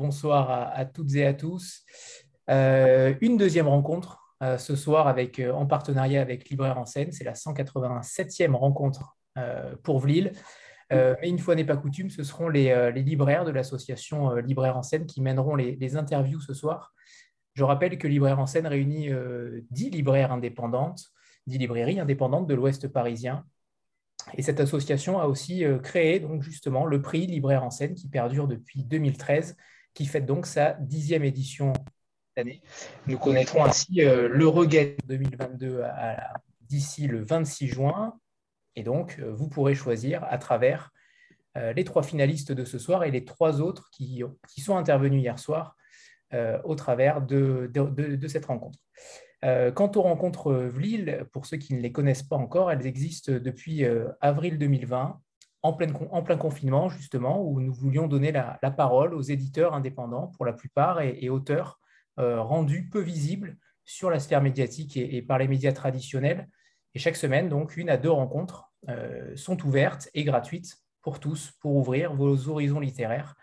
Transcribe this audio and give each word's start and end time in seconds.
Bonsoir 0.00 0.72
à, 0.74 0.86
toutes 0.86 1.14
et 1.14 1.26
à 1.26 1.34
tous. 1.34 1.84
Euh, 2.48 3.12
une 3.20 3.36
deuxième 3.36 3.68
rencontre 3.68 4.18
euh, 4.42 4.56
ce 4.56 4.74
soir 4.74 5.08
avec, 5.08 5.38
euh, 5.38 5.52
en 5.52 5.66
partenariat 5.66 6.22
avec 6.22 6.48
Libraire 6.48 6.78
en 6.78 6.86
scène. 6.86 7.12
C'est 7.12 7.24
la 7.24 7.34
187e 7.34 8.54
rencontre 8.54 9.18
pour 9.82 9.98
Vlil. 10.00 10.32
mais 10.90 11.28
une 11.28 11.38
fois 11.38 11.54
n'est 11.54 11.66
pas 11.66 11.76
coutume, 11.76 12.08
ce 12.08 12.22
seront 12.22 12.48
les, 12.48 12.92
libraires 12.92 13.44
de 13.44 13.50
l'association 13.50 14.34
Libraire 14.36 14.76
en 14.78 14.82
scène 14.82 15.04
qui 15.06 15.20
mèneront 15.20 15.54
les, 15.54 15.96
interviews 15.96 16.40
ce 16.40 16.54
soir. 16.54 16.94
Je 17.52 17.62
rappelle 17.62 17.98
que 17.98 18.08
Libraire 18.08 18.38
en 18.38 18.46
scène 18.46 18.66
réunit 18.66 19.10
10 19.70 19.90
libraires 19.90 20.32
indépendantes, 20.32 21.04
10 21.46 21.58
librairies 21.58 22.00
indépendantes 22.00 22.46
de 22.46 22.54
l'Ouest 22.54 22.88
parisien 22.88 23.44
et 24.34 24.42
cette 24.42 24.60
association 24.60 25.20
a 25.20 25.26
aussi 25.26 25.64
créé 25.82 26.20
donc 26.20 26.42
justement 26.42 26.84
le 26.84 27.00
prix 27.00 27.26
Libraire 27.26 27.64
en 27.64 27.70
scène 27.70 27.94
qui 27.94 28.08
perdure 28.08 28.48
depuis 28.48 28.84
2013, 28.84 29.56
qui 29.94 30.06
fête 30.06 30.26
donc 30.26 30.46
sa 30.46 30.72
dixième 30.74 31.24
édition 31.24 31.72
cette 31.74 32.46
année. 32.46 32.62
Nous 33.06 33.18
connaîtrons 33.18 33.64
ainsi 33.64 34.02
euh, 34.02 34.28
le 34.28 34.46
regain 34.46 34.94
2022 35.06 35.82
d'ici 36.62 37.06
le 37.06 37.22
26 37.22 37.68
juin. 37.68 38.18
Et 38.76 38.82
donc, 38.82 39.18
euh, 39.18 39.32
vous 39.32 39.48
pourrez 39.48 39.74
choisir 39.74 40.24
à 40.24 40.38
travers 40.38 40.90
les 41.74 41.82
trois 41.82 42.04
finalistes 42.04 42.52
de 42.52 42.64
ce 42.64 42.78
soir 42.78 43.02
et 43.02 43.10
les 43.10 43.24
trois 43.24 43.60
autres 43.60 43.90
qui, 43.90 44.22
qui 44.48 44.60
sont 44.60 44.76
intervenus 44.76 45.20
hier 45.20 45.36
soir 45.36 45.74
au 46.62 46.76
travers 46.76 47.22
de, 47.22 47.68
de 47.74 48.28
cette 48.28 48.46
rencontre. 48.46 48.78
Euh, 49.44 49.72
quant 49.72 49.90
aux 49.94 50.02
rencontres 50.02 50.52
Vlil, 50.52 51.24
pour 51.32 51.46
ceux 51.46 51.56
qui 51.56 51.74
ne 51.74 51.80
les 51.80 51.92
connaissent 51.92 52.22
pas 52.22 52.36
encore, 52.36 52.70
elles 52.70 52.86
existent 52.86 53.32
depuis 53.32 53.84
euh, 53.84 54.08
avril 54.20 54.58
2020, 54.58 55.18
en, 55.62 55.72
plein 55.72 56.36
confinement 56.36 56.88
justement, 56.88 57.42
où 57.42 57.60
nous 57.60 57.72
voulions 57.72 58.06
donner 58.08 58.32
la, 58.32 58.58
parole 58.70 59.14
aux 59.14 59.22
éditeurs 59.22 59.74
indépendants 59.74 60.28
pour 60.28 60.46
la 60.46 60.52
plupart 60.52 61.00
et, 61.00 61.28
auteurs 61.28 61.78
euh, 62.18 62.40
rendus 62.40 62.88
peu 62.90 63.00
visibles 63.00 63.56
sur 63.84 64.10
la 64.10 64.20
sphère 64.20 64.42
médiatique 64.42 64.96
et, 64.96 65.22
par 65.22 65.38
les 65.38 65.48
médias 65.48 65.72
traditionnels. 65.72 66.48
Et 66.94 66.98
chaque 66.98 67.16
semaine, 67.16 67.48
donc, 67.48 67.76
une 67.76 67.90
à 67.90 67.96
deux 67.96 68.10
rencontres 68.10 68.72
sont 69.36 69.62
ouvertes 69.66 70.08
et 70.14 70.24
gratuites 70.24 70.78
pour 71.02 71.20
tous, 71.20 71.52
pour 71.60 71.76
ouvrir 71.76 72.14
vos 72.14 72.48
horizons 72.48 72.80
littéraires. 72.80 73.34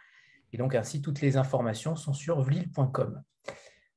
Et 0.54 0.58
donc, 0.58 0.76
ainsi, 0.76 1.02
toutes 1.02 1.22
les 1.22 1.38
informations 1.38 1.96
sont 1.96 2.14
sur 2.14 2.42
vlil.com. 2.42 3.22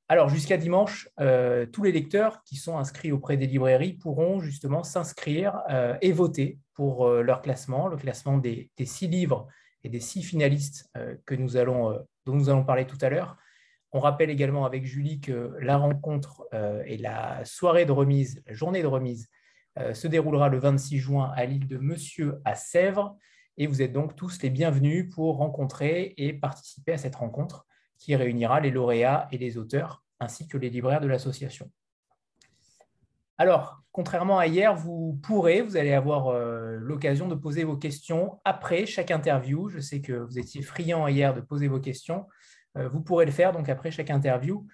Alors, 0.09 0.29
jusqu'à 0.29 0.57
dimanche, 0.57 1.09
euh, 1.21 1.67
tous 1.67 1.84
les 1.84 1.93
lecteurs 1.93 2.43
qui 2.43 2.57
sont 2.57 2.79
inscrits 2.79 3.12
auprès 3.12 3.37
des 3.37 3.47
librairies 3.47 3.93
pourront 3.93 4.41
justement 4.41 4.83
s'inscrire 4.83 5.62
euh, 5.71 5.97
et 6.01 6.11
voter 6.11 6.59
pour 6.81 7.06
euh, 7.06 7.20
leur 7.20 7.42
classement, 7.42 7.89
le 7.89 7.98
classement 7.98 8.39
des, 8.39 8.70
six 8.86 9.06
livres 9.06 9.47
et 9.84 9.91
des 9.91 10.00
six 10.00 10.23
finalistes 10.23 10.91
que 11.27 11.34
nous 11.34 11.59
allons, 11.59 11.92
dont 12.25 12.34
nous 12.34 12.48
allons 12.48 12.64
parler 12.64 12.87
tout 12.87 12.97
à 13.03 13.11
l'heure. 13.11 13.37
On 13.92 14.00
rappelle 14.00 14.31
également 14.31 14.64
avec 14.64 14.87
Julie 14.87 15.20
que 15.20 15.55
la 15.61 15.77
rencontre 15.77 16.47
et 16.87 16.97
la 16.97 17.45
soirée 17.45 17.84
de 17.84 17.92
remise, 17.92 18.42
la 18.47 18.55
journée 18.55 18.81
de 18.81 18.87
remise, 18.87 19.28
se 19.92 20.06
déroulera 20.06 20.48
le 20.48 20.59
26 20.59 20.98
juin 20.98 21.33
à 21.34 21.45
l'île 21.45 21.67
de 21.67 21.77
Monsieur 21.77 22.41
à 22.47 22.55
Sèvres. 22.55 23.16
Et 23.56 23.66
vous 23.66 23.82
êtes 23.82 23.93
donc 23.93 24.16
tous 24.16 24.41
les 24.43 24.50
bienvenus 24.50 25.09
pour 25.15 25.37
rencontrer 25.37 26.15
et 26.16 26.32
participer 26.32 26.93
à 26.93 26.99
cette 26.99 27.16
rencontre 27.16 27.66
qui 27.99 28.16
réunira 28.16 28.60
les 28.60 28.71
lauréats 28.71 29.28
et 29.32 29.38
les 29.38 29.59
auteurs, 29.59 30.03
ainsi 30.19 30.49
que 30.49 30.56
les 30.56 30.71
libraires 30.71 31.00
de 31.00 31.09
l'association. 31.09 31.71
Alors, 33.41 33.83
contrairement 33.93 34.39
à 34.39 34.47
hier, 34.49 34.75
vous 34.75 35.19
pourrez, 35.23 35.62
vous 35.62 35.78
allez 35.78 35.95
avoir 35.95 36.27
euh, 36.27 36.77
l'occasion 36.78 37.27
de 37.27 37.34
poser 37.34 37.65
vos 37.65 37.78
questions 37.78 38.39
après 38.45 38.84
chaque 38.84 39.11
interview. 39.11 39.71
Je 39.71 39.78
sais 39.78 40.03
que 40.03 40.12
vous 40.12 40.39
étiez 40.39 40.61
friand 40.61 41.09
hier 41.09 41.33
de 41.33 41.41
poser 41.41 41.67
vos 41.67 41.81
questions. 41.81 42.29
Euh, 42.77 42.87
vous 42.91 43.00
pourrez 43.00 43.25
le 43.25 43.33
faire 43.33 43.53
donc 43.53 43.71
après 43.71 43.91
chaque 43.91 44.11
interview. 44.11 44.67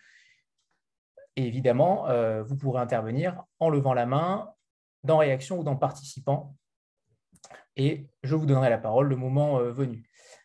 Évidemment, 1.37 2.09
euh, 2.09 2.43
vous 2.43 2.57
pourrez 2.57 2.81
intervenir 2.81 3.41
en 3.61 3.71
levant 3.71 3.95
la 3.95 4.05
main, 4.05 4.51
dans 5.05 5.19
réaction 5.19 5.61
ou 5.61 5.63
dans 5.63 5.77
participant. 5.77 6.57
Et 7.77 8.09
je 8.25 8.35
vous 8.35 8.47
donnerai 8.47 8.69
la 8.69 8.79
parole 8.79 9.07
le 9.07 9.15
moment 9.15 9.59
venu. 9.61 10.03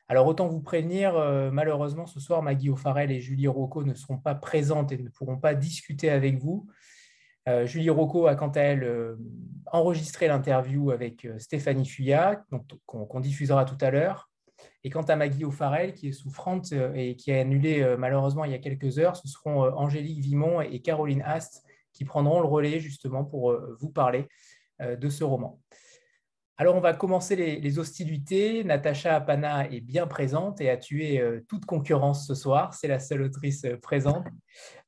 Alors 0.07 0.27
autant 0.27 0.47
vous 0.47 0.61
prévenir, 0.61 1.13
malheureusement 1.51 2.05
ce 2.05 2.19
soir, 2.19 2.43
Maggie 2.43 2.69
O'Farrell 2.69 3.09
et 3.09 3.19
Julie 3.19 3.47
Rocco 3.47 3.83
ne 3.83 3.95
seront 3.95 4.19
pas 4.19 4.35
présentes 4.35 4.91
et 4.91 4.99
ne 4.99 5.09
pourront 5.09 5.37
pas 5.37 5.55
discuter 5.55 6.11
avec 6.11 6.37
vous. 6.37 6.67
Euh, 7.47 7.65
Julie 7.65 7.89
Rocco 7.89 8.27
a 8.27 8.35
quant 8.35 8.49
à 8.49 8.61
elle 8.61 8.83
euh, 8.83 9.15
enregistré 9.71 10.27
l'interview 10.27 10.91
avec 10.91 11.27
Stéphanie 11.37 11.85
Fuyat, 11.85 12.43
qu'on 12.85 13.19
diffusera 13.19 13.65
tout 13.65 13.77
à 13.81 13.89
l'heure. 13.89 14.29
Et 14.83 14.89
quant 14.89 15.03
à 15.03 15.15
Maggie 15.15 15.45
O'Farrell, 15.45 15.93
qui 15.93 16.09
est 16.09 16.11
souffrante 16.11 16.73
et 16.95 17.15
qui 17.15 17.31
a 17.31 17.39
annulé 17.39 17.95
malheureusement 17.97 18.45
il 18.45 18.51
y 18.51 18.55
a 18.55 18.59
quelques 18.59 18.99
heures, 18.99 19.15
ce 19.15 19.27
seront 19.27 19.63
Angélique 19.63 20.19
Vimon 20.19 20.61
et 20.61 20.81
Caroline 20.81 21.21
Ast 21.23 21.63
qui 21.93 22.03
prendront 22.03 22.41
le 22.41 22.47
relais 22.47 22.79
justement 22.79 23.23
pour 23.23 23.55
vous 23.79 23.89
parler 23.89 24.27
de 24.79 25.09
ce 25.09 25.23
roman. 25.23 25.60
Alors, 26.57 26.75
on 26.75 26.79
va 26.79 26.93
commencer 26.93 27.35
les, 27.35 27.79
hostilités. 27.79 28.63
Natacha 28.63 29.15
Apana 29.15 29.67
est 29.69 29.79
bien 29.79 30.05
présente 30.05 30.61
et 30.61 30.69
a 30.69 30.77
tué 30.77 31.19
euh, 31.19 31.43
toute 31.47 31.65
concurrence 31.65 32.27
ce 32.27 32.35
soir. 32.35 32.73
C'est 32.73 32.87
la 32.87 32.99
seule 32.99 33.23
autrice 33.23 33.65
euh, 33.65 33.77
présente 33.77 34.27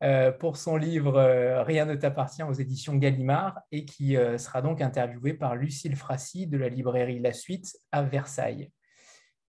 euh, 0.04 0.32
pour 0.32 0.58
son 0.58 0.78
livre 0.78 1.20
Rien 1.66 1.86
ne 1.86 1.96
t'appartient 1.96 2.44
aux 2.44 2.54
éditions 2.54 2.96
Gallimard 2.96 3.60
et 3.72 3.86
qui 3.86 4.16
sera 4.38 4.62
donc 4.62 4.82
interviewée 4.82 5.34
par 5.34 5.56
Lucille 5.56 5.96
Frassi 5.96 6.46
de 6.46 6.58
la 6.58 6.70
librairie 6.70 7.20
La 7.20 7.34
Suite 7.34 7.76
à 7.92 8.04
Versailles. 8.04 8.70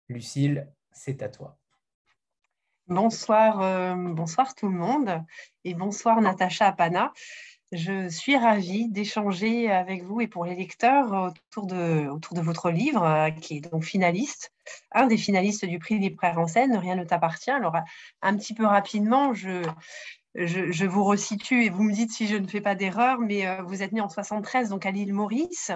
Lucille, 0.08 0.68
c'est 0.90 1.22
à 1.22 1.28
toi. 1.28 1.58
Bonsoir, 2.86 3.96
bonsoir 3.96 4.54
tout 4.54 4.68
le 4.68 4.76
monde 4.76 5.22
et 5.64 5.74
bonsoir 5.74 6.20
Natacha 6.22 6.68
Apana. 6.68 7.12
Je 7.72 8.08
suis 8.08 8.34
ravie 8.34 8.88
d'échanger 8.88 9.70
avec 9.70 10.02
vous 10.02 10.22
et 10.22 10.26
pour 10.26 10.46
les 10.46 10.54
lecteurs 10.54 11.12
autour 11.12 11.66
de, 11.66 12.08
autour 12.08 12.34
de 12.34 12.40
votre 12.40 12.70
livre, 12.70 13.04
euh, 13.04 13.30
qui 13.30 13.58
est 13.58 13.60
donc 13.60 13.84
finaliste, 13.84 14.52
un 14.92 15.06
des 15.06 15.18
finalistes 15.18 15.66
du 15.66 15.78
prix 15.78 15.98
Libraire 15.98 16.38
en 16.38 16.46
scène, 16.46 16.74
Rien 16.76 16.96
ne 16.96 17.04
t'appartient. 17.04 17.50
Alors, 17.50 17.76
un 18.22 18.36
petit 18.38 18.54
peu 18.54 18.64
rapidement, 18.64 19.34
je, 19.34 19.62
je, 20.34 20.86
vous 20.86 21.04
resitue 21.04 21.64
et 21.64 21.68
vous 21.68 21.82
me 21.82 21.92
dites 21.92 22.10
si 22.10 22.26
je 22.26 22.36
ne 22.36 22.46
fais 22.46 22.62
pas 22.62 22.74
d'erreur, 22.74 23.18
mais 23.18 23.46
euh, 23.46 23.62
vous 23.62 23.82
êtes 23.82 23.92
né 23.92 24.00
en 24.00 24.08
73, 24.08 24.70
donc 24.70 24.86
à 24.86 24.90
l'île 24.90 25.12
Maurice. 25.12 25.70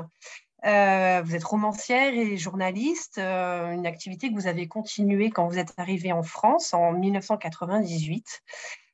Euh, 0.64 1.20
vous 1.22 1.34
êtes 1.34 1.44
romancière 1.44 2.14
et 2.14 2.38
journaliste, 2.38 3.18
une 3.18 3.84
activité 3.84 4.30
que 4.30 4.34
vous 4.34 4.46
avez 4.46 4.66
continuée 4.68 5.28
quand 5.28 5.46
vous 5.46 5.58
êtes 5.58 5.74
arrivée 5.76 6.12
en 6.12 6.22
France 6.22 6.72
en 6.72 6.92
1998. 6.92 8.42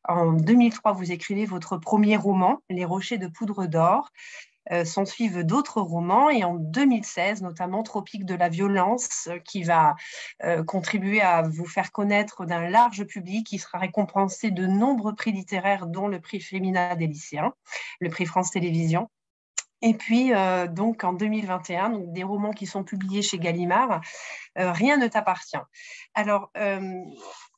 En 0.08 0.32
2003, 0.32 0.92
vous 0.92 1.12
écrivez 1.12 1.44
votre 1.44 1.76
premier 1.76 2.16
roman, 2.16 2.62
Les 2.70 2.86
Rochers 2.86 3.18
de 3.18 3.26
poudre 3.26 3.66
d'or. 3.66 4.10
Euh, 4.70 4.84
s'en 4.84 5.06
suivent 5.06 5.44
d'autres 5.44 5.80
romans 5.80 6.28
et 6.28 6.44
en 6.44 6.54
2016, 6.54 7.42
notamment 7.42 7.82
Tropique 7.82 8.26
de 8.26 8.34
la 8.34 8.48
violence, 8.48 9.28
euh, 9.28 9.38
qui 9.38 9.62
va 9.62 9.96
euh, 10.44 10.62
contribuer 10.62 11.22
à 11.22 11.42
vous 11.42 11.64
faire 11.64 11.90
connaître 11.90 12.44
d'un 12.44 12.68
large 12.68 13.04
public, 13.04 13.46
qui 13.46 13.58
sera 13.58 13.78
récompensé 13.78 14.50
de 14.50 14.66
nombreux 14.66 15.14
prix 15.14 15.32
littéraires, 15.32 15.86
dont 15.86 16.08
le 16.08 16.20
prix 16.20 16.40
Féminin 16.40 16.96
des 16.96 17.06
lycéens, 17.06 17.54
le 18.00 18.10
prix 18.10 18.26
France 18.26 18.50
Télévisions. 18.50 19.08
Et 19.80 19.94
puis, 19.94 20.32
donc, 20.70 21.04
en 21.04 21.12
2021, 21.12 21.90
donc, 21.90 22.12
des 22.12 22.24
romans 22.24 22.50
qui 22.50 22.66
sont 22.66 22.82
publiés 22.82 23.22
chez 23.22 23.38
Gallimard, 23.38 24.00
Rien 24.56 24.96
ne 24.96 25.06
t'appartient. 25.06 25.56
Alors, 26.14 26.50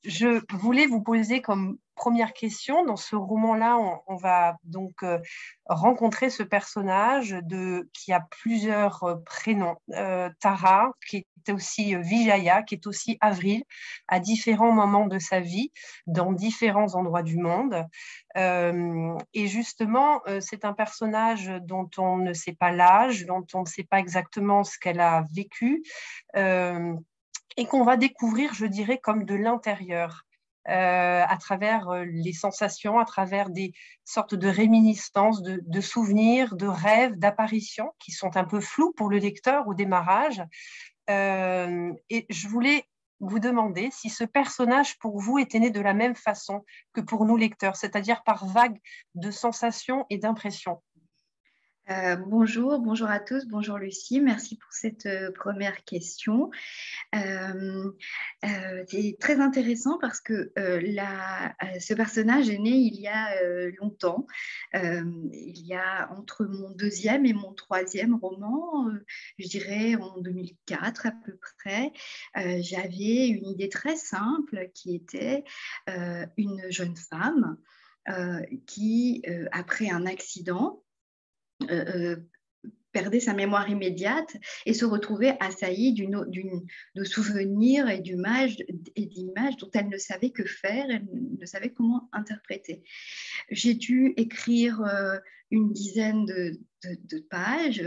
je 0.05 0.41
voulais 0.56 0.87
vous 0.87 1.02
poser 1.02 1.41
comme 1.41 1.79
première 2.00 2.32
question. 2.32 2.82
Dans 2.87 2.97
ce 2.97 3.14
roman-là, 3.14 3.76
on, 4.06 4.17
va 4.17 4.56
donc 4.64 5.02
euh, 5.02 5.19
rencontrer 5.67 6.31
ce 6.31 6.43
personnage 6.43 7.37
de, 7.43 7.91
qui 7.93 8.11
a 8.14 8.20
plusieurs 8.20 9.05
euh, 9.05 9.17
prénoms. 9.17 9.76
Euh, 9.91 10.31
Tara, 10.41 10.93
qui 11.06 11.19
est 11.19 11.52
aussi 11.52 11.94
Vijaya, 11.97 12.62
qui 12.62 12.76
est 12.76 12.87
aussi 12.87 13.19
Avril, 13.20 13.64
à 14.08 14.19
différents 14.19 14.73
moments 14.73 15.06
de 15.06 15.19
sa 15.19 15.41
vie, 15.41 15.73
dans 16.06 16.32
différents 16.32 16.94
endroits 16.94 17.23
du 17.23 17.37
monde. 17.37 17.85
et 18.37 19.47
justement, 19.47 20.20
c'est 20.41 20.64
un 20.64 20.75
personnage 20.75 21.50
dont 21.62 21.91
on 21.99 22.19
ne 22.19 22.35
sait 22.35 22.52
pas 22.52 22.73
l'âge, 22.73 23.26
dont 23.26 23.47
on 23.55 23.61
ne 23.61 23.67
sait 23.67 23.85
pas 23.85 23.99
exactement 23.99 24.64
ce 24.64 24.79
qu'elle 24.79 25.00
a 25.00 25.25
vécu 25.35 25.82
et 27.61 27.67
qu'on 27.67 27.85
va 27.85 27.99
découvrir, 27.99 28.55
je 28.55 28.65
dirais, 28.65 28.97
comme 28.97 29.25
de 29.25 29.35
l'intérieur. 29.35 30.25
Euh, 30.69 31.25
à 31.27 31.37
travers 31.39 31.89
euh, 31.89 32.05
les 32.05 32.33
sensations, 32.33 32.99
à 32.99 33.05
travers 33.05 33.51
des 33.51 33.73
sortes 34.05 34.35
de 34.35 34.49
réminiscences, 34.49 35.43
de, 35.43 35.81
souvenirs, 35.81 36.55
de 36.55 36.67
rêves, 36.67 37.19
d'apparitions 37.19 37.93
qui 37.99 38.12
sont 38.12 38.37
un 38.37 38.45
peu 38.45 38.61
flous 38.61 38.93
pour 38.93 39.09
le 39.09 39.19
lecteur 39.19 39.69
au 39.69 39.75
démarrage. 39.75 40.43
Euh, 41.09 41.93
et 42.09 42.27
je 42.31 42.49
voulais 42.49 42.85
vous 43.21 43.39
demander 43.39 43.91
si 43.91 44.09
ce 44.11 44.25
personnage 44.25 44.99
pour 44.99 45.19
vous 45.19 45.39
était 45.39 45.61
né 45.61 45.71
de 45.71 45.81
la 45.81 45.95
même 45.95 46.15
façon 46.17 46.65
que 46.95 47.01
pour 47.01 47.27
nous 47.27 47.37
lecteurs, 47.37 47.77
c'est-à-dire 47.77 48.23
par 48.23 48.47
vagues 48.47 48.81
de 49.15 49.31
sensations 49.31 50.07
et 50.09 50.19
d'impressions. 50.19 50.83
Euh, 51.88 52.15
bonjour, 52.15 52.79
bonjour 52.79 53.09
à 53.09 53.19
tous, 53.19 53.47
bonjour 53.47 53.77
Lucie, 53.77 54.21
merci 54.21 54.56
pour 54.56 54.73
cette 54.73 55.06
euh, 55.06 55.32
première 55.32 55.82
question. 55.82 56.50
Euh, 57.17 57.91
c'est 58.87 59.17
très 59.19 59.41
intéressant 59.41 59.99
parce 59.99 60.21
que 60.21 60.53
ce 60.55 61.94
personnage 61.94 62.49
est 62.49 62.59
né 62.59 62.71
il 62.71 63.00
y 63.00 63.09
a 63.09 63.43
longtemps, 63.81 64.27
il 64.75 65.67
y 65.67 65.75
a 65.75 66.11
entre 66.12 66.44
mon 66.44 66.71
deuxième 66.71 67.27
et 67.27 67.32
mon 67.32 67.53
troisième 67.55 68.15
roman, 68.15 68.88
je 69.38 69.49
dirais 69.49 69.97
en 69.97 70.21
2004 70.21 71.06
à 71.06 71.12
peu 71.12 71.38
près, 71.59 71.93
j'avais 72.35 73.29
une 73.29 73.47
idée 73.47 73.69
très 73.69 73.97
simple 73.97 74.71
qui 74.75 74.94
était 74.94 75.44
une 76.37 76.71
jeune 76.71 76.97
femme 76.97 77.56
qui, 78.67 79.23
après 79.53 79.91
un 79.91 80.06
accident, 80.06 80.83
euh, 81.71 81.85
euh, 81.95 82.17
perdait 82.93 83.21
sa 83.21 83.35
mémoire 83.35 83.71
immédiate 83.71 84.37
et 84.67 84.75
se 84.75 84.85
retrouvait 84.85 85.37
assaillie 85.39 85.93
de 85.93 87.05
souvenirs 87.05 87.89
et 87.89 88.01
d'images 88.01 88.57
dont 89.59 89.71
elle 89.75 89.89
ne 89.89 89.97
savait 89.97 90.31
que 90.31 90.45
faire, 90.45 90.87
elle 90.91 91.07
ne 91.39 91.47
savait 91.47 91.73
comment 91.73 92.09
interpréter. 92.13 92.83
J'ai 93.49 93.75
dû 93.75 94.13
écrire 94.17 94.83
euh, 94.83 95.19
une 95.53 95.73
dizaine 95.73 96.27
de, 96.27 96.59
pages 97.31 97.85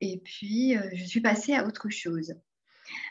et 0.00 0.22
puis 0.24 0.74
je 0.94 1.04
suis 1.04 1.20
passée 1.20 1.52
à 1.52 1.66
autre 1.66 1.90
chose. 1.90 2.34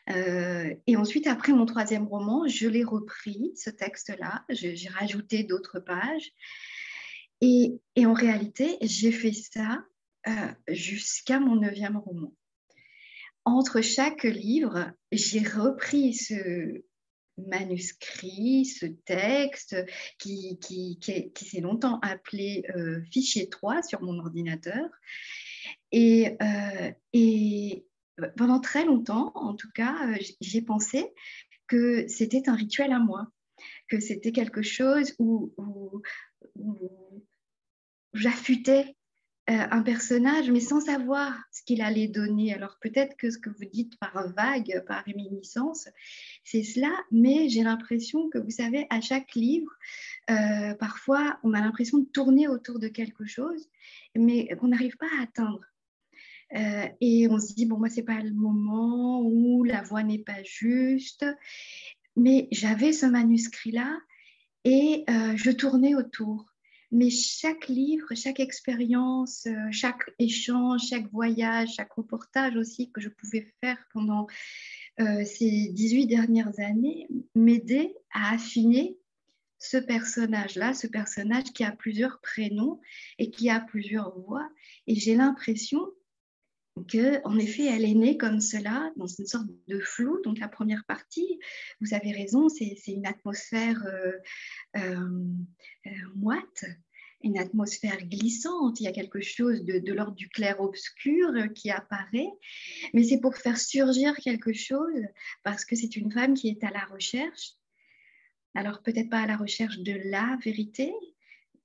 et 0.07 0.95
ensuite, 0.97 1.27
après 1.27 1.53
mon 1.53 1.67
troisième 1.67 2.07
roman, 2.07 2.47
je 2.47 2.67
l'ai 2.67 2.83
repris, 2.83 3.51
ce 3.55 3.69
texte-là, 3.69 4.45
j'ai 4.49 4.89
rajouté 4.89 5.43
d'autres 5.43 5.79
pages. 5.79 6.33
Et, 7.45 7.81
en 8.05 8.13
réalité, 8.13 8.77
j'ai 8.81 9.11
fait 9.11 9.33
ça 9.33 9.83
euh, 10.27 10.31
jusqu'à 10.69 11.41
mon 11.41 11.57
neuvième 11.57 11.97
roman. 11.97 12.33
Entre 13.43 13.81
chaque 13.81 14.23
livre, 14.23 14.93
j'ai 15.11 15.41
repris 15.41 16.13
ce 16.13 16.81
manuscrit, 17.37 18.63
ce 18.63 18.85
texte 18.85 19.75
qui, 20.19 20.57
s'est 21.35 21.59
longtemps 21.59 21.99
appelé 21.99 22.63
euh, 22.77 23.01
fichier 23.11 23.49
3 23.49 23.83
sur 23.83 24.01
mon 24.01 24.19
ordinateur. 24.19 24.87
Et, 25.91 26.37
euh, 26.41 26.91
et, 27.11 27.85
pendant 28.37 28.61
très 28.61 28.85
longtemps, 28.85 29.33
en 29.35 29.53
tout 29.53 29.71
cas, 29.75 29.97
j'ai 30.39 30.61
pensé 30.61 31.13
que 31.67 32.07
c'était 32.07 32.47
un 32.47 32.55
rituel 32.55 32.93
à 32.93 32.99
moi, 32.99 33.27
que 33.89 33.99
c'était 33.99 34.31
quelque 34.31 34.61
chose 34.61 35.13
où 35.19 35.53
j'affûtais 38.13 38.95
euh, 39.49 39.67
un 39.71 39.81
personnage, 39.81 40.49
mais 40.49 40.61
sans 40.61 40.79
savoir 40.79 41.37
ce 41.51 41.61
qu'il 41.63 41.81
allait 41.81 42.07
donner. 42.07 42.53
Alors 42.53 42.77
peut-être 42.79 43.17
que 43.17 43.29
ce 43.29 43.37
que 43.37 43.49
vous 43.49 43.65
dites 43.65 43.99
par 43.99 44.29
vague, 44.29 44.81
par 44.87 45.03
réminiscence, 45.03 45.89
c'est 46.45 46.63
cela, 46.63 46.91
mais 47.11 47.49
j'ai 47.49 47.61
l'impression 47.61 48.29
que 48.29 48.37
vous 48.37 48.51
savez, 48.51 48.87
à 48.89 49.01
chaque 49.01 49.35
livre, 49.35 49.69
euh, 50.29 50.75
parfois 50.75 51.39
on 51.43 51.53
a 51.53 51.59
l'impression 51.59 51.97
de 51.97 52.05
tourner 52.05 52.47
autour 52.47 52.79
de 52.79 52.87
quelque 52.87 53.25
chose, 53.25 53.67
mais 54.15 54.47
qu'on 54.55 54.69
n'arrive 54.69 54.95
pas 54.95 55.09
à 55.19 55.23
atteindre. 55.23 55.65
Euh, 56.55 56.87
et 57.01 57.27
on 57.29 57.37
se 57.37 57.53
dit, 57.53 57.65
bon, 57.65 57.79
moi, 57.79 57.89
c'est 57.89 58.03
pas 58.03 58.21
le 58.21 58.31
moment 58.31 59.21
où 59.23 59.65
la 59.65 59.81
voix 59.81 60.03
n'est 60.03 60.23
pas 60.23 60.41
juste. 60.43 61.25
Mais 62.15 62.47
j'avais 62.51 62.93
ce 62.93 63.07
manuscrit-là 63.07 63.99
et 64.63 65.03
je 65.35 65.51
tournais 65.51 65.95
autour 65.95 66.52
mais 66.93 67.09
chaque 67.09 67.67
livre, 67.67 68.07
chaque 68.13 68.39
expérience, 68.39 69.47
euh, 69.47 69.71
chaque 69.71 70.11
échange, 70.19 70.81
chaque 70.89 71.11
voyage, 71.11 71.69
chaque 71.75 71.91
reportage 71.91 72.55
aussi 72.55 72.91
que 72.91 73.01
je 73.01 73.09
pouvais 73.09 73.51
faire 73.61 73.77
pendant 73.91 74.27
euh, 74.99 75.25
ces 75.25 75.69
18 75.69 76.05
dernières 76.05 76.59
années 76.59 77.07
m'aidait 77.33 77.95
à 78.13 78.33
affiner 78.35 78.95
ce 79.57 79.77
personnage-là, 79.77 80.75
ce 80.75 80.85
personnage 80.85 81.45
qui 81.45 81.63
a 81.63 81.71
plusieurs 81.71 82.19
prénoms 82.21 82.79
et 83.17 83.31
qui 83.31 83.49
a 83.49 83.59
plusieurs 83.59 84.15
voix. 84.19 84.47
Et 84.85 84.95
j'ai 84.95 85.15
l'impression 85.15 85.79
que, 86.87 87.25
en 87.25 87.37
effet, 87.37 87.65
elle 87.65 87.85
est 87.85 87.93
née 87.93 88.17
comme 88.17 88.39
cela, 88.39 88.91
dans 88.95 89.07
une 89.07 89.25
sorte 89.25 89.47
de 89.67 89.79
flou. 89.79 90.21
Donc, 90.23 90.39
la 90.39 90.47
première 90.47 90.83
partie, 90.85 91.39
vous 91.81 91.93
avez 91.93 92.11
raison, 92.11 92.49
c'est 92.49 92.75
une 92.87 93.05
atmosphère 93.05 93.83
euh, 93.85 94.11
euh, 94.77 95.89
moite, 96.15 96.65
une 97.21 97.37
atmosphère 97.37 97.97
glissante. 98.07 98.79
Il 98.79 98.83
y 98.83 98.87
a 98.87 98.91
quelque 98.91 99.21
chose 99.21 99.63
de, 99.63 99.93
l'ordre 99.93 100.15
du 100.15 100.29
clair-obscur 100.29 101.31
qui 101.53 101.69
apparaît, 101.69 102.31
mais 102.93 103.03
c'est 103.03 103.19
pour 103.19 103.37
faire 103.37 103.57
surgir 103.57 104.15
quelque 104.17 104.53
chose, 104.53 105.01
parce 105.43 105.65
que 105.65 105.75
c'est 105.75 105.95
une 105.95 106.11
femme 106.11 106.33
qui 106.33 106.49
est 106.49 106.63
à 106.63 106.71
la 106.71 106.85
recherche. 106.85 107.53
Alors, 108.55 108.81
peut-être 108.81 109.09
pas 109.09 109.21
à 109.21 109.27
la 109.27 109.37
recherche 109.37 109.79
de 109.79 109.93
la 110.05 110.37
vérité, 110.43 110.93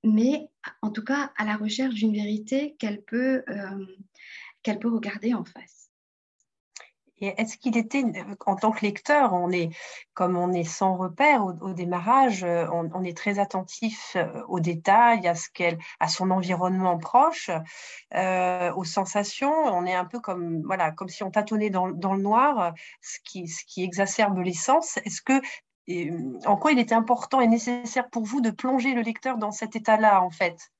mais 0.04 0.48
en 0.82 0.90
tout 0.90 1.02
cas 1.02 1.32
à 1.36 1.44
la 1.44 1.56
recherche 1.56 1.94
d'une 1.94 2.14
vérité 2.14 2.76
qu'elle 2.78 3.02
peut. 3.02 3.42
Euh, 3.48 3.86
qu'elle 4.68 4.78
peut 4.78 4.92
regarder 4.92 5.32
en 5.32 5.44
face. 5.44 5.88
Et 7.20 7.34
est-ce 7.40 7.56
qu'il 7.56 7.76
était, 7.78 8.04
en 8.46 8.54
tant 8.54 8.70
que 8.70 8.84
lecteur, 8.84 9.32
on 9.32 9.50
est, 9.50 9.70
comme 10.12 10.36
on 10.36 10.52
est 10.52 10.62
sans 10.62 10.94
repère 10.94 11.42
au, 11.44 11.72
démarrage, 11.72 12.44
euh, 12.44 12.66
on, 12.70 13.02
est 13.02 13.16
très 13.16 13.38
attentif 13.38 14.14
euh, 14.14 14.42
aux 14.46 14.60
détails, 14.60 15.26
à, 15.26 15.34
ce 15.34 15.48
qu'elle, 15.52 15.78
à 16.00 16.06
son 16.06 16.30
environnement 16.30 16.98
proche, 16.98 17.50
euh, 18.14 18.72
aux 18.74 18.84
sensations. 18.84 19.50
On 19.52 19.86
est 19.86 19.94
un 19.94 20.04
peu 20.04 20.20
comme, 20.20 20.62
voilà, 20.62 20.92
comme 20.92 21.08
si 21.08 21.24
on 21.24 21.30
tâtonnait 21.30 21.70
dans, 21.70 21.88
dans 21.88 22.14
le 22.14 22.22
noir, 22.22 22.74
ce 23.00 23.18
qui, 23.24 23.48
ce 23.48 23.64
qui 23.64 23.82
exacerbe 23.82 24.38
les 24.38 24.52
sens. 24.52 24.98
Est-ce 24.98 25.22
que, 25.22 25.40
en 26.46 26.56
quoi 26.56 26.72
il 26.72 26.78
était 26.78 26.94
important 26.94 27.40
et 27.40 27.48
nécessaire 27.48 28.10
pour 28.10 28.24
vous 28.24 28.42
de 28.42 28.50
plonger 28.50 28.92
le 28.92 29.00
lecteur 29.00 29.38
dans 29.38 29.50
cet 29.50 29.74
état-là, 29.74 30.22
en 30.22 30.30
fait? 30.30 30.70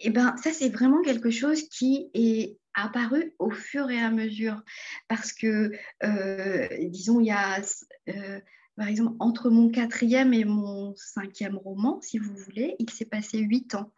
Eh 0.00 0.10
ben, 0.10 0.36
ça, 0.42 0.52
c'est 0.52 0.68
vraiment 0.68 1.00
quelque 1.02 1.30
chose 1.30 1.62
qui 1.68 2.10
est 2.14 2.58
apparu 2.74 3.34
au 3.38 3.50
fur 3.50 3.90
et 3.90 4.00
à 4.00 4.10
mesure. 4.10 4.62
Parce 5.08 5.32
que, 5.32 5.72
euh, 6.04 6.68
disons, 6.88 7.20
il 7.20 7.26
y 7.26 7.30
a, 7.30 7.60
euh, 8.08 8.40
par 8.76 8.88
exemple, 8.88 9.16
entre 9.20 9.50
mon 9.50 9.70
quatrième 9.70 10.32
et 10.32 10.44
mon 10.44 10.94
cinquième 10.96 11.56
roman, 11.56 12.00
si 12.00 12.18
vous 12.18 12.34
voulez, 12.34 12.76
il 12.78 12.90
s'est 12.90 13.04
passé 13.04 13.38
huit 13.38 13.74
ans, 13.74 13.92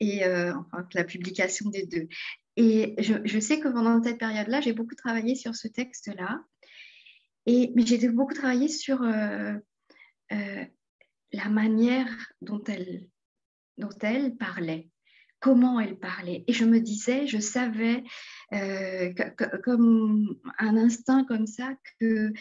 et 0.00 0.24
euh, 0.24 0.54
enfin, 0.56 0.86
la 0.94 1.04
publication 1.04 1.70
des 1.70 1.86
deux. 1.86 2.08
Et 2.56 2.94
je, 2.98 3.40
sais 3.40 3.60
que 3.60 3.68
pendant 3.68 4.02
cette 4.02 4.18
période-là, 4.18 4.60
j'ai 4.60 4.74
beaucoup 4.74 4.94
travaillé 4.94 5.34
sur 5.34 5.54
ce 5.54 5.68
texte-là, 5.68 6.44
et, 7.46 7.72
mais 7.74 7.84
j'ai 7.84 8.08
beaucoup 8.08 8.34
travaillé 8.34 8.68
sur 8.68 9.02
la 11.32 11.48
manière 11.48 12.08
dont 12.42 12.62
elle, 12.64 13.08
dont 13.78 13.96
elle 14.02 14.36
parlait 14.36 14.91
comment 15.42 15.80
elle 15.80 15.98
parlait. 15.98 16.44
Et 16.46 16.52
je 16.52 16.64
me 16.64 16.78
disais, 16.78 17.26
je 17.26 17.38
savais, 17.38 18.04
euh, 18.54 19.12
comme 19.64 20.38
un 20.58 20.76
instinct 20.76 21.24
comme 21.24 21.48
ça, 21.48 21.74
que 22.00 22.32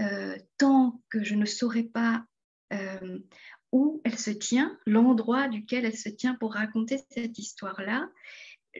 euh, 0.00 0.36
tant 0.56 1.00
que 1.10 1.22
je 1.22 1.34
ne 1.34 1.44
saurais 1.44 1.84
pas 1.84 2.24
euh, 2.72 3.18
où 3.72 4.00
elle 4.04 4.18
se 4.18 4.30
tient, 4.30 4.76
l'endroit 4.86 5.48
duquel 5.48 5.84
elle 5.84 5.96
se 5.96 6.08
tient 6.08 6.34
pour 6.34 6.54
raconter 6.54 6.98
cette 7.10 7.38
histoire-là, 7.38 8.08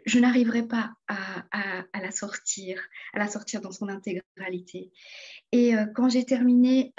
je 0.07 0.19
n'arriverai 0.19 0.67
pas 0.67 0.93
à, 1.09 1.45
à, 1.93 2.01
la 2.01 2.11
sortir, 2.11 2.83
à 3.13 3.19
la 3.19 3.29
sortir 3.29 3.61
dans 3.61 3.73
son 3.73 3.89
intégralité. 3.89 4.91
Et 5.53 5.73
quand 5.95 6.11
j'ai 6.11 6.25
terminé 6.25 6.93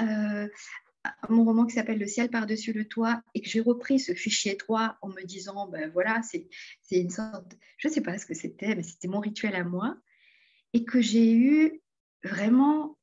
mon 1.30 1.44
roman 1.44 1.66
qui 1.66 1.76
s'appelle 1.76 2.00
Le 2.00 2.08
ciel 2.08 2.30
par-dessus 2.30 2.74
le 2.74 2.88
toit 2.88 3.22
et 3.34 3.42
que 3.42 3.50
j'ai 3.50 3.62
repris 3.62 4.00
ce 4.00 4.14
fichier 4.14 4.58
3 4.58 4.98
en 5.02 5.10
me 5.10 5.24
disant, 5.24 5.68
ben 5.68 5.90
voilà, 5.92 6.22
c'est 6.24 6.48
une 6.92 7.10
sorte, 7.10 7.58
je 7.78 7.88
ne 7.88 7.94
sais 7.94 8.02
pas 8.02 8.18
ce 8.18 8.26
que 8.26 8.34
c'était, 8.34 8.76
mais 8.76 8.84
c'était 8.84 9.08
mon 9.08 9.20
rituel 9.20 9.56
à 9.56 9.64
moi, 9.64 9.98
et 10.74 10.86
que 10.86 11.02
j'ai 11.02 11.34
eu 11.34 11.82
vraiment 12.24 12.98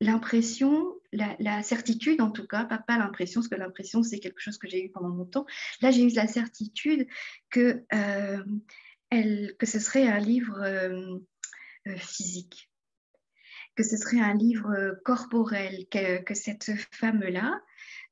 l'impression, 0.00 0.94
la, 1.12 1.62
certitude 1.62 2.20
en 2.20 2.30
tout 2.30 2.46
cas, 2.46 2.64
pas, 2.64 2.78
pas 2.78 2.98
l'impression, 2.98 3.40
parce 3.40 3.48
que 3.48 3.54
l'impression 3.54 4.02
c'est 4.02 4.18
quelque 4.18 4.40
chose 4.40 4.58
que 4.58 4.68
j'ai 4.68 4.84
eu 4.84 4.90
pendant 4.90 5.08
longtemps, 5.08 5.46
là 5.80 5.90
j'ai 5.90 6.02
eu 6.02 6.08
la 6.10 6.26
certitude 6.26 7.06
que, 7.50 7.84
euh, 7.92 8.44
elle, 9.10 9.54
que 9.58 9.66
ce 9.66 9.78
serait 9.78 10.06
un 10.06 10.18
livre 10.18 10.60
euh, 10.62 11.18
euh, 11.86 11.96
physique 11.96 12.71
que 13.74 13.82
ce 13.82 13.96
serait 13.96 14.20
un 14.20 14.34
livre 14.34 14.70
euh, 14.70 14.92
corporel, 15.04 15.86
que, 15.90 16.34
cette 16.34 16.70
femme-là, 16.92 17.60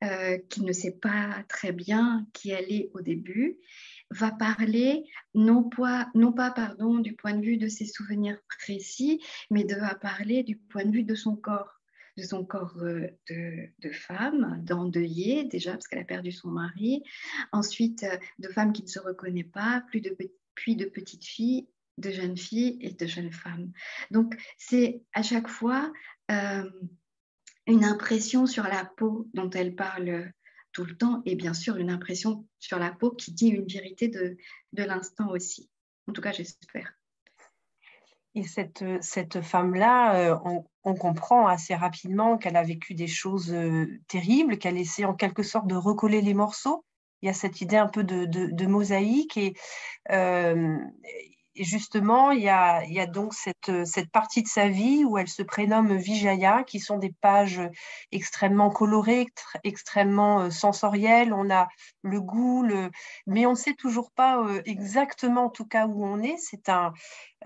euh, 0.03 0.39
qui 0.49 0.63
ne 0.63 0.73
sait 0.73 0.99
pas 1.01 1.45
très 1.49 1.73
bien 1.73 2.27
qui 2.33 2.51
elle 2.51 2.73
est 2.73 2.91
au 2.95 3.01
début, 3.01 3.59
va 4.11 4.31
parler 4.31 5.05
non 5.35 5.69
pas, 5.69 6.11
pardon, 6.55 6.99
du 6.99 7.15
point 7.15 7.35
de 7.35 7.45
vue 7.45 7.59
de 7.59 7.69
ses 7.69 7.87
souvenirs 7.87 8.41
précis, 8.59 9.21
mais 9.51 9.65
de 9.65 9.77
va 9.77 9.95
parler 9.95 10.43
du 10.43 10.57
point 10.57 10.85
de 10.85 10.93
vue 10.93 11.05
de 11.05 11.15
son 11.15 11.37
corps 11.37 11.77
de 12.17 12.25
son 12.25 12.45
corps 12.45 12.77
euh, 12.83 13.07
de, 13.31 13.91
femme, 13.93 14.61
d'endeuillée 14.65 15.45
déjà 15.45 15.73
parce 15.73 15.87
qu'elle 15.87 16.01
a 16.01 16.05
perdu 16.05 16.33
son 16.33 16.49
mari, 16.49 17.03
ensuite 17.53 18.05
de 18.39 18.49
femme 18.49 18.73
qui 18.73 18.83
ne 18.83 18.89
se 18.89 18.99
reconnaît 18.99 19.45
pas, 19.45 19.83
plus 19.89 20.01
de 20.01 20.15
puis 20.55 20.77
de 20.77 20.85
petites 20.85 21.25
filles, 21.25 21.69
de 22.01 22.11
jeunes 22.11 22.37
filles 22.37 22.79
et 22.81 22.91
de 22.91 23.07
jeunes 23.07 23.33
femmes. 23.33 23.73
Donc, 24.11 24.35
c'est 24.59 25.03
à 25.13 25.23
chaque 25.23 25.49
fois 25.49 25.93
euh, 26.31 26.71
une 27.67 27.85
impression 27.85 28.47
sur 28.47 28.65
la 28.65 28.85
peau 28.85 29.29
dont 29.35 29.51
elle 29.51 29.75
parle 29.75 30.33
tout 30.73 30.85
le 30.85 30.97
temps 30.97 31.23
et 31.25 31.35
bien 31.35 31.55
sûr 31.55 31.77
une 31.77 31.91
impression 31.91 32.47
sur 32.59 32.79
la 32.79 32.91
peau 32.91 33.11
qui 33.11 33.33
dit 33.33 33.49
une 33.49 33.67
vérité 33.67 34.09
de, 34.09 34.37
de 34.73 34.83
l'instant 34.83 35.29
aussi. 35.31 35.69
En 36.07 36.13
tout 36.13 36.23
cas, 36.23 36.33
j'espère. 36.33 36.93
Et 38.35 38.45
cette, 38.45 38.85
cette 39.01 39.41
femme-là, 39.41 40.15
euh, 40.15 40.61
on, 40.85 40.95
comprend 40.95 41.49
assez 41.49 41.75
rapidement 41.75 42.39
qu'elle 42.39 42.57
a 42.57 42.63
vécu 42.63 42.95
des 42.95 43.09
choses 43.09 43.53
euh, 43.53 43.87
terribles, 44.07 44.59
qu'elle 44.59 44.79
essaie 44.79 45.05
en 45.05 45.15
quelque 45.15 45.43
sorte 45.43 45.67
de 45.67 45.75
recoller 45.75 46.21
les 46.21 46.35
morceaux. 46.35 46.85
Il 47.23 47.27
y 47.27 47.29
a 47.29 47.35
cette 47.35 47.61
idée 47.61 47.77
un 47.77 47.89
peu 47.89 48.05
de, 48.05 48.25
de, 48.25 48.67
mosaïque 48.67 49.37
et 49.37 49.55
justement, 51.57 52.31
il 52.31 52.43
y 52.43 52.49
a, 52.49 53.07
donc 53.07 53.35
cette, 53.35 53.85
cette, 53.85 54.11
partie 54.11 54.43
de 54.43 54.49
sa 54.49 54.69
vie 54.69 55.05
où 55.05 55.19
elle 55.19 55.29
se 55.29 55.43
prénomme 55.43 55.97
Vijaya, 55.97 56.65
qui 56.65 56.81
sont 56.81 56.99
des 56.99 57.13
pages 57.21 57.61
extrêmement 58.13 58.71
colorées, 58.71 59.27
extrêmement 59.65 60.41
euh, 60.41 60.51
sensorielles. 60.51 61.33
On 61.33 61.51
a 61.51 61.69
le 62.03 62.21
goût, 62.21 62.63
le... 62.63 62.91
mais 63.27 63.47
on 63.47 63.51
ne 63.51 63.57
sait 63.57 63.75
toujours 63.75 64.11
pas 64.11 64.39
euh, 64.39 64.63
exactement, 64.65 65.45
en 65.45 65.51
tout 65.51 65.67
cas, 65.67 65.87
où 65.87 66.05
on 66.05 66.23
est. 66.23 66.37
C'est 66.39 66.69
un, 66.69 66.93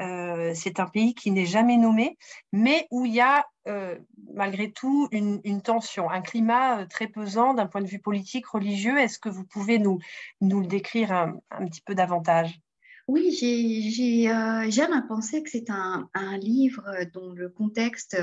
euh, 0.00 0.52
c'est 0.54 0.80
un 0.80 0.87
pays 0.87 1.14
qui 1.14 1.30
n'est 1.30 1.46
jamais 1.46 1.76
nommé, 1.76 2.18
mais 2.52 2.87
où 2.90 3.06
il 3.06 3.14
y 3.14 3.20
a 3.20 3.46
euh, 3.68 3.99
malgré 4.34 4.73
tout 4.73 5.08
une, 5.12 5.40
tension, 5.62 6.11
un 6.11 6.20
climat 6.20 6.80
euh, 6.80 6.87
très 6.87 7.06
pesant 7.06 7.54
d'un 7.54 7.66
point 7.66 7.80
de 7.80 7.87
vue 7.87 8.00
politique, 8.00 8.46
religieux. 8.46 8.99
Est-ce 8.99 9.18
que 9.18 9.28
vous 9.28 9.44
pouvez 9.44 9.78
nous, 9.78 10.00
le 10.40 10.66
décrire 10.66 11.12
un 11.12 11.66
petit 11.66 11.80
peu 11.80 11.94
davantage? 11.94 12.61
Oui, 13.06 14.28
euh, 14.28 14.70
j'aime 14.70 14.92
à 14.92 15.02
penser 15.02 15.42
que 15.42 15.50
c'est 15.50 15.68
un, 15.68 16.08
livre 16.38 16.82
dont 17.12 17.32
le 17.32 17.49
contexte 17.49 18.16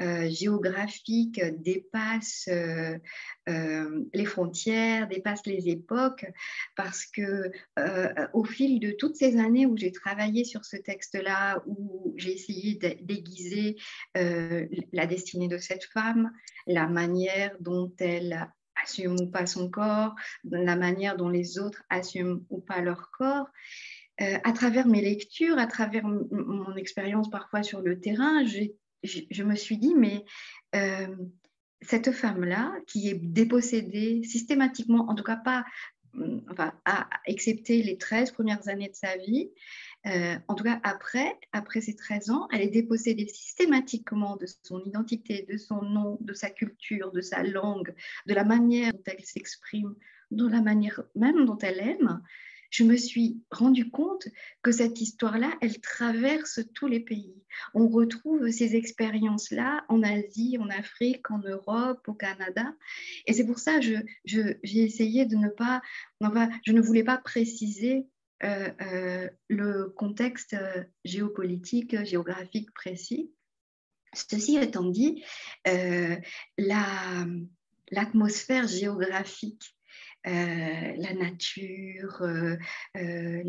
euh, 0.00 0.28
géographique 0.30 1.40
dépasse 1.62 2.48
euh, 2.48 2.98
euh, 3.48 4.04
les 4.14 4.24
frontières, 4.24 5.06
dépasse 5.08 5.44
les 5.46 5.68
époques, 5.68 6.24
parce 6.76 7.04
que 7.04 7.50
euh, 7.78 8.26
au 8.32 8.44
fil 8.44 8.80
de 8.80 8.92
toutes 8.92 9.16
ces 9.16 9.38
années 9.38 9.66
où 9.66 9.76
j'ai 9.76 9.92
travaillé 9.92 10.44
sur 10.44 10.64
ce 10.64 10.76
texte-là, 10.76 11.62
où 11.66 12.14
j'ai 12.16 12.32
essayé 12.32 12.74
d'aiguiser 12.74 13.76
euh, 14.16 14.66
la 14.92 15.06
destinée 15.06 15.48
de 15.48 15.58
cette 15.58 15.84
femme, 15.84 16.32
la 16.66 16.86
manière 16.86 17.54
dont 17.60 17.92
elle 17.98 18.48
assume 18.82 19.16
ou 19.20 19.26
pas 19.26 19.46
son 19.46 19.68
corps, 19.68 20.14
la 20.44 20.76
manière 20.76 21.16
dont 21.16 21.28
les 21.28 21.58
autres 21.58 21.82
assument 21.90 22.44
ou 22.48 22.60
pas 22.60 22.80
leur 22.80 23.10
corps, 23.10 23.48
euh, 24.20 24.38
à 24.44 24.52
travers 24.52 24.86
mes 24.86 25.00
lectures, 25.00 25.58
à 25.58 25.66
travers 25.66 26.04
mon 26.04 26.76
expérience 26.76 27.30
parfois 27.30 27.62
sur 27.62 27.80
le 27.80 27.98
terrain, 28.00 28.44
je 28.44 29.42
me 29.42 29.54
suis 29.54 29.78
dit, 29.78 29.94
mais 29.94 30.24
euh, 30.74 31.06
cette 31.80 32.12
femme-là, 32.12 32.74
qui 32.86 33.08
est 33.08 33.14
dépossédée 33.14 34.22
systématiquement, 34.22 35.08
en 35.08 35.14
tout 35.14 35.24
cas 35.24 35.36
pas, 35.36 35.64
à, 36.84 37.08
excepté 37.24 37.82
les 37.82 37.96
13 37.96 38.32
premières 38.32 38.68
années 38.68 38.90
de 38.90 38.94
sa 38.94 39.16
vie, 39.16 39.50
euh, 40.06 40.36
en 40.46 40.54
tout 40.54 40.64
cas 40.64 40.78
après, 40.82 41.38
après 41.52 41.80
ses 41.80 41.96
13 41.96 42.30
ans, 42.30 42.48
elle 42.52 42.60
est 42.60 42.68
dépossédée 42.68 43.28
systématiquement 43.28 44.36
de 44.36 44.46
son 44.62 44.82
identité, 44.84 45.46
de 45.48 45.56
son 45.56 45.80
nom, 45.80 46.18
de 46.20 46.34
sa 46.34 46.50
culture, 46.50 47.12
de 47.12 47.22
sa 47.22 47.42
langue, 47.42 47.94
de 48.26 48.34
la 48.34 48.44
manière 48.44 48.92
dont 48.92 49.02
elle 49.06 49.24
s'exprime, 49.24 49.94
de 50.30 50.46
la 50.46 50.60
manière 50.60 51.02
même 51.14 51.46
dont 51.46 51.58
elle 51.58 51.80
aime 51.80 52.20
je 52.72 52.84
me 52.84 52.96
suis 52.96 53.40
rendu 53.50 53.90
compte 53.90 54.26
que 54.62 54.72
cette 54.72 55.00
histoire-là, 55.00 55.52
elle 55.60 55.78
traverse 55.80 56.60
tous 56.74 56.88
les 56.88 57.00
pays. 57.00 57.36
On 57.74 57.86
retrouve 57.86 58.50
ces 58.50 58.74
expériences-là 58.76 59.84
en 59.88 60.02
Asie, 60.02 60.56
en 60.58 60.70
Afrique, 60.70 61.30
en 61.30 61.38
Europe, 61.38 62.08
au 62.08 62.14
Canada. 62.14 62.74
Et 63.26 63.34
c'est 63.34 63.44
pour 63.44 63.58
ça 63.58 63.78
que 63.78 64.02
j'ai 64.24 64.82
essayé 64.82 65.26
de 65.26 65.36
ne 65.36 65.50
pas, 65.50 65.82
je 66.66 66.72
ne 66.72 66.80
voulais 66.80 67.04
pas 67.04 67.18
préciser 67.18 68.06
euh, 68.42 68.70
euh, 68.80 69.28
le 69.48 69.90
contexte 69.90 70.54
euh, 70.54 70.82
géopolitique, 71.04 72.02
géographique 72.04 72.72
précis. 72.72 73.30
Ceci 74.14 74.56
étant 74.56 74.84
dit, 74.84 75.22
l'atmosphère 77.90 78.66
géographique 78.66 79.76
euh, 80.24 80.94
la 80.98 81.14
nature, 81.14 82.22
euh, 82.22 82.56
euh, 82.96 83.42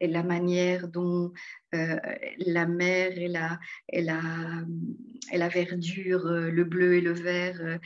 la, 0.00 0.22
manière 0.22 0.88
dont 0.88 1.30
la 1.72 2.66
mer 2.66 3.18
et 3.18 3.28
la, 3.28 3.58
et, 3.90 4.00
la, 4.00 4.64
et 5.30 5.36
la, 5.36 5.48
verdure, 5.48 6.26
le 6.26 6.64
bleu 6.64 6.94
et 6.94 7.00
le 7.02 7.12
vert 7.12 7.78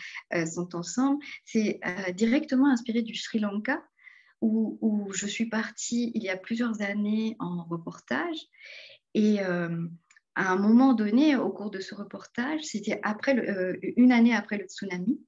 sont 0.46 0.76
ensemble. 0.76 1.25
C'est 1.44 1.80
directement 2.14 2.70
inspiré 2.70 3.02
du 3.02 3.16
Sri 3.16 3.40
Lanka, 3.40 3.82
où, 4.40 4.78
où, 4.80 5.12
je 5.12 5.26
suis 5.26 5.46
partie 5.46 6.12
il 6.14 6.22
y 6.22 6.28
a 6.28 6.37
plusieurs 6.37 6.82
années 6.82 7.34
en 7.40 7.64
reportage. 7.64 8.38
Et 9.14 9.40
à 9.40 9.68
un 10.37 10.56
moment 10.56 10.94
donné, 10.94 11.34
au 11.34 11.50
cours 11.50 11.72
de 11.72 11.80
ce 11.80 11.96
reportage, 11.96 12.62
c'était 12.62 13.00
après 13.02 13.34
une 13.96 14.12
année 14.12 14.37
après 14.37 14.56
le 14.56 14.66
tsunami, 14.66 15.20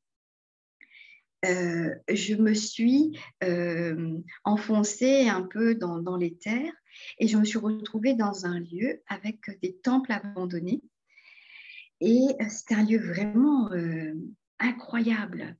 euh, 1.44 1.94
je 2.08 2.34
me 2.34 2.54
suis 2.54 3.18
euh, 3.42 4.18
enfoncée 4.44 5.28
un 5.28 5.42
peu 5.42 5.74
dans, 5.74 6.16
les 6.16 6.36
terres 6.36 6.72
et 7.18 7.26
je 7.26 7.36
me 7.36 7.44
suis 7.44 7.58
retrouvée 7.58 8.14
dans 8.14 8.46
un 8.46 8.60
lieu 8.60 9.02
avec 9.08 9.58
des 9.60 9.76
temples 9.76 10.12
abandonnés. 10.12 10.82
Et 12.00 12.28
euh, 12.40 12.44
c'était 12.48 12.74
un 12.74 12.84
lieu 12.84 12.98
vraiment 12.98 13.70
incroyable, 14.58 15.56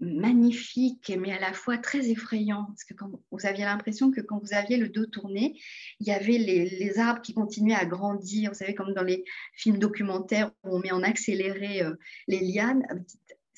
magnifique, 0.00 1.12
mais 1.18 1.32
à 1.32 1.40
la 1.40 1.52
fois 1.52 1.78
très 1.78 2.10
effrayant. 2.10 2.66
Parce 2.66 2.84
que 2.84 2.94
quand 2.94 3.10
vous 3.30 3.46
aviez 3.46 3.64
l'impression 3.64 4.10
que 4.10 4.20
quand 4.20 4.38
vous 4.38 4.52
aviez 4.52 4.76
le 4.76 4.90
dos 4.90 5.06
tourné, 5.06 5.58
il 6.00 6.06
y 6.06 6.12
avait 6.12 6.38
les, 6.38 6.98
arbres 6.98 7.22
qui 7.22 7.32
continuaient 7.32 7.74
à 7.74 7.86
grandir. 7.86 8.50
Vous 8.50 8.58
savez, 8.58 8.74
comme 8.74 8.92
dans 8.92 9.02
les 9.02 9.24
films 9.54 9.78
documentaires 9.78 10.52
où 10.62 10.76
on 10.76 10.78
met 10.78 10.92
en 10.92 11.02
accéléré 11.02 11.82
les 12.26 12.40
lianes 12.40 12.86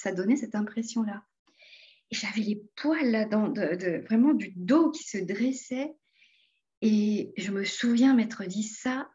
ça 0.00 0.12
donnait 0.12 0.36
cette 0.36 0.54
impression-là. 0.54 1.22
Et 2.10 2.14
j'avais 2.14 2.40
les 2.40 2.62
poils 2.76 3.10
là, 3.10 3.26
de, 3.26 4.02
vraiment 4.06 4.32
du 4.32 4.52
dos 4.56 4.90
qui 4.90 5.04
se 5.04 5.18
dressait. 5.18 5.94
Et 6.80 7.32
je 7.36 7.50
me 7.50 7.64
souviens 7.64 8.14
m'être 8.14 8.44
dit 8.44 8.62
ça, 8.62 9.10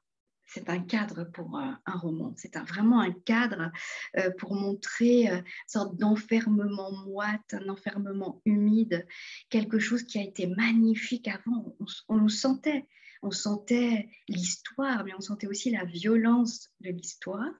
c'est 0.45 0.69
un 0.69 0.79
cadre 0.79 1.23
pour 1.23 1.57
un, 1.57 1.81
roman. 1.87 2.33
C'est 2.37 2.55
vraiment 2.59 3.01
un 3.01 3.11
cadre 3.11 3.71
euh, 4.17 4.29
pour 4.37 4.53
montrer 4.53 5.27
euh, 5.29 5.37
une 5.37 5.43
sorte 5.67 5.97
d'enfermement 5.97 6.91
moite, 7.07 7.53
un 7.53 7.67
enfermement 7.67 8.43
humide, 8.45 9.07
quelque 9.49 9.79
chose 9.79 10.03
qui 10.03 10.19
a 10.19 10.21
été 10.21 10.45
magnifique 10.45 11.27
avant. 11.27 11.75
On, 11.79 11.85
on 12.09 12.17
nous 12.17 12.29
sentait, 12.29 12.85
on 13.23 13.31
sentait 13.31 14.07
l'histoire, 14.27 15.03
mais 15.03 15.15
on 15.15 15.21
sentait 15.21 15.47
aussi 15.47 15.71
la 15.71 15.83
violence 15.83 16.69
de 16.81 16.91
l'histoire. 16.91 17.51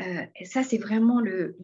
Euh, 0.00 0.26
ça, 0.44 0.62
c'est 0.62 0.78
vraiment 0.78 1.20
le, 1.20 1.56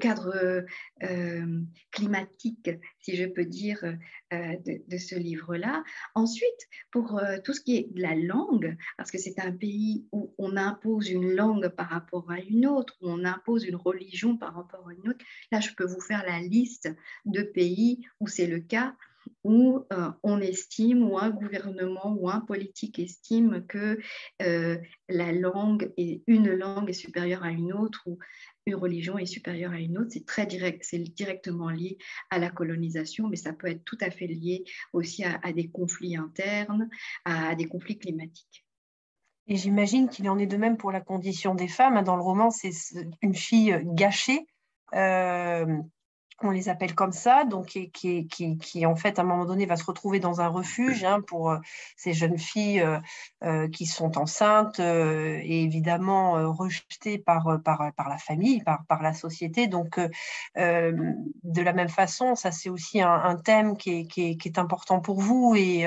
cadre 0.00 0.64
euh, 1.02 1.60
climatique, 1.92 2.70
si 3.00 3.16
je 3.16 3.26
peux 3.26 3.44
dire, 3.44 3.84
euh, 4.32 4.56
de, 4.64 4.98
ce 4.98 5.14
livre-là. 5.14 5.84
Ensuite, 6.14 6.68
pour 6.90 7.20
tout 7.44 7.52
ce 7.52 7.60
qui 7.60 7.76
est 7.76 7.94
de 7.94 8.02
la 8.02 8.14
langue, 8.14 8.76
parce 8.96 9.10
que 9.10 9.18
c'est 9.18 9.38
un 9.38 9.52
pays 9.52 10.06
où 10.12 10.34
on 10.38 10.56
impose 10.56 11.10
une 11.10 11.34
langue 11.34 11.68
par 11.68 11.88
rapport 11.88 12.30
à 12.30 12.40
une 12.40 12.66
autre, 12.66 12.96
où 13.00 13.10
on 13.10 13.24
impose 13.24 13.64
une 13.64 13.76
religion 13.76 14.36
par 14.36 14.54
rapport 14.54 14.88
à 14.88 14.92
une 14.92 15.10
autre, 15.10 15.24
là, 15.52 15.60
je 15.60 15.70
peux 15.76 15.86
vous 15.86 16.00
faire 16.00 16.24
la 16.26 16.40
liste 16.40 16.88
de 17.24 17.42
pays 17.42 18.06
où 18.20 18.26
c'est 18.26 18.46
le 18.46 18.60
cas 18.60 18.96
où 19.44 19.84
euh, 19.92 20.10
on 20.22 20.40
estime, 20.40 21.08
ou 21.08 21.18
un 21.18 21.30
gouvernement 21.30 22.14
ou 22.18 22.28
un 22.28 22.40
politique 22.40 22.98
estime 22.98 23.64
que 23.66 23.98
euh, 24.42 24.78
la 25.08 25.32
langue 25.32 25.92
est 25.96 26.22
une 26.26 26.52
langue 26.52 26.90
est 26.90 26.94
supérieure 26.94 27.44
à 27.44 27.50
une 27.50 27.72
autre 27.72 28.02
ou 28.06 28.18
une 28.66 28.74
religion 28.74 29.16
est 29.16 29.26
supérieure 29.26 29.72
à 29.72 29.78
une 29.78 29.96
autre, 29.98 30.10
c'est 30.10 30.26
très 30.26 30.44
direct, 30.44 30.84
c'est 30.84 30.98
directement 30.98 31.70
lié 31.70 31.98
à 32.30 32.38
la 32.38 32.50
colonisation, 32.50 33.28
mais 33.28 33.36
ça 33.36 33.52
peut 33.52 33.68
être 33.68 33.84
tout 33.84 33.98
à 34.00 34.10
fait 34.10 34.26
lié 34.26 34.64
aussi 34.92 35.24
à, 35.24 35.52
des 35.52 35.68
conflits 35.68 36.16
internes, 36.16 36.88
à, 37.24 37.54
des 37.54 37.66
conflits 37.66 37.98
climatiques. 37.98 38.64
Et 39.46 39.56
j'imagine 39.56 40.08
qu'il 40.08 40.28
en 40.28 40.38
est 40.38 40.46
de 40.46 40.56
même 40.56 40.76
pour 40.76 40.90
la 40.90 41.00
condition 41.00 41.54
des 41.54 41.68
femmes. 41.68 42.02
Dans 42.02 42.16
le 42.16 42.22
roman, 42.22 42.50
c'est 42.50 42.72
une 43.22 43.34
fille 43.34 43.80
gâchée. 43.84 44.44
Euh, 44.94 45.64
on 46.42 46.50
les 46.50 46.68
appelle 46.68 46.94
comme 46.94 47.12
ça, 47.12 47.44
donc 47.44 47.78
qui, 47.92 48.86
en 48.86 48.96
fait 48.96 49.18
à 49.18 49.22
un 49.22 49.24
moment 49.24 49.46
donné 49.46 49.64
va 49.64 49.76
se 49.76 49.84
retrouver 49.84 50.20
dans 50.20 50.40
un 50.40 50.48
refuge 50.48 51.02
hein, 51.04 51.20
pour 51.26 51.50
euh, 51.50 51.58
ces 51.96 52.12
jeunes 52.12 52.38
filles 52.38 52.80
euh, 52.80 52.98
euh, 53.44 53.68
qui 53.68 53.86
sont 53.86 54.18
enceintes 54.18 54.78
et 54.78 55.62
évidemment 55.62 56.52
rejetées 56.52 57.18
par, 57.18 57.46
la 57.48 58.18
famille, 58.18 58.62
par, 58.62 59.02
la 59.02 59.14
société. 59.14 59.66
Donc 59.66 59.98
de 60.56 61.62
la 61.62 61.72
même 61.72 61.88
façon, 61.88 62.34
ça 62.34 62.52
c'est 62.52 62.68
aussi 62.68 63.00
un, 63.00 63.36
thème 63.36 63.76
qui 63.76 64.06
est, 64.16 64.58
important 64.58 65.00
pour 65.00 65.20
vous 65.20 65.54
et, 65.56 65.86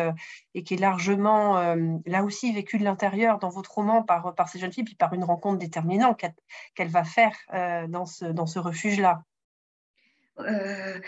qui 0.66 0.74
est 0.74 0.80
largement 0.80 1.76
là 2.06 2.24
aussi 2.24 2.54
vécu 2.54 2.78
de 2.78 2.84
l'intérieur 2.84 3.40
dans 3.40 3.50
votre 3.50 3.74
roman 3.76 4.04
par, 4.04 4.34
ces 4.50 4.60
jeunes 4.60 4.74
filles, 4.74 4.84
puis 4.84 4.96
par 4.96 5.14
une 5.14 5.24
rencontre 5.24 5.60
déterminante 5.60 6.20
qu'elle 6.76 6.90
va 6.90 7.04
faire 7.04 7.36
dans 7.88 8.06
ce 8.06 8.60
refuge-là. 8.60 9.24
Euh, 10.40 11.00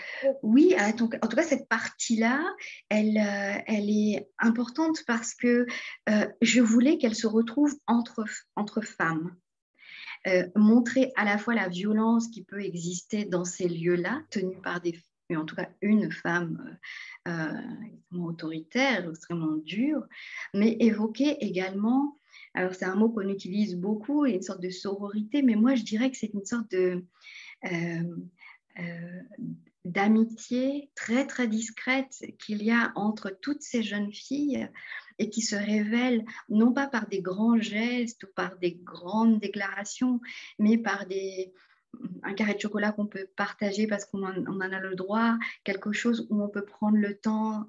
oui, 0.42 0.74
en 0.78 0.92
tout 0.92 1.08
cas, 1.08 1.42
cette 1.42 1.68
partie-là, 1.68 2.42
elle, 2.88 3.16
euh, 3.16 3.62
est 3.68 4.28
importante 4.38 4.98
parce 5.06 5.34
que 5.34 5.66
euh, 6.08 6.28
je 6.40 6.60
voulais 6.60 6.98
qu'elle 6.98 7.14
se 7.14 7.26
retrouve 7.26 7.74
entre, 7.86 8.24
femmes. 8.82 9.34
montrer 10.56 11.12
à 11.16 11.24
la 11.24 11.38
fois 11.38 11.54
la 11.54 11.68
violence 11.68 12.28
qui 12.28 12.44
peut 12.44 12.62
exister 12.62 13.24
dans 13.24 13.44
ces 13.44 13.68
lieux-là, 13.68 14.22
tenus 14.30 14.58
par 14.62 14.80
des 14.80 14.98
en 15.34 15.46
tout 15.46 15.56
cas 15.56 15.70
une 15.80 16.12
femme 16.12 16.78
extrêmement 17.24 18.26
autoritaire, 18.26 19.08
extrêmement 19.08 19.56
dure, 19.56 20.06
mais 20.52 20.76
évoquer 20.78 21.42
également, 21.42 22.18
alors 22.52 22.74
c'est 22.74 22.84
un 22.84 22.96
mot 22.96 23.08
qu'on 23.08 23.28
utilise 23.28 23.76
beaucoup, 23.76 24.26
une 24.26 24.42
sorte 24.42 24.60
de 24.60 24.68
sororité, 24.68 25.40
mais 25.40 25.54
moi 25.54 25.74
je 25.74 25.84
dirais 25.84 26.10
que 26.10 26.18
c'est 26.18 26.34
une 26.34 26.44
sorte 26.44 26.70
de 26.70 27.02
d'amitié 29.84 30.90
très 30.94 31.26
très 31.26 31.48
discrète 31.48 32.24
qu'il 32.38 32.62
y 32.62 32.70
a 32.70 32.92
entre 32.94 33.30
toutes 33.30 33.62
ces 33.62 33.82
jeunes 33.82 34.12
filles 34.12 34.68
et 35.18 35.28
qui 35.28 35.42
se 35.42 35.56
révèlent 35.56 36.24
non 36.48 36.72
pas 36.72 36.86
par 36.86 37.08
des 37.08 37.20
grands 37.20 37.58
gestes 37.58 38.24
ou 38.24 38.28
par 38.34 38.56
des 38.58 38.74
grandes 38.82 39.40
déclarations, 39.40 40.20
mais 40.58 40.78
par 40.78 41.06
des, 41.06 41.52
un 42.22 42.34
carré 42.34 42.54
de 42.54 42.60
chocolat 42.60 42.92
qu'on 42.92 43.06
peut 43.06 43.26
partager 43.36 43.86
parce 43.86 44.04
qu'on 44.04 44.24
en, 44.24 44.46
en, 44.46 44.60
a 44.60 44.80
le 44.80 44.94
droit, 44.94 45.36
quelque 45.64 45.92
chose 45.92 46.26
où 46.30 46.42
on 46.42 46.48
peut 46.48 46.64
prendre 46.64 46.96
le 46.96 47.18
temps 47.18 47.66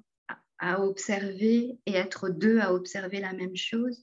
à 0.58 0.80
observer 0.80 1.78
et 1.86 1.94
être 1.94 2.28
deux 2.28 2.60
à 2.60 2.72
observer 2.72 3.20
la 3.20 3.32
même 3.32 3.56
chose. 3.56 4.02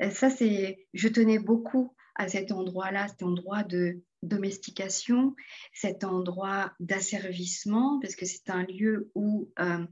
Euh, 0.00 0.10
ça, 0.10 0.30
c'est, 0.30 0.86
je 0.94 1.08
tenais 1.08 1.38
beaucoup 1.38 1.94
à 2.14 2.28
cet 2.28 2.52
endroit-là, 2.52 3.08
cet 3.08 3.22
endroit 3.22 3.62
de 3.62 4.00
domestication, 4.22 5.34
cet 5.74 6.04
endroit 6.04 6.72
d'asservissement, 6.80 7.98
parce 8.00 8.14
que 8.14 8.26
c'est 8.26 8.50
un 8.50 8.64
lieu 8.64 9.10
où 9.14 9.50
euh, 9.58 9.86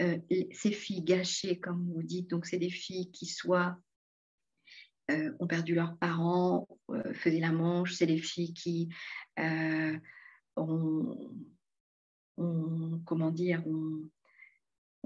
euh, 0.00 0.18
ces 0.52 0.72
filles 0.72 1.02
gâchées, 1.02 1.58
comme 1.58 1.90
vous 1.92 2.02
dites, 2.02 2.28
donc 2.28 2.46
c'est 2.46 2.58
des 2.58 2.70
filles 2.70 3.10
qui 3.10 3.26
soit 3.26 3.78
euh, 5.10 5.32
ont 5.40 5.46
perdu 5.46 5.74
leurs 5.74 5.96
parents, 5.98 6.68
faisaient 7.14 7.40
la 7.40 7.52
manche, 7.52 7.94
c'est 7.94 8.06
des 8.06 8.18
filles 8.18 8.54
qui 8.54 8.88
ont, 10.56 11.16
ont, 12.36 13.02
comment 13.04 13.30
dire, 13.30 13.66
ont 13.66 14.08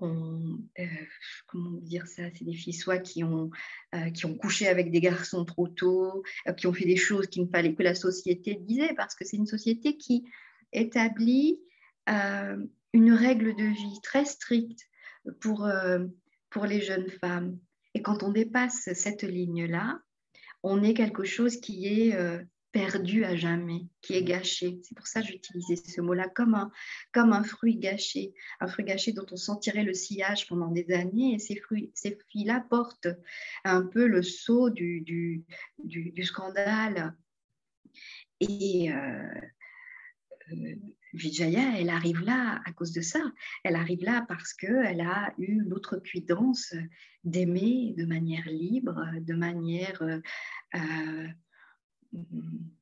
euh, 0.03 0.57
comment 1.47 1.79
dire 1.81 2.07
ça, 2.07 2.25
c'est 2.35 2.45
des 2.45 2.55
filles 2.55 2.75
soit 2.75 2.99
qui 2.99 3.25
ont, 3.25 3.50
euh, 3.95 4.11
qui 4.11 4.26
ont 4.26 4.37
couché 4.37 4.69
avec 4.69 4.91
des 4.91 5.00
garçons 5.00 5.45
trop 5.45 5.69
tôt, 5.69 6.23
euh, 6.47 6.53
qui 6.53 6.67
ont 6.67 6.73
fait 6.73 6.85
des 6.85 6.97
choses 6.97 7.26
qu'il 7.29 7.43
ne 7.43 7.49
fallait 7.49 7.75
que 7.75 7.83
la 7.83 7.95
société 7.95 8.55
disait, 8.55 8.95
parce 8.95 9.15
que 9.15 9.25
c'est 9.25 9.37
une 9.37 9.47
société 9.47 9.97
qui 9.97 10.25
établit 10.73 11.61
une 12.93 13.12
règle 13.12 13.57
de 13.57 13.65
vie 13.65 14.00
très 14.00 14.25
stricte 14.25 14.88
pour, 15.41 15.69
pour 16.50 16.67
les 16.67 16.80
jeunes 16.80 17.11
femmes. 17.21 17.59
Et 17.95 18.02
quand 18.02 18.23
on 18.23 18.30
dépasse 18.30 18.93
cette 18.93 19.25
ligne-là, 19.25 20.00
on 20.63 20.85
est 20.85 20.95
quelque 20.95 21.25
chose 21.25 21.56
qui 21.61 21.87
est 21.87 22.17
perdu 22.76 23.25
à 23.25 23.34
jamais, 23.36 23.86
qui 24.02 24.12
est 24.12 24.23
gâché. 24.23 24.80
C'est 24.82 24.95
pour 24.95 25.06
ça 25.06 25.23
que 25.23 25.28
j'utilisais 25.28 25.76
ce 25.76 26.02
mot-là 26.02 26.28
comme 26.28 26.54
un, 26.54 26.71
comme 27.10 27.32
un 27.32 27.43
fruit 27.43 27.78
gâché, 27.78 28.34
un 28.60 28.67
fruit 28.67 28.84
gâché 28.84 29.15
dont 29.15 29.25
on 29.30 29.36
sentirait 29.36 29.82
le 29.82 29.95
sillage 29.95 30.47
pendant 30.47 30.71
des 30.71 30.93
années. 30.93 31.32
Et 31.34 31.39
ces, 31.39 31.56
fruits, 31.56 31.91
ces 31.95 32.19
filles-là 32.28 32.67
portent 32.69 33.08
un 33.65 33.80
peu 33.80 34.06
le 34.06 34.23
sceau 34.23 34.69
du, 34.69 35.00
du, 35.00 35.47
du, 35.78 36.25
scandale. 36.25 37.17
Et 38.41 38.93
euh, 38.93 39.41
euh, 40.52 40.75
Vijaya, 41.15 41.78
elle 41.78 41.89
arrive 41.89 42.21
là 42.21 42.60
à 42.67 42.73
cause 42.73 42.93
de 42.93 43.00
ça. 43.00 43.23
Elle 43.65 43.76
arrive 43.76 44.04
là 44.04 44.26
parce 44.28 44.52
qu'elle 44.52 45.00
a 45.00 45.32
eu 45.39 45.62
l'autre 45.62 45.97
cuidance 45.97 46.75
d'aimer 47.25 47.95
de 47.97 48.04
manière 48.04 48.47
libre, 48.47 49.02
de 49.19 49.34
manière... 49.34 50.02
Euh, 50.75 51.28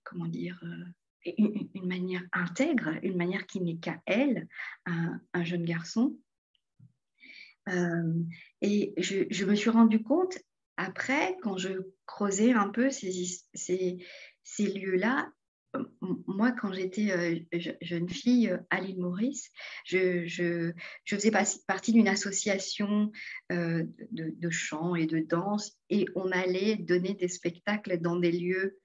comment 0.03 0.27
dire, 0.27 0.61
euh, 0.64 1.31
une, 1.38 1.87
manière 1.87 2.23
intègre, 2.33 2.90
une 3.03 3.16
manière 3.16 3.47
qui 3.47 3.61
n'est 3.61 3.77
qu'à 3.77 4.01
elle, 4.07 4.49
un, 4.87 5.20
jeune 5.42 5.64
garçon. 5.64 6.16
Euh, 7.68 8.12
et 8.61 8.92
je, 8.99 9.44
me 9.44 9.55
suis 9.55 9.70
rendu 9.70 10.03
compte 10.03 10.38
après, 10.77 11.37
quand 11.42 11.57
je 11.57 11.70
creusais 12.07 12.53
un 12.53 12.68
peu 12.68 12.90
ces, 12.90 13.38
ces, 13.55 14.66
lieux-là, 14.66 15.31
moi, 16.29 16.53
quand 16.53 16.73
j'étais 16.73 17.11
euh, 17.11 17.40
jeune 17.81 18.09
fille 18.09 18.57
à 18.70 18.81
l'île 18.81 19.01
Maurice, 19.01 19.51
je, 19.87 20.27
je, 20.27 20.73
faisais 21.09 21.33
partie 21.66 21.92
d'une 21.92 22.07
association 22.07 23.11
de, 23.51 23.88
de, 24.12 24.51
chant 24.51 24.94
et 24.94 25.07
de 25.07 25.20
danse 25.20 25.77
et 25.90 26.05
on 26.14 26.31
allait 26.31 26.77
donner 26.77 27.14
des 27.14 27.29
spectacles 27.29 27.99
dans 28.01 28.16
des 28.16 28.31
lieux 28.31 28.79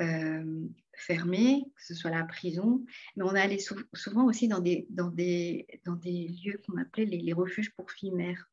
euh, 0.00 0.66
fermés, 0.96 1.64
que 1.76 1.84
ce 1.84 1.94
soit 1.94 2.10
la 2.10 2.24
prison, 2.24 2.84
mais 3.16 3.24
on 3.24 3.34
allait 3.34 3.58
souvent 3.94 4.26
aussi 4.26 4.48
dans 4.48 4.60
des, 4.60 4.86
lieux 4.88 6.60
qu'on 6.64 6.78
appelait 6.78 7.04
les, 7.04 7.32
refuges 7.32 7.74
pour 7.74 7.90
filles 7.90 8.12
mères. 8.12 8.48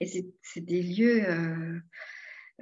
Et 0.00 0.06
c'est 0.42 0.60
des 0.60 0.82
lieux 0.82 1.28
euh, 1.28 1.80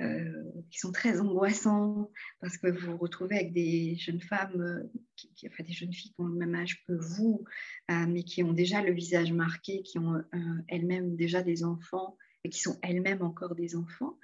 euh, 0.01 0.43
qui 0.71 0.79
sont 0.79 0.93
très 0.93 1.21
angoissants 1.21 2.11
parce 2.41 2.57
que 2.57 2.69
vous 2.69 2.93
vous 2.93 2.97
retrouvez 2.97 3.37
avec 3.37 3.53
des 3.53 3.97
jeunes 3.97 4.21
femmes, 4.21 4.89
qui, 5.17 5.31
enfin 5.47 5.65
des 5.65 5.73
jeunes 5.73 5.93
filles 5.93 6.13
qui 6.13 6.21
ont 6.21 6.27
le 6.27 6.39
même 6.39 6.55
âge 6.55 6.83
que 6.87 6.93
vous, 6.93 7.45
mais 7.89 8.23
qui 8.23 8.43
ont 8.43 8.53
déjà 8.53 8.83
le 8.83 8.93
visage 8.93 9.33
marqué, 9.33 9.83
qui 9.83 9.99
ont 9.99 10.23
elles-mêmes 10.69 11.17
déjà 11.17 11.43
des 11.43 11.65
enfants 11.65 12.17
et 12.43 12.49
qui 12.49 12.61
sont 12.61 12.79
elles-mêmes 12.83 13.23
encore 13.23 13.55
des 13.55 13.77
enfants. 13.77 14.19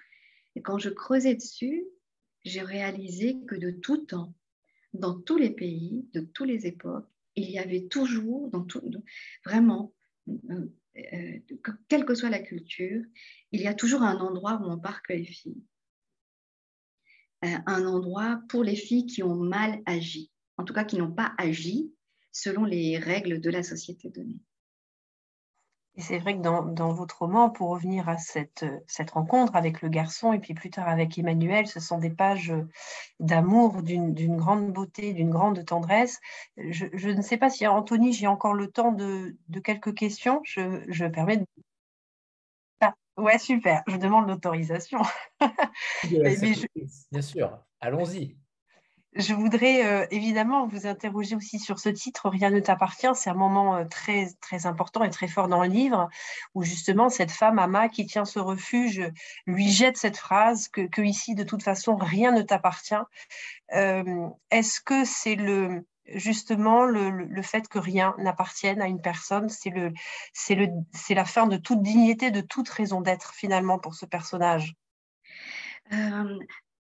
Et 0.56 0.62
quand 0.62 0.78
je 0.78 0.90
creusais 0.90 1.34
dessus, 1.34 1.84
j'ai 2.44 2.62
réalisé 2.62 3.36
que 3.46 3.54
de 3.54 3.70
tout 3.70 3.98
temps, 3.98 4.34
dans 4.92 5.20
tous 5.20 5.36
les 5.36 5.50
pays, 5.50 6.08
de 6.12 6.20
toutes 6.20 6.48
les 6.48 6.66
époques, 6.66 7.08
il 7.36 7.50
y 7.50 7.58
avait 7.58 7.86
toujours, 7.86 8.50
dans 8.50 8.64
tout, 8.64 8.82
vraiment, 9.44 9.94
euh, 10.28 10.66
euh, 10.96 11.38
quelle 11.88 12.04
que 12.04 12.14
soit 12.14 12.30
la 12.30 12.40
culture, 12.40 13.02
il 13.52 13.60
y 13.60 13.66
a 13.66 13.74
toujours 13.74 14.02
un 14.02 14.18
endroit 14.18 14.60
où 14.60 14.64
on 14.64 14.78
parque 14.78 15.10
les 15.10 15.24
filles. 15.24 15.62
Euh, 17.44 17.56
un 17.66 17.86
endroit 17.86 18.42
pour 18.48 18.64
les 18.64 18.76
filles 18.76 19.06
qui 19.06 19.22
ont 19.22 19.36
mal 19.36 19.80
agi, 19.86 20.30
en 20.56 20.64
tout 20.64 20.74
cas 20.74 20.84
qui 20.84 20.96
n'ont 20.98 21.12
pas 21.12 21.34
agi 21.38 21.92
selon 22.32 22.64
les 22.64 22.98
règles 22.98 23.40
de 23.40 23.50
la 23.50 23.62
société 23.62 24.10
donnée. 24.10 24.40
Et 25.96 26.02
c'est 26.02 26.18
vrai 26.18 26.36
que 26.36 26.40
dans, 26.40 26.92
votre 26.92 27.18
roman, 27.18 27.50
pour 27.50 27.70
revenir 27.70 28.08
à 28.08 28.16
cette, 28.16 28.64
cette, 28.86 29.10
rencontre 29.10 29.56
avec 29.56 29.82
le 29.82 29.88
garçon 29.88 30.32
et 30.32 30.38
puis 30.38 30.54
plus 30.54 30.70
tard 30.70 30.88
avec 30.88 31.18
Emmanuel, 31.18 31.66
ce 31.66 31.80
sont 31.80 31.98
des 31.98 32.10
pages 32.10 32.52
d'amour, 33.18 33.82
d'une 33.82 34.36
grande 34.36 34.72
beauté, 34.72 35.12
d'une 35.12 35.30
grande 35.30 35.64
tendresse. 35.64 36.20
Je, 36.56 37.08
ne 37.08 37.22
sais 37.22 37.36
pas 37.36 37.50
si 37.50 37.66
Anthony, 37.66 38.12
j'ai 38.12 38.28
encore 38.28 38.54
le 38.54 38.70
temps 38.70 38.92
de, 38.92 39.36
quelques 39.64 39.94
questions. 39.94 40.40
Je, 40.44 40.84
je 40.88 41.06
permets 41.06 41.38
de... 41.38 41.46
Ah, 42.80 42.94
ouais, 43.16 43.38
super. 43.38 43.82
Je 43.88 43.96
demande 43.96 44.28
l'autorisation. 44.28 45.00
Bien 46.04 47.22
sûr, 47.22 47.58
allons-y. 47.80 48.36
Je 49.14 49.34
voudrais 49.34 49.84
euh, 49.84 50.06
évidemment 50.12 50.68
vous 50.68 50.86
interroger 50.86 51.34
aussi 51.34 51.58
sur 51.58 51.80
ce 51.80 51.88
titre, 51.88 52.28
Rien 52.28 52.50
ne 52.50 52.60
t'appartient. 52.60 53.08
C'est 53.14 53.30
un 53.30 53.34
moment 53.34 53.76
euh, 53.76 53.84
très, 53.84 54.28
très 54.40 54.66
important 54.66 55.02
et 55.02 55.10
très 55.10 55.26
fort 55.26 55.48
dans 55.48 55.62
le 55.62 55.68
livre 55.68 56.08
où 56.54 56.62
justement 56.62 57.08
cette 57.08 57.32
femme, 57.32 57.58
Ama, 57.58 57.88
qui 57.88 58.06
tient 58.06 58.24
ce 58.24 58.38
refuge, 58.38 59.02
lui 59.46 59.68
jette 59.68 59.96
cette 59.96 60.16
phrase 60.16 60.68
que, 60.68 61.02
ici, 61.02 61.34
de 61.34 61.42
toute 61.42 61.64
façon, 61.64 61.96
rien 61.96 62.30
ne 62.30 62.42
t'appartient. 62.42 62.94
Euh, 63.74 64.28
est-ce 64.52 64.80
que 64.80 65.04
c'est 65.04 65.34
le, 65.34 65.84
justement 66.06 66.84
le, 66.84 67.42
fait 67.42 67.66
que 67.66 67.80
rien 67.80 68.14
n'appartienne 68.18 68.80
à 68.80 68.86
une 68.86 69.02
personne, 69.02 69.48
c'est 69.48 69.70
le, 69.70 69.92
la 71.10 71.24
fin 71.24 71.48
de 71.48 71.56
toute 71.56 71.82
dignité, 71.82 72.30
de 72.30 72.42
toute 72.42 72.68
raison 72.68 73.00
d'être 73.00 73.34
finalement 73.34 73.80
pour 73.80 73.96
ce 73.96 74.06
personnage? 74.06 74.74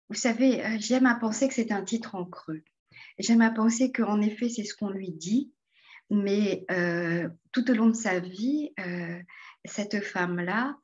Vous 0.10 0.16
savez, 0.16 0.64
euh, 0.66 0.78
j'aime 0.80 1.06
à 1.06 1.16
penser 1.16 1.48
que 1.48 1.54
c'est 1.54 1.72
un 1.72 1.84
titre 1.84 2.16
en 2.16 2.26
creux. 2.26 2.64
J'aime 3.18 3.42
à 3.42 3.52
penser 3.52 3.92
qu'en 3.92 4.22
effet, 4.22 4.50
c'est 4.50 4.64
ce 4.64 4.76
qu'on 4.76 4.90
lui 4.90 5.12
dit, 5.12 5.52
mais 6.10 6.66
tout 7.52 7.70
au 7.70 7.74
long 7.74 7.88
de 7.88 7.96
sa 7.96 8.20
vie, 8.20 8.74
cette 9.66 10.04
femme-là 10.04 10.78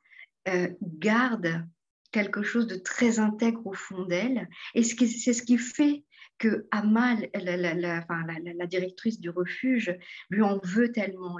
garde 0.82 1.66
quelque 2.12 2.42
chose 2.42 2.66
de 2.66 2.76
très 2.76 3.18
intègre 3.18 3.66
au 3.66 3.72
fond 3.72 4.04
d'elle. 4.04 4.48
Et 4.74 4.82
c'est 4.82 5.32
ce 5.32 5.42
qui 5.42 5.58
fait 5.58 6.04
que 6.38 6.66
Amal, 6.70 7.28
la, 7.34 8.66
directrice 8.66 9.20
du 9.20 9.30
refuge, 9.30 9.96
lui 10.30 10.42
en 10.42 10.58
veut 10.62 10.92
tellement, 10.92 11.36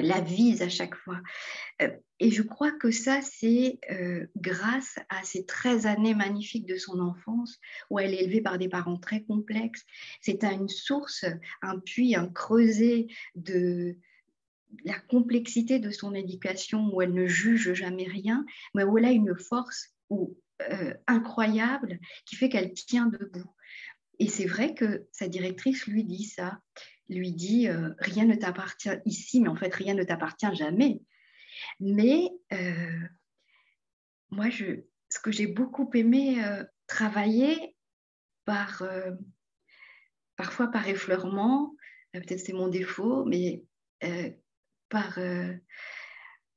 la, 0.00 0.20
vise 0.20 0.62
à 0.62 0.68
chaque 0.68 0.94
fois. 0.94 1.20
Euh, 1.82 1.90
et 2.20 2.30
je 2.30 2.42
crois 2.42 2.72
que 2.72 2.90
ça, 2.90 3.20
c'est 3.22 3.78
euh, 3.90 4.26
grâce 4.36 4.98
à 5.08 5.22
ces 5.24 5.44
13 5.44 5.86
années 5.86 6.14
magnifiques 6.14 6.66
de 6.66 6.76
son 6.76 7.00
enfance, 7.00 7.58
où 7.90 7.98
elle 7.98 8.14
est 8.14 8.22
élevée 8.22 8.40
par 8.40 8.58
des 8.58 8.68
parents 8.68 8.98
très 8.98 9.22
complexes. 9.22 9.84
C'est 10.20 10.44
une 10.44 10.68
source, 10.68 11.24
un 11.62 11.78
puits, 11.78 12.14
un 12.14 12.28
creuset 12.28 13.08
de, 13.34 13.96
la 14.84 14.98
complexité 14.98 15.78
de 15.78 15.90
son 15.90 16.14
éducation, 16.14 16.90
où 16.92 17.02
elle 17.02 17.12
ne 17.12 17.26
juge 17.26 17.72
jamais 17.74 18.08
rien, 18.08 18.44
mais 18.74 18.84
où 18.84 18.98
elle 18.98 19.04
a 19.04 19.12
une 19.12 19.36
force 19.36 19.94
euh, 20.70 20.94
incroyable 21.06 21.98
qui 22.26 22.36
fait 22.36 22.48
qu'elle 22.48 22.72
tient 22.72 23.06
debout. 23.06 23.50
Et 24.18 24.28
c'est 24.28 24.46
vrai 24.46 24.74
que 24.74 25.06
sa 25.12 25.28
directrice 25.28 25.86
lui 25.86 26.04
dit 26.04 26.24
ça, 26.24 26.60
lui 27.08 27.32
dit 27.32 27.68
euh, 27.68 27.90
rien 27.98 28.24
ne 28.24 28.34
t'appartient 28.34 28.90
ici, 29.04 29.40
mais 29.40 29.48
en 29.48 29.56
fait 29.56 29.74
rien 29.74 29.94
ne 29.94 30.04
t'appartient 30.04 30.54
jamais. 30.54 31.02
Mais 31.80 32.30
euh, 32.52 33.00
moi, 34.30 34.46
ce 34.50 35.18
que 35.20 35.30
j'ai 35.30 35.46
beaucoup 35.46 35.90
aimé 35.94 36.42
travailler 36.86 37.76
par, 38.44 38.82
parfois 40.36 40.68
par 40.68 40.88
effleurement, 40.88 41.74
peut-être 42.12 42.40
c'est 42.40 42.52
mon 42.52 42.68
défaut, 42.68 43.24
mais 43.24 43.62
par 44.94 45.18
euh, 45.18 45.52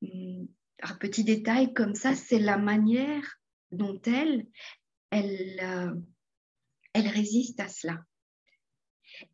mm, 0.02 0.46
un 0.82 0.94
petit 0.94 1.24
détail 1.24 1.74
comme 1.74 1.96
ça, 1.96 2.14
c'est 2.14 2.38
la 2.38 2.56
manière 2.56 3.40
dont 3.72 4.00
elle, 4.06 4.46
elle, 5.10 5.60
euh, 5.60 5.94
elle 6.92 7.08
résiste 7.08 7.58
à 7.60 7.68
cela. 7.68 8.04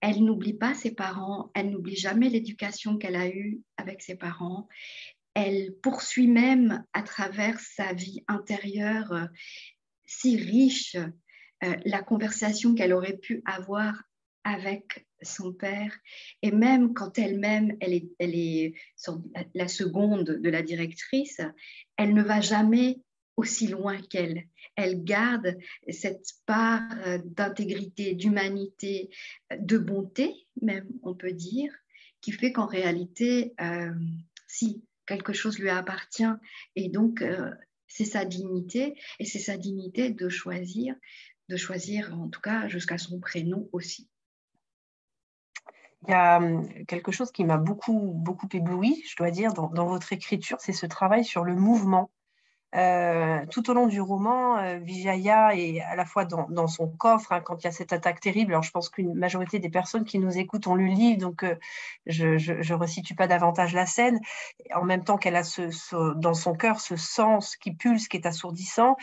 Elle 0.00 0.24
n'oublie 0.24 0.54
pas 0.54 0.74
ses 0.74 0.92
parents, 0.92 1.50
elle 1.54 1.70
n'oublie 1.70 1.96
jamais 1.96 2.28
l'éducation 2.28 2.98
qu'elle 2.98 3.16
a 3.16 3.28
eue 3.28 3.60
avec 3.76 4.02
ses 4.02 4.16
parents. 4.16 4.68
Elle 5.34 5.74
poursuit 5.82 6.28
même 6.28 6.84
à 6.92 7.02
travers 7.02 7.58
sa 7.60 7.92
vie 7.92 8.22
intérieure 8.28 9.12
euh, 9.12 9.26
si 10.06 10.36
riche 10.36 10.96
la 11.86 12.02
conversation 12.02 12.74
qu'elle 12.74 12.92
aurait 12.92 13.16
pu 13.16 13.42
avoir 13.46 14.02
avec 14.44 15.06
son 15.22 15.52
père. 15.52 15.96
Et 16.42 16.50
même 16.50 16.94
quand 16.94 17.18
elle-même, 17.18 17.76
elle 17.80 17.94
est 18.18 18.74
la 19.54 19.68
seconde 19.68 20.24
de 20.24 20.50
la 20.50 20.62
directrice, 20.62 21.40
elle 21.96 22.14
ne 22.14 22.22
va 22.22 22.40
jamais 22.40 23.00
aussi 23.36 23.66
loin 23.66 24.00
qu'elle. 24.02 24.48
Elle 24.76 25.04
garde 25.04 25.56
cette 25.88 26.32
part 26.46 26.82
d'intégrité, 27.24 28.14
d'humanité, 28.14 29.10
de 29.58 29.78
bonté, 29.78 30.46
même, 30.60 30.88
on 31.02 31.14
peut 31.14 31.32
dire, 31.32 31.72
qui 32.24 32.32
fait 32.32 32.52
qu'en 32.52 32.66
réalité, 32.66 33.52
euh, 33.60 33.92
si 34.46 34.82
quelque 35.06 35.34
chose 35.34 35.58
lui 35.58 35.68
appartient, 35.68 36.32
et 36.74 36.88
donc 36.88 37.20
euh, 37.20 37.50
c'est 37.86 38.06
sa 38.06 38.24
dignité, 38.24 38.98
et 39.18 39.26
c'est 39.26 39.38
sa 39.38 39.58
dignité 39.58 40.10
de 40.10 40.30
choisir, 40.30 40.94
de 41.50 41.56
choisir 41.56 42.18
en 42.18 42.28
tout 42.28 42.40
cas 42.40 42.66
jusqu'à 42.68 42.96
son 42.96 43.20
prénom 43.20 43.68
aussi. 43.72 44.08
Il 46.06 46.10
y 46.10 46.14
a 46.14 46.40
quelque 46.86 47.12
chose 47.12 47.30
qui 47.30 47.44
m'a 47.44 47.58
beaucoup, 47.58 48.12
beaucoup 48.14 48.48
ébloui, 48.52 49.02
je 49.06 49.16
dois 49.16 49.30
dire, 49.30 49.52
dans 49.52 49.86
votre 49.86 50.12
écriture, 50.12 50.58
c'est 50.60 50.72
ce 50.72 50.86
travail 50.86 51.24
sur 51.24 51.44
le 51.44 51.54
mouvement. 51.54 52.10
Euh, 52.74 53.46
tout 53.50 53.70
au 53.70 53.74
long 53.74 53.86
du 53.86 54.00
roman, 54.00 54.58
euh, 54.58 54.78
Vijaya 54.82 55.54
est 55.54 55.80
à 55.80 55.94
la 55.94 56.04
fois 56.04 56.24
dans, 56.24 56.66
son 56.66 56.88
coffre, 56.88 57.30
hein, 57.30 57.40
quand 57.40 57.62
il 57.62 57.64
y 57.64 57.68
a 57.68 57.72
cette 57.72 57.92
attaque 57.92 58.20
terrible. 58.20 58.52
Alors, 58.52 58.64
je 58.64 58.72
pense 58.72 58.88
qu'une 58.88 59.14
majorité 59.14 59.60
des 59.60 59.68
personnes 59.68 60.04
qui 60.04 60.18
nous 60.18 60.36
écoutent 60.36 60.66
ont 60.66 60.74
lu 60.74 60.88
le 60.88 60.94
livre, 60.94 61.20
donc 61.20 61.44
euh, 61.44 61.54
je 62.06 62.26
ne 62.34 62.74
resitue 62.74 63.14
pas 63.14 63.28
davantage 63.28 63.74
la 63.74 63.86
scène. 63.86 64.18
En 64.74 64.84
même 64.84 65.04
temps 65.04 65.18
qu'elle 65.18 65.36
a 65.36 65.44
ce, 65.44 65.70
dans 66.14 66.34
son 66.34 66.54
cœur 66.54 66.80
ce 66.80 66.96
sens 66.96 67.56
qui 67.56 67.72
pulse, 67.72 68.08
qui 68.08 68.16
est 68.16 68.26
assourdissant, 68.26 68.96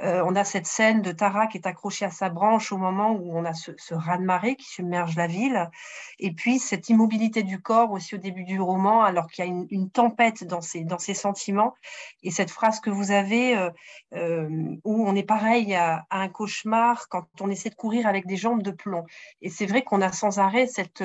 on 0.00 0.36
a 0.36 0.44
cette 0.44 0.66
scène 0.66 1.02
de 1.02 1.12
Tara 1.12 1.48
qui 1.48 1.58
est 1.58 1.66
accrochée 1.66 2.04
à 2.04 2.10
sa 2.10 2.28
branche 2.28 2.72
au 2.72 2.78
moment 2.78 3.12
où 3.12 3.36
on 3.36 3.44
a 3.44 3.52
ce, 3.52 3.72
ce 3.76 3.94
raz-de-marée 3.94 4.56
qui 4.56 4.68
submerge 4.68 5.16
la 5.16 5.26
ville. 5.26 5.70
Et 6.18 6.32
puis, 6.32 6.58
cette 6.58 6.88
immobilité 6.88 7.42
du 7.42 7.60
corps 7.60 7.90
aussi 7.90 8.14
au 8.14 8.18
début 8.18 8.44
du 8.44 8.60
roman, 8.60 9.02
alors 9.02 9.28
qu'il 9.28 9.44
y 9.44 9.48
a 9.48 9.50
une, 9.50 9.90
tempête 9.90 10.44
dans 10.44 10.60
ses, 10.60 10.84
dans 10.84 10.98
ses 10.98 11.14
sentiments. 11.14 11.74
Et 12.22 12.30
cette 12.30 12.50
phrase 12.50 12.80
que 12.80 12.90
vous 12.90 13.10
avez 13.10 13.17
euh, 13.20 13.70
euh, 14.14 14.76
où 14.84 15.06
on 15.06 15.14
est 15.14 15.22
pareil 15.22 15.74
à, 15.74 16.06
un 16.10 16.28
cauchemar 16.28 17.08
quand 17.08 17.26
on 17.40 17.50
essaie 17.50 17.70
de 17.70 17.74
courir 17.74 18.06
avec 18.06 18.26
des 18.26 18.36
jambes 18.36 18.62
de 18.62 18.70
plomb. 18.70 19.04
Et 19.42 19.50
c'est 19.50 19.66
vrai 19.66 19.82
qu'on 19.82 20.00
a 20.00 20.12
sans 20.12 20.38
arrêt 20.38 20.66
cette, 20.66 21.04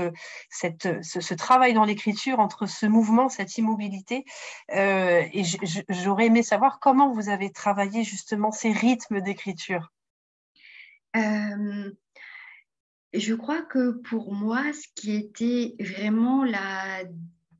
ce, 0.49 1.33
travail 1.33 1.73
dans 1.73 1.85
l'écriture 1.85 2.39
entre 2.39 2.65
ce 2.65 2.85
mouvement, 2.85 3.29
cette 3.29 3.57
immobilité. 3.57 4.25
Euh, 4.73 5.23
et 5.33 5.43
j'aurais 5.89 6.27
aimé 6.27 6.43
savoir 6.43 6.79
comment 6.79 7.11
vous 7.11 7.29
avez 7.29 7.51
travaillé 7.51 8.03
justement 8.03 8.51
ces 8.51 8.71
rythmes 8.71 9.21
d'écriture. 9.21 9.91
je 13.13 13.33
crois 13.35 13.61
que 13.61 13.91
pour 13.91 14.33
moi, 14.33 14.63
ce 14.73 14.87
qui 14.95 15.15
était 15.15 15.75
vraiment 15.79 16.43
la 16.43 17.03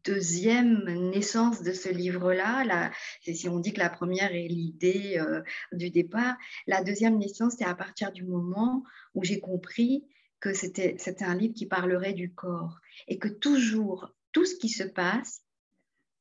deuxième 0.06 0.84
naissance 1.12 1.62
de 1.64 1.74
ce 1.74 1.90
livre-là. 1.90 2.92
Si 3.22 3.48
on 3.50 3.60
dit 3.60 3.74
que 3.74 3.80
la 3.80 3.90
première 3.90 4.34
est 4.34 4.48
l'idée 4.48 5.18
euh, 5.18 5.42
du 5.72 5.90
départ, 5.90 6.36
la 6.68 6.84
deuxième 6.84 7.18
naissance, 7.18 7.56
c'est 7.58 7.66
à 7.66 7.76
partir 7.76 8.12
du 8.12 8.24
moment 8.24 8.84
où 9.14 9.24
j'ai 9.24 9.40
compris 9.40 10.06
que 10.40 10.54
c'était 10.54 10.98
un 11.22 11.36
livre 11.36 11.54
qui 11.54 11.66
parlerait 11.66 12.14
du 12.14 12.34
corps 12.34 12.80
et 13.08 13.18
que 13.18 13.30
toujours, 13.30 14.14
tout 14.34 14.46
ce 14.46 14.56
qui 14.56 14.68
se 14.68 14.84
passe 14.84 15.44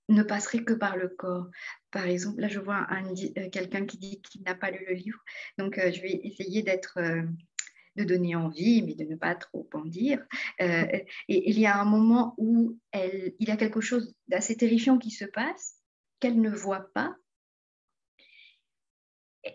ne 0.08 0.22
passerait 0.22 0.62
que 0.62 0.74
par 0.74 0.96
le 0.96 1.08
corps. 1.08 1.48
Par 1.90 2.06
exemple, 2.06 2.40
là, 2.40 2.48
je 2.48 2.60
vois 2.60 2.86
euh, 2.90 3.50
quelqu'un 3.50 3.86
qui 3.86 3.98
dit 3.98 4.20
qu'il 4.22 4.42
n'a 4.42 4.54
pas 4.54 4.70
lu 4.70 4.84
le 4.86 4.94
livre, 4.94 5.18
donc 5.58 5.78
euh, 5.78 5.90
je 5.90 6.00
vais 6.02 6.20
essayer 6.22 6.62
d'être 6.62 6.98
de 7.96 8.04
donner 8.04 8.34
envie, 8.34 8.82
mais 8.82 8.94
de 8.94 9.04
ne 9.04 9.16
pas 9.16 9.34
trop 9.34 9.68
en 9.74 9.84
dire. 9.84 10.24
Euh, 10.60 10.86
et 11.28 11.50
il 11.50 11.58
y 11.58 11.66
a 11.66 11.80
un 11.80 11.84
moment 11.84 12.34
où 12.38 12.78
elle, 12.90 13.34
il 13.38 13.48
y 13.48 13.50
a 13.50 13.56
quelque 13.56 13.80
chose 13.80 14.14
d'assez 14.28 14.56
terrifiant 14.56 14.98
qui 14.98 15.10
se 15.10 15.24
passe, 15.24 15.76
qu'elle 16.20 16.40
ne 16.40 16.50
voit 16.50 16.92
pas. 16.94 17.16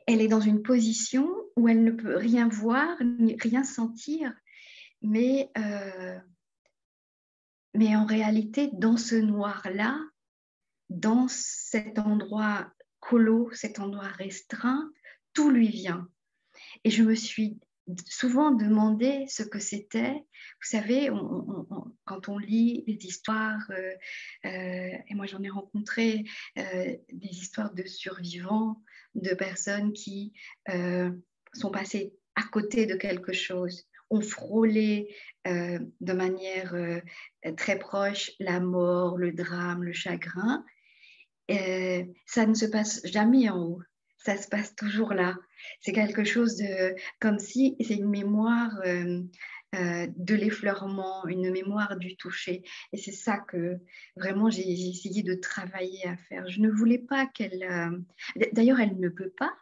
Elle 0.06 0.21
est 0.21 0.28
dans 0.28 0.41
une 0.41 0.62
position 0.62 1.30
où 1.56 1.67
elle 1.67 1.84
ne 1.84 1.91
peut 1.91 2.17
rien 2.17 2.47
voir, 2.47 2.97
rien 3.39 3.63
sentir, 3.63 4.34
mais, 5.02 5.50
euh, 5.58 6.19
mais 7.73 7.95
en 7.95 8.06
réalité, 8.06 8.69
dans 8.73 8.97
ce 8.97 9.15
noir-là, 9.15 10.00
dans 10.89 11.28
cet 11.30 12.00
endroit 12.00 12.71
colo, 13.00 13.50
cet 13.54 13.80
endroit 13.80 14.08
restreint, 14.08 14.91
tout 15.34 15.50
lui 15.50 15.69
vient. 15.69 16.10
Et 16.84 16.89
je 16.89 17.04
me 17.04 17.15
suis 17.15 17.60
souvent 18.06 18.52
demandé 18.52 19.26
ce 19.30 19.43
que 19.43 19.60
c'était. 19.60 20.13
Vous 20.13 20.67
savez, 20.69 21.10
quand 22.06 22.30
on 22.30 22.38
lit 22.38 22.84
les 22.88 23.06
histoires, 23.06 23.65
euh, 23.69 23.91
euh, 24.45 24.97
et 25.08 25.15
moi 25.15 25.26
j'en 25.26 25.41
ai 25.43 25.50
rencontré 25.50 26.26
euh, 26.58 26.95
des 27.12 27.30
histoires 27.30 27.73
de 27.73 27.84
survivants, 27.84 28.82
de 29.15 29.34
personnes 29.34 29.93
qui 29.93 30.34
sont 31.54 31.71
passées 31.71 32.13
à 32.36 32.43
côté 32.52 32.86
de 32.86 32.95
quelque 32.95 33.34
chose, 33.34 33.88
ont 34.10 34.21
frôlé 34.21 35.15
de 35.45 36.13
manière 36.13 36.76
très 37.56 37.80
proche 37.80 38.32
la 38.39 38.60
mort, 38.60 39.17
le 39.17 39.32
drame, 39.32 39.84
le 39.84 39.93
chagrin. 39.93 40.63
ça 41.50 42.45
ne 42.45 42.54
se 42.54 42.65
passe 42.65 43.02
jamais 43.06 43.50
en 43.50 43.63
haut, 43.63 43.82
ça 44.27 44.35
se 44.35 44.49
passe 44.49 44.75
toujours 44.75 45.13
là. 45.13 45.37
C'est 45.79 45.93
quelque 45.93 46.25
chose 46.25 46.57
de 46.57 46.95
comme 47.21 47.39
si 47.39 47.77
c'est 47.79 47.95
une 47.95 48.09
mémoire 48.09 48.77
euh, 48.85 49.23
euh, 49.73 50.07
de 50.17 50.35
l'effleurement, 50.35 51.25
une 51.27 51.49
mémoire 51.49 51.95
du 51.95 52.17
toucher. 52.17 52.61
Et 52.91 52.97
c'est 52.97 53.13
ça 53.13 53.37
que 53.37 53.77
vraiment 54.17 54.49
j'ai 54.49 54.69
essayé 54.69 55.23
de 55.23 55.33
travailler 55.33 56.05
à 56.05 56.17
faire. 56.17 56.45
Je 56.49 56.59
ne 56.59 56.69
voulais 56.69 56.99
pas 56.99 57.25
qu'elle. 57.25 57.63
Euh, 57.63 57.97
d'ailleurs, 58.51 58.81
elle 58.81 58.99
ne 58.99 59.07
peut 59.07 59.31
pas. 59.37 59.53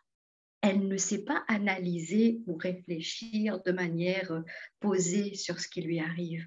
Elle 0.61 0.87
ne 0.87 0.97
sait 0.97 1.23
pas 1.23 1.43
analyser 1.47 2.41
ou 2.47 2.57
réfléchir 2.57 3.61
de 3.61 3.71
manière 3.71 4.43
posée 4.79 5.35
sur 5.35 5.59
ce 5.59 5.67
qui 5.67 5.83
lui 5.83 5.99
arrive. 5.99 6.43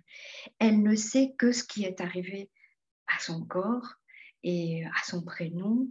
Elle 0.59 0.83
ne 0.83 0.97
sait 0.97 1.37
que 1.39 1.53
ce 1.53 1.63
qui 1.63 1.85
est 1.85 2.01
arrivé 2.01 2.51
à 3.07 3.21
son 3.21 3.47
corps 3.47 3.95
et 4.43 4.85
à 4.87 5.05
son 5.05 5.23
prénom 5.23 5.89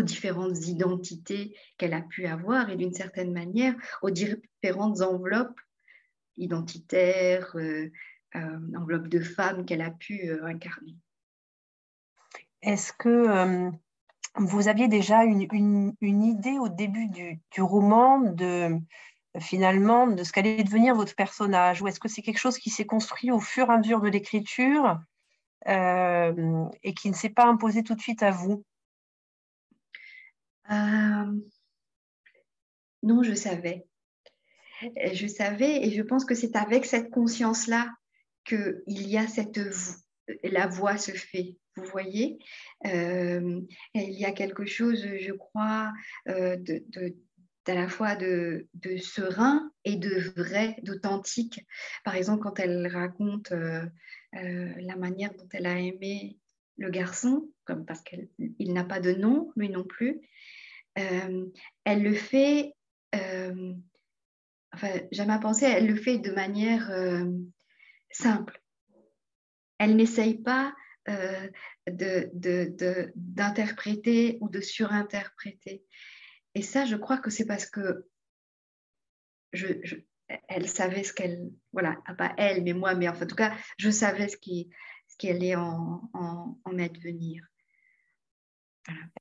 aux 0.00 0.02
différentes 0.02 0.66
identités 0.66 1.56
qu'elle 1.78 1.94
a 1.94 2.02
pu 2.02 2.26
avoir 2.26 2.70
et 2.70 2.76
d'une 2.76 2.94
certaine 2.94 3.32
manière 3.32 3.74
aux 4.02 4.10
différentes 4.10 5.00
enveloppes 5.00 5.60
identitaires, 6.36 7.54
euh, 7.56 7.90
enveloppe 8.34 9.08
de 9.08 9.20
femme 9.20 9.64
qu'elle 9.64 9.82
a 9.82 9.90
pu 9.90 10.30
incarner. 10.42 10.96
Est-ce 12.62 12.92
que 12.92 13.70
vous 14.36 14.68
aviez 14.68 14.88
déjà 14.88 15.24
une, 15.24 15.92
idée 16.00 16.58
au 16.58 16.68
début 16.68 17.08
du, 17.08 17.40
roman 17.58 18.20
de 18.20 18.78
finalement 19.38 20.06
de 20.06 20.22
ce 20.24 20.32
qu'allait 20.32 20.62
devenir 20.62 20.94
votre 20.94 21.14
personnage? 21.14 21.82
Ou 21.82 21.88
est-ce 21.88 22.00
que 22.00 22.08
c'est 22.08 22.22
quelque 22.22 22.38
chose 22.38 22.58
qui 22.58 22.70
s'est 22.70 22.86
construit 22.86 23.30
au 23.30 23.40
fur 23.40 23.70
et 23.70 23.74
à 23.74 23.78
mesure 23.78 24.00
de 24.00 24.08
l'écriture 24.08 25.00
euh, 25.68 26.64
et 26.82 26.94
qui 26.94 27.10
ne 27.10 27.14
s'est 27.14 27.30
pas 27.30 27.46
imposé 27.46 27.82
tout 27.82 27.94
de 27.94 28.00
suite 28.00 28.22
à 28.22 28.30
vous? 28.30 28.64
Euh, 30.70 31.32
Non, 33.02 33.22
je 33.22 33.34
savais. 33.34 33.86
Je 35.12 35.26
savais 35.26 35.86
et 35.86 35.90
je 35.90 36.02
pense 36.02 36.24
que 36.24 36.34
c'est 36.34 36.56
avec 36.56 36.86
cette 36.86 37.10
conscience-là 37.10 37.90
qu'il 38.44 38.82
y 38.86 39.18
a 39.18 39.26
cette 39.26 39.60
la 40.44 40.66
voix 40.68 40.96
se 40.96 41.10
fait 41.10 41.56
vous 41.76 41.84
voyez? 41.90 42.38
Euh, 42.86 43.60
il 43.94 44.12
y 44.12 44.24
a 44.24 44.32
quelque 44.32 44.64
chose, 44.64 45.06
je 45.18 45.32
crois, 45.32 45.92
euh, 46.28 46.56
à 47.66 47.74
la 47.74 47.88
fois 47.88 48.16
de, 48.16 48.66
serein 48.98 49.70
et 49.84 49.96
de 49.96 50.32
vrai, 50.36 50.76
d'authentique. 50.82 51.66
Par 52.04 52.16
exemple, 52.16 52.42
quand 52.42 52.58
elle 52.58 52.86
raconte 52.88 53.52
euh, 53.52 53.86
la 54.32 54.96
manière 54.96 55.32
dont 55.34 55.48
elle 55.52 55.66
a 55.66 55.78
aimé 55.78 56.38
le 56.78 56.90
garçon, 56.90 57.48
comme 57.64 57.84
parce 57.84 58.02
qu'il 58.02 58.72
n'a 58.72 58.84
pas 58.84 59.00
de 59.00 59.12
nom, 59.12 59.52
lui 59.56 59.68
non 59.68 59.84
plus, 59.84 60.20
elle 60.94 62.02
le 62.02 62.14
fait, 62.14 62.74
enfin, 63.12 65.00
jamais 65.12 65.32
à 65.32 65.38
penser, 65.38 65.66
elle 65.66 65.86
le 65.86 65.96
fait 65.96 66.18
de 66.18 66.32
manière 66.32 66.90
simple. 68.10 68.60
Elle 69.78 69.96
n'essaye 69.96 70.38
pas 70.38 70.74
euh, 71.08 71.48
d'interpréter 73.14 74.38
ou 74.40 74.48
de 74.48 74.60
surinterpréter. 74.60 75.84
Et 76.54 76.62
ça, 76.62 76.84
je 76.84 76.96
crois 76.96 77.18
que 77.18 77.30
c'est 77.30 77.46
parce 77.46 77.66
que 77.66 78.06
je, 79.52 79.66
elle 80.48 80.68
savait 80.68 81.02
ce 81.02 81.12
qu'elle, 81.12 81.50
voilà, 81.72 82.00
ah, 82.06 82.14
pas 82.14 82.34
elle, 82.36 82.62
mais 82.62 82.72
moi, 82.72 82.94
mais 82.94 83.08
en 83.08 83.26
tout 83.26 83.34
cas, 83.34 83.56
je 83.78 83.90
savais 83.90 84.28
ce 84.28 84.36
qui, 84.36 84.70
ce 85.08 85.16
en, 85.56 86.08
en, 86.12 86.58
en 86.64 86.78
advenir. 86.78 87.49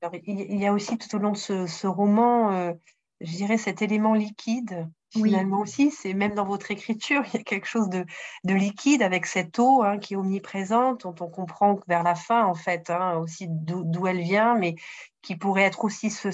Alors, 0.01 0.15
il 0.23 0.57
y 0.57 0.65
a 0.65 0.73
aussi 0.73 0.97
tout 0.97 1.13
au 1.15 1.19
long 1.19 1.31
de 1.31 1.37
ce, 1.37 1.87
roman, 1.87 2.51
euh, 2.51 2.73
je 3.21 3.35
dirais, 3.35 3.57
cet 3.57 3.81
élément 3.81 4.13
liquide 4.13 4.89
finalement 5.11 5.61
aussi. 5.61 5.91
C'est 5.91 6.13
même 6.13 6.35
dans 6.35 6.45
votre 6.45 6.71
écriture, 6.71 7.23
il 7.27 7.37
y 7.37 7.41
a 7.41 7.43
quelque 7.43 7.67
chose 7.67 7.89
de, 7.89 8.05
liquide 8.43 9.01
avec 9.01 9.25
cette 9.25 9.57
eau 9.59 9.83
hein, 9.83 9.97
qui 9.97 10.13
est 10.13 10.17
omniprésente, 10.17 11.03
dont 11.03 11.15
on 11.19 11.29
comprend 11.29 11.75
que 11.75 11.83
vers 11.87 12.03
la 12.03 12.15
fin, 12.15 12.45
en 12.45 12.53
fait, 12.53 12.89
hein, 12.89 13.17
aussi 13.17 13.47
d'où 13.49 14.07
elle 14.07 14.21
vient, 14.21 14.55
mais 14.55 14.75
qui 15.21 15.35
pourrait 15.35 15.63
être 15.63 15.83
aussi 15.83 16.09
ce, 16.09 16.29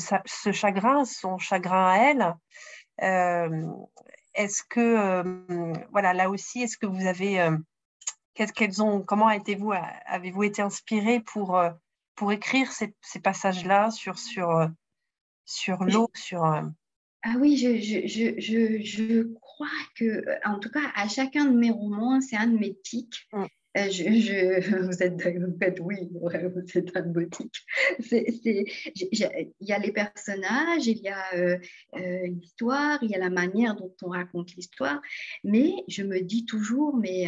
chagrin, 0.51 1.05
son 1.05 1.38
chagrin 1.38 1.88
à 1.88 1.97
elle. 1.97 2.35
Euh, 3.01 3.65
est-ce 4.33 4.61
que, 4.67 4.79
euh, 4.79 5.73
voilà, 5.91 6.13
là 6.13 6.29
aussi, 6.29 6.61
est-ce 6.61 6.77
que 6.77 6.85
vous 6.85 7.05
avez, 7.05 7.49
qu'elles 8.33 8.83
ont, 8.83 9.01
comment 9.01 9.27
avez-vous 9.27 9.71
avez-vous 10.05 10.43
été 10.43 10.61
inspiré 10.61 11.21
pour, 11.21 11.57
pour 12.15 12.32
écrire 12.32 12.71
ces, 12.71 12.95
ces 13.01 13.19
passages-là 13.19 13.91
sur, 13.91 14.17
sur, 14.17 14.69
sur 15.45 15.84
l'eau, 15.84 16.10
sur 16.13 16.43
ah 17.28 17.34
oui, 17.39 17.58
je, 17.58 17.80
je, 17.80 18.08
je, 18.39 18.84
je, 18.84 19.23
crois 19.41 19.67
que, 19.97 20.23
en 20.47 20.60
tout 20.60 20.69
cas, 20.69 20.91
à 20.93 21.08
chacun 21.08 21.45
de 21.45 21.58
mes 21.58 21.71
romans, 21.71 22.21
c'est 22.21 22.36
un 22.36 22.45
de 22.45 22.56
mes 22.56 22.78
tics. 22.84 23.28
Mm. 23.34 23.45
Euh, 23.77 23.89
je, 23.89 24.03
vous, 24.85 25.03
êtes, 25.03 25.21
vous 25.38 25.57
êtes, 25.61 25.79
oui, 25.81 26.09
vous 26.13 26.29
êtes 26.77 26.95
un 26.95 27.01
boutique. 27.01 27.65
Il 27.99 28.65
y 29.61 29.73
a 29.73 29.79
les 29.79 29.91
personnages, 29.91 30.88
il 30.88 30.99
y 30.99 31.09
a 31.09 31.35
euh, 31.35 31.57
euh, 31.95 32.27
l'histoire, 32.27 32.99
il 33.01 33.11
y 33.11 33.15
a 33.15 33.19
la 33.19 33.29
manière 33.29 33.75
dont 33.75 33.93
on 34.01 34.09
raconte 34.09 34.55
l'histoire, 34.55 35.01
mais 35.43 35.73
je 35.88 36.03
me 36.03 36.21
dis 36.21 36.45
toujours, 36.45 36.95
mais 36.95 37.27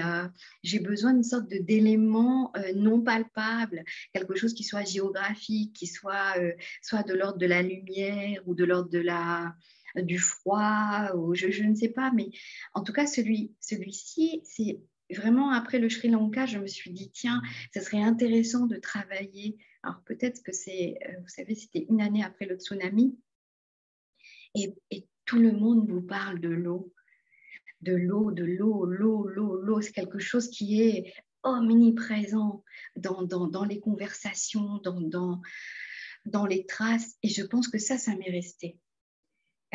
j'ai 0.63 0.79
besoin 0.79 1.13
d'une 1.13 1.23
sorte 1.23 1.47
d'élément 1.47 2.53
non 2.75 3.01
palpable, 3.01 3.83
quelque 4.13 4.35
chose 4.35 4.53
qui 4.53 4.63
soit 4.63 4.83
géographique, 4.83 5.73
qui 5.73 5.87
soit 5.87 6.35
soit 6.81 7.03
de 7.03 7.13
l'ordre 7.13 7.37
de 7.37 7.45
la 7.45 7.61
lumière 7.61 8.41
ou 8.45 8.55
de 8.55 8.63
l'ordre 8.63 8.89
de 8.89 8.99
la 8.99 9.53
du 9.95 10.19
froid, 10.19 11.11
ou 11.15 11.33
je, 11.33 11.49
je, 11.49 11.63
ne 11.63 11.73
sais 11.73 11.89
pas, 11.89 12.11
mais 12.13 12.29
en 12.75 12.83
tout 12.83 12.93
cas, 12.93 13.07
celui, 13.07 13.55
celui-ci, 13.59 14.41
c'est 14.43 14.79
vraiment 15.15 15.51
après 15.51 15.79
le 15.79 15.89
Sri 15.89 16.09
Lanka, 16.09 16.45
je 16.45 16.59
me 16.59 16.67
suis 16.67 16.91
dit, 16.91 17.09
tiens, 17.11 17.41
ça 17.73 17.81
serait 17.81 18.01
intéressant 18.01 18.65
de 18.65 18.77
travailler. 18.77 19.57
Alors 19.83 20.01
peut-être 20.05 20.43
que 20.43 20.51
c'est, 20.51 20.97
euh, 21.07 21.19
vous 21.21 21.27
savez, 21.27 21.55
c'était 21.55 21.85
une 21.89 22.01
année 22.01 22.23
après 22.23 22.45
le 22.45 22.55
tsunami, 22.55 23.17
et, 24.55 24.73
tout 25.25 25.39
le 25.39 25.51
monde 25.51 25.89
vous 25.89 26.01
parle 26.01 26.39
de 26.39 26.47
l'eau, 26.47 26.93
de 27.81 27.93
l'eau, 27.93 28.31
de 28.31 28.45
l'eau, 28.45 28.85
l'eau, 28.85 29.27
l'eau, 29.27 29.57
l'eau. 29.57 29.81
C'est 29.81 29.91
quelque 29.91 30.19
chose 30.19 30.49
qui 30.49 30.81
est 30.81 31.13
omniprésent 31.43 32.63
dans, 32.95 33.23
dans, 33.23 33.65
les 33.65 33.81
conversations, 33.81 34.77
dans, 34.77 35.01
dans, 35.01 35.41
dans 36.25 36.45
les 36.45 36.65
traces, 36.65 37.17
et 37.23 37.27
je 37.27 37.43
pense 37.43 37.67
que 37.67 37.77
ça, 37.77 37.97
ça 37.97 38.15
m'est 38.15 38.31
resté. 38.31 38.77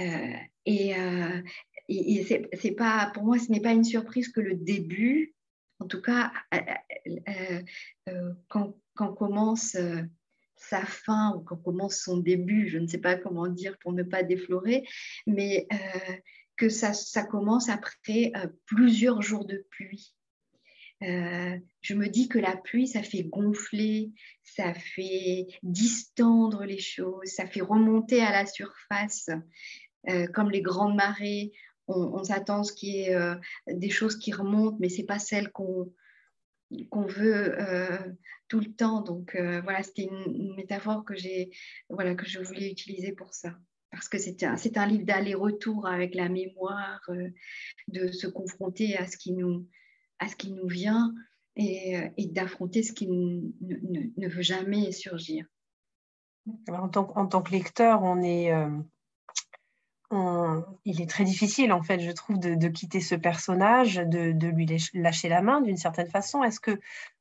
Euh, 0.00 0.36
et, 0.64 0.96
euh, 0.96 1.42
c'est 1.88 2.74
pas, 2.76 3.10
pour 3.14 3.24
moi, 3.24 3.38
ce 3.38 3.50
n'est 3.50 3.60
pas 3.60 3.72
une 3.72 3.84
surprise 3.84 4.28
que 4.28 4.40
le 4.40 4.54
début, 4.54 5.34
en 5.78 5.86
tout 5.86 6.00
cas, 6.00 6.32
euh, 6.54 8.32
quand, 8.48 8.76
quand, 8.94 9.12
commence 9.12 9.76
sa 10.56 10.84
fin 10.84 11.34
ou 11.34 11.40
quand 11.40 11.56
commence 11.56 11.96
son 11.96 12.18
début, 12.18 12.68
je 12.68 12.78
ne 12.78 12.86
sais 12.86 12.98
pas 12.98 13.16
comment 13.16 13.48
dire 13.48 13.76
pour 13.78 13.92
ne 13.92 14.02
pas 14.02 14.22
déflorer, 14.22 14.86
mais 15.26 15.66
que 16.56 16.68
ça, 16.68 16.92
ça, 16.92 17.24
commence 17.24 17.68
après 17.68 18.32
plusieurs 18.66 19.22
jours 19.22 19.44
de 19.44 19.66
pluie. 19.70 20.14
je 21.00 21.94
me 21.94 22.06
dis 22.06 22.28
que 22.28 22.38
la 22.38 22.56
pluie, 22.56 22.86
ça 22.86 23.02
fait 23.02 23.24
gonfler, 23.24 24.12
ça 24.44 24.72
fait 24.72 25.48
distendre 25.64 26.64
les 26.64 26.78
choses, 26.78 27.26
ça 27.26 27.46
fait 27.46 27.60
remonter 27.60 28.22
à 28.22 28.30
la 28.30 28.46
surface 28.46 29.28
euh, 30.08 30.26
comme 30.26 30.50
les 30.50 30.62
grandes 30.62 30.96
marées, 30.96 31.52
on, 31.88 32.24
s'attend 32.24 32.60
à 32.60 32.64
ce 32.64 32.72
qu'il 32.72 32.90
y 32.90 33.02
ait 33.02 33.14
euh, 33.14 33.34
des 33.66 33.90
choses 33.90 34.16
qui 34.16 34.32
remontent, 34.32 34.76
mais 34.80 34.88
ce 34.88 34.98
n'est 34.98 35.06
pas 35.06 35.18
celles 35.18 35.50
qu'on 35.50 35.92
veut 36.70 37.60
euh, 37.60 37.98
tout 38.48 38.60
le 38.60 38.72
temps. 38.72 39.00
Donc 39.02 39.36
voilà, 39.36 39.82
c'était 39.82 40.04
une, 40.04 40.54
métaphore 40.54 41.04
que 41.04 41.14
voilà, 41.88 42.14
que 42.14 42.26
je 42.26 42.40
voulais 42.40 42.70
utiliser 42.70 43.12
pour 43.12 43.34
ça. 43.34 43.54
Parce 43.90 44.08
que 44.08 44.16
c'est 44.16 44.42
un, 44.42 44.56
un, 44.76 44.86
livre 44.86 45.04
d'aller-retour 45.04 45.86
avec 45.86 46.14
la 46.14 46.28
mémoire, 46.28 47.00
de 47.88 48.08
se 48.10 48.26
confronter 48.26 48.96
à 48.96 49.06
ce 49.06 49.18
qui 49.18 49.32
nous, 49.32 49.68
à 50.18 50.28
ce 50.28 50.36
qui 50.36 50.52
nous 50.52 50.66
vient 50.66 51.12
et, 51.56 51.98
et 52.16 52.26
d'affronter 52.26 52.82
ce 52.82 52.92
qui 52.92 53.06
ne, 53.08 54.28
veut 54.28 54.42
jamais 54.42 54.92
surgir. 54.92 55.44
en, 56.68 56.88
tant, 56.88 57.12
en 57.16 57.26
tant, 57.26 57.42
que 57.42 57.50
lecteur, 57.50 58.02
on 58.02 58.22
est, 58.22 58.50
il 60.84 61.00
est 61.00 61.08
très 61.08 61.24
difficile, 61.24 61.72
en 61.72 61.82
fait, 61.82 62.00
je 62.00 62.10
trouve, 62.10 62.38
de, 62.38 62.68
quitter 62.68 63.00
ce 63.00 63.14
personnage, 63.14 63.94
de, 63.94 64.46
lui 64.48 64.66
lâcher 64.94 65.28
la 65.28 65.40
main 65.40 65.60
d'une 65.60 65.78
certaine 65.78 66.08
façon. 66.08 66.42
Est-ce 66.42 66.60
que 66.60 66.78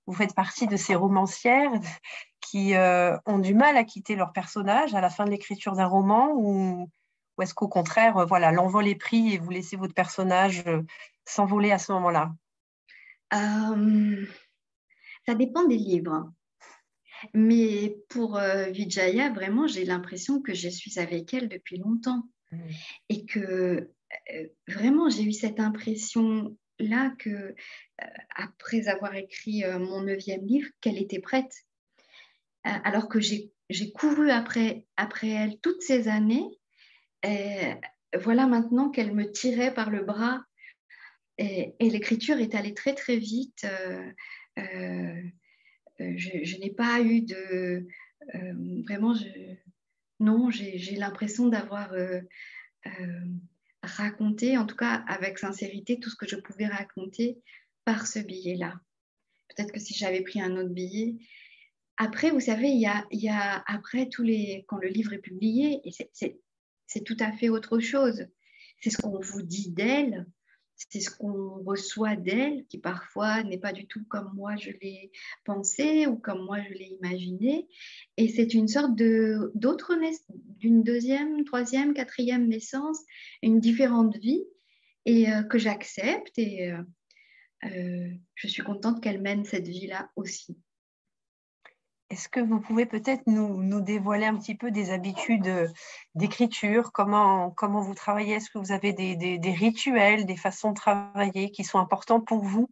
vous 0.07 0.13
faites 0.13 0.35
partie 0.35 0.67
de 0.67 0.75
ces 0.75 0.95
romancières 0.95 1.71
qui 2.41 2.75
euh, 2.75 3.15
ont 3.25 3.39
du 3.39 3.53
mal 3.53 3.77
à 3.77 3.85
quitter 3.85 4.15
leur 4.15 4.33
personnage 4.33 4.93
à 4.93 4.99
la 4.99 5.09
fin 5.09 5.25
de 5.25 5.29
l'écriture 5.29 5.73
d'un 5.73 5.85
roman 5.85 6.33
ou, 6.35 6.89
est-ce 7.41 7.53
qu'au 7.53 7.69
contraire, 7.69 8.17
euh, 8.17 8.25
voilà, 8.25 8.51
l'envol 8.51 8.87
est 8.87 8.95
pris 8.95 9.33
et 9.33 9.37
vous 9.37 9.49
laissez 9.49 9.77
votre 9.77 9.93
personnage 9.93 10.63
euh, 10.67 10.81
s'envoler 11.25 11.71
à 11.71 11.77
ce 11.77 11.91
moment-là? 11.93 12.33
Ça 15.25 15.35
dépend 15.35 15.63
des 15.63 15.77
livres. 15.77 16.29
Mais 17.33 17.95
pour 18.09 18.37
Vijaya, 18.71 19.29
vraiment, 19.29 19.67
j'ai 19.67 19.85
l'impression 19.85 20.41
que 20.41 20.53
je 20.53 20.67
suis 20.67 20.99
avec 20.99 21.33
elle 21.33 21.47
depuis 21.47 21.77
longtemps. 21.77 22.27
Et 23.09 23.25
que 23.25 23.91
euh, 24.33 24.47
vraiment, 24.67 25.09
j'ai 25.09 25.23
eu 25.23 25.33
cette 25.33 25.59
impression-là 25.59 27.13
que, 27.19 27.29
euh, 27.29 27.53
après 28.35 28.87
avoir 28.87 29.15
écrit 29.15 29.63
euh, 29.63 29.79
mon 29.79 30.03
neuvième 30.03 30.45
livre, 30.45 30.69
qu'elle 30.81 30.97
était 30.97 31.19
prête. 31.19 31.53
alors 32.63 33.09
que 33.09 33.19
j'ai 33.19 33.91
couru 33.93 34.29
après, 34.29 34.85
après 34.95 35.29
elle 35.29 35.59
toutes 35.61 35.81
ces 35.81 36.07
années. 36.07 36.47
Et 37.23 37.73
voilà 38.19 38.47
maintenant 38.47 38.89
qu'elle 38.89 39.13
me 39.13 39.31
tirait 39.31 39.73
par 39.73 39.89
le 39.89 40.03
bras. 40.03 40.43
Et, 41.37 41.75
l'écriture 41.79 42.37
est 42.37 42.55
allée 42.55 42.73
très 42.75 42.93
très 42.93 43.17
vite. 43.17 43.65
je, 44.57 46.57
n'ai 46.59 46.71
pas 46.71 47.01
eu 47.01 47.21
de... 47.21 47.87
vraiment, 48.85 49.15
je, 49.15 49.27
non, 50.21 50.51
j'ai 50.51 50.95
l'impression 50.95 51.47
d'avoir 51.47 51.91
euh, 51.93 52.21
euh, 52.85 53.25
raconté, 53.81 54.57
en 54.57 54.65
tout 54.65 54.75
cas 54.75 55.03
avec 55.07 55.39
sincérité, 55.39 55.99
tout 55.99 56.09
ce 56.09 56.15
que 56.15 56.27
je 56.27 56.35
pouvais 56.35 56.67
raconter 56.67 57.41
par 57.85 58.05
ce 58.05 58.19
billet-là. 58.19 58.79
Peut-être 59.49 59.71
que 59.71 59.79
si 59.79 59.93
j'avais 59.95 60.21
pris 60.21 60.39
un 60.39 60.55
autre 60.55 60.69
billet. 60.69 61.15
Après, 61.97 62.29
vous 62.29 62.39
savez, 62.39 62.69
il 62.69 62.79
y 62.79 62.85
a, 62.85 63.05
y 63.11 63.29
a 63.29 63.63
après 63.67 64.09
tous 64.09 64.23
les, 64.23 64.63
quand 64.67 64.77
le 64.77 64.87
livre 64.87 65.13
est 65.13 65.19
publié, 65.19 65.81
c'est 66.13 67.03
tout 67.03 67.17
à 67.19 67.31
fait 67.31 67.49
autre 67.49 67.79
chose. 67.79 68.27
C'est 68.79 68.91
ce 68.91 68.97
qu'on 68.97 69.19
vous 69.19 69.41
dit 69.41 69.71
d'elle, 69.71 70.25
c'est 70.89 70.99
ce 70.99 71.09
qu'on 71.09 71.63
reçoit 71.63 72.15
d'elle, 72.15 72.65
qui 72.67 72.77
parfois 72.77 73.43
n'est 73.43 73.57
pas 73.57 73.73
du 73.73 73.85
tout 73.87 74.03
comme 74.09 74.31
moi 74.33 74.55
je 74.55 74.71
l'ai 74.81 75.11
pensé 75.45 76.07
ou 76.07 76.17
comme 76.17 76.45
moi 76.45 76.57
je 76.67 76.73
l'ai 76.73 76.97
imaginé. 77.01 77.67
Et 78.17 78.29
c'est 78.29 78.53
une 78.53 78.67
sorte 78.67 78.95
de 78.95 79.51
d'autre 79.55 79.93
d'une 80.59 80.83
deuxième, 80.83 81.43
troisième, 81.45 81.93
quatrième 81.93 82.47
naissance, 82.47 82.99
une 83.41 83.59
différente 83.59 84.15
vie, 84.17 84.43
et 85.05 85.31
euh, 85.31 85.43
que 85.43 85.57
j'accepte. 85.57 86.37
Et 86.37 86.71
euh, 86.71 86.81
euh, 87.65 88.09
je 88.35 88.47
suis 88.47 88.63
contente 88.63 89.01
qu'elle 89.01 89.21
mène 89.21 89.45
cette 89.45 89.67
vie-là 89.67 90.09
aussi. 90.15 90.57
Est-ce 92.11 92.27
que 92.27 92.41
vous 92.41 92.59
pouvez 92.59 92.85
peut-être 92.85 93.23
nous, 93.25 93.79
dévoiler 93.79 94.25
un 94.25 94.37
petit 94.37 94.55
peu 94.55 94.69
des 94.69 94.91
habitudes 94.91 95.47
euh, 95.47 95.67
d'écriture 96.13 96.91
comment, 96.91 97.51
comment 97.51 97.81
vous 97.81 97.95
travaillez? 97.95 98.35
Est-ce 98.35 98.49
que 98.49 98.59
vous 98.59 98.73
avez 98.73 98.91
des, 98.91 99.51
rituels, 99.53 100.25
des 100.25 100.35
façons 100.35 100.71
de 100.71 100.75
travailler 100.75 101.51
qui 101.51 101.63
sont 101.63 101.79
importants 101.79 102.19
pour 102.19 102.43
vous? 102.43 102.69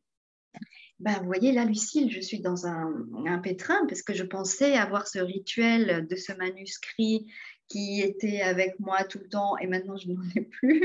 Ben, 0.99 1.17
vous 1.19 1.25
voyez, 1.25 1.53
là, 1.53 1.63
Lucille, 1.63 2.11
je 2.11 2.19
suis 2.19 2.41
dans 2.41 2.67
un, 2.67 3.39
pétrin 3.41 3.85
parce 3.87 4.01
que 4.01 4.13
je 4.13 4.23
pensais 4.23 4.75
avoir 4.75 5.07
ce 5.07 5.19
rituel 5.19 6.05
de 6.05 6.15
ce 6.17 6.33
manuscrit 6.33 7.25
qui 7.69 8.01
était 8.01 8.41
avec 8.41 8.77
moi 8.79 9.05
tout 9.05 9.19
le 9.19 9.29
temps 9.29 9.55
et 9.57 9.67
maintenant 9.67 9.95
je 9.95 10.09
n'en 10.09 10.21
ai 10.35 10.41
plus. 10.41 10.83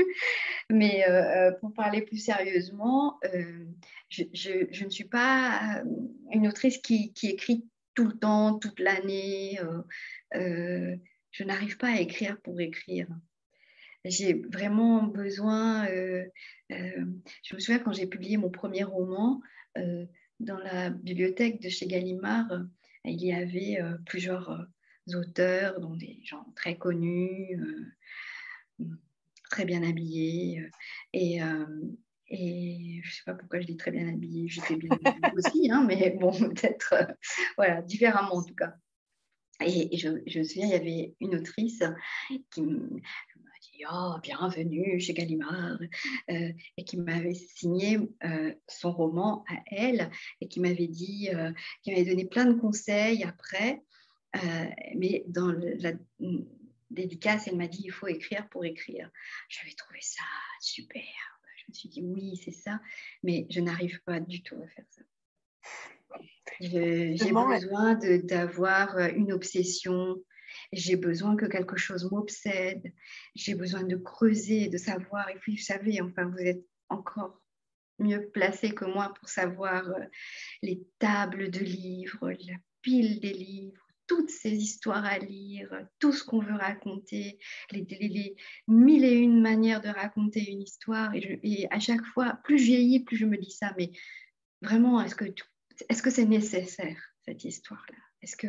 Mais 0.69 1.03
euh, 1.09 1.49
euh, 1.49 1.51
pour 1.59 1.73
parler 1.73 2.03
plus 2.03 2.19
sérieusement, 2.19 3.19
je, 4.07 4.85
ne 4.85 4.89
suis 4.89 5.03
pas 5.09 5.83
une 6.31 6.47
autrice 6.47 6.77
qui, 6.77 7.11
qui 7.11 7.27
écrit 7.27 7.65
tout 7.95 8.05
le 8.07 8.17
temps, 8.17 8.59
toute 8.59 8.79
l'année. 8.79 9.59
Euh, 9.61 9.81
euh, 10.35 10.95
je 11.31 11.43
n'arrive 11.43 11.77
pas 11.77 11.87
à 11.87 11.99
écrire 11.99 12.39
pour 12.41 12.59
écrire. 12.61 13.07
J'ai 14.03 14.33
vraiment 14.33 15.03
besoin. 15.03 15.87
Euh, 15.87 16.25
je 16.69 17.55
me 17.55 17.59
souviens 17.59 17.79
quand 17.79 17.93
j'ai 17.93 18.05
publié 18.05 18.37
mon 18.37 18.51
premier 18.51 18.83
roman, 18.83 19.41
dans 20.39 20.57
la 20.57 20.89
bibliothèque 20.89 21.61
de 21.61 21.69
chez 21.69 21.87
Gallimard, 21.87 22.49
il 23.03 23.23
y 23.23 23.33
avait 23.33 23.79
plusieurs 24.05 24.67
auteurs, 25.13 25.79
dont 25.79 25.95
des 25.95 26.19
gens 26.23 26.45
très 26.55 26.77
connus, 26.77 27.59
très 29.49 29.65
bien 29.65 29.83
habillés. 29.83 30.69
Et, 31.13 31.39
et 32.27 33.01
je 33.03 33.07
ne 33.07 33.13
sais 33.13 33.23
pas 33.25 33.33
pourquoi 33.33 33.59
je 33.59 33.67
dis 33.67 33.77
très 33.77 33.91
bien 33.91 34.07
habillée, 34.07 34.47
j'étais 34.47 34.75
bien 34.75 34.89
habillée 34.91 35.33
aussi, 35.35 35.71
hein, 35.71 35.83
mais 35.87 36.11
bon, 36.19 36.31
peut-être, 36.53 36.93
euh, 36.93 37.13
voilà, 37.57 37.81
différemment 37.81 38.35
en 38.35 38.43
tout 38.43 38.55
cas. 38.55 38.73
Et, 39.65 39.95
je, 39.97 40.09
je, 40.27 40.39
me 40.39 40.43
souviens, 40.43 40.65
il 40.65 40.71
y 40.71 40.73
avait 40.73 41.15
une 41.21 41.35
autrice 41.35 41.81
qui 42.51 42.61
m'a 42.61 42.99
dit 43.61 43.83
Oh, 43.89 44.15
bienvenue 44.21 44.99
chez 44.99 45.13
Gallimard, 45.13 45.79
euh, 46.29 46.51
et 46.77 46.83
qui 46.83 46.97
m'avait 46.97 47.33
signé 47.33 47.99
euh, 48.25 48.53
son 48.67 48.91
roman 48.91 49.45
à 49.47 49.55
elle, 49.67 50.11
et 50.41 50.49
qui 50.49 50.59
m'avait 50.59 50.87
dit, 50.87 51.29
qui 51.83 51.91
m'avait 51.91 52.05
donné 52.05 52.25
plein 52.25 52.45
de 52.45 52.59
conseils 52.59 53.23
après. 53.23 53.81
mais 54.97 55.23
dans 55.27 55.53
la 55.53 55.93
dédicace, 56.89 57.47
elle 57.47 57.55
m'a 57.55 57.67
dit 57.67 57.83
Il 57.85 57.91
faut 57.91 58.07
écrire 58.07 58.49
pour 58.49 58.65
écrire. 58.65 59.09
J'avais 59.47 59.73
trouvé 59.73 59.99
ça 60.01 60.23
super 60.59 61.34
je 61.65 61.71
me 61.71 61.75
suis 61.75 61.89
dit 61.89 62.01
oui, 62.03 62.35
c'est 62.43 62.51
ça, 62.51 62.79
mais 63.23 63.47
je 63.49 63.59
n'arrive 63.59 64.01
pas 64.03 64.19
du 64.19 64.43
tout 64.43 64.55
à 64.55 64.67
faire 64.67 64.85
ça. 64.89 65.01
J'ai 66.61 67.31
besoin 67.31 67.99
d'avoir 68.23 68.97
euh, 68.97 69.09
une 69.15 69.33
obsession, 69.33 70.23
j'ai 70.71 70.95
besoin 70.95 71.35
que 71.35 71.45
quelque 71.45 71.75
chose 71.75 72.09
m'obsède, 72.11 72.93
j'ai 73.35 73.55
besoin 73.55 73.83
de 73.83 73.95
creuser, 73.97 74.69
de 74.69 74.77
savoir. 74.77 75.29
Et 75.29 75.35
puis, 75.35 75.55
vous 75.55 75.61
savez, 75.61 76.01
enfin, 76.01 76.25
vous 76.29 76.39
êtes 76.39 76.63
encore 76.89 77.41
mieux 77.99 78.29
placé 78.29 78.73
que 78.73 78.85
moi 78.85 79.13
pour 79.19 79.29
savoir 79.29 79.89
euh, 79.89 80.05
les 80.61 80.85
tables 80.99 81.49
de 81.49 81.59
livres, 81.59 82.31
la 82.31 82.55
pile 82.81 83.19
des 83.19 83.33
livres, 83.33 83.84
toutes 84.07 84.29
ces 84.29 84.51
histoires 84.51 85.05
à 85.05 85.17
lire, 85.17 85.69
tout 85.99 86.11
ce 86.11 86.23
qu'on 86.23 86.39
veut 86.39 86.55
raconter, 86.55 87.39
les, 87.71 88.35
mille 88.67 89.03
et 89.03 89.13
une 89.13 89.41
manières 89.41 89.81
de 89.81 89.89
raconter 89.89 90.49
une 90.49 90.61
histoire. 90.61 91.11
Et, 91.15 91.67
à 91.71 91.79
chaque 91.79 92.05
fois, 92.05 92.39
plus 92.43 92.57
je 92.57 92.65
vieillis, 92.65 92.99
plus 93.01 93.17
je 93.17 93.25
me 93.25 93.37
dis 93.37 93.51
ça. 93.51 93.73
Mais 93.77 93.91
vraiment, 94.61 95.01
est-ce 95.01 95.15
que 95.15 95.25
est-ce 95.89 96.01
que 96.01 96.09
c'est 96.09 96.25
nécessaire 96.25 97.01
cette 97.25 97.43
histoire-là? 97.43 97.97
Est-ce 98.21 98.37
que 98.37 98.47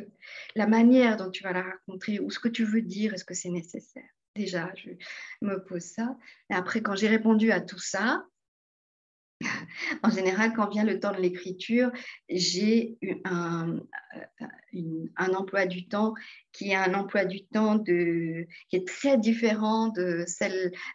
la 0.55 0.67
manière 0.67 1.17
dont 1.17 1.31
tu 1.31 1.43
vas 1.43 1.53
la 1.53 1.63
raconter 1.63 2.21
ou 2.21 2.31
ce 2.31 2.39
que 2.39 2.49
tu 2.49 2.65
veux 2.65 2.83
dire, 2.83 3.15
est-ce 3.15 3.25
que 3.25 3.35
c'est 3.35 3.51
nécessaire? 3.51 4.09
Déjà, 4.35 4.71
je 4.77 4.91
me 5.41 5.63
pose 5.65 5.83
ça. 5.83 6.17
Et 6.51 6.55
après, 6.55 6.83
quand 6.83 6.95
j'ai 6.95 7.09
répondu 7.09 7.51
à 7.53 7.61
tout 7.61 7.79
ça, 7.79 8.27
en 10.03 10.11
général, 10.11 10.53
quand 10.55 10.69
vient 10.69 10.85
le 10.85 11.01
temps 11.01 11.13
de 11.13 11.21
l'écriture, 11.21 11.91
j'ai 12.29 12.99
un, 13.25 13.81
un, 15.17 15.35
emploi 15.35 15.67
du 15.67 15.89
temps 15.89 16.15
qui 16.53 16.71
est 16.71 16.75
un 16.75 16.95
emploi 16.95 17.25
du 17.25 17.45
temps 17.47 17.83
qui 17.83 18.47
est 18.73 18.87
très 18.87 19.19
différent 19.19 19.89
de 19.89 20.25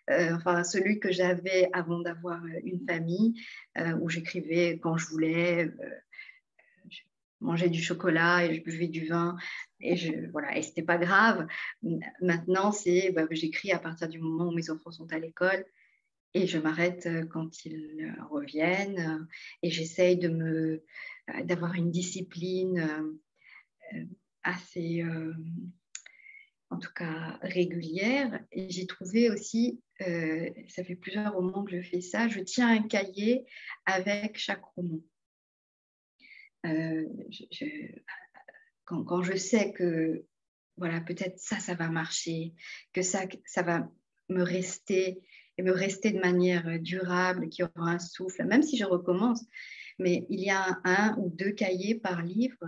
euh, 0.09 0.63
celui 0.63 0.99
que 0.99 1.11
j'avais 1.11 1.69
avant 1.73 1.99
d'avoir 1.99 2.41
une 2.63 2.85
famille, 2.87 3.33
euh, 3.77 3.93
où 4.01 4.09
j'écrivais 4.09 4.79
quand 4.81 4.97
je 4.97 5.07
voulais, 5.07 5.65
euh, 5.65 5.89
je 6.89 6.99
mangeais 7.39 7.69
du 7.69 7.81
chocolat 7.81 8.45
et 8.45 8.55
je 8.55 8.61
buvais 8.61 8.87
du 8.87 9.07
vin. 9.07 9.37
Et, 9.79 9.95
je, 9.95 10.29
voilà, 10.31 10.57
et 10.57 10.61
c'était 10.61 10.83
pas 10.83 10.97
grave. 10.97 11.47
Maintenant, 12.21 12.71
bah, 13.15 13.25
j'écris 13.31 13.71
à 13.71 13.79
partir 13.79 14.07
du 14.07 14.19
moment 14.19 14.49
où 14.49 14.55
mes 14.55 14.69
enfants 14.69 14.91
sont 14.91 15.11
à 15.11 15.19
l'école 15.19 15.65
et 16.33 16.47
je 16.47 16.57
m'arrête 16.57 17.05
euh, 17.05 17.25
quand 17.25 17.65
ils 17.65 18.01
euh, 18.01 18.23
reviennent 18.29 18.99
euh, 18.99 19.25
et 19.61 19.69
j'essaye 19.69 20.17
de 20.17 20.29
me 20.29 20.83
d'avoir 21.45 21.75
une 21.75 21.91
discipline 21.91 23.17
assez 24.43 25.05
en 26.69 26.79
tout 26.79 26.91
cas 26.93 27.39
régulière. 27.41 28.43
Et 28.51 28.69
j'ai 28.69 28.85
trouvé 28.85 29.29
aussi 29.29 29.81
ça 29.99 30.83
fait 30.83 30.95
plusieurs 30.95 31.33
romans 31.33 31.63
que 31.63 31.79
je 31.79 31.87
fais 31.87 32.01
ça 32.01 32.27
je 32.27 32.41
tiens 32.41 32.67
un 32.69 32.85
cahier 32.85 33.45
avec 33.85 34.37
chaque 34.37 34.65
roman. 34.75 34.99
Quand, 38.83 39.05
quand, 39.05 39.21
je 39.21 39.37
sais 39.37 39.71
que 39.71 40.25
voilà 40.75 40.99
peut-être 40.99 41.39
ça 41.39 41.59
ça 41.59 41.75
va 41.75 41.87
marcher 41.87 42.55
que 42.91 43.03
ça 43.03 43.25
ça 43.45 43.61
va 43.61 43.89
me 44.27 44.43
rester 44.43 45.21
et 45.61 45.63
me 45.63 45.71
rester 45.71 46.11
de 46.11 46.19
manière 46.19 46.67
euh, 46.67 46.79
durable, 46.79 47.49
qui 47.49 47.63
aura 47.63 47.91
un 47.91 47.99
souffle, 47.99 48.43
même 48.45 48.63
si 48.63 48.77
je 48.77 48.85
recommence. 48.85 49.45
Mais 49.99 50.25
il 50.29 50.39
y 50.39 50.49
a 50.49 50.79
un, 50.83 51.15
ou 51.19 51.29
deux 51.29 51.51
cahiers 51.51 51.95
par 51.95 52.23
livre. 52.23 52.65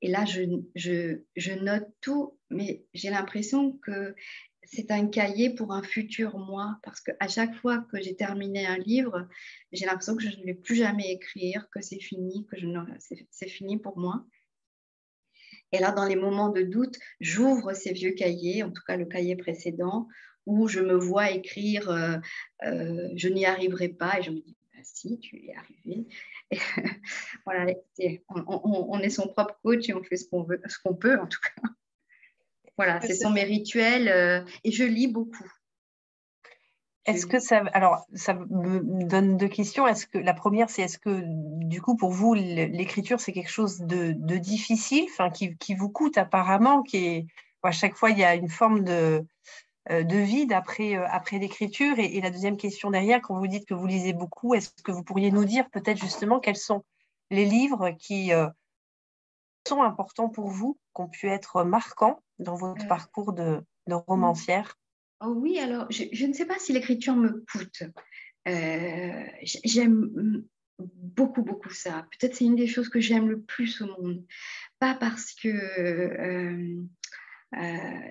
Et 0.00 0.08
là, 0.08 0.24
je, 0.24 0.42
je, 0.76 1.52
note 1.54 1.88
tout, 2.00 2.38
mais 2.50 2.84
j'ai 2.94 3.10
l'impression 3.10 3.72
que 3.78 4.14
c'est 4.62 4.92
un 4.92 5.08
cahier 5.08 5.50
pour 5.50 5.72
un 5.72 5.82
futur 5.82 6.38
moi, 6.38 6.78
parce 6.84 7.00
qu'à 7.00 7.26
chaque 7.26 7.56
fois 7.56 7.84
que 7.90 8.00
j'ai 8.00 8.14
terminé 8.14 8.64
un 8.66 8.78
livre, 8.78 9.26
j'ai 9.72 9.86
l'impression 9.86 10.14
que 10.14 10.22
je 10.22 10.36
ne 10.38 10.44
vais 10.44 10.54
plus 10.54 10.76
jamais 10.76 11.10
écrire, 11.10 11.68
que 11.72 11.80
c'est 11.80 11.98
fini, 11.98 12.46
que 12.46 12.56
c'est 13.30 13.48
fini 13.48 13.78
pour 13.78 13.98
moi. 13.98 14.24
Et 15.72 15.80
là, 15.80 15.90
dans 15.90 16.06
les 16.06 16.16
moments 16.16 16.50
de 16.50 16.62
doute, 16.62 16.96
j'ouvre 17.18 17.72
ces 17.74 17.92
vieux 17.92 18.12
cahiers, 18.12 18.62
en 18.62 18.70
tout 18.70 18.82
cas 18.86 18.96
le 18.96 19.06
cahier 19.06 19.34
précédent, 19.34 20.06
où 20.48 20.66
je 20.66 20.80
me 20.80 20.94
vois 20.94 21.30
écrire 21.30 21.90
euh, 21.90 22.16
euh, 22.64 23.10
je 23.14 23.28
n'y 23.28 23.44
arriverai 23.44 23.88
pas 23.88 24.18
et 24.18 24.22
je 24.22 24.30
me 24.30 24.40
dis 24.40 24.56
bah, 24.72 24.80
si 24.82 25.20
tu 25.20 25.36
y 25.36 25.50
es 25.50 25.54
arrivé 25.54 26.06
voilà 27.44 27.74
on, 28.46 28.98
est 29.00 29.10
son 29.10 29.28
propre 29.28 29.58
coach 29.62 29.88
et 29.90 29.94
on 29.94 30.02
fait 30.02 30.16
ce 30.16 30.26
qu'on 30.28 30.42
veut 30.42 30.60
ce 30.66 30.78
qu'on 30.82 30.94
peut 30.94 31.20
en 31.20 31.26
tout 31.26 31.40
cas. 31.40 31.68
Voilà 32.78 33.00
ce 33.02 33.14
sont 33.14 33.30
mes 33.30 33.44
rituels 33.44 34.08
euh, 34.08 34.40
et 34.64 34.72
je 34.72 34.84
lis 34.84 35.08
beaucoup. 35.08 35.50
Est-ce 37.04 37.26
que 37.26 37.38
ça, 37.38 37.62
alors, 37.72 38.04
ça 38.12 38.34
me 38.34 39.04
donne 39.04 39.38
deux 39.38 39.48
questions. 39.48 39.86
Est-ce 39.86 40.06
que 40.06 40.18
la 40.18 40.34
première, 40.34 40.68
c'est 40.68 40.82
est-ce 40.82 40.98
que 40.98 41.22
du 41.24 41.80
coup 41.80 41.96
pour 41.96 42.10
vous 42.10 42.34
l'écriture 42.34 43.18
c'est 43.18 43.32
quelque 43.32 43.50
chose 43.50 43.78
de, 43.80 44.12
difficile, 44.36 45.06
enfin 45.10 45.30
qui, 45.30 45.56
qui, 45.56 45.74
vous 45.74 45.88
coûte 45.88 46.18
apparemment, 46.18 46.82
qui 46.82 46.98
est 46.98 47.26
à 47.62 47.72
chaque 47.72 47.96
fois 47.96 48.10
il 48.10 48.18
y 48.18 48.24
a 48.24 48.34
une 48.34 48.50
forme 48.50 48.84
de, 48.84 49.24
de 49.88 50.16
vide 50.16 50.52
après, 50.52 50.96
euh, 50.96 51.06
après 51.08 51.38
l'écriture 51.38 51.98
et, 51.98 52.20
la 52.20 52.30
deuxième 52.30 52.56
question 52.56 52.90
derrière, 52.90 53.20
quand 53.20 53.38
vous 53.38 53.46
dites 53.46 53.66
que 53.66 53.74
vous 53.74 53.86
lisez 53.86 54.12
beaucoup, 54.12 54.54
est-ce 54.54 54.70
que 54.82 54.92
vous 54.92 55.02
pourriez 55.02 55.30
nous 55.30 55.44
dire 55.44 55.68
peut-être 55.70 55.98
justement 55.98 56.40
quels 56.40 56.56
sont 56.56 56.84
les 57.30 57.44
livres 57.44 57.90
qui 57.98 58.32
euh, 58.32 58.48
sont 59.66 59.82
importants 59.82 60.28
pour 60.28 60.48
vous, 60.48 60.78
qui 60.94 61.02
ont 61.02 61.08
pu 61.08 61.28
être 61.28 61.64
marquants 61.64 62.22
dans 62.38 62.56
votre 62.56 62.86
parcours 62.86 63.32
de, 63.32 63.60
romancière? 63.86 64.78
Oh 65.20 65.34
Oui, 65.36 65.58
alors 65.58 65.86
je, 65.90 66.26
ne 66.26 66.32
sais 66.32 66.46
pas 66.46 66.58
si 66.58 66.72
l'écriture 66.72 67.16
me 67.16 67.44
coûte. 67.50 67.82
j'aime 68.44 70.44
beaucoup, 70.78 71.42
beaucoup 71.42 71.70
ça. 71.70 72.06
Peut-être 72.12 72.36
c'est 72.36 72.44
une 72.44 72.56
des 72.56 72.66
choses 72.66 72.88
que 72.88 73.00
j'aime 73.00 73.28
le 73.28 73.40
plus 73.40 73.82
au 73.82 73.86
monde. 73.86 74.24
Pas 74.78 74.94
parce 74.94 75.32
que... 75.32 75.48
Euh, 75.48 76.82
euh, 77.56 78.10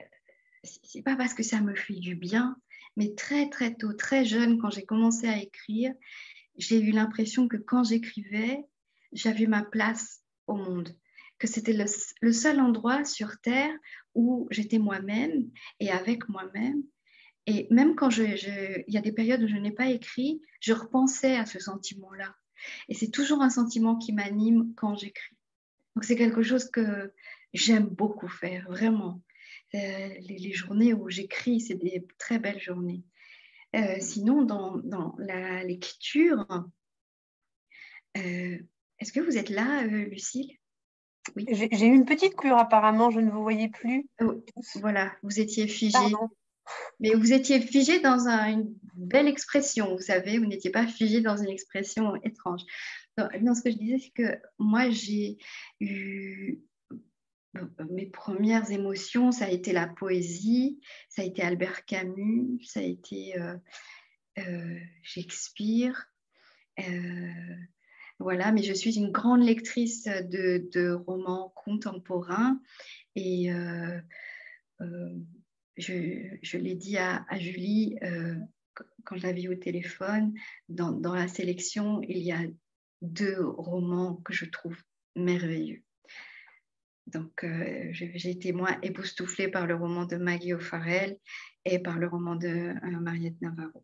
c'est 0.83 1.01
pas 1.01 1.15
parce 1.15 1.33
que 1.33 1.43
ça 1.43 1.61
me 1.61 1.75
fait 1.75 1.99
du 1.99 2.15
bien, 2.15 2.57
mais 2.95 3.13
très, 3.15 3.49
très 3.49 3.75
tôt, 3.75 3.93
très 3.93 4.25
jeune, 4.25 4.57
quand 4.57 4.69
j'ai 4.69 4.85
commencé 4.85 5.27
à 5.27 5.37
écrire, 5.37 5.93
j'ai 6.57 6.79
eu 6.81 6.91
l'impression 6.91 7.47
que 7.47 7.57
quand 7.57 7.83
j'écrivais, 7.83 8.65
j'avais 9.13 9.45
ma 9.45 9.63
place 9.63 10.21
au 10.47 10.55
monde 10.55 10.95
que 11.39 11.47
c'était 11.47 11.73
le, 12.21 12.33
seul 12.33 12.59
endroit 12.59 13.05
sur 13.05 13.39
Terre 13.39 13.73
où 14.15 14.47
j'étais 14.49 14.79
moi-même 14.79 15.49
et 15.79 15.91
avec 15.91 16.27
moi-même. 16.29 16.83
Et 17.45 17.67
même 17.69 17.95
quand 17.95 18.09
il 18.17 18.83
y 18.87 18.97
a 18.97 19.01
des 19.01 19.11
périodes 19.11 19.43
où 19.43 19.47
je 19.47 19.55
n'ai 19.55 19.71
pas 19.71 19.87
écrit, 19.87 20.41
je 20.59 20.73
repensais 20.73 21.35
à 21.35 21.45
ce 21.45 21.59
sentiment-là. 21.59 22.35
Et 22.89 22.95
c'est 22.95 23.11
toujours 23.11 23.41
un 23.41 23.49
sentiment 23.49 23.97
qui 23.97 24.13
m'anime 24.13 24.73
quand 24.75 24.95
j'écris. 24.95 25.37
Donc 25.95 26.03
c'est 26.03 26.15
quelque 26.15 26.41
chose 26.41 26.69
que 26.69 27.13
j'aime 27.53 27.85
beaucoup 27.85 28.27
faire, 28.27 28.67
vraiment. 28.69 29.21
Euh, 29.75 30.09
les, 30.21 30.53
journées 30.53 30.93
où 30.93 31.09
j'écris, 31.09 31.59
c'est 31.59 31.75
des 31.75 32.07
très 32.17 32.39
belles 32.39 32.61
journées. 32.61 33.03
Euh, 33.75 33.97
sinon, 33.99 34.43
dans, 34.43 34.77
dans, 34.77 35.13
la 35.17 35.63
lecture, 35.63 36.45
euh, 38.17 38.57
est-ce 38.99 39.11
que 39.11 39.19
vous 39.19 39.37
êtes 39.37 39.49
là, 39.49 39.83
Lucille? 39.83 40.57
J'ai 41.35 41.85
eu 41.85 41.93
une 41.93 42.05
petite 42.05 42.35
couleur 42.35 42.59
apparemment, 42.59 43.11
je 43.11 43.19
ne 43.19 43.29
vous 43.29 43.41
voyais 43.41 43.67
plus. 43.67 44.07
Oh, 44.21 44.41
voilà, 44.75 45.13
vous 45.23 45.41
étiez 45.41 45.67
figé. 45.67 45.97
Mais 47.01 47.13
vous 47.13 47.33
étiez 47.33 47.59
figé 47.59 47.99
dans 47.99 48.27
une 48.27 48.73
belle 48.95 49.27
expression, 49.27 49.95
vous 49.95 50.01
savez, 50.01 50.37
vous 50.37 50.45
n'étiez 50.45 50.71
pas 50.71 50.87
figé 50.87 51.21
dans 51.21 51.37
une 51.37 51.49
expression 51.49 52.15
étrange. 52.23 52.61
Non, 53.41 53.53
ce 53.53 53.61
que 53.61 53.71
je 53.71 53.77
disais, 53.77 53.97
c'est 53.99 54.23
que 54.23 54.39
moi, 54.57 54.89
j'ai 54.89 55.37
eu 55.79 56.59
mes 57.89 58.05
premières 58.05 58.71
émotions, 58.71 59.31
ça 59.31 59.45
a 59.45 59.49
été 59.49 59.73
la 59.73 59.87
poésie, 59.87 60.79
ça 61.09 61.21
a 61.21 61.25
été 61.25 61.41
Albert 61.41 61.85
Camus, 61.85 62.59
ça 62.63 62.79
a 62.79 62.83
été 62.83 63.39
euh, 63.39 63.55
euh, 64.39 64.79
Shakespeare. 65.03 66.07
Euh, 66.79 67.55
voilà, 68.19 68.51
mais 68.51 68.63
je 68.63 68.73
suis 68.73 68.97
une 68.97 69.11
grande 69.11 69.43
lectrice 69.43 70.05
de, 70.05 70.91
romans 70.91 71.53
contemporains 71.55 72.59
et 73.15 73.51
je, 75.77 76.57
l'ai 76.57 76.75
dit 76.75 76.97
à, 76.97 77.25
Julie 77.37 77.95
quand 79.03 79.17
je 79.17 79.23
l'avais 79.23 79.47
au 79.47 79.55
téléphone, 79.55 80.33
dans, 80.69 81.13
la 81.13 81.27
sélection, 81.27 82.01
il 82.07 82.19
y 82.19 82.31
a 82.31 82.41
deux 83.01 83.45
romans 83.45 84.15
que 84.25 84.33
je 84.33 84.45
trouve 84.45 84.77
merveilleux. 85.15 85.83
Donc, 87.07 87.45
j'ai 87.91 88.29
été 88.29 88.51
moi 88.53 88.69
époustouflée 88.83 89.47
par 89.47 89.65
le 89.65 89.75
roman 89.75 90.05
de 90.05 90.17
Maggie 90.17 90.53
O'Farrell 90.53 91.17
et 91.65 91.79
par 91.79 91.97
le 91.97 92.07
roman 92.07 92.35
de 92.35 92.73
Mariette 92.99 93.41
Navarro 93.41 93.83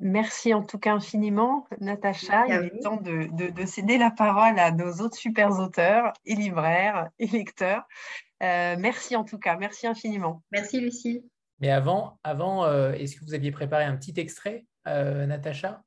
merci 0.00 0.54
en 0.54 0.62
tout 0.62 0.78
cas 0.78 0.94
infiniment, 0.94 1.66
Natacha. 1.80 2.46
Il 2.46 2.52
est 2.66 2.80
temps 2.82 3.00
de, 3.00 3.64
céder 3.66 3.98
la 3.98 4.10
parole 4.10 4.58
à 4.58 4.70
nos 4.70 4.92
autres 5.00 5.16
super 5.16 5.58
auteurs 5.58 6.12
et 6.24 6.34
libraires 6.34 7.08
et 7.18 7.26
lecteurs. 7.26 7.86
Euh, 8.42 8.76
merci 8.78 9.16
en 9.16 9.24
tout 9.24 9.38
cas, 9.38 9.56
merci 9.56 9.86
infiniment. 9.86 10.42
Merci 10.50 10.80
Lucie. 10.80 11.24
Mais 11.60 11.70
avant, 11.70 12.18
avant 12.24 12.64
euh, 12.64 12.92
est-ce 12.92 13.16
que 13.16 13.24
vous 13.24 13.34
aviez 13.34 13.50
préparé 13.50 13.84
un 13.84 13.96
petit 13.96 14.14
extrait, 14.18 14.64
euh, 14.86 15.26
Natacha? 15.26 15.82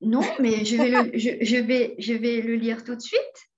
Non, 0.00 0.22
mais 0.38 0.64
je 0.64 0.76
vais, 0.76 0.90
le, 0.90 1.18
je, 1.18 1.56
vais, 1.56 1.94
je 1.98 2.12
vais 2.12 2.40
le 2.40 2.54
lire 2.54 2.84
tout 2.84 2.94
de 2.94 3.00
suite. 3.00 3.50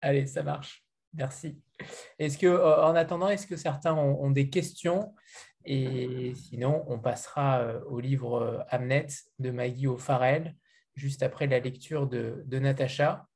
Allez, 0.00 0.26
ça 0.26 0.42
marche. 0.42 0.84
Merci. 1.14 1.58
Est-ce 2.18 2.36
que, 2.36 2.46
en 2.46 2.94
attendant, 2.94 3.28
est-ce 3.28 3.46
que 3.46 3.56
certains 3.56 3.94
ont 3.94 4.30
des 4.30 4.50
questions? 4.50 5.14
Et 5.64 6.34
sinon, 6.34 6.84
on 6.88 6.98
passera 6.98 7.60
euh, 7.60 7.80
au 7.86 7.98
livre 7.98 8.34
euh, 8.34 8.58
Hamnet 8.68 9.06
de 9.38 9.50
Maggie 9.50 9.86
O'Farrell, 9.86 10.54
juste 10.94 11.22
après 11.22 11.46
la 11.46 11.58
lecture 11.58 12.06
de, 12.06 12.42
de 12.44 12.58
Natacha. 12.58 13.26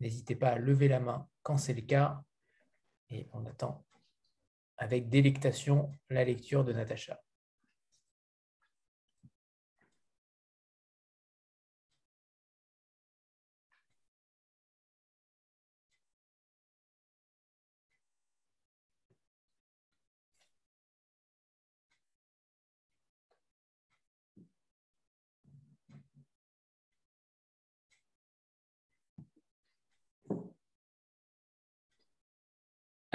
N'hésitez 0.00 0.34
pas 0.34 0.48
à 0.50 0.58
lever 0.58 0.88
la 0.88 1.00
main 1.00 1.28
quand 1.42 1.58
c'est 1.58 1.74
le 1.74 1.82
cas. 1.82 2.22
Et 3.10 3.28
on 3.34 3.44
attend 3.44 3.84
avec 4.78 5.08
délectation 5.10 5.92
la 6.08 6.24
lecture 6.24 6.64
de 6.64 6.72
Natacha. 6.72 7.20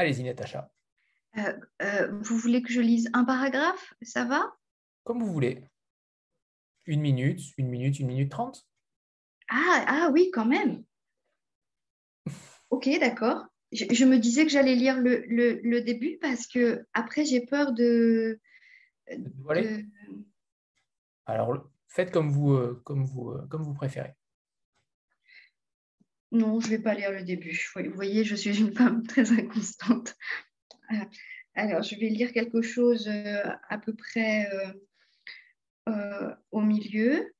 Allez-y, 0.01 0.23
Natacha. 0.23 0.71
Euh, 1.37 1.53
euh, 1.83 2.07
vous 2.21 2.35
voulez 2.35 2.63
que 2.63 2.73
je 2.73 2.81
lise 2.81 3.07
un 3.13 3.23
paragraphe? 3.23 3.93
Ça 4.01 4.25
va? 4.25 4.51
Comme 5.03 5.19
vous 5.19 5.31
voulez. 5.31 5.63
Une 6.87 7.01
minute, 7.01 7.39
une 7.59 7.67
minute, 7.67 7.99
une 7.99 8.07
minute 8.07 8.31
trente? 8.31 8.67
Ah, 9.47 9.85
ah 9.87 10.09
oui, 10.11 10.31
quand 10.33 10.47
même. 10.47 10.83
ok, 12.71 12.89
d'accord. 12.99 13.45
Je, 13.71 14.05
me 14.05 14.17
disais 14.17 14.43
que 14.43 14.51
j'allais 14.51 14.73
lire 14.73 14.97
le, 14.97 15.79
début 15.81 16.17
parce 16.19 16.47
que 16.47 16.83
après 16.93 17.23
j'ai 17.23 17.45
peur 17.45 17.71
de. 17.71 18.39
Alors, 21.27 21.69
faites 21.89 22.09
comme 22.09 22.31
vous, 22.31 22.53
euh, 22.53 22.81
comme 22.85 23.05
vous, 23.05 23.37
comme 23.51 23.61
vous 23.61 23.75
préférez. 23.75 24.15
Non, 26.31 26.61
je 26.61 26.67
ne 26.67 26.71
vais 26.71 26.81
pas 26.81 26.93
lire 26.93 27.11
le 27.11 27.23
début. 27.23 27.59
Vous 27.75 27.93
voyez, 27.93 28.23
je 28.23 28.35
suis 28.35 28.57
une 28.57 28.73
femme 28.73 29.03
très 29.07 29.31
inconstante. 29.31 30.15
Euh, 30.91 30.95
alors, 31.55 31.83
je 31.83 31.95
vais 31.95 32.07
lire 32.09 32.31
quelque 32.31 32.61
chose 32.61 33.07
euh, 33.09 33.43
à 33.69 33.77
peu 33.77 33.93
près 33.93 34.49
euh, 35.89 36.33
au 36.51 36.61
milieu. 36.61 37.33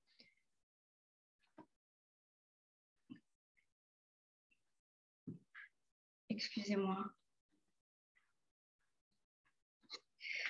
Excusez-moi. 6.30 6.98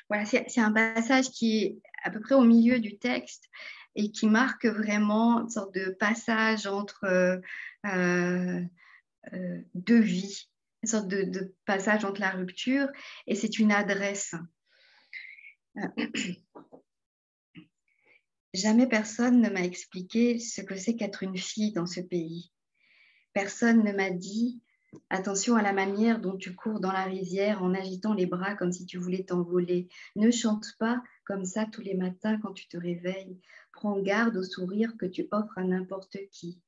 Voilà, 0.09 0.25
c'est 0.25 0.59
un 0.59 0.71
passage 0.71 1.29
qui 1.29 1.63
est 1.63 1.81
à 2.03 2.09
peu 2.09 2.19
près 2.19 2.35
au 2.35 2.43
milieu 2.43 2.79
du 2.79 2.97
texte 2.97 3.49
et 3.95 4.11
qui 4.11 4.27
marque 4.27 4.65
vraiment 4.65 5.41
une 5.41 5.49
sorte 5.49 5.73
de 5.73 5.91
passage 5.91 6.67
entre 6.67 7.41
euh, 7.86 7.89
euh, 7.89 8.61
euh, 9.34 9.61
deux 9.75 9.99
vies, 9.99 10.49
une 10.84 10.89
sorte 10.89 11.07
de, 11.07 11.55
passage 11.65 12.05
entre 12.05 12.21
la 12.21 12.32
rupture, 12.32 12.88
et 13.27 13.36
c'est 13.36 13.59
une 13.59 13.71
adresse. 13.71 14.34
Jamais 18.53 18.88
personne 18.88 19.39
ne 19.41 19.49
m'a 19.49 19.63
expliqué 19.63 20.38
ce 20.39 20.61
que 20.61 20.75
c'est 20.75 20.95
qu'être 20.95 21.23
une 21.23 21.38
fille 21.38 21.71
dans 21.71 21.86
ce 21.86 22.01
pays. 22.01 22.51
Personne 23.34 23.84
ne 23.84 23.93
m'a 23.93 24.09
dit 24.09 24.61
Attention 25.09 25.55
à 25.55 25.61
la 25.61 25.71
manière 25.71 26.19
dont 26.19 26.36
tu 26.36 26.53
cours 26.53 26.82
dans 26.82 26.91
la 26.91 27.05
rizière 27.05 27.63
en 27.63 27.73
agitant 27.73 28.13
les 28.13 28.25
bras 28.25 28.55
comme 28.55 28.73
si 28.73 28.86
tu 28.86 28.97
voulais 28.97 29.23
t'envoler. 29.23 29.88
Ne 30.17 30.32
chante 30.32 30.65
pas 30.79 31.01
comme 31.25 31.45
ça 31.45 31.65
tous 31.65 31.82
les 31.82 31.95
matins 31.95 32.38
quand 32.41 32.51
tu 32.51 32.67
te 32.67 32.75
réveilles. 32.75 33.39
Prends 33.71 33.97
garde 34.01 34.36
au 34.36 34.43
sourire 34.43 34.97
que 34.97 35.05
tu 35.05 35.27
offres 35.32 35.57
à 35.57 35.63
n'importe 35.63 36.17
qui. 36.32 36.59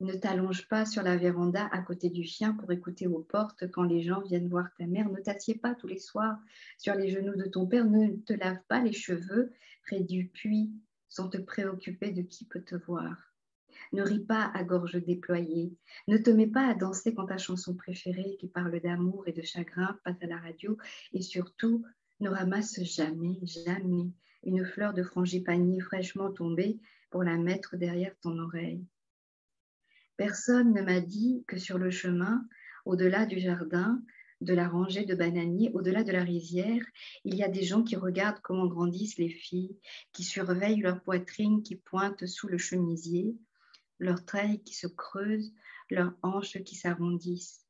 Ne 0.00 0.14
t'allonge 0.14 0.68
pas 0.68 0.86
sur 0.86 1.02
la 1.02 1.16
véranda 1.16 1.66
à 1.72 1.82
côté 1.82 2.08
du 2.08 2.22
chien 2.22 2.54
pour 2.54 2.70
écouter 2.70 3.08
aux 3.08 3.18
portes 3.18 3.68
quand 3.72 3.82
les 3.82 4.00
gens 4.00 4.20
viennent 4.20 4.48
voir 4.48 4.68
ta 4.78 4.86
mère. 4.86 5.08
Ne 5.08 5.20
t'assieds 5.20 5.56
pas 5.56 5.74
tous 5.74 5.88
les 5.88 5.98
soirs 5.98 6.38
sur 6.76 6.94
les 6.94 7.08
genoux 7.08 7.34
de 7.34 7.46
ton 7.46 7.66
père. 7.66 7.84
Ne 7.84 8.14
te 8.16 8.32
lave 8.32 8.60
pas 8.68 8.80
les 8.80 8.92
cheveux 8.92 9.52
près 9.82 10.00
du 10.00 10.28
puits 10.28 10.70
sans 11.08 11.28
te 11.28 11.38
préoccuper 11.38 12.12
de 12.12 12.22
qui 12.22 12.44
peut 12.44 12.62
te 12.62 12.76
voir. 12.76 13.16
Ne 13.92 14.02
ris 14.02 14.24
pas 14.24 14.50
à 14.54 14.62
gorge 14.62 15.02
déployée. 15.02 15.74
Ne 16.06 16.18
te 16.18 16.30
mets 16.30 16.46
pas 16.46 16.68
à 16.68 16.74
danser 16.74 17.12
quand 17.12 17.26
ta 17.26 17.38
chanson 17.38 17.74
préférée 17.74 18.36
qui 18.38 18.46
parle 18.46 18.78
d'amour 18.80 19.26
et 19.26 19.32
de 19.32 19.42
chagrin 19.42 19.98
passe 20.04 20.22
à 20.22 20.26
la 20.26 20.38
radio. 20.38 20.78
Et 21.12 21.22
surtout, 21.22 21.84
ne 22.20 22.28
ramasse 22.28 22.80
jamais, 22.84 23.40
jamais 23.42 24.12
une 24.44 24.64
fleur 24.64 24.94
de 24.94 25.02
frangipanier 25.02 25.80
fraîchement 25.80 26.30
tombée 26.30 26.78
pour 27.10 27.24
la 27.24 27.36
mettre 27.36 27.76
derrière 27.76 28.14
ton 28.20 28.38
oreille. 28.38 28.84
Personne 30.18 30.74
ne 30.74 30.82
m'a 30.82 31.00
dit 31.00 31.44
que 31.46 31.58
sur 31.58 31.78
le 31.78 31.92
chemin, 31.92 32.44
au-delà 32.84 33.24
du 33.24 33.38
jardin, 33.38 34.02
de 34.40 34.52
la 34.52 34.68
rangée 34.68 35.04
de 35.04 35.14
bananiers, 35.14 35.70
au-delà 35.74 36.02
de 36.02 36.10
la 36.10 36.24
rizière, 36.24 36.84
il 37.24 37.36
y 37.36 37.44
a 37.44 37.48
des 37.48 37.62
gens 37.62 37.84
qui 37.84 37.94
regardent 37.94 38.40
comment 38.40 38.66
grandissent 38.66 39.16
les 39.16 39.28
filles, 39.28 39.78
qui 40.12 40.24
surveillent 40.24 40.80
leur 40.80 41.00
poitrine 41.02 41.62
qui 41.62 41.76
pointe 41.76 42.26
sous 42.26 42.48
le 42.48 42.58
chemisier, 42.58 43.36
leurs 44.00 44.24
tailles 44.24 44.60
qui 44.64 44.74
se 44.74 44.88
creusent, 44.88 45.54
leurs 45.88 46.12
hanches 46.22 46.62
qui 46.64 46.74
s'arrondissent. 46.74 47.64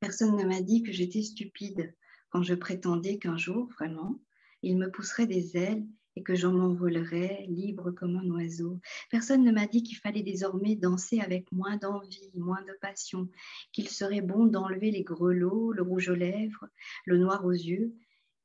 Personne 0.00 0.36
ne 0.36 0.44
m'a 0.44 0.62
dit 0.62 0.82
que 0.82 0.92
j'étais 0.92 1.22
stupide 1.22 1.94
quand 2.30 2.42
je 2.42 2.54
prétendais 2.54 3.18
qu'un 3.18 3.36
jour, 3.36 3.68
vraiment, 3.78 4.18
il 4.62 4.76
me 4.76 4.90
pousserait 4.90 5.26
des 5.26 5.56
ailes 5.56 5.84
et 6.16 6.22
que 6.22 6.34
j'en 6.34 6.52
m'envolerais 6.52 7.46
libre 7.48 7.92
comme 7.92 8.16
un 8.16 8.28
oiseau. 8.30 8.80
Personne 9.10 9.44
ne 9.44 9.52
m'a 9.52 9.66
dit 9.66 9.84
qu'il 9.84 9.98
fallait 9.98 10.24
désormais 10.24 10.74
danser 10.74 11.20
avec 11.20 11.50
moins 11.52 11.76
d'envie, 11.76 12.32
moins 12.34 12.62
de 12.62 12.76
passion, 12.80 13.28
qu'il 13.72 13.88
serait 13.88 14.20
bon 14.20 14.46
d'enlever 14.46 14.90
les 14.90 15.04
grelots, 15.04 15.72
le 15.72 15.82
rouge 15.82 16.08
aux 16.08 16.16
lèvres, 16.16 16.66
le 17.04 17.18
noir 17.18 17.44
aux 17.44 17.52
yeux, 17.52 17.94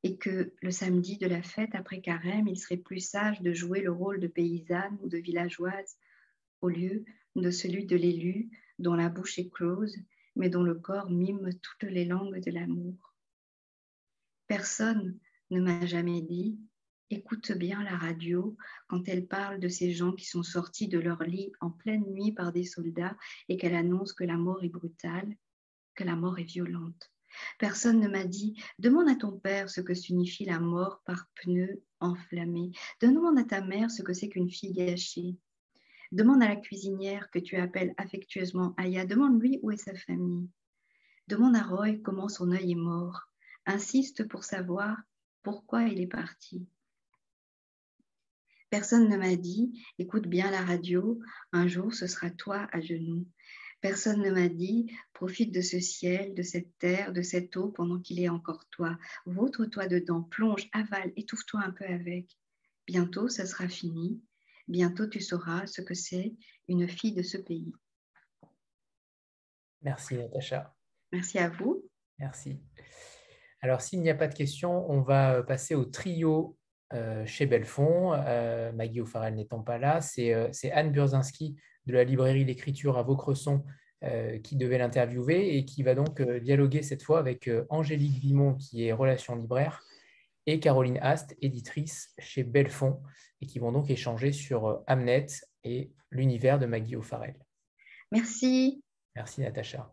et 0.04 0.18
que 0.18 0.54
le 0.62 0.72
samedi 0.72 1.18
de 1.18 1.26
la 1.28 1.42
fête 1.42 1.74
après 1.74 2.02
carême, 2.02 2.48
il 2.48 2.60
serait 2.60 2.78
plus 2.78 3.00
sage 3.00 3.42
de 3.42 3.54
jouer 3.54 3.82
le 3.82 3.92
rôle 3.92 4.20
de 4.20 4.28
paysanne 4.28 4.98
ou 5.02 5.10
de 5.10 5.18
villageoise 5.18 5.98
au 6.62 6.70
lieu 6.70 7.06
de 7.36 7.50
celui 7.50 7.86
de 7.86 7.96
l'élu 7.96 8.50
dont 8.80 8.94
la 8.94 9.10
bouche 9.10 9.40
est 9.40 9.50
close, 9.50 9.96
mais 10.36 10.50
dont 10.50 10.64
le 10.64 10.76
corps 10.76 11.10
mime 11.10 11.50
toutes 11.62 11.90
les 11.90 12.06
langues 12.06 12.40
de 12.40 12.52
l'amour. 12.52 13.16
Personne 14.48 15.18
ne 15.54 15.62
m'a 15.62 15.86
jamais 15.86 16.22
dit 16.22 16.60
écoute 17.14 17.52
bien 17.52 17.84
la 17.84 17.96
radio 17.96 18.58
quand 18.88 19.08
elle 19.08 19.28
parle 19.28 19.60
de 19.60 19.68
ces 19.68 19.92
gens 19.92 20.14
qui 20.14 20.26
sont 20.26 20.42
sortis 20.42 20.88
de 20.88 20.98
leur 20.98 21.22
lit 21.24 21.52
en 21.62 21.70
pleine 21.70 22.06
nuit 22.06 22.32
par 22.32 22.52
des 22.52 22.64
soldats 22.64 23.16
et 23.50 23.58
qu'elle 23.58 23.76
annonce 23.76 24.14
que 24.14 24.24
la 24.24 24.38
mort 24.38 24.64
est 24.64 24.70
brutale, 24.70 25.36
que 25.96 26.04
la 26.04 26.16
mort 26.16 26.40
est 26.40 26.44
violente. 26.44 27.12
Personne 27.60 28.00
ne 28.00 28.08
m'a 28.08 28.26
dit 28.26 28.62
demande 28.80 29.10
à 29.10 29.16
ton 29.16 29.32
père 29.32 29.70
ce 29.70 29.82
que 29.82 29.94
signifie 29.94 30.46
la 30.46 30.60
mort 30.60 31.02
par 31.06 31.28
pneu 31.36 31.84
enflammé. 32.00 32.72
Demande 33.00 33.38
à 33.38 33.44
ta 33.44 33.62
mère 33.62 33.92
ce 33.92 34.02
que 34.02 34.14
c'est 34.14 34.30
qu'une 34.30 34.50
fille 34.50 34.74
gâchée. 34.74 35.36
Demande 36.12 36.44
à 36.44 36.48
la 36.48 36.56
cuisinière 36.56 37.30
que 37.32 37.40
tu 37.40 37.58
appelles 37.58 37.94
affectueusement 37.98 38.74
Aya, 38.78 39.06
demande-lui 39.06 39.60
où 39.62 39.72
est 39.72 39.78
sa 39.78 39.96
famille. 39.96 40.50
Demande 41.28 41.56
à 41.56 41.64
Roy 41.64 41.98
comment 42.04 42.28
son 42.28 42.52
œil 42.52 42.72
est 42.72 42.76
mort. 42.76 43.22
Insiste 43.66 44.28
pour 44.28 44.44
savoir 44.44 44.98
pourquoi 45.44 45.84
il 45.84 46.02
est 46.02 46.08
parti? 46.08 46.68
Personne 48.70 49.08
ne 49.08 49.18
m'a 49.18 49.36
dit, 49.36 49.86
écoute 50.00 50.26
bien 50.26 50.50
la 50.50 50.62
radio, 50.62 51.20
un 51.52 51.68
jour 51.68 51.94
ce 51.94 52.08
sera 52.08 52.32
toi 52.32 52.68
à 52.72 52.82
genoux. 52.82 53.28
Personne 53.82 54.22
ne 54.22 54.32
m'a 54.32 54.48
dit, 54.48 54.92
profite 55.12 55.54
de 55.54 55.62
ce 55.62 55.80
ciel, 55.80 56.34
de 56.34 56.42
cette 56.42 56.76
terre, 56.80 57.12
de 57.12 57.22
cette 57.22 57.56
eau 57.58 57.68
pendant 57.68 58.00
qu'il 58.00 58.20
est 58.20 58.30
encore 58.30 58.66
toi. 58.70 58.98
Vautre-toi 59.26 59.88
dedans, 59.88 60.24
plonge, 60.24 60.70
avale, 60.72 61.12
étouffe-toi 61.18 61.60
un 61.60 61.72
peu 61.72 61.86
avec. 61.86 62.40
Bientôt, 62.88 63.28
ça 63.28 63.46
sera 63.46 63.68
fini. 63.68 64.24
Bientôt, 64.68 65.06
tu 65.06 65.20
sauras 65.20 65.68
ce 65.68 65.82
que 65.82 65.94
c'est 65.94 66.34
une 66.70 66.88
fille 66.88 67.14
de 67.14 67.24
ce 67.24 67.38
pays. 67.38 67.74
Merci, 69.82 70.16
Natacha. 70.16 70.74
Merci 71.12 71.38
à 71.38 71.50
vous. 71.50 71.84
Merci. 72.18 72.60
Alors, 73.64 73.80
s'il 73.80 74.02
n'y 74.02 74.10
a 74.10 74.16
pas 74.16 74.28
de 74.28 74.36
questions, 74.36 74.92
on 74.92 75.00
va 75.00 75.42
passer 75.42 75.74
au 75.74 75.86
trio 75.86 76.58
euh, 76.94 77.26
chez 77.26 77.46
Belfond, 77.46 78.14
euh, 78.14 78.74
Maggie 78.74 79.00
O'Farrell 79.00 79.36
n'étant 79.36 79.62
pas 79.62 79.78
là, 79.78 80.00
euh, 80.20 80.50
c'est 80.52 80.72
Anne 80.74 80.92
Burzinski 80.92 81.56
de 81.86 81.94
la 81.94 82.04
librairie 82.04 82.44
L'écriture 82.44 82.98
à 82.98 83.04
Vaucresson 83.04 83.64
qui 84.44 84.58
devait 84.58 84.80
l'interviewer 84.80 85.56
et 85.56 85.64
qui 85.64 85.82
va 85.82 85.96
donc 85.96 86.22
dialoguer 86.22 86.82
cette 86.82 87.04
fois 87.04 87.20
avec 87.20 87.50
Angélique 87.70 88.20
Vimon, 88.20 88.56
qui 88.56 88.86
est 88.86 88.92
relation 88.92 89.34
libraire, 89.34 89.82
et 90.46 90.60
Caroline 90.60 91.00
Ast, 91.02 91.38
éditrice 91.42 92.14
chez 92.20 92.44
Belfond, 92.44 93.02
et 93.40 93.46
qui 93.46 93.60
vont 93.60 93.72
donc 93.72 93.90
échanger 93.90 94.34
sur 94.34 94.84
Amnet 94.88 95.28
et 95.64 95.94
l'univers 96.12 96.60
de 96.60 96.66
Maggie 96.66 96.98
O'Farrell. 96.98 97.40
Merci. 98.12 98.84
Merci 99.16 99.40
Natacha. 99.40 99.90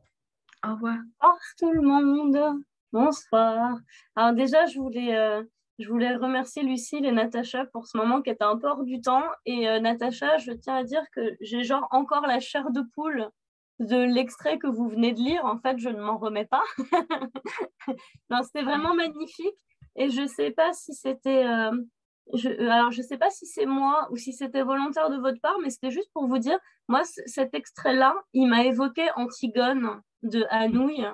Au 0.66 0.74
revoir. 0.74 0.96
Bonsoir 1.20 1.38
tout 1.56 1.72
le 1.72 1.82
monde. 1.82 2.64
Bonsoir. 2.92 3.78
Alors 4.16 4.32
déjà, 4.34 4.66
je 4.66 4.78
voulais 4.78 5.44
je 5.80 5.88
voulais 5.88 6.14
remercier 6.14 6.62
Lucille 6.62 7.06
et 7.06 7.12
Natacha 7.12 7.64
pour 7.72 7.86
ce 7.86 7.96
moment 7.96 8.20
qui 8.20 8.28
était 8.28 8.44
un 8.44 8.58
peu 8.58 8.68
hors 8.68 8.84
du 8.84 9.00
temps. 9.00 9.24
Et 9.46 9.66
euh, 9.68 9.80
Natacha, 9.80 10.36
je 10.36 10.52
tiens 10.52 10.76
à 10.76 10.84
dire 10.84 11.02
que 11.14 11.36
j'ai 11.40 11.64
genre 11.64 11.88
encore 11.90 12.26
la 12.26 12.38
chair 12.38 12.70
de 12.70 12.82
poule 12.94 13.30
de 13.78 13.96
l'extrait 13.96 14.58
que 14.58 14.66
vous 14.66 14.88
venez 14.88 15.12
de 15.12 15.20
lire. 15.20 15.44
En 15.46 15.58
fait, 15.58 15.78
je 15.78 15.88
ne 15.88 16.02
m'en 16.02 16.18
remets 16.18 16.44
pas. 16.44 16.62
c'était 18.44 18.62
vraiment 18.62 18.94
magnifique. 18.94 19.56
Et 19.96 20.10
je 20.10 20.22
ne 20.22 20.26
sais 20.26 20.50
pas 20.50 20.72
si 20.74 20.92
c'était... 20.92 21.46
Euh, 21.46 21.72
euh, 22.44 22.70
alors, 22.70 22.90
je 22.90 23.00
ne 23.00 23.06
sais 23.06 23.16
pas 23.16 23.30
si 23.30 23.46
c'est 23.46 23.66
moi 23.66 24.06
ou 24.10 24.16
si 24.16 24.34
c'était 24.34 24.62
volontaire 24.62 25.08
de 25.08 25.16
votre 25.16 25.40
part, 25.40 25.58
mais 25.62 25.70
c'était 25.70 25.90
juste 25.90 26.10
pour 26.12 26.26
vous 26.26 26.38
dire, 26.38 26.58
moi, 26.88 27.00
cet 27.04 27.54
extrait-là, 27.54 28.14
il 28.34 28.48
m'a 28.48 28.64
évoqué 28.64 29.08
Antigone 29.16 30.02
de 30.22 30.44
Anouilh. 30.50 31.08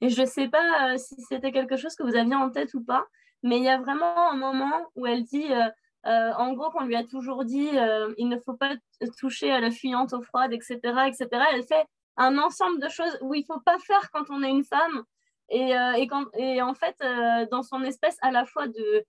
Et 0.00 0.08
je 0.10 0.20
ne 0.20 0.26
sais 0.26 0.48
pas 0.48 0.98
si 0.98 1.14
c'était 1.22 1.52
quelque 1.52 1.76
chose 1.76 1.94
que 1.94 2.02
vous 2.02 2.16
aviez 2.16 2.34
en 2.34 2.50
tête 2.50 2.74
ou 2.74 2.84
pas, 2.84 3.06
mais 3.42 3.58
il 3.58 3.64
y 3.64 3.68
a 3.68 3.78
vraiment 3.78 4.30
un 4.30 4.36
moment 4.36 4.90
où 4.94 5.06
elle 5.06 5.24
dit, 5.24 5.52
euh, 5.52 5.68
euh, 6.06 6.32
en 6.36 6.52
gros, 6.52 6.70
qu'on 6.70 6.84
lui 6.84 6.96
a 6.96 7.04
toujours 7.04 7.44
dit, 7.44 7.70
euh, 7.78 8.12
il 8.18 8.28
ne 8.28 8.38
faut 8.38 8.54
pas 8.54 8.74
toucher 9.18 9.52
à 9.52 9.60
la 9.60 9.70
fuyante 9.70 10.12
eau 10.12 10.22
froide, 10.22 10.52
etc., 10.52 10.78
etc. 11.06 11.28
Elle 11.52 11.64
fait 11.64 11.84
un 12.16 12.38
ensemble 12.38 12.80
de 12.80 12.88
choses 12.88 13.16
où 13.20 13.34
il 13.34 13.40
ne 13.40 13.46
faut 13.46 13.60
pas 13.60 13.78
faire 13.78 14.10
quand 14.10 14.30
on 14.30 14.42
est 14.42 14.50
une 14.50 14.64
femme. 14.64 15.04
Et, 15.48 15.74
et, 15.96 16.08
quand, 16.08 16.24
et 16.36 16.60
en 16.60 16.74
fait, 16.74 16.96
dans 17.52 17.62
son 17.62 17.84
espèce 17.84 18.16
à 18.20 18.32
la 18.32 18.44
fois 18.46 18.66
de, 18.66 19.04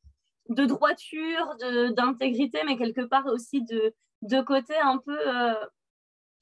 de 0.50 0.66
droiture, 0.66 1.56
d'intégrité, 1.96 2.62
mais 2.64 2.78
quelque 2.78 3.02
part 3.02 3.26
aussi 3.26 3.64
de, 3.64 3.96
de 4.22 4.42
côté 4.42 4.76
un 4.78 5.00
peu 5.00 5.18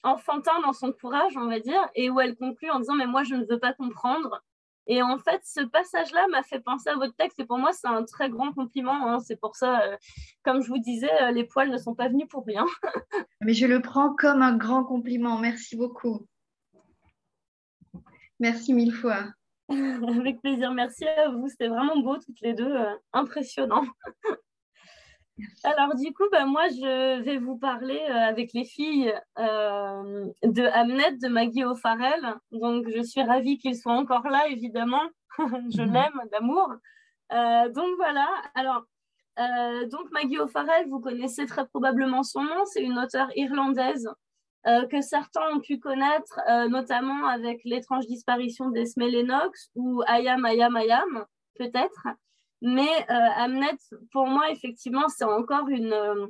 enfantin 0.05 0.61
dans 0.61 0.73
son 0.73 0.93
courage, 0.93 1.35
on 1.35 1.47
va 1.47 1.59
dire, 1.59 1.81
et 1.95 2.09
où 2.09 2.19
elle 2.19 2.35
conclut 2.35 2.69
en 2.69 2.79
disant, 2.79 2.95
mais 2.95 3.07
moi, 3.07 3.23
je 3.23 3.35
ne 3.35 3.45
veux 3.45 3.59
pas 3.59 3.73
comprendre. 3.73 4.41
Et 4.87 5.01
en 5.01 5.17
fait, 5.17 5.41
ce 5.43 5.61
passage-là 5.61 6.27
m'a 6.29 6.43
fait 6.43 6.59
penser 6.59 6.89
à 6.89 6.95
votre 6.95 7.15
texte 7.15 7.39
et 7.39 7.45
pour 7.45 7.57
moi, 7.57 7.71
c'est 7.73 7.87
un 7.87 8.03
très 8.03 8.29
grand 8.29 8.53
compliment. 8.53 9.07
Hein. 9.07 9.19
C'est 9.19 9.35
pour 9.35 9.55
ça, 9.55 9.81
euh, 9.81 9.97
comme 10.43 10.61
je 10.61 10.67
vous 10.67 10.77
disais, 10.77 11.11
euh, 11.23 11.31
les 11.31 11.43
poils 11.43 11.71
ne 11.71 11.77
sont 11.77 11.95
pas 11.95 12.07
venus 12.07 12.27
pour 12.29 12.45
rien. 12.45 12.65
Mais 13.41 13.53
je 13.53 13.65
le 13.65 13.81
prends 13.81 14.13
comme 14.13 14.43
un 14.43 14.55
grand 14.55 14.83
compliment. 14.83 15.39
Merci 15.39 15.75
beaucoup. 15.75 16.27
Merci 18.39 18.73
mille 18.73 18.93
fois. 18.93 19.25
Avec 19.69 20.41
plaisir. 20.41 20.71
Merci 20.71 21.07
à 21.07 21.29
vous. 21.29 21.47
C'était 21.49 21.67
vraiment 21.67 21.97
beau, 21.97 22.17
toutes 22.17 22.41
les 22.41 22.53
deux. 22.53 22.71
Euh, 22.71 22.93
impressionnant. 23.11 23.85
Alors 25.63 25.95
du 25.95 26.13
coup, 26.13 26.23
bah, 26.31 26.45
moi, 26.45 26.67
je 26.69 27.21
vais 27.21 27.37
vous 27.37 27.57
parler 27.57 27.99
euh, 28.09 28.13
avec 28.13 28.53
les 28.53 28.63
filles 28.63 29.13
euh, 29.37 30.27
de 30.43 30.63
Hamnet, 30.63 31.17
de 31.17 31.27
Maggie 31.27 31.65
O'Farrell. 31.65 32.35
Donc, 32.51 32.85
je 32.95 33.01
suis 33.01 33.21
ravie 33.21 33.57
qu'ils 33.57 33.75
soient 33.75 33.93
encore 33.93 34.27
là, 34.29 34.47
évidemment. 34.47 35.03
je 35.37 35.81
mhm. 35.81 35.93
l'aime 35.93 36.21
d'amour. 36.31 36.73
Euh, 37.33 37.69
donc 37.69 37.95
voilà. 37.97 38.27
Alors, 38.53 38.83
donc 39.91 40.09
Maggie 40.11 40.39
O'Farrell, 40.39 40.87
vous 40.87 41.01
connaissez 41.01 41.45
très 41.45 41.65
probablement 41.67 42.23
son 42.23 42.43
nom. 42.43 42.63
C'est 42.65 42.83
une 42.83 42.97
auteure 42.97 43.29
irlandaise 43.35 44.09
que 44.63 45.01
certains 45.01 45.41
ont 45.53 45.59
pu 45.59 45.77
connaître, 45.77 46.39
notamment 46.69 47.27
avec 47.27 47.59
l'étrange 47.65 48.07
disparition 48.07 48.69
d'Esme 48.69 49.01
Lennox 49.01 49.69
ou 49.75 50.01
Ayam 50.07 50.45
Ayam 50.45 50.75
Ayam, 50.77 51.25
peut-être. 51.59 52.07
Mais 52.65 53.05
euh, 53.11 53.29
Amnet, 53.35 53.77
pour 54.11 54.25
moi, 54.25 54.49
effectivement, 54.49 55.07
c'est 55.07 55.23
encore 55.23 55.69
une, 55.69 55.93
euh, 55.93 56.25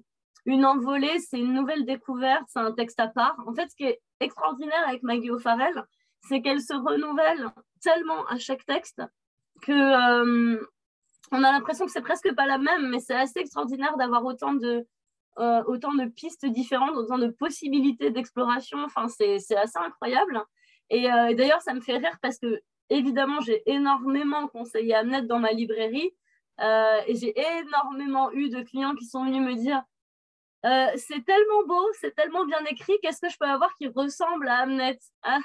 une 0.46 0.66
envolée, 0.66 1.18
c'est 1.20 1.40
une 1.40 1.54
nouvelle 1.54 1.86
découverte, 1.86 2.44
c'est 2.48 2.60
un 2.60 2.74
texte 2.74 3.00
à 3.00 3.08
part. 3.08 3.38
En 3.48 3.54
fait, 3.54 3.70
ce 3.70 3.76
qui 3.78 3.86
est 3.86 4.02
extraordinaire 4.20 4.84
avec 4.86 5.02
Maggie 5.02 5.32
O'Farrell, 5.32 5.82
c'est 6.28 6.42
qu'elle 6.42 6.60
se 6.60 6.74
renouvelle 6.74 7.48
tellement 7.82 8.26
à 8.26 8.38
chaque 8.38 8.66
texte 8.66 9.02
que 9.62 9.72
euh, 9.72 10.62
on 11.32 11.42
a 11.42 11.54
l'impression 11.54 11.86
que 11.86 11.92
c'est 11.94 12.02
presque 12.02 12.36
pas 12.36 12.46
la 12.46 12.58
même, 12.58 12.90
mais 12.90 13.00
c'est 13.00 13.16
assez 13.16 13.40
extraordinaire 13.40 13.96
d'avoir 13.96 14.26
autant 14.26 14.54
de, 14.54 14.86
autant 15.38 15.94
de 15.94 16.04
pistes 16.04 16.46
différentes, 16.46 16.98
autant 16.98 17.18
de 17.18 17.28
possibilités 17.28 18.12
d'exploration. 18.12 18.80
Enfin, 18.84 19.08
c'est 19.08 19.38
assez 19.56 19.80
incroyable. 19.80 20.44
Et 20.90 21.04
d'ailleurs, 21.04 21.62
ça 21.62 21.74
me 21.74 21.80
fait 21.80 21.98
rire 21.98 22.18
parce 22.22 22.40
que 22.40 22.62
évidemment, 22.90 23.40
j'ai 23.42 23.64
énormément 23.66 24.48
conseillé 24.48 24.94
Amnet 24.94 25.24
dans 25.24 25.40
ma 25.40 25.52
librairie. 25.52 26.12
Euh, 26.62 27.02
et 27.08 27.16
j'ai 27.16 27.34
énormément 27.60 28.32
eu 28.32 28.50
de 28.50 28.62
clients 28.62 28.96
qui 28.96 29.06
sont 29.06 29.26
venus 29.26 29.42
me 29.42 29.56
dire 29.56 29.84
euh, 30.66 30.88
c'est 30.96 31.24
tellement 31.24 31.64
beau, 31.68 31.88
c'est 32.02 32.16
tellement 32.16 32.44
bien 32.44 32.64
écrit, 32.66 32.94
qu'est-ce 33.04 33.22
que 33.22 33.30
je 33.30 33.38
peux 33.38 33.46
avoir 33.46 33.76
qui 33.76 33.88
ressemble 33.88 34.48
à 34.48 34.62
Amnet 34.62 34.98
ah, 35.24 35.38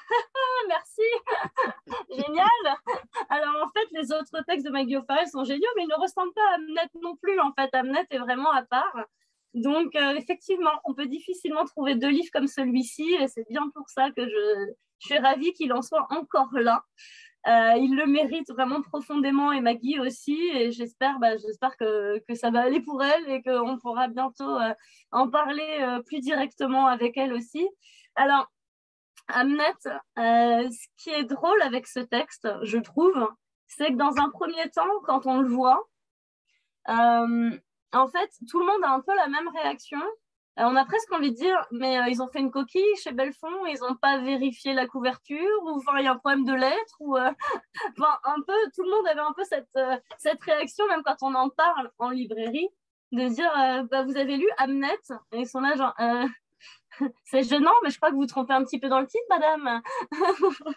Merci 0.66 1.02
Génial 2.11 2.46
Alors 3.28 3.66
en 3.66 3.68
fait, 3.70 3.86
les 3.92 4.12
autres 4.12 4.42
textes 4.46 4.64
de 4.64 4.70
Maggie 4.70 4.96
O'Farrell 4.96 5.28
sont 5.28 5.44
géniaux, 5.44 5.68
mais 5.76 5.82
ils 5.82 5.88
ne 5.88 6.00
ressemblent 6.00 6.32
pas 6.32 6.48
à 6.52 6.54
Amnet 6.54 6.88
non 7.02 7.16
plus. 7.16 7.38
En 7.38 7.52
fait, 7.52 7.68
Amnet 7.74 8.06
est 8.08 8.18
vraiment 8.18 8.50
à 8.50 8.62
part. 8.62 8.96
Donc 9.52 9.94
euh, 9.94 10.14
effectivement, 10.14 10.70
on 10.84 10.94
peut 10.94 11.06
difficilement 11.06 11.66
trouver 11.66 11.96
deux 11.96 12.08
livres 12.08 12.30
comme 12.32 12.46
celui-ci, 12.46 13.14
et 13.20 13.28
c'est 13.28 13.46
bien 13.50 13.68
pour 13.74 13.90
ça 13.90 14.11
que 14.12 14.26
je 14.26 14.72
suis 15.00 15.18
ravie 15.18 15.52
qu'il 15.52 15.74
en 15.74 15.82
soit 15.82 16.06
encore 16.11 16.52
là. 16.52 16.82
Euh, 17.47 17.72
il 17.78 17.97
le 17.97 18.07
mérite 18.07 18.51
vraiment 18.51 18.82
profondément 18.82 19.51
et 19.53 19.61
Maggie 19.61 19.99
aussi. 19.99 20.38
Et 20.55 20.72
j'espère 20.72 21.18
bah, 21.18 21.36
que, 21.78 22.18
que, 22.18 22.34
ça 22.34 22.51
va 22.51 22.61
aller 22.61 22.80
pour 22.80 23.03
elle 23.03 23.30
et 23.30 23.43
qu'on 23.43 23.78
pourra 23.78 24.09
bientôt 24.09 24.59
euh, 24.59 24.74
en 25.11 25.30
parler 25.30 25.78
euh, 25.80 26.03
plus 26.03 26.20
directement 26.20 26.86
avec 26.86 27.16
elle 27.16 27.32
aussi. 27.32 27.66
Alors, 28.14 28.51
Amnet, 29.28 29.74
ce 30.16 30.86
qui 30.99 31.11
est 31.11 31.24
drôle 31.24 31.62
avec 31.62 31.86
ce 31.86 32.01
texte, 32.01 32.49
je 32.62 32.78
trouve, 32.78 33.28
c'est 33.68 33.88
que 33.88 33.97
dans 33.97 34.18
un 34.18 34.28
premier 34.30 34.68
temps, 34.70 35.01
quand 35.05 35.26
on 35.26 35.41
le 35.41 35.49
voit, 35.49 35.88
en 36.86 38.09
fait, 38.09 38.30
tout 38.51 38.59
le 38.59 38.66
monde 38.66 38.84
a 38.84 38.91
un 38.91 39.01
peu 39.01 39.14
la 39.14 39.28
même 39.28 39.49
réaction. 39.49 40.01
Euh, 40.59 40.64
on 40.64 40.74
a 40.74 40.84
presque 40.84 41.12
envie 41.12 41.30
de 41.30 41.36
dire, 41.36 41.57
mais 41.70 41.98
euh, 41.98 42.09
ils 42.09 42.20
ont 42.20 42.28
fait 42.28 42.40
une 42.40 42.51
coquille 42.51 42.96
chez 43.03 43.12
Belfond, 43.12 43.66
ils 43.66 43.78
n'ont 43.80 43.94
pas 43.94 44.18
vérifié 44.18 44.72
la 44.72 44.86
couverture, 44.86 45.62
ou 45.62 45.76
enfin, 45.76 45.92
il 45.98 46.05
y 46.05 46.09
a 46.09 46.12
un 46.12 46.16
problème 46.16 46.44
de 46.44 46.53
lettres, 46.53 46.96
ou 46.98 47.16
euh, 47.16 47.30
enfin, 47.98 48.18
un 48.24 48.40
peu, 48.44 48.53
tout 48.74 48.82
le 48.82 48.90
monde 48.90 49.07
avait 49.07 49.20
un 49.20 49.32
peu 49.32 49.44
cette, 49.44 49.78
cette 50.18 50.42
réaction, 50.42 50.86
même 50.88 51.03
quand 51.05 51.22
on 51.22 51.34
en 51.34 51.51
parle 51.51 51.90
en 51.98 52.11
librairie, 52.11 52.68
de 53.12 53.28
dire, 53.28 53.51
bah, 53.90 54.03
vous 54.03 54.16
avez 54.16 54.36
lu 54.36 54.48
Amnet 54.57 54.88
Et 55.32 55.40
ils 55.40 55.48
sont 55.48 55.61
là, 55.61 55.76
genre, 55.76 55.94
c'est 57.24 57.42
gênant, 57.44 57.74
mais 57.82 57.90
je 57.90 57.96
crois 57.96 58.11
que 58.11 58.14
vous, 58.14 58.22
vous 58.22 58.26
trompez 58.26 58.53
un 58.53 58.64
petit 58.64 58.80
peu 58.80 58.88
dans 58.88 59.01
le 59.01 59.07
titre, 59.07 59.24
madame. 59.30 59.80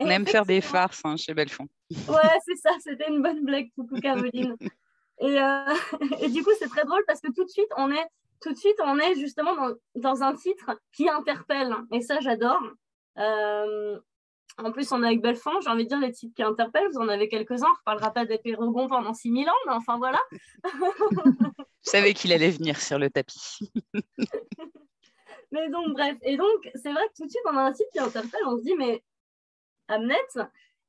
même 0.00 0.26
faire 0.26 0.46
des 0.46 0.60
farces 0.60 1.02
hein, 1.04 1.16
chez 1.16 1.34
Belfond. 1.34 1.68
ouais, 1.90 2.38
c'est 2.46 2.56
ça, 2.56 2.70
c'était 2.80 3.08
une 3.08 3.22
bonne 3.22 3.44
blague, 3.44 3.70
coucou 3.74 4.00
Caroline. 4.00 4.56
Et, 5.20 5.36
et, 6.20 6.28
du 6.28 6.44
coup, 6.44 6.50
c'est 6.60 6.68
très 6.68 6.84
drôle 6.84 7.02
parce 7.06 7.20
que 7.20 7.32
tout 7.32 7.44
de 7.44 7.50
suite, 7.50 7.68
on 7.76 7.90
est 7.90 8.06
tout 8.40 8.52
de 8.52 8.58
suite, 8.58 8.76
on 8.84 8.98
est 8.98 9.14
justement 9.16 9.54
dans, 9.94 10.22
un 10.22 10.34
titre 10.34 10.78
qui 10.92 11.08
interpelle. 11.08 11.74
Et 11.92 12.00
ça, 12.00 12.20
j'adore. 12.20 12.62
Euh, 13.18 13.98
en 14.58 14.72
plus, 14.72 14.90
on 14.92 15.02
est 15.02 15.06
avec 15.06 15.22
Belfond, 15.22 15.60
j'ai 15.60 15.70
envie 15.70 15.84
de 15.84 15.88
dire 15.88 16.00
les 16.00 16.12
titres 16.12 16.34
qui 16.34 16.42
interpellent. 16.42 16.88
Vous 16.92 17.00
en 17.00 17.08
avez 17.08 17.28
quelques-uns. 17.28 17.66
On 17.66 17.70
ne 17.70 17.76
reparlera 17.78 18.12
pas 18.12 18.24
des 18.24 18.38
Pérogon 18.38 18.88
pendant 18.88 19.14
6000 19.14 19.48
ans, 19.48 19.52
mais 19.66 19.72
enfin 19.72 19.98
voilà. 19.98 20.20
Je 21.84 21.90
savais 21.90 22.12
qu'il 22.12 22.32
allait 22.32 22.50
venir 22.50 22.80
sur 22.80 22.98
le 22.98 23.08
tapis. 23.08 23.70
mais 25.52 25.68
donc, 25.70 25.92
bref. 25.92 26.16
Et 26.22 26.36
donc, 26.36 26.68
c'est 26.74 26.92
vrai 26.92 27.06
que 27.08 27.14
tout 27.16 27.26
de 27.26 27.30
suite, 27.30 27.44
on 27.46 27.56
a 27.56 27.62
un 27.62 27.72
titre 27.72 27.90
qui 27.92 28.00
interpelle. 28.00 28.40
On 28.46 28.58
se 28.58 28.62
dit, 28.62 28.74
mais 28.74 29.02
Hamnet. 29.88 30.16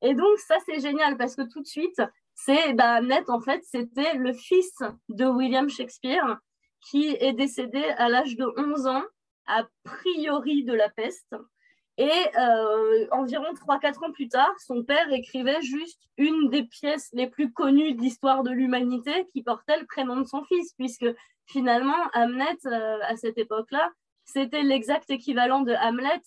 Et 0.02 0.14
donc, 0.14 0.38
ça, 0.38 0.56
c'est 0.66 0.80
génial 0.80 1.16
parce 1.16 1.36
que 1.36 1.42
tout 1.42 1.60
de 1.60 1.66
suite, 1.66 2.02
c'est 2.34 2.72
bah, 2.74 3.00
en 3.28 3.40
fait, 3.40 3.62
c'était 3.64 4.14
le 4.14 4.32
fils 4.32 4.72
de 5.08 5.26
William 5.26 5.68
Shakespeare 5.68 6.38
qui 6.80 7.16
est 7.20 7.32
décédé 7.32 7.82
à 7.96 8.08
l'âge 8.08 8.36
de 8.36 8.46
11 8.56 8.86
ans, 8.86 9.04
a 9.46 9.64
priori 9.84 10.64
de 10.64 10.72
la 10.72 10.88
peste. 10.88 11.34
Et 11.98 12.10
euh, 12.38 13.06
environ 13.10 13.52
3-4 13.52 14.06
ans 14.06 14.12
plus 14.12 14.28
tard, 14.28 14.54
son 14.58 14.82
père 14.82 15.12
écrivait 15.12 15.60
juste 15.60 16.00
une 16.16 16.48
des 16.48 16.62
pièces 16.62 17.10
les 17.12 17.26
plus 17.26 17.52
connues 17.52 17.94
de 17.94 18.00
l'histoire 18.00 18.42
de 18.42 18.50
l'humanité 18.50 19.26
qui 19.32 19.42
portait 19.42 19.78
le 19.78 19.84
prénom 19.86 20.16
de 20.16 20.26
son 20.26 20.42
fils, 20.44 20.72
puisque 20.78 21.06
finalement, 21.46 21.98
Hamlet, 22.14 22.56
euh, 22.64 22.98
à 23.02 23.16
cette 23.16 23.36
époque-là, 23.36 23.90
c'était 24.24 24.62
l'exact 24.62 25.10
équivalent 25.10 25.60
de 25.60 25.72
Hamlet. 25.72 26.22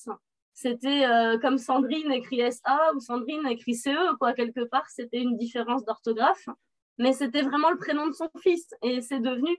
C'était 0.54 1.06
euh, 1.06 1.39
comme 1.39 1.58
Sandrine 1.58 2.12
écrit 2.12 2.51
SA 2.51 2.93
ou 2.95 2.99
Sandrine 2.99 3.47
écrit 3.47 3.76
CE, 3.76 4.16
quoi, 4.20 4.34
quelque 4.34 4.66
part, 4.66 4.88
c'était 4.89 5.22
une 5.22 5.38
différence 5.38 5.84
d'orthographe. 5.86 6.47
Mais 6.99 7.14
c'était 7.14 7.41
vraiment 7.41 7.72
le 7.72 7.78
prénom 7.78 8.06
de 8.06 8.14
son 8.14 8.30
fils. 8.38 8.68
Et 8.84 9.01
c'est 9.01 9.20
devenu 9.20 9.58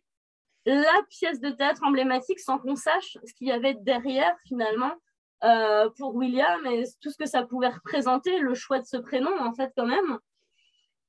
la 0.66 1.02
pièce 1.10 1.40
de 1.40 1.50
théâtre 1.50 1.82
emblématique 1.84 2.40
sans 2.40 2.58
qu'on 2.58 2.76
sache 2.76 3.18
ce 3.24 3.34
qu'il 3.34 3.48
y 3.48 3.52
avait 3.52 3.74
derrière 3.74 4.34
finalement 4.46 4.92
euh, 5.44 5.90
pour 5.98 6.14
William 6.14 6.64
et 6.66 6.84
tout 7.00 7.10
ce 7.10 7.18
que 7.18 7.26
ça 7.26 7.44
pouvait 7.44 7.68
représenter, 7.68 8.38
le 8.38 8.54
choix 8.54 8.78
de 8.78 8.86
ce 8.86 8.96
prénom 8.96 9.36
en 9.40 9.52
fait 9.52 9.72
quand 9.76 9.86
même. 9.86 10.18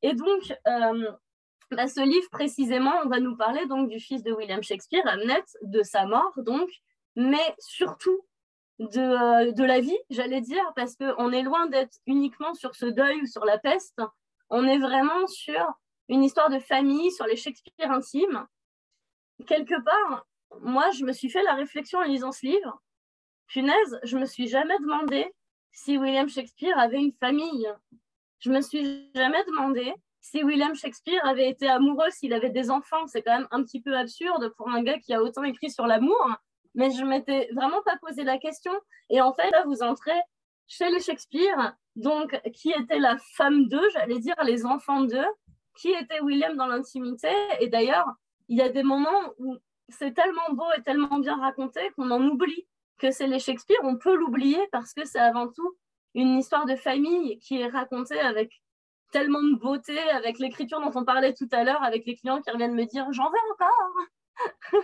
Et 0.01 0.13
donc, 0.13 0.53
euh, 0.67 1.11
bah, 1.71 1.87
ce 1.87 2.01
livre 2.01 2.29
précisément, 2.31 2.93
on 3.05 3.09
va 3.09 3.19
nous 3.19 3.37
parler 3.37 3.65
donc 3.65 3.89
du 3.89 3.99
fils 3.99 4.23
de 4.23 4.33
William 4.33 4.61
Shakespeare, 4.61 5.05
Hamlet, 5.05 5.43
de 5.61 5.83
sa 5.83 6.05
mort 6.05 6.33
donc, 6.37 6.69
mais 7.15 7.55
surtout 7.59 8.25
de, 8.79 8.99
euh, 8.99 9.51
de 9.53 9.63
la 9.63 9.79
vie, 9.79 9.97
j'allais 10.09 10.41
dire, 10.41 10.63
parce 10.75 10.95
qu'on 10.95 11.31
est 11.31 11.43
loin 11.43 11.67
d'être 11.67 11.97
uniquement 12.05 12.53
sur 12.55 12.75
ce 12.75 12.85
deuil 12.85 13.21
ou 13.21 13.25
sur 13.25 13.45
la 13.45 13.57
peste, 13.57 14.01
on 14.49 14.67
est 14.67 14.79
vraiment 14.79 15.27
sur 15.27 15.65
une 16.09 16.23
histoire 16.23 16.49
de 16.49 16.59
famille, 16.59 17.11
sur 17.11 17.25
les 17.25 17.37
Shakespeare 17.37 17.89
intimes, 17.89 18.45
quelque 19.47 19.79
part, 19.83 20.25
moi, 20.61 20.89
je 20.91 21.03
me 21.05 21.11
suis 21.11 21.29
fait 21.29 21.43
la 21.43 21.55
réflexion 21.55 21.99
en 21.99 22.03
lisant 22.03 22.31
ce 22.31 22.45
livre. 22.45 22.81
Punaise, 23.47 23.99
je 24.03 24.17
me 24.17 24.25
suis 24.25 24.47
jamais 24.47 24.77
demandé 24.79 25.31
si 25.71 25.97
William 25.97 26.29
Shakespeare 26.29 26.77
avait 26.77 26.99
une 26.99 27.13
famille. 27.13 27.67
Je 28.39 28.51
me 28.51 28.61
suis 28.61 29.11
jamais 29.13 29.43
demandé 29.45 29.93
si 30.21 30.43
William 30.43 30.73
Shakespeare 30.73 31.23
avait 31.25 31.49
été 31.49 31.67
amoureux, 31.67 32.09
s'il 32.09 32.33
avait 32.33 32.49
des 32.49 32.71
enfants. 32.71 33.05
C'est 33.07 33.21
quand 33.21 33.37
même 33.37 33.47
un 33.51 33.63
petit 33.63 33.81
peu 33.81 33.95
absurde 33.95 34.53
pour 34.57 34.69
un 34.69 34.81
gars 34.81 34.97
qui 34.97 35.13
a 35.13 35.21
autant 35.21 35.43
écrit 35.43 35.69
sur 35.69 35.85
l'amour. 35.85 36.29
Mais 36.73 36.91
je 36.91 37.03
m'étais 37.03 37.49
vraiment 37.53 37.81
pas 37.83 37.97
posé 37.97 38.23
la 38.23 38.37
question. 38.37 38.73
Et 39.09 39.21
en 39.21 39.33
fait, 39.33 39.49
là, 39.51 39.63
vous 39.65 39.83
entrez 39.83 40.19
chez 40.67 40.89
les 40.89 40.99
Shakespeare. 40.99 41.75
Donc, 41.95 42.39
qui 42.53 42.71
était 42.71 42.99
la 42.99 43.17
femme 43.35 43.67
d'eux, 43.67 43.87
j'allais 43.93 44.19
dire 44.19 44.35
les 44.43 44.65
enfants 44.65 45.01
d'eux, 45.01 45.27
qui 45.77 45.91
était 45.91 46.19
William 46.21 46.57
dans 46.57 46.67
l'intimité. 46.67 47.29
Et 47.59 47.67
d'ailleurs, 47.67 48.07
il 48.47 48.57
y 48.57 48.61
a 48.61 48.69
des 48.69 48.83
moments 48.83 49.33
où 49.37 49.57
c'est 49.89 50.13
tellement 50.13 50.51
beau 50.51 50.65
et 50.77 50.81
tellement 50.83 51.19
bien 51.19 51.37
raconté 51.37 51.79
qu'on 51.95 52.11
en 52.11 52.21
oublie 52.21 52.67
que 52.97 53.11
c'est 53.11 53.27
les 53.27 53.39
Shakespeare. 53.39 53.79
On 53.83 53.97
peut 53.97 54.15
l'oublier 54.15 54.59
parce 54.71 54.93
que 54.93 55.05
c'est 55.05 55.19
avant 55.19 55.47
tout 55.51 55.75
une 56.13 56.37
histoire 56.37 56.65
de 56.65 56.75
famille 56.75 57.39
qui 57.39 57.59
est 57.59 57.67
racontée 57.67 58.19
avec 58.19 58.61
tellement 59.11 59.43
de 59.43 59.55
beauté, 59.55 59.97
avec 60.11 60.39
l'écriture 60.39 60.79
dont 60.79 60.91
on 60.95 61.05
parlait 61.05 61.33
tout 61.33 61.49
à 61.51 61.63
l'heure, 61.63 61.83
avec 61.83 62.05
les 62.05 62.15
clients 62.15 62.41
qui 62.41 62.51
reviennent 62.51 62.75
me 62.75 62.85
dire 62.85 63.05
j'en 63.11 63.29
veux 63.29 63.51
encore. 63.51 63.93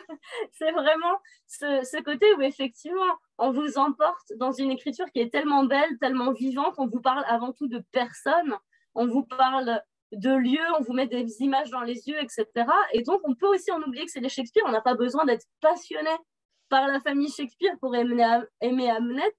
c'est 0.54 0.72
vraiment 0.72 1.18
ce, 1.48 1.82
ce, 1.84 2.02
côté 2.02 2.26
où 2.36 2.42
effectivement 2.42 3.18
on 3.38 3.52
vous 3.52 3.78
emporte 3.78 4.32
dans 4.38 4.54
une 4.54 4.72
écriture 4.72 5.06
qui 5.12 5.20
est 5.20 5.30
tellement 5.30 5.66
belle, 5.66 5.98
tellement 6.00 6.32
vivante. 6.32 6.76
On 6.78 6.88
vous 6.88 7.02
parle 7.02 7.24
avant 7.28 7.52
tout 7.52 7.68
de 7.68 7.80
personnes. 7.92 8.56
On 8.96 9.08
vous 9.08 9.24
parle 9.24 9.82
de 10.12 10.32
lieux, 10.32 10.60
on 10.80 10.84
vous 10.84 10.94
met 10.94 11.08
des 11.08 11.42
images 11.42 11.70
dans 11.70 11.82
les 11.82 12.08
yeux, 12.08 12.22
etc. 12.22 12.46
Et 12.94 13.02
donc, 13.02 13.22
on 13.24 13.36
peut 13.36 13.48
aussi 13.48 13.72
en 13.72 13.82
oublier 13.82 14.06
que 14.06 14.12
c'est 14.12 14.20
les 14.20 14.30
Shakespeare. 14.30 14.64
On 14.66 14.72
n'a 14.72 14.82
pas 14.82 14.96
besoin 14.96 15.26
d'être 15.26 15.46
passionné 15.62 16.10
par 16.70 16.88
la 16.88 17.00
famille 17.00 17.30
Shakespeare 17.30 17.78
pour 17.80 17.96
aimer, 17.96 18.42
aimer 18.62 18.92
Hamlet. 18.92 19.36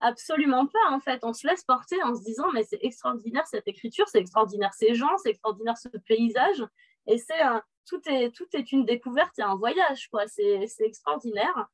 Absolument 0.00 0.66
pas, 0.66 0.90
en 0.90 1.00
fait. 1.00 1.20
On 1.22 1.32
se 1.32 1.46
laisse 1.46 1.64
porter 1.64 2.02
en 2.02 2.14
se 2.14 2.22
disant, 2.22 2.50
mais 2.52 2.64
c'est 2.64 2.82
extraordinaire 2.82 3.46
cette 3.46 3.68
écriture, 3.68 4.08
c'est 4.08 4.18
extraordinaire 4.18 4.74
ces 4.74 4.94
gens, 4.94 5.16
c'est 5.18 5.30
extraordinaire 5.30 5.78
ce 5.78 5.88
paysage. 5.88 6.64
Et 7.06 7.18
c'est 7.18 7.40
tout, 7.86 8.00
est, 8.06 8.34
tout 8.34 8.48
est 8.52 8.72
une 8.72 8.84
découverte 8.84 9.38
et 9.38 9.42
un 9.42 9.54
voyage, 9.54 10.08
quoi. 10.10 10.26
C'est 10.26 10.68
extraordinaire. 10.80 11.68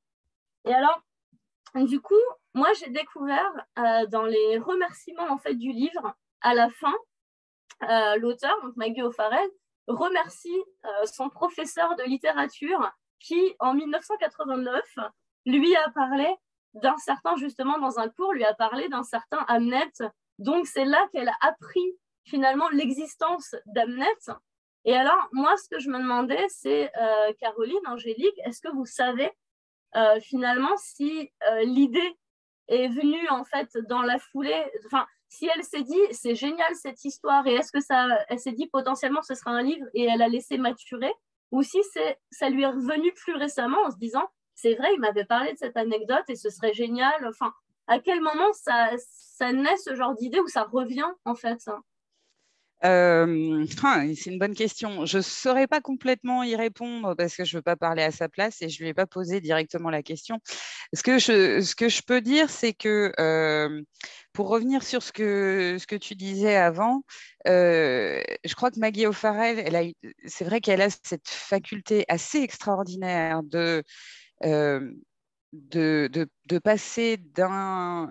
Et 0.64 0.74
alors, 0.74 1.02
du 1.74 2.00
coup, 2.00 2.14
moi, 2.54 2.68
j'ai 2.78 2.90
découvert 2.90 3.52
euh, 3.78 4.06
dans 4.06 4.24
les 4.24 4.58
remerciements, 4.58 5.30
en 5.30 5.38
fait, 5.38 5.54
du 5.54 5.72
livre, 5.72 6.14
à 6.40 6.54
la 6.54 6.70
fin, 6.70 6.94
euh, 7.82 8.16
l'auteur, 8.16 8.54
donc 8.62 8.76
Maggie 8.76 9.02
O'Farrell, 9.02 9.48
remercie 9.86 10.62
euh, 10.84 11.06
son 11.06 11.28
professeur 11.28 11.96
de 11.96 12.02
littérature 12.04 12.90
qui, 13.20 13.54
en 13.58 13.74
1989, 13.74 14.82
lui 15.46 15.74
a 15.76 15.90
parlé 15.90 16.28
d'un 16.74 16.96
certain, 16.98 17.36
justement, 17.36 17.78
dans 17.78 17.98
un 17.98 18.08
cours, 18.08 18.32
lui 18.32 18.44
a 18.44 18.54
parlé 18.54 18.88
d'un 18.88 19.02
certain 19.02 19.38
Hamnet. 19.48 19.90
Donc, 20.38 20.66
c'est 20.66 20.84
là 20.84 21.08
qu'elle 21.12 21.28
a 21.28 21.36
appris 21.40 21.96
finalement 22.24 22.68
l'existence 22.70 23.54
d'Hamnet. 23.66 24.06
Et 24.84 24.94
alors, 24.94 25.28
moi, 25.32 25.56
ce 25.56 25.68
que 25.68 25.80
je 25.80 25.88
me 25.88 25.98
demandais, 25.98 26.46
c'est, 26.48 26.90
euh, 26.96 27.32
Caroline, 27.40 27.86
Angélique, 27.86 28.38
est-ce 28.44 28.60
que 28.60 28.72
vous 28.72 28.86
savez 28.86 29.30
finalement 30.20 30.76
si 30.76 31.32
l'idée 31.62 32.14
est 32.68 32.88
venue 32.88 33.26
en 33.30 33.42
fait 33.44 33.76
dans 33.88 34.02
la 34.02 34.18
foulée, 34.18 34.70
enfin, 34.86 35.06
si 35.28 35.48
elle 35.54 35.62
s'est 35.62 35.82
dit 35.82 36.00
c'est 36.10 36.34
génial 36.34 36.74
cette 36.74 37.04
histoire 37.04 37.46
et 37.46 37.54
est-ce 37.54 37.72
que 37.72 37.80
ça, 37.80 38.06
elle 38.28 38.38
s'est 38.38 38.52
dit 38.52 38.66
potentiellement 38.66 39.22
ce 39.22 39.34
sera 39.34 39.50
un 39.50 39.62
livre 39.62 39.86
et 39.94 40.04
elle 40.04 40.22
a 40.22 40.28
laissé 40.28 40.58
maturer, 40.58 41.12
ou 41.50 41.62
si 41.62 41.78
c'est, 41.92 42.18
ça 42.30 42.50
lui 42.50 42.62
est 42.62 42.68
revenu 42.68 43.12
plus 43.12 43.34
récemment 43.34 43.78
en 43.86 43.90
se 43.90 43.96
disant 43.96 44.28
c'est 44.54 44.74
vrai, 44.74 44.92
il 44.94 45.00
m'avait 45.00 45.24
parlé 45.24 45.52
de 45.52 45.58
cette 45.58 45.76
anecdote 45.76 46.24
et 46.28 46.34
ce 46.34 46.50
serait 46.50 46.74
génial. 46.74 47.24
Enfin, 47.28 47.52
à 47.86 48.00
quel 48.00 48.20
moment 48.20 48.52
ça, 48.52 48.90
ça 48.98 49.52
naît 49.52 49.76
ce 49.76 49.94
genre 49.94 50.14
d'idée 50.14 50.40
ou 50.40 50.48
ça 50.48 50.64
revient 50.64 51.06
en 51.24 51.36
fait 51.36 51.70
euh, 52.84 53.66
c'est 54.14 54.30
une 54.30 54.38
bonne 54.38 54.54
question. 54.54 55.04
Je 55.04 55.18
ne 55.18 55.22
saurais 55.22 55.66
pas 55.66 55.80
complètement 55.80 56.42
y 56.44 56.54
répondre 56.54 57.14
parce 57.14 57.36
que 57.36 57.44
je 57.44 57.56
ne 57.56 57.58
veux 57.58 57.62
pas 57.62 57.76
parler 57.76 58.02
à 58.02 58.10
sa 58.10 58.28
place 58.28 58.62
et 58.62 58.68
je 58.68 58.80
ne 58.80 58.84
lui 58.84 58.90
ai 58.90 58.94
pas 58.94 59.06
posé 59.06 59.40
directement 59.40 59.90
la 59.90 60.02
question. 60.02 60.38
Ce 60.92 61.02
que 61.02 61.18
je, 61.18 62.02
peux 62.02 62.20
dire, 62.20 62.50
c'est 62.50 62.72
que 62.72 63.12
pour 64.32 64.48
revenir 64.48 64.82
sur 64.82 65.02
ce 65.02 65.12
que, 65.12 65.96
tu 65.96 66.14
disais 66.14 66.56
avant, 66.56 67.02
je 67.46 68.54
crois 68.54 68.70
que 68.70 68.78
Maggie 68.78 69.06
O'Farrell, 69.06 69.92
c'est 70.26 70.44
vrai 70.44 70.60
qu'elle 70.60 70.82
a 70.82 70.90
cette 70.90 71.28
faculté 71.28 72.04
assez 72.08 72.38
extraordinaire 72.38 73.42
de, 73.42 73.82
passer 76.62 77.16
d'un... 77.16 78.10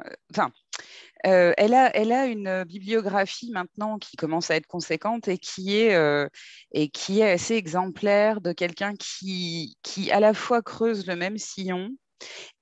elle, 1.23 1.73
a, 1.73 1.95
elle 1.95 2.11
a 2.11 2.25
une 2.25 2.63
bibliographie 2.63 3.51
maintenant 3.51 3.97
qui 3.97 4.17
commence 4.17 4.51
à 4.51 4.55
être 4.55 4.67
conséquente 4.67 5.27
et 5.27 5.37
qui 5.37 5.77
est, 5.77 5.97
est 7.21 7.31
assez 7.31 7.55
exemplaire 7.55 8.41
de 8.41 8.51
quelqu'un 8.51 8.93
qui 8.95 9.75
à 10.11 10.19
la 10.19 10.33
fois 10.33 10.61
creuse 10.61 11.07
le 11.07 11.15
même 11.15 11.37
sillon, 11.37 11.89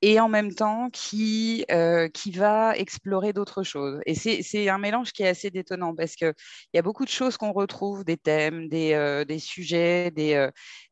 et 0.06 0.20
en 0.20 0.30
même 0.30 0.54
temps 0.54 0.92
qui, 0.94 1.66
euh, 1.72 2.08
qui 2.10 2.30
va 2.30 2.78
explorer 2.78 3.34
d'autres 3.34 3.64
choses. 3.64 4.00
Et 4.06 4.14
c'est 4.14 4.70
un 4.70 4.78
mélange 4.78 5.12
qui 5.14 5.24
est 5.24 5.28
assez 5.28 5.50
détonnant 5.50 5.96
parce 5.96 6.16
qu'il 6.16 6.32
y 6.76 6.78
a 6.78 6.84
beaucoup 6.84 7.06
de 7.06 7.10
choses 7.10 7.38
qu'on 7.38 7.52
retrouve, 7.52 8.06
des 8.06 8.16
thèmes, 8.16 8.70
des, 8.70 8.94
euh, 8.94 9.26
des 9.26 9.40
sujets, 9.40 10.12
des, 10.12 10.48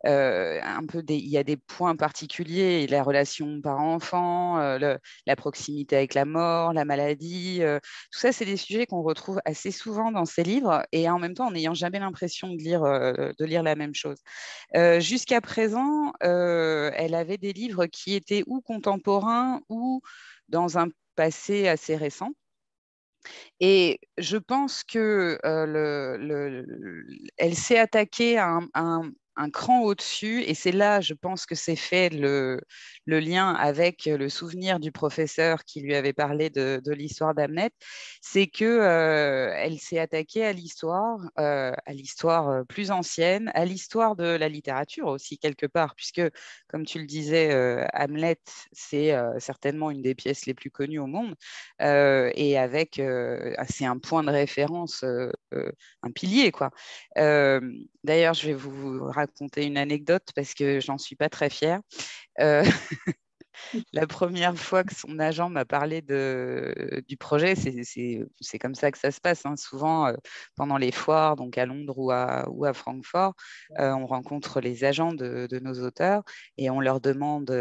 euh, 0.07 0.59
un 0.63 0.83
peu 0.87 1.03
il 1.09 1.27
y 1.29 1.37
a 1.37 1.43
des 1.43 1.57
points 1.57 1.95
particuliers, 1.95 2.87
la 2.87 3.03
relation 3.03 3.61
parent-enfant, 3.61 4.57
la 4.57 5.35
proximité 5.35 5.95
avec 5.95 6.15
la 6.15 6.25
mort, 6.25 6.73
la 6.73 6.83
maladie, 6.83 7.61
tout 8.11 8.19
ça, 8.19 8.31
c'est 8.31 8.45
des 8.45 8.57
sujets 8.57 8.87
qu'on 8.87 9.03
retrouve 9.03 9.39
assez 9.45 9.69
souvent 9.69 10.11
dans 10.11 10.25
ces 10.25 10.41
livres 10.41 10.81
et 10.91 11.07
en 11.07 11.19
même 11.19 11.35
temps 11.35 11.47
en 11.47 11.51
n'ayant 11.51 11.75
jamais 11.75 11.99
l'impression 11.99 12.49
de 12.49 12.57
lire, 12.57 12.81
de 12.81 13.45
lire 13.45 13.61
la 13.61 13.75
même 13.75 13.93
chose. 13.93 14.17
Jusqu'à 14.99 15.39
présent, 15.39 16.13
elle 16.19 17.13
avait 17.13 17.37
des 17.37 17.53
livres 17.53 17.85
qui 17.85 18.15
étaient 18.15 18.43
ou 18.47 18.61
contemporains 18.61 19.02
ou 19.69 20.01
dans 20.49 20.77
un 20.77 20.87
passé 21.15 21.67
assez 21.67 21.95
récent. 21.95 22.31
Et 23.59 23.99
je 24.17 24.37
pense 24.37 24.83
que 24.83 25.39
le, 25.43 26.65
elle 27.37 27.55
s'est 27.55 27.79
attaquée 27.79 28.37
à 28.37 28.59
un 28.73 29.11
cran 29.51 29.81
au-dessus, 29.81 30.41
et 30.43 30.53
c'est 30.53 30.71
là, 30.71 31.01
je 31.01 31.13
pense 31.13 31.45
que 31.45 31.55
c'est 31.55 31.75
fait 31.75 32.09
le, 32.09 32.61
lien 33.05 33.53
avec 33.53 34.05
le 34.05 34.29
souvenir 34.29 34.79
du 34.79 34.91
professeur 34.91 35.63
qui 35.65 35.81
lui 35.81 35.95
avait 35.95 36.13
parlé 36.13 36.49
de, 36.49 36.81
l'histoire 36.91 37.33
d'Amnet, 37.33 37.71
c'est 38.21 38.47
que 38.47 38.63
euh, 38.65 39.53
elle 39.55 39.79
s'est 39.79 39.99
attaquée 39.99 40.45
à 40.45 40.53
l'histoire, 40.53 41.19
euh, 41.39 41.73
à 41.85 41.93
l'histoire 41.93 42.49
euh, 42.49 42.63
plus 42.63 42.91
ancienne, 42.91 43.51
à 43.55 43.65
l'histoire 43.65 44.15
de 44.15 44.25
la 44.25 44.49
littérature 44.49 45.07
aussi 45.07 45.37
quelque 45.37 45.65
part, 45.65 45.95
puisque 45.95 46.21
comme 46.67 46.85
tu 46.85 46.99
le 46.99 47.05
disais, 47.05 47.53
Hamlet, 47.93 48.39
c'est 48.71 49.15
certainement 49.39 49.91
une 49.91 50.01
des 50.01 50.15
pièces 50.15 50.45
les 50.45 50.53
plus 50.53 50.71
connues 50.71 50.99
au 50.99 51.07
monde, 51.07 51.35
et 51.79 52.57
avec, 52.57 53.01
c'est 53.69 53.85
un 53.85 53.97
point 53.97 54.23
de 54.23 54.31
référence, 54.31 55.03
un 55.03 56.11
pilier 56.11 56.51
quoi. 56.51 56.71
D'ailleurs, 57.15 58.33
je 58.33 58.47
vais 58.47 58.53
vous 58.53 59.05
une 59.57 59.77
anecdote 59.77 60.29
parce 60.35 60.53
que 60.53 60.79
j'en 60.79 60.97
suis 60.97 61.15
pas 61.15 61.29
très 61.29 61.49
fière. 61.49 61.81
Euh, 62.39 62.63
la 63.93 64.07
première 64.07 64.57
fois 64.57 64.83
que 64.83 64.95
son 64.95 65.19
agent 65.19 65.49
m'a 65.49 65.65
parlé 65.65 66.01
du 66.01 67.17
projet, 67.17 67.55
c'est 67.55 68.59
comme 68.59 68.75
ça 68.75 68.91
que 68.91 68.97
ça 68.97 69.11
se 69.11 69.21
passe. 69.21 69.45
Hein. 69.45 69.55
Souvent, 69.55 70.07
euh, 70.07 70.13
pendant 70.55 70.77
les 70.77 70.91
foires, 70.91 71.35
donc 71.35 71.57
à 71.57 71.65
Londres 71.65 71.97
ou 71.97 72.11
à, 72.11 72.73
Francfort, 72.73 73.33
euh, 73.79 73.91
on 73.91 74.05
rencontre 74.05 74.59
les 74.59 74.83
agents 74.83 75.13
de, 75.13 75.47
nos 75.61 75.83
auteurs 75.85 76.23
et 76.57 76.69
on 76.69 76.79
leur 76.79 76.99
demande 76.99 77.51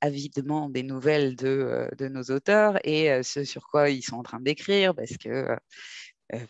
avidement 0.00 0.68
des 0.68 0.82
nouvelles 0.82 1.36
de, 1.36 2.08
nos 2.08 2.24
auteurs 2.24 2.78
et 2.84 3.22
ce 3.22 3.44
sur 3.44 3.66
quoi 3.68 3.90
ils 3.90 4.02
sont 4.02 4.16
en 4.16 4.22
train 4.22 4.40
d'écrire 4.40 4.94
parce 4.94 5.16
que 5.16 5.56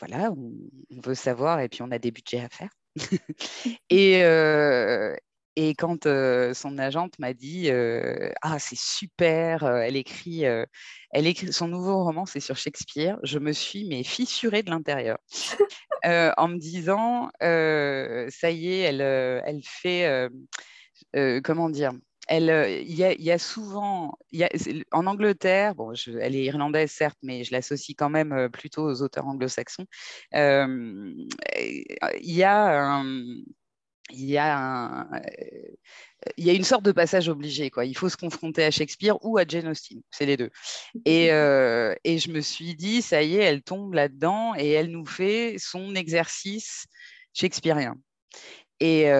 voilà, 0.00 0.32
on, 0.32 0.52
veut 1.00 1.14
savoir 1.14 1.60
et 1.60 1.68
puis 1.68 1.82
on 1.82 1.90
a 1.90 1.98
des 1.98 2.10
budgets 2.10 2.40
à 2.40 2.48
faire. 2.48 2.70
et, 3.90 4.22
euh, 4.24 5.14
et 5.56 5.74
quand 5.74 6.06
euh, 6.06 6.54
son 6.54 6.78
agente 6.78 7.18
m'a 7.18 7.34
dit 7.34 7.70
euh, 7.70 8.30
Ah, 8.42 8.58
c'est 8.58 8.78
super, 8.78 9.66
elle 9.66 9.96
écrit, 9.96 10.44
elle 10.44 11.26
écrit 11.26 11.52
son 11.52 11.68
nouveau 11.68 12.04
roman, 12.04 12.26
c'est 12.26 12.40
sur 12.40 12.56
Shakespeare, 12.56 13.18
je 13.22 13.38
me 13.38 13.52
suis 13.52 13.86
mais 13.88 14.04
fissurée 14.04 14.62
de 14.62 14.70
l'intérieur 14.70 15.18
en 16.04 16.48
me 16.48 16.58
disant 16.58 17.30
Ça 17.40 18.50
y 18.50 18.68
est, 18.68 18.80
elle, 18.80 19.00
elle 19.00 19.60
fait. 19.64 20.28
comment 21.42 21.70
dire 21.70 21.92
euh, 22.30 22.80
il 22.80 22.94
y, 22.94 23.30
a 23.30 23.38
souvent, 23.38 24.18
en 24.92 25.06
Angleterre, 25.06 25.74
bon, 25.74 25.92
elle 26.20 26.36
est 26.36 26.44
irlandaise 26.44 26.90
certes, 26.90 27.18
mais 27.22 27.44
je 27.44 27.52
l'associe 27.52 27.96
quand 27.96 28.10
même 28.10 28.32
euh, 28.32 28.48
plutôt 28.48 28.84
aux 28.84 29.02
auteurs 29.02 29.26
anglo-saxons. 29.26 29.86
Euh, 30.34 31.14
il 31.58 32.34
y 32.34 32.44
a 32.44 33.02
il 34.10 34.24
y 34.24 34.38
a 34.38 35.06
il 36.36 36.44
y 36.44 36.50
a 36.50 36.54
une 36.54 36.64
sorte 36.64 36.84
de 36.84 36.92
passage 36.92 37.28
obligé. 37.28 37.70
Quoi. 37.70 37.84
Il 37.84 37.96
faut 37.96 38.08
se 38.08 38.16
confronter 38.16 38.64
à 38.64 38.70
Shakespeare 38.70 39.16
ou 39.24 39.38
à 39.38 39.44
Jane 39.46 39.68
Austen, 39.68 40.00
c'est 40.10 40.26
les 40.26 40.36
deux. 40.36 40.50
Et, 41.04 41.26
et, 42.04 42.18
je 42.18 42.30
me 42.30 42.40
suis 42.40 42.74
dit, 42.74 43.02
ça 43.02 43.22
y 43.22 43.36
est, 43.36 43.42
elle 43.42 43.62
tombe 43.62 43.94
là-dedans 43.94 44.54
et 44.56 44.70
elle 44.70 44.90
nous 44.90 45.06
fait 45.06 45.56
son 45.58 45.94
exercice 45.94 46.86
shakespearien. 47.34 47.96
Et, 48.80 49.10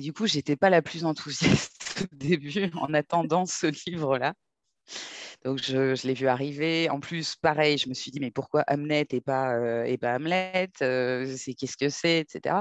du 0.00 0.12
coup, 0.12 0.26
j'étais 0.26 0.56
pas 0.56 0.70
la 0.70 0.82
plus 0.82 1.04
enthousiaste 1.04 2.06
au 2.12 2.16
début 2.16 2.70
en 2.74 2.94
attendant 2.94 3.46
ce 3.46 3.66
livre-là. 3.88 4.34
Donc, 5.44 5.62
je, 5.62 6.06
l'ai 6.06 6.14
vu 6.14 6.28
arriver. 6.28 6.90
En 6.90 7.00
plus, 7.00 7.36
pareil, 7.36 7.78
je 7.78 7.88
me 7.88 7.94
suis 7.94 8.10
dit, 8.10 8.20
mais 8.20 8.30
pourquoi 8.30 8.64
Hamlet 8.68 9.06
et 9.10 9.20
pas, 9.20 9.86
et 9.86 9.96
pas 9.96 10.14
Hamlet? 10.16 10.70
Euh, 10.82 11.36
qu'est-ce 11.58 11.76
que 11.76 11.88
c'est, 11.88 12.18
etc. 12.20 12.56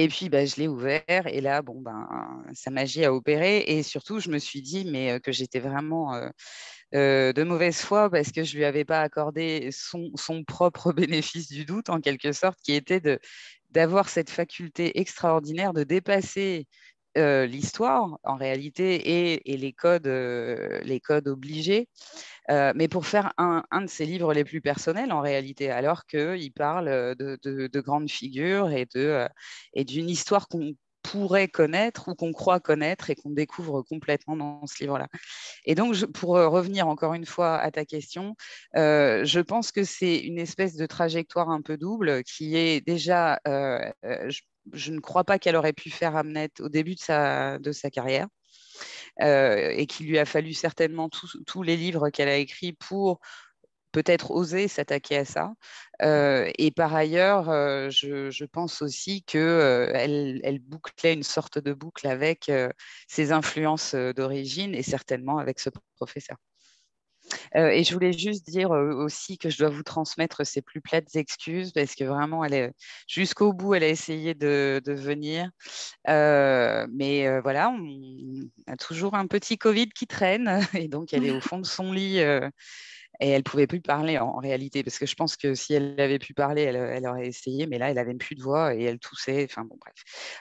Et 0.00 0.08
puis, 0.08 0.30
bah, 0.30 0.46
je 0.46 0.56
l'ai 0.56 0.66
ouvert 0.66 1.26
et 1.26 1.42
là, 1.42 1.60
bon, 1.60 1.78
ben, 1.82 2.08
sa 2.54 2.70
magie 2.70 3.04
a 3.04 3.12
opéré. 3.12 3.58
Et 3.66 3.82
surtout, 3.82 4.18
je 4.18 4.30
me 4.30 4.38
suis 4.38 4.62
dit, 4.62 4.86
mais 4.90 5.20
que 5.20 5.30
j'étais 5.30 5.60
vraiment 5.60 6.18
de 6.94 7.42
mauvaise 7.42 7.82
foi 7.82 8.08
parce 8.08 8.32
que 8.32 8.42
je 8.42 8.56
lui 8.56 8.64
avais 8.64 8.86
pas 8.86 9.02
accordé 9.02 9.68
son, 9.72 10.10
propre 10.46 10.92
bénéfice 10.94 11.48
du 11.48 11.66
doute, 11.66 11.90
en 11.90 12.00
quelque 12.00 12.32
sorte, 12.32 12.58
qui 12.62 12.72
était 12.72 13.20
d'avoir 13.72 14.08
cette 14.08 14.30
faculté 14.30 14.98
extraordinaire 14.98 15.74
de 15.74 15.84
dépasser 15.84 16.66
l'histoire 17.16 18.18
en 18.24 18.36
réalité 18.36 19.40
et, 19.44 19.56
les, 19.56 19.72
codes, 19.72 20.06
les 20.06 21.00
codes 21.00 21.28
obligés, 21.28 21.88
mais 22.48 22.88
pour 22.88 23.06
faire 23.06 23.32
un, 23.38 23.64
de 23.80 23.86
ses 23.86 24.06
livres 24.06 24.32
les 24.32 24.44
plus 24.44 24.60
personnels 24.60 25.12
en 25.12 25.20
réalité, 25.20 25.70
alors 25.70 26.06
qu'il 26.06 26.52
parle 26.52 26.86
de, 27.16 27.80
grandes 27.80 28.10
figures 28.10 28.70
et 28.70 28.86
d'une 29.84 30.08
histoire 30.08 30.48
qu'on 30.48 30.74
pourrait 31.02 31.48
connaître 31.48 32.08
ou 32.08 32.14
qu'on 32.14 32.32
croit 32.32 32.60
connaître 32.60 33.10
et 33.10 33.14
qu'on 33.14 33.30
découvre 33.30 33.82
complètement 33.82 34.36
dans 34.36 34.66
ce 34.66 34.82
livre-là. 34.82 35.08
Et 35.64 35.74
donc, 35.74 36.04
pour 36.12 36.30
revenir 36.30 36.88
encore 36.88 37.14
une 37.14 37.26
fois 37.26 37.56
à 37.58 37.70
ta 37.70 37.84
question, 37.84 38.36
je 38.74 39.40
pense 39.40 39.72
que 39.72 39.84
c'est 39.84 40.18
une 40.18 40.38
espèce 40.38 40.76
de 40.76 40.86
trajectoire 40.86 41.50
un 41.50 41.62
peu 41.62 41.76
double 41.76 42.22
qui 42.24 42.56
est 42.56 42.80
déjà, 42.86 43.40
je 43.44 44.92
ne 44.92 45.00
crois 45.00 45.24
pas 45.24 45.38
qu'elle 45.38 45.56
aurait 45.56 45.72
pu 45.72 45.90
faire 45.90 46.16
Hamnet 46.16 46.50
au 46.60 46.68
début 46.68 46.94
de 46.94 47.00
sa, 47.00 47.58
de 47.58 47.72
sa 47.72 47.90
carrière. 47.90 48.26
Euh, 49.20 49.70
et 49.70 49.86
qu'il 49.86 50.06
lui 50.06 50.18
a 50.18 50.24
fallu 50.24 50.54
certainement 50.54 51.10
tous 51.10 51.62
les 51.62 51.76
livres 51.76 52.08
qu'elle 52.08 52.28
a 52.28 52.36
écrits 52.36 52.72
pour 52.72 53.20
peut-être 53.92 54.30
oser 54.30 54.68
s'attaquer 54.68 55.18
à 55.18 55.24
ça. 55.24 55.52
Euh, 56.02 56.50
et 56.58 56.70
par 56.70 56.94
ailleurs, 56.94 57.50
euh, 57.50 57.90
je, 57.90 58.44
pense 58.44 58.82
aussi 58.82 59.22
qu'elle 59.22 60.40
elle 60.42 60.58
bouclait 60.60 61.14
une 61.14 61.22
sorte 61.22 61.58
de 61.58 61.72
boucle 61.72 62.06
avec 62.06 62.50
ses 63.08 63.32
influences 63.32 63.94
d'origine 63.94 64.74
et 64.74 64.82
certainement 64.82 65.38
avec 65.38 65.60
ce 65.60 65.70
professeur. 65.96 66.36
Euh, 67.56 67.68
et 67.68 67.84
je 67.84 67.92
voulais 67.92 68.12
juste 68.12 68.48
dire 68.48 68.72
euh, 68.72 68.92
aussi 68.92 69.38
que 69.38 69.50
je 69.50 69.58
dois 69.58 69.68
vous 69.68 69.82
transmettre 69.82 70.46
ses 70.46 70.62
plus 70.62 70.80
plates 70.80 71.14
excuses 71.16 71.72
parce 71.72 71.94
que 71.94 72.04
vraiment, 72.04 72.44
elle 72.44 72.72
jusqu'au 73.06 73.52
bout, 73.52 73.74
elle 73.74 73.84
a 73.84 73.88
essayé 73.88 74.34
de, 74.34 74.80
venir. 74.86 75.50
Euh, 76.08 76.86
mais 76.92 77.40
voilà, 77.40 77.70
on 77.70 78.48
a 78.66 78.76
toujours 78.76 79.14
un 79.14 79.26
petit 79.26 79.58
Covid 79.58 79.88
qui 79.90 80.06
traîne 80.06 80.60
et 80.74 80.88
donc 80.88 81.12
elle 81.12 81.24
est 81.24 81.30
au 81.30 81.40
fond 81.40 81.58
de 81.58 81.66
son 81.66 81.92
lit 81.92 82.20
et 83.20 83.28
elle 83.28 83.42
pouvait 83.42 83.66
plus 83.66 83.80
parler 83.82 84.18
en, 84.18 84.38
réalité 84.38 84.82
parce 84.82 84.98
que 84.98 85.04
je 85.04 85.14
pense 85.14 85.36
que 85.36 85.54
si 85.54 85.74
elle 85.74 86.00
avait 86.00 86.18
pu 86.18 86.32
parler, 86.32 86.62
elle, 86.62 87.06
aurait 87.06 87.26
essayé, 87.26 87.66
mais 87.66 87.78
là, 87.78 87.90
elle 87.90 87.98
avait 87.98 88.14
plus 88.14 88.34
de 88.34 88.42
voix 88.42 88.74
et 88.74 88.82
elle 88.82 88.98
toussait. 88.98 89.44
Enfin 89.44 89.64
bon, 89.64 89.76
bref. 89.78 89.94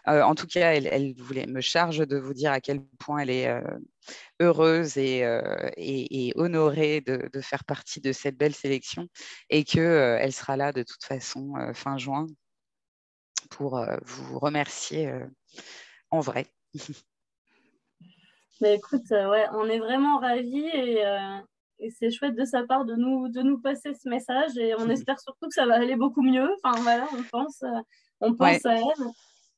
Euh, 0.07 0.21
en 0.21 0.33
tout 0.33 0.47
cas, 0.47 0.71
elle, 0.73 1.13
voulait 1.17 1.45
me 1.45 1.59
charge 1.59 1.97
de 1.97 2.17
vous 2.17 2.33
dire 2.33 2.51
à 2.51 2.61
quel 2.61 2.81
point 2.99 3.19
elle 3.19 3.29
est 3.29 3.49
euh, 3.49 3.61
heureuse 4.39 4.93
euh, 4.97 5.69
et, 5.75 6.27
et, 6.27 6.33
honorée 6.35 7.01
de, 7.01 7.41
faire 7.41 7.65
partie 7.65 7.99
de 7.99 8.13
cette 8.13 8.37
belle 8.37 8.55
sélection 8.55 9.07
et 9.49 9.63
que 9.63 10.17
elle 10.19 10.33
sera 10.33 10.55
là 10.57 10.71
de 10.71 10.83
toute 10.83 11.03
façon 11.03 11.53
fin 11.73 11.97
juin 11.97 12.27
pour 13.49 13.83
vous 14.05 14.39
remercier 14.39 15.11
en 16.11 16.19
vrai. 16.19 16.47
Mais 18.61 18.75
écoute, 18.75 19.09
ouais, 19.09 19.45
on 19.53 19.67
est 19.69 19.79
vraiment 19.79 20.19
ravis 20.19 20.67
et 20.67 21.03
et 21.79 21.89
c'est 21.91 22.11
chouette 22.11 22.35
de 22.35 22.45
sa 22.45 22.63
part 22.63 22.85
de 22.85 22.95
nous, 22.95 23.29
de 23.29 23.41
nous 23.41 23.59
passer 23.59 23.93
ce 23.93 24.09
message 24.09 24.57
et 24.57 24.75
on 24.75 24.89
espère 24.89 25.19
surtout 25.19 25.47
que 25.47 25.53
ça 25.53 25.65
va 25.65 25.75
aller 25.75 25.95
beaucoup 25.95 26.21
mieux. 26.21 26.49
Enfin 26.61 26.79
voilà, 26.81 27.07
on 27.17 27.23
pense, 27.23 27.63
euh, 27.63 27.81
on 28.21 28.35
pense 28.35 28.65
à 28.65 28.75
elle. 28.75 29.05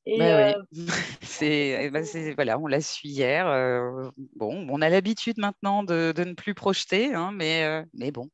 Et 0.07 0.17
bah 0.17 0.49
euh, 0.49 0.53
eh 1.41 1.89
ben, 1.91 2.03
voilà, 2.35 2.57
on 2.57 2.65
l'a 2.67 2.81
su 2.81 3.07
hier. 3.07 3.47
Euh, 3.47 4.09
bon, 4.35 4.67
on 4.69 4.81
a 4.81 4.89
l'habitude 4.89 5.37
maintenant 5.37 5.83
de, 5.83 6.11
de, 6.11 6.23
ne 6.23 6.33
plus 6.33 6.55
projeter, 6.55 7.13
hein, 7.13 7.31
mais, 7.31 7.85
mais 7.93 8.11
bon, 8.11 8.29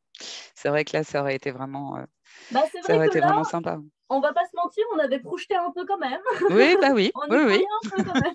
c'est 0.56 0.70
vrai 0.70 0.86
que 0.86 0.96
là, 0.96 1.04
ça 1.04 1.20
aurait 1.22 1.36
été 1.36 1.52
vraiment, 1.52 1.98
bah, 2.52 2.64
ça 2.84 2.96
aurait 2.96 3.08
été 3.08 3.20
vraiment 3.20 3.44
sympa. 3.44 3.80
On 4.10 4.22
va 4.22 4.32
pas 4.32 4.46
se 4.46 4.56
mentir, 4.56 4.86
on 4.96 5.00
avait 5.00 5.20
projeté 5.20 5.56
un 5.56 5.70
peu 5.72 5.86
quand 5.86 5.98
même. 5.98 6.22
Oui, 6.52 6.78
bah 6.80 6.92
oui. 6.94 7.12
on 7.16 7.30
oui, 7.30 7.44
oui. 7.46 7.66
Un 7.84 7.90
peu 7.90 8.04
quand 8.04 8.22
même. 8.22 8.34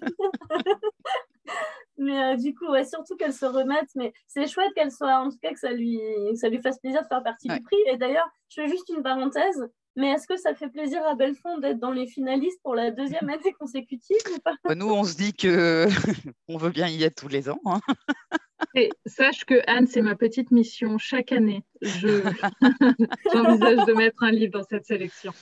Mais 1.98 2.36
du 2.36 2.55
coup, 2.55 2.68
ouais, 2.70 2.84
surtout 2.84 3.16
qu'elle 3.16 3.32
se 3.32 3.46
remette. 3.46 3.88
Mais 3.94 4.12
c'est 4.26 4.46
chouette 4.46 4.72
qu'elle 4.74 4.90
soit, 4.90 5.18
en 5.18 5.30
tout 5.30 5.38
cas, 5.40 5.53
que 5.53 5.59
ça 5.59 5.72
lui, 5.72 6.00
ça 6.34 6.48
lui 6.48 6.61
fasse 6.61 6.80
plaisir 6.80 7.03
de 7.03 7.07
faire 7.07 7.22
partie 7.22 7.48
du 7.48 7.62
prix. 7.62 7.76
Et 7.86 7.96
d'ailleurs, 7.96 8.28
je 8.48 8.62
fais 8.62 8.68
juste 8.68 8.88
une 8.88 9.03
parenthèse. 9.03 9.68
Mais 9.96 10.09
est-ce 10.09 10.26
que 10.26 10.36
ça 10.36 10.55
fait 10.55 10.68
plaisir 10.68 11.03
à 11.07 11.14
Belfond 11.14 11.59
d'être 11.59 11.78
dans 11.78 11.90
les 11.90 12.07
finalistes 12.07 12.61
pour 12.62 12.74
la 12.74 12.90
deuxième 12.90 13.28
année 13.28 13.53
consécutive 13.59 14.16
ou 14.34 14.38
pas? 14.40 14.55
Bah, 14.64 14.74
Nous, 14.74 14.90
on 14.90 15.05
se 15.05 15.16
dit 15.16 15.34
que 15.34 15.86
on 16.48 16.57
veut 16.57 16.70
bien 16.70 16.88
y 16.88 17.03
être 17.03 17.14
tous 17.14 17.28
les 17.28 17.50
ans. 17.50 17.61
Hein. 17.66 17.80
Et 18.74 18.88
sache 19.05 19.44
que 19.44 19.61
Anne, 19.66 19.86
c'est 19.86 20.00
ma 20.00 20.14
petite 20.14 20.50
mission 20.50 20.96
chaque 20.96 21.32
année. 21.32 21.62
J'envisage 21.82 23.86
de 23.86 23.92
mettre 23.92 24.22
un 24.22 24.30
livre 24.30 24.53
dans 24.53 24.64
cette 24.64 24.86
sélection. 24.86 25.32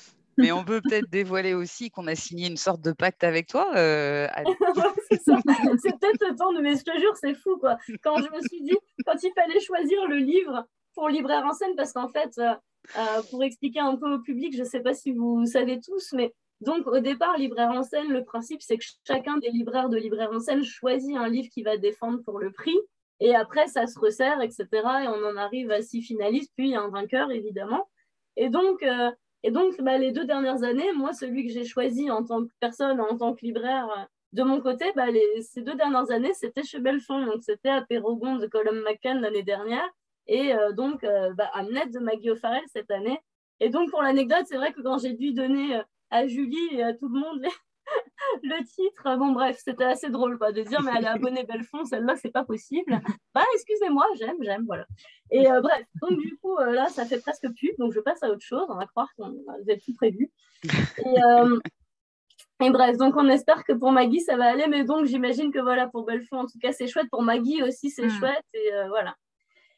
Mais 0.41 0.53
on 0.53 0.65
peut 0.65 0.81
peut-être 0.81 1.11
dévoiler 1.11 1.55
aussi 1.55 1.91
qu'on 1.91 2.07
a 2.07 2.15
signé 2.15 2.49
une 2.49 2.57
sorte 2.57 2.81
de 2.81 2.93
pacte 2.93 3.25
avec 3.25 3.47
toi. 3.47 3.71
Euh, 3.77 4.27
c'est 5.11 5.25
peut-être 5.25 6.29
le 6.29 6.37
temps 6.37 6.53
de, 6.53 6.61
mais 6.61 6.77
je 6.77 6.83
te 6.83 6.99
jure, 6.99 7.17
c'est 7.17 7.35
fou 7.35 7.57
quoi. 7.59 7.77
Quand 8.03 8.17
je 8.17 8.31
me 8.31 8.41
suis 8.49 8.63
dit, 8.63 8.77
quand 9.07 9.23
il 9.23 9.33
fallait 9.35 9.61
choisir 9.61 10.07
le 10.07 10.17
livre 10.17 10.67
pour 10.95 11.09
libraire 11.09 11.45
en 11.45 11.53
scène, 11.53 11.75
parce 11.77 11.93
qu'en 11.93 12.09
fait, 12.09 12.31
euh, 12.39 12.55
euh, 12.97 13.23
pour 13.31 13.43
expliquer 13.43 13.81
un 13.81 13.97
peu 13.97 14.13
au 14.13 14.21
public, 14.21 14.55
je 14.55 14.63
ne 14.63 14.69
sais 14.69 14.81
pas 14.81 14.95
si 14.95 15.13
vous 15.13 15.45
savez 15.47 15.81
tous, 15.81 16.13
mais 16.13 16.33
donc 16.61 16.87
au 16.87 17.01
départ, 17.01 17.37
libraire 17.37 17.71
en 17.71 17.83
scène, 17.83 18.09
le 18.09 18.25
principe 18.25 18.63
c'est 18.63 18.77
que 18.77 18.85
chacun 19.07 19.39
des 19.39 19.51
libraires 19.51 19.89
de 19.89 19.97
libraire 19.97 20.31
en 20.33 20.41
scène 20.41 20.63
choisit 20.63 21.17
un 21.17 21.29
livre 21.29 21.49
qu'il 21.53 21.65
va 21.65 21.77
défendre 21.77 22.21
pour 22.25 22.39
le 22.39 22.51
prix. 22.51 22.77
Et 23.21 23.35
après, 23.35 23.67
ça 23.67 23.87
se 23.87 23.99
resserre, 23.99 24.41
etc. 24.41 24.67
Et 24.73 25.09
on 25.09 25.25
en 25.25 25.37
arrive 25.37 25.71
à 25.71 25.83
six 25.83 26.03
finalistes, 26.03 26.53
puis 26.57 26.75
un 26.75 26.89
vainqueur, 26.89 27.31
évidemment. 27.31 27.89
Et 28.37 28.49
donc, 28.49 28.83
euh, 28.83 29.11
et 29.43 29.51
donc 29.51 29.81
bah, 29.81 29.99
les 29.99 30.13
deux 30.13 30.25
dernières 30.25 30.63
années, 30.63 30.93
moi, 30.93 31.13
celui 31.13 31.47
que 31.47 31.53
j'ai 31.53 31.65
choisi 31.65 32.11
en 32.11 32.25
tant 32.25 32.45
que 32.45 32.51
personne, 32.61 33.01
en 33.01 33.17
tant 33.17 33.35
que 33.35 33.45
libraire, 33.45 33.89
euh, 33.99 34.05
de 34.33 34.43
mon 34.43 34.61
côté, 34.61 34.85
bah, 34.95 35.07
ces 35.41 35.63
deux 35.63 35.75
dernières 35.75 36.11
années, 36.11 36.35
c'était 36.35 36.63
chez 36.63 36.79
Belfond. 36.79 37.27
Donc, 37.27 37.43
c'était 37.43 37.71
à 37.71 37.83
Pérogon 37.83 38.37
de 38.37 38.47
Colum 38.47 38.83
McCann 38.83 39.21
l'année 39.21 39.43
dernière 39.43 39.89
et 40.31 40.55
euh, 40.55 40.73
donc 40.73 41.05
euh, 41.05 41.35
bah, 41.35 41.51
de 41.57 41.99
Maggie 41.99 42.31
O'Farrell 42.31 42.63
cette 42.73 42.91
année. 42.91 43.19
Et 43.59 43.69
donc 43.69 43.91
pour 43.91 44.01
l'anecdote, 44.01 44.45
c'est 44.47 44.57
vrai 44.57 44.73
que 44.73 44.81
quand 44.81 44.99
j'ai 44.99 45.13
dû 45.13 45.33
donner 45.33 45.77
euh, 45.77 45.83
à 46.11 46.27
Julie 46.27 46.69
et 46.73 46.83
à 46.83 46.95
tout 46.95 47.09
le 47.09 47.19
monde 47.21 47.43
le 48.43 48.65
titre, 48.65 49.17
bon 49.17 49.33
bref, 49.33 49.61
c'était 49.65 49.85
assez 49.85 50.11
drôle 50.11 50.39
quoi, 50.39 50.53
de 50.53 50.63
dire 50.63 50.83
mais 50.83 50.93
elle 50.97 51.05
est 51.05 51.09
abonnée 51.09 51.45
Belfond, 51.45 51.85
celle-là 51.85 52.17
c'est 52.17 52.31
pas 52.31 52.45
possible. 52.45 53.01
bah 53.35 53.45
excusez-moi, 53.55 54.07
j'aime, 54.19 54.37
j'aime, 54.43 54.65
voilà. 54.67 54.87
Et 55.31 55.45
bref, 55.45 55.85
donc 56.03 56.19
du 56.19 56.37
coup 56.37 56.57
là 56.59 56.89
ça 56.89 57.05
fait 57.05 57.21
presque 57.21 57.49
plus, 57.57 57.73
donc 57.79 57.93
je 57.93 58.01
passe 58.01 58.23
à 58.23 58.31
autre 58.31 58.45
chose, 58.45 58.67
on 58.69 58.77
va 58.77 58.87
croire 58.87 59.09
qu'on 59.17 59.35
avait 59.61 59.79
tout 59.79 59.95
prévu. 59.95 60.31
Et, 60.65 62.65
et, 62.65 62.71
bref, 62.71 62.97
donc 62.97 63.17
on 63.17 63.29
espère 63.29 63.65
que 63.65 63.73
pour 63.73 63.93
Maggie 63.93 64.21
ça 64.21 64.37
va 64.37 64.47
aller, 64.47 64.67
mais 64.69 64.85
donc 64.85 65.07
j'imagine 65.07 65.53
que 65.53 65.61
voilà 65.61 65.89
pour 65.89 66.05
Belfond 66.05 66.41
en 66.41 66.47
tout 66.47 66.59
cas 66.61 66.73
c'est 66.73 66.87
chouette, 66.87 67.09
pour 67.11 67.23
Maggie 67.23 67.63
aussi 67.63 67.91
c'est 67.91 68.07
hmm. 68.07 68.11
chouette 68.11 68.45
et 68.55 68.71
voilà. 68.89 69.15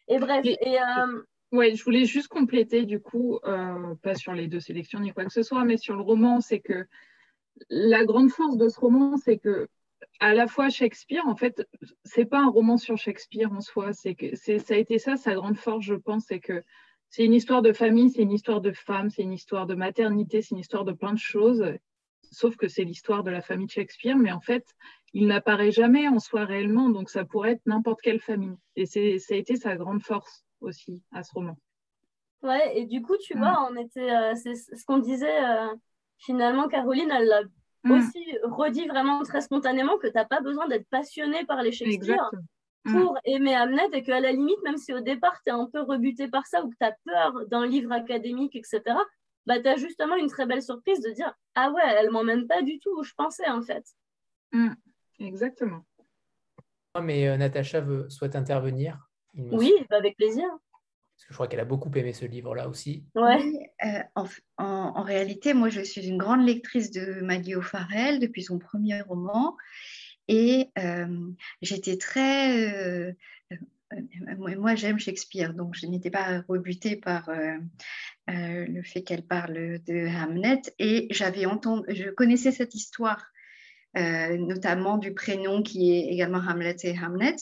Et 0.08 0.18
bref. 0.18 0.44
Et, 0.44 0.80
euh, 0.80 1.22
Ouais, 1.52 1.74
je 1.74 1.84
voulais 1.84 2.06
juste 2.06 2.28
compléter 2.28 2.86
du 2.86 2.98
coup, 2.98 3.38
euh, 3.44 3.94
pas 4.02 4.14
sur 4.14 4.32
les 4.32 4.48
deux 4.48 4.58
sélections 4.58 5.00
ni 5.00 5.12
quoi 5.12 5.26
que 5.26 5.32
ce 5.32 5.42
soit, 5.42 5.64
mais 5.64 5.76
sur 5.76 5.94
le 5.94 6.00
roman, 6.00 6.40
c'est 6.40 6.60
que 6.60 6.86
la 7.68 8.04
grande 8.04 8.30
force 8.30 8.56
de 8.56 8.68
ce 8.68 8.78
roman, 8.78 9.16
c'est 9.16 9.38
que 9.38 9.68
à 10.20 10.34
la 10.34 10.46
fois 10.46 10.68
Shakespeare, 10.68 11.26
en 11.26 11.36
fait, 11.36 11.66
c'est 12.04 12.24
pas 12.24 12.40
un 12.40 12.48
roman 12.48 12.76
sur 12.76 12.96
Shakespeare 12.96 13.52
en 13.52 13.60
soi, 13.60 13.92
c'est 13.92 14.14
que 14.14 14.36
ça 14.36 14.74
a 14.74 14.76
été 14.76 14.98
ça 14.98 15.16
sa 15.16 15.34
grande 15.34 15.56
force, 15.56 15.84
je 15.84 15.94
pense, 15.94 16.26
c'est 16.26 16.40
que 16.40 16.62
c'est 17.08 17.24
une 17.24 17.34
histoire 17.34 17.62
de 17.62 17.72
famille, 17.72 18.10
c'est 18.10 18.22
une 18.22 18.32
histoire 18.32 18.60
de 18.60 18.72
femme, 18.72 19.10
c'est 19.10 19.22
une 19.22 19.32
histoire 19.32 19.66
de 19.66 19.74
maternité, 19.74 20.40
c'est 20.40 20.52
une 20.54 20.60
histoire 20.60 20.84
de 20.84 20.92
plein 20.92 21.12
de 21.12 21.18
choses, 21.18 21.64
sauf 22.30 22.56
que 22.56 22.68
c'est 22.68 22.84
l'histoire 22.84 23.22
de 23.22 23.30
la 23.30 23.42
famille 23.42 23.66
de 23.66 23.72
Shakespeare, 23.72 24.16
mais 24.16 24.32
en 24.32 24.40
fait, 24.40 24.64
il 25.12 25.26
n'apparaît 25.26 25.72
jamais 25.72 26.08
en 26.08 26.18
soi 26.18 26.44
réellement, 26.44 26.88
donc 26.88 27.10
ça 27.10 27.24
pourrait 27.24 27.52
être 27.52 27.66
n'importe 27.66 28.00
quelle 28.00 28.20
famille. 28.20 28.56
Et 28.76 28.86
ça 28.86 29.00
a 29.00 29.36
été 29.36 29.56
sa 29.56 29.76
grande 29.76 30.02
force 30.02 30.44
aussi 30.60 31.02
à 31.12 31.22
ce 31.22 31.32
roman. 31.34 31.56
Ouais, 32.42 32.78
et 32.78 32.86
du 32.86 33.02
coup, 33.02 33.16
tu 33.18 33.36
vois, 33.36 33.68
on 33.70 33.76
était, 33.76 34.10
euh, 34.10 34.34
c'est 34.34 34.54
ce 34.54 34.84
qu'on 34.84 34.98
disait 34.98 35.44
euh, 35.44 35.74
finalement, 36.22 36.68
Caroline, 36.68 37.10
elle 37.10 37.26
l'a 37.26 37.42
mm. 37.84 37.90
aussi 37.90 38.38
redit 38.42 38.86
vraiment 38.86 39.22
très 39.22 39.40
spontanément 39.40 39.98
que 39.98 40.06
tu 40.06 40.14
n'as 40.14 40.24
pas 40.24 40.40
besoin 40.40 40.68
d'être 40.68 40.88
passionné 40.88 41.44
par 41.44 41.62
les 41.62 41.72
Shakespeare 41.72 42.30
mm. 42.84 42.92
pour 42.92 43.18
aimer 43.24 43.54
Hamnet 43.54 43.88
et 43.92 44.02
qu'à 44.02 44.20
la 44.20 44.32
limite, 44.32 44.62
même 44.64 44.76
si 44.78 44.92
au 44.92 45.00
départ 45.00 45.40
tu 45.44 45.52
es 45.52 45.54
un 45.54 45.68
peu 45.72 45.82
rebuté 45.82 46.28
par 46.28 46.46
ça 46.46 46.62
ou 46.64 46.70
que 46.70 46.76
tu 46.80 46.86
as 46.86 46.96
peur 47.04 47.46
d'un 47.48 47.66
livre 47.66 47.92
académique, 47.92 48.56
etc., 48.56 48.82
bah, 49.44 49.60
tu 49.60 49.68
as 49.68 49.76
justement 49.76 50.14
une 50.14 50.28
très 50.28 50.46
belle 50.46 50.62
surprise 50.62 51.00
de 51.00 51.10
dire 51.10 51.34
Ah 51.54 51.72
ouais, 51.72 51.82
elle 51.84 52.10
m'emmène 52.10 52.46
pas 52.46 52.62
du 52.62 52.78
tout 52.78 52.90
où 52.96 53.02
je 53.02 53.12
pensais 53.16 53.48
en 53.48 53.62
fait. 53.62 53.84
Mm. 54.52 54.74
Exactement. 55.18 55.84
Mais 57.00 57.26
euh, 57.26 57.36
Natacha 57.36 57.80
veut, 57.80 58.08
souhaite 58.10 58.36
intervenir. 58.36 58.98
Oui, 59.34 59.72
avec 59.90 60.16
plaisir. 60.16 60.46
Parce 61.16 61.24
que 61.24 61.32
je 61.32 61.34
crois 61.34 61.48
qu'elle 61.48 61.60
a 61.60 61.64
beaucoup 61.64 61.90
aimé 61.94 62.12
ce 62.12 62.24
livre-là 62.24 62.68
aussi. 62.68 63.04
Oui, 63.14 63.58
euh, 63.84 64.02
en, 64.56 65.02
réalité, 65.02 65.54
moi, 65.54 65.68
je 65.68 65.80
suis 65.80 66.06
une 66.06 66.18
grande 66.18 66.44
lectrice 66.44 66.90
de 66.90 67.20
Maggie 67.22 67.54
O'Farrell 67.54 68.18
depuis 68.18 68.42
son 68.42 68.58
premier 68.58 69.00
roman. 69.02 69.56
Et 70.28 70.70
euh, 70.78 71.28
j'étais 71.60 71.96
très... 71.96 73.14
moi, 74.38 74.74
j'aime 74.74 74.98
Shakespeare, 74.98 75.54
donc 75.54 75.74
je 75.74 75.86
n'étais 75.86 76.10
pas 76.10 76.42
rebutée 76.48 76.96
par 76.96 77.28
le 78.26 78.82
fait 78.82 79.02
qu'elle 79.02 79.26
parle 79.26 79.80
de 79.86 80.08
Hamlet. 80.08 80.62
Et 80.78 81.08
j'avais 81.10 81.46
entendu, 81.46 81.94
je 81.94 82.10
connaissais 82.10 82.52
cette 82.52 82.74
histoire 82.74 83.32
euh, 83.98 84.38
notamment 84.38 84.96
du 84.96 85.12
prénom 85.12 85.62
qui 85.62 85.92
est 85.92 86.06
également 86.06 86.38
Hamlet 86.38 86.76
et 86.82 86.98
Hamlet. 86.98 87.36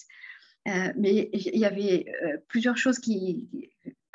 Euh, 0.69 0.93
mais 0.97 1.31
il 1.33 1.59
y 1.59 1.65
avait 1.65 2.07
euh, 2.23 2.37
plusieurs 2.49 2.77
choses 2.77 2.99
que 2.99 3.09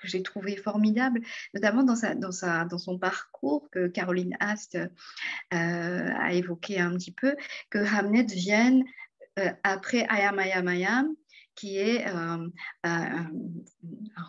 j'ai 0.07 0.23
trouvées 0.23 0.57
formidables, 0.57 1.21
notamment 1.53 1.83
dans, 1.83 2.77
son 2.77 2.99
parcours 2.99 3.69
que 3.71 3.87
Caroline 3.87 4.35
Ast 4.39 4.77
a 5.51 6.33
évoqué 6.33 6.79
un 6.79 6.95
petit 6.95 7.11
peu, 7.11 7.35
que 7.69 7.79
Hamlet 7.79 8.25
vienne 8.25 8.83
après 9.63 10.05
Ayam 10.09 10.37
Ayam 10.39 10.67
Ayam, 10.67 11.15
qui 11.55 11.77
est 11.77 12.05
un, 12.05 12.51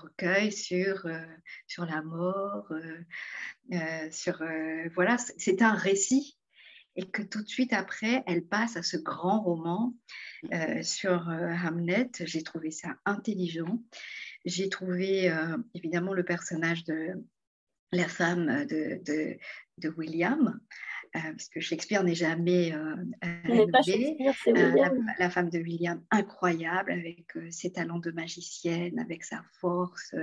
recueil 0.03 0.53
sur, 0.53 1.07
sur 1.67 1.85
la 1.85 2.01
mort, 2.01 2.73
sur 4.11 4.43
voilà, 4.95 5.17
c'est 5.19 5.61
un 5.61 5.75
récit 5.75 6.36
et 6.97 7.07
que 7.07 7.23
tout 7.23 7.43
de 7.43 7.49
suite 7.49 7.73
après, 7.73 8.23
elle 8.27 8.45
passe 8.45 8.77
à 8.77 8.83
ce 8.83 8.97
grand 8.97 9.43
roman 9.43 9.95
euh, 10.53 10.83
sur 10.83 11.29
euh, 11.29 11.53
Hamlet. 11.65 12.11
J'ai 12.21 12.43
trouvé 12.43 12.71
ça 12.71 12.97
intelligent. 13.05 13.83
J'ai 14.45 14.69
trouvé 14.69 15.31
euh, 15.31 15.57
évidemment 15.75 16.15
le 16.15 16.25
personnage 16.25 16.85
de 16.85 17.11
la 17.93 18.09
femme 18.09 18.67
de, 18.67 19.01
de, 19.79 19.89
William, 19.97 20.59
parce 21.13 21.49
que 21.49 21.61
Shakespeare 21.61 22.03
n'est 22.03 22.17
jamais 22.17 22.75
la, 23.23 24.91
la, 25.19 25.31
femme 25.31 25.51
de 25.51 25.59
William, 25.61 26.03
incroyable, 26.11 26.91
avec 26.91 27.33
ses 27.51 27.73
talents 27.73 28.01
de 28.01 28.11
magicienne, 28.11 28.99
avec 28.99 29.23
sa 29.23 29.45
force 29.61 30.15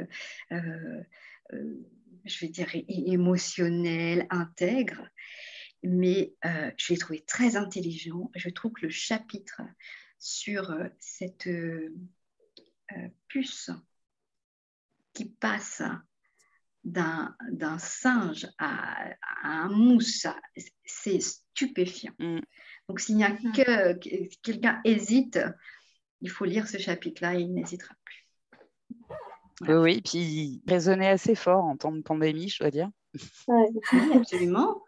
je 2.25 2.39
vais 2.39 2.49
dire, 2.49 2.69
émotionnelle, 2.87 4.27
intègre 4.29 5.09
mais 5.83 6.33
euh, 6.45 6.71
je 6.77 6.93
l'ai 6.93 6.97
trouvé 6.97 7.23
très 7.25 7.55
intelligent. 7.55 8.31
Je 8.35 8.49
trouve 8.49 8.71
que 8.73 8.85
le 8.85 8.89
chapitre 8.89 9.61
sur 10.17 10.71
euh, 10.71 10.87
cette 10.99 11.47
euh, 11.47 11.93
puce 13.27 13.69
qui 15.13 15.25
passe 15.25 15.83
d'un 16.83 17.77
singe 17.77 18.47
à, 18.57 19.09
un 19.43 19.69
mousse, 19.69 20.27
c'est 20.85 21.19
stupéfiant. 21.19 22.13
Mm. 22.19 22.39
Donc 22.89 22.99
s'il 22.99 23.17
n'y 23.17 23.23
a 23.23 23.29
mm. 23.29 23.51
que, 23.53 24.33
quelqu'un 24.41 24.81
hésite, 24.85 25.39
il 26.21 26.29
faut 26.29 26.45
lire 26.45 26.67
ce 26.67 26.77
chapitre-là 26.77 27.35
et 27.35 27.41
il 27.41 27.53
n'hésitera 27.53 27.93
plus. 28.03 28.27
Oui, 29.67 30.01
puis 30.01 30.19
il 30.19 30.61
résonnait 30.67 31.09
assez 31.09 31.35
fort 31.35 31.63
en 31.63 31.77
temps 31.77 31.91
de 31.91 32.01
pandémie, 32.01 32.49
je 32.49 32.59
dois 32.59 32.71
dire. 32.71 32.89
Oui, 33.47 33.65
absolument. 34.13 34.82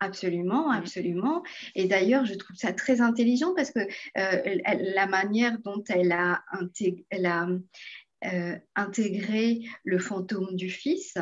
Absolument, 0.00 0.68
mmh. 0.68 0.76
absolument. 0.76 1.42
Et 1.74 1.86
d'ailleurs, 1.86 2.24
je 2.24 2.34
trouve 2.34 2.56
ça 2.56 2.72
très 2.72 3.02
intelligent 3.02 3.54
parce 3.54 3.70
que 3.70 3.80
euh, 3.80 4.58
la 4.94 5.06
manière 5.06 5.58
dont 5.58 5.84
elle 5.88 6.12
a, 6.12 6.42
euh, 8.24 8.58
intégré, 8.74 9.60
le 9.84 9.98
fantôme 9.98 10.56
du 10.56 10.70
fils, 10.70 11.18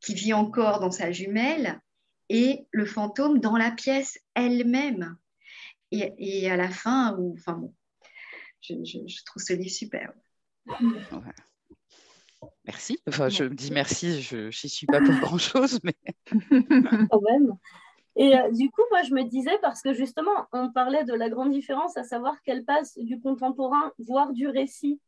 qui 0.00 0.14
vit 0.14 0.34
encore 0.34 0.80
dans 0.80 0.90
sa 0.90 1.12
jumelle, 1.12 1.80
et 2.28 2.66
le 2.70 2.84
fantôme 2.84 3.40
dans 3.40 3.56
la 3.56 3.70
pièce 3.70 4.18
elle-même. 4.34 5.16
Et, 5.90 6.48
à 6.48 6.56
la 6.56 6.70
fin, 6.70 7.18
enfin 7.32 7.60
je, 8.62 9.24
trouve 9.24 9.42
ce 9.42 9.54
livre 9.54 9.70
superbe. 9.70 10.14
Merci. 12.64 12.98
Enfin, 13.08 13.28
je 13.28 13.44
me 13.44 13.54
dis 13.54 13.72
merci, 13.72 14.22
je 14.22 14.46
n'y 14.46 14.70
suis 14.70 14.86
pas 14.86 15.00
pour 15.00 15.18
grand-chose, 15.18 15.80
mais... 15.82 15.96
Quand 17.10 17.20
même. 17.22 17.58
Et 18.16 18.36
euh, 18.36 18.50
du 18.50 18.70
coup, 18.70 18.82
moi, 18.90 19.02
je 19.02 19.14
me 19.14 19.22
disais, 19.22 19.56
parce 19.62 19.82
que 19.82 19.92
justement, 19.92 20.46
on 20.52 20.70
parlait 20.70 21.04
de 21.04 21.14
la 21.14 21.28
grande 21.28 21.52
différence, 21.52 21.96
à 21.96 22.02
savoir 22.02 22.42
qu'elle 22.42 22.64
passe 22.64 22.98
du 22.98 23.20
contemporain, 23.20 23.92
voire 23.98 24.32
du 24.32 24.48
récit, 24.48 25.00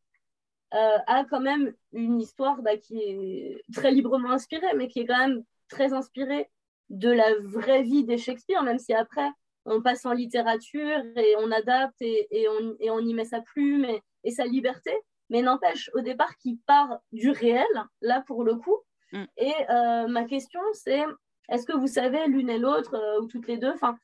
euh, 0.75 0.99
à 1.07 1.25
quand 1.25 1.41
même 1.41 1.75
une 1.93 2.21
histoire 2.21 2.63
bah, 2.63 2.77
qui 2.77 2.99
est 2.99 3.63
très 3.75 3.91
librement 3.91 4.31
inspirée, 4.31 4.75
mais 4.77 4.89
qui 4.89 5.01
est 5.01 5.07
quand 5.07 5.19
même 5.19 5.43
très 5.69 5.93
inspirée 5.93 6.49
de 6.91 7.11
la 7.11 7.35
vraie 7.41 7.83
vie 7.83 8.05
des 8.05 8.19
Shakespeare, 8.19 8.63
même 8.63 8.79
si 8.79 8.95
après, 8.95 9.29
on 9.65 9.83
passe 9.83 10.07
en 10.07 10.13
littérature 10.13 10.99
et 11.17 11.35
on 11.39 11.51
adapte 11.51 12.01
et, 12.01 12.27
et, 12.31 12.49
on, 12.49 12.77
et 12.81 12.91
on, 12.91 13.01
y 13.01 13.15
met 13.15 13.25
sa 13.25 13.41
plume 13.41 13.85
et, 13.85 14.03
et 14.25 14.31
sa 14.31 14.45
liberté. 14.45 14.93
Mais 15.31 15.43
n'empêche, 15.43 15.91
au 15.95 16.01
départ, 16.01 16.37
qui 16.37 16.57
part 16.67 16.99
du 17.13 17.31
réel, 17.31 17.67
là 18.01 18.23
pour 18.27 18.45
le 18.45 18.57
coup. 18.57 18.79
Mm. 19.13 19.25
Et 19.37 19.55
euh, 19.71 20.07
ma 20.09 20.25
question, 20.25 20.61
c'est 20.73 21.05
est-ce 21.53 21.67
que 21.67 21.77
vous 21.77 21.87
savez 21.87 22.27
l'une 22.27 22.51
et 22.51 22.59
l'autre, 22.59 22.95
euh, 22.95 23.21
ou 23.21 23.27
toutes 23.27 23.47
les 23.47 23.59
deux, 23.59 23.71
enfin, 23.71 23.97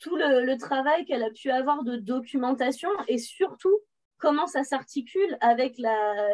tout 0.00 0.16
le, 0.16 0.44
le 0.44 0.56
travail 0.56 1.04
qu'elle 1.04 1.22
a 1.22 1.30
pu 1.30 1.50
avoir 1.50 1.82
de 1.82 1.96
documentation 1.96 2.90
et 3.08 3.18
surtout 3.18 3.76
comment 4.18 4.46
ça 4.46 4.64
s'articule 4.64 5.36
avec 5.40 5.78
la, 5.78 6.28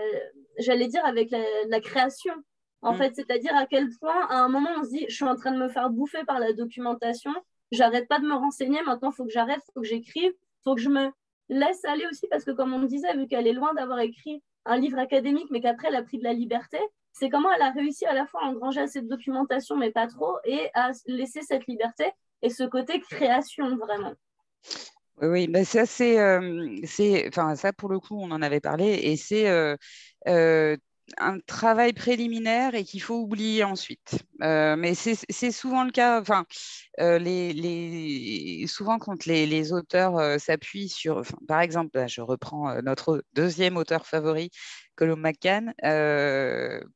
j'allais 0.59 0.89
dire, 0.89 1.05
avec 1.07 1.31
la, 1.31 1.43
la 1.69 1.81
création 1.81 2.35
en 2.83 2.93
mm. 2.93 2.97
fait, 2.97 3.15
c'est-à-dire 3.15 3.55
à 3.57 3.67
quel 3.67 3.89
point, 4.01 4.27
à 4.29 4.37
un 4.37 4.49
moment, 4.49 4.71
on 4.79 4.85
se 4.85 4.91
dit, 4.91 5.07
je 5.09 5.15
suis 5.15 5.25
en 5.25 5.37
train 5.37 5.53
de 5.53 5.59
me 5.59 5.69
faire 5.69 5.91
bouffer 5.91 6.25
par 6.25 6.39
la 6.39 6.53
documentation, 6.53 7.33
j'arrête 7.73 8.09
pas 8.09 8.19
de 8.19 8.27
me 8.27 8.35
renseigner, 8.35 8.83
maintenant, 8.83 9.11
il 9.11 9.15
faut 9.15 9.25
que 9.25 9.33
j'arrête, 9.33 9.61
il 9.69 9.73
faut 9.73 9.81
que 9.81 9.87
j'écrive, 9.87 10.33
il 10.33 10.63
faut 10.65 10.75
que 10.75 10.81
je 10.81 10.91
me 10.91 11.11
laisse 11.49 11.85
aller 11.85 12.07
aussi, 12.11 12.27
parce 12.29 12.45
que 12.45 12.51
comme 12.51 12.75
on 12.75 12.83
disait, 12.83 13.15
vu 13.17 13.27
qu'elle 13.27 13.47
est 13.47 13.53
loin 13.53 13.73
d'avoir 13.75 14.01
écrit 14.01 14.43
un 14.65 14.77
livre 14.77 14.99
académique, 14.99 15.49
mais 15.51 15.61
qu'après, 15.61 15.89
elle 15.89 15.97
a 15.97 16.03
pris 16.03 16.19
de 16.19 16.25
la 16.25 16.33
liberté, 16.33 16.79
c'est 17.19 17.31
comment 17.31 17.51
elle 17.53 17.63
a 17.63 17.71
réussi 17.71 18.05
à 18.05 18.13
la 18.13 18.27
fois 18.27 18.43
à 18.43 18.47
engranger 18.47 18.81
assez 18.81 19.01
de 19.01 19.09
documentation, 19.09 19.77
mais 19.77 19.91
pas 19.91 20.07
trop, 20.07 20.37
et 20.45 20.69
à 20.75 20.91
laisser 21.07 21.41
cette 21.43 21.67
liberté 21.67 22.05
et 22.43 22.51
ce 22.51 22.65
côté 22.65 23.01
création, 23.01 23.77
vraiment. 23.77 24.13
Oui, 25.23 25.49
bah 25.49 25.65
ça 25.65 25.87
c'est, 25.87 26.21
euh, 26.21 26.77
enfin 27.29 27.55
ça 27.55 27.73
pour 27.73 27.89
le 27.89 27.99
coup 27.99 28.21
on 28.21 28.31
en 28.33 28.43
avait 28.43 28.61
parlé 28.61 29.01
et 29.03 29.17
c'est 29.17 29.49
euh, 29.49 29.75
euh, 30.29 30.77
un 31.19 31.39
travail 31.41 31.93
préliminaire 31.93 32.75
et 32.75 32.85
qu'il 32.85 33.01
faut 33.01 33.17
oublier 33.17 33.65
ensuite. 33.65 34.25
Euh, 34.43 34.77
mais 34.77 34.95
c'est 34.95 35.53
souvent 35.53 35.85
le 35.85 35.91
cas. 35.91 36.21
Enfin, 36.21 36.45
euh, 37.01 38.67
souvent 38.67 38.99
quand 38.99 39.27
les, 39.27 39.73
auteurs 39.73 40.19
euh, 40.19 40.39
s'appuient 40.39 40.89
sur, 40.89 41.23
par 41.47 41.61
exemple, 41.61 41.91
bah, 41.95 42.07
je 42.07 42.21
reprends 42.21 42.81
notre 42.83 43.23
deuxième 43.35 43.77
auteur 43.77 44.07
favori, 44.07 44.51
Colum 44.97 45.21
McCann, 45.21 45.75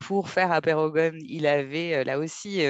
pour 0.00 0.30
faire 0.30 0.52
Aperogon, 0.52 1.12
il 1.22 1.46
avait 1.46 2.04
là 2.04 2.18
aussi 2.18 2.62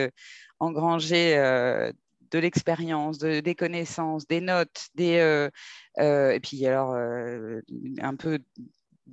engrangé 0.59 1.36
de 1.36 2.38
l'expérience, 2.38 3.18
de, 3.18 3.41
des 3.41 3.55
connaissances, 3.55 4.26
des 4.26 4.41
notes, 4.41 4.88
des, 4.95 5.49
et 5.99 6.41
puis 6.41 6.66
alors 6.66 6.95
un 6.95 8.16
peu 8.16 8.41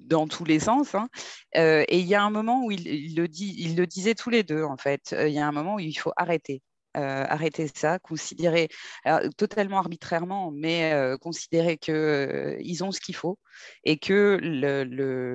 dans 0.06 0.28
tous 0.28 0.46
les 0.46 0.60
sens. 0.60 0.96
Hein. 0.96 1.10
Euh, 1.56 1.84
et 1.88 2.00
il 2.00 2.06
y 2.06 2.16
a 2.16 2.24
un 2.24 2.30
moment 2.30 2.64
où 2.64 2.72
il, 2.72 3.16
le 3.16 3.28
dit, 3.28 3.56
il 3.58 3.76
le 3.76 3.88
disait 3.88 4.16
tous 4.16 4.30
les 4.30 4.44
deux, 4.44 4.64
en 4.64 4.78
fait. 4.78 5.14
Euh, 5.14 5.28
il 5.28 5.34
y 5.34 5.40
a 5.40 5.48
un 5.48 5.52
moment 5.52 5.76
où 5.76 5.80
il 5.80 5.94
faut 5.94 6.14
arrêter. 6.16 6.62
Euh, 6.98 7.26
arrêter 7.28 7.70
ça, 7.74 8.00
considérer 8.00 8.70
totalement 9.38 9.78
arbitrairement, 9.78 10.52
mais 10.52 10.94
considérer 11.22 11.78
qu'ils 11.78 12.84
ont 12.84 12.92
ce 12.92 13.00
qu'il 13.00 13.16
faut 13.16 13.38
et 13.84 13.98
que 13.98 14.40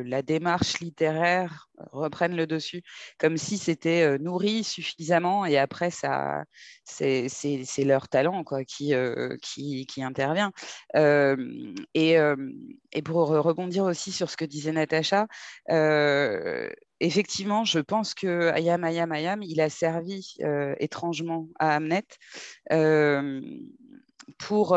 la 0.05 0.23
démarche 0.23 0.81
littéraire 0.81 1.69
reprenne 1.93 2.37
le 2.37 2.47
dessus, 2.47 2.83
comme 3.19 3.37
si 3.37 3.59
c'était 3.59 4.19
nourri 4.19 4.65
suffisamment 4.65 5.45
et 5.47 5.59
après, 5.59 5.91
ça, 5.91 6.45
c'est, 6.85 7.29
leur 7.79 8.09
talent 8.09 8.45
qui, 8.67 8.95
intervient. 9.99 10.53
et, 10.95 12.17
pour 13.05 13.29
rebondir 13.29 13.85
aussi 13.85 14.11
sur 14.13 14.31
ce 14.31 14.37
que 14.37 14.45
disait 14.45 14.73
Natacha, 14.73 15.27
effectivement, 17.05 17.65
je 17.65 17.79
pense 17.79 18.15
que 18.15 18.51
Ayam, 18.51 18.85
Ayam, 18.85 19.13
Ayam, 19.13 19.43
il 19.43 19.61
a 19.61 19.69
servi 19.69 20.37
étrangement 20.79 21.49
à 21.59 21.77
Hamnet 21.77 22.07
pour 24.39 24.77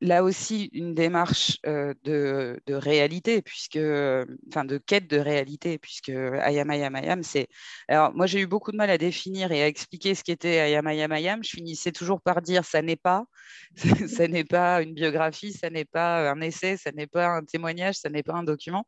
là 0.00 0.22
aussi 0.22 0.70
une 0.72 0.94
démarche 0.94 1.58
de, 1.64 2.60
réalité, 2.68 3.42
puisque, 3.42 3.78
enfin 4.48 4.64
de 4.64 4.78
quête 4.78 5.08
de 5.08 5.18
réalité, 5.18 5.78
puisque 5.78 6.10
Ayam 6.10 6.70
Ayam 6.70 6.94
Ayam, 6.94 7.22
c'est. 7.22 7.48
Alors 7.88 8.14
moi 8.14 8.26
j'ai 8.26 8.40
eu 8.40 8.46
beaucoup 8.46 8.72
de 8.72 8.76
mal 8.76 8.90
à 8.90 8.98
définir 8.98 9.52
et 9.52 9.62
à 9.62 9.66
expliquer 9.66 10.14
ce 10.14 10.22
qu'était 10.24 10.58
Ayam 10.60 10.86
Ayam 10.86 11.12
Ayam. 11.12 11.42
Je 11.42 11.50
finissais 11.50 11.92
toujours 11.92 12.20
par 12.20 12.42
dire 12.42 12.64
ça 12.64 12.82
n'est 12.82 12.96
pas, 12.96 13.24
ça 14.08 14.28
n'est 14.28 14.44
pas 14.44 14.82
une 14.82 14.94
biographie, 14.94 15.52
ça 15.52 15.70
n'est 15.70 15.84
pas 15.84 16.30
un 16.30 16.40
essai, 16.40 16.76
ça 16.76 16.92
n'est 16.92 17.06
pas 17.06 17.28
un 17.28 17.44
témoignage, 17.44 17.96
ça 17.96 18.10
n'est 18.10 18.22
pas 18.22 18.34
un 18.34 18.44
document. 18.44 18.84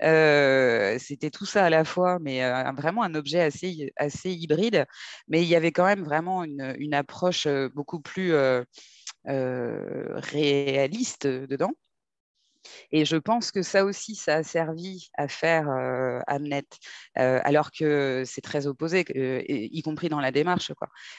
C'était 0.00 1.30
tout 1.30 1.46
ça 1.46 1.64
à 1.64 1.70
la 1.70 1.84
fois, 1.84 2.18
mais 2.20 2.42
vraiment 2.76 3.02
un 3.02 3.14
objet 3.14 3.40
assez 3.40 3.92
assez 3.96 4.30
hybride. 4.30 4.86
Mais 5.28 5.42
il 5.42 5.48
y 5.48 5.56
avait 5.56 5.72
quand 5.72 5.84
même 5.86 6.04
vraiment 6.04 6.44
une, 6.44 6.92
approche 6.94 7.48
beaucoup 7.74 8.00
plus 8.00 8.34
réaliste 9.24 11.26
dedans. 11.26 11.72
Et 12.90 13.04
je 13.04 13.16
pense 13.16 13.50
que 13.50 13.62
ça 13.62 13.84
aussi, 13.84 14.14
ça 14.14 14.36
a 14.36 14.42
servi 14.42 15.08
à 15.16 15.28
faire 15.28 15.68
euh, 15.70 16.20
Hamlet, 16.26 16.64
euh, 17.18 17.40
alors 17.44 17.70
que 17.70 18.22
c'est 18.26 18.40
très 18.40 18.66
opposé, 18.66 19.04
y 19.46 19.82
compris 19.82 20.08
dans 20.08 20.20
la 20.20 20.30
démarche. 20.30 20.72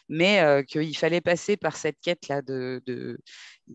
Mais 0.10 0.64
qu'il 0.68 0.97
fallait 0.97 1.22
passer 1.22 1.58
par 1.58 1.76
cette 1.76 1.99
quête-là 2.01 2.41
de, 2.41 2.82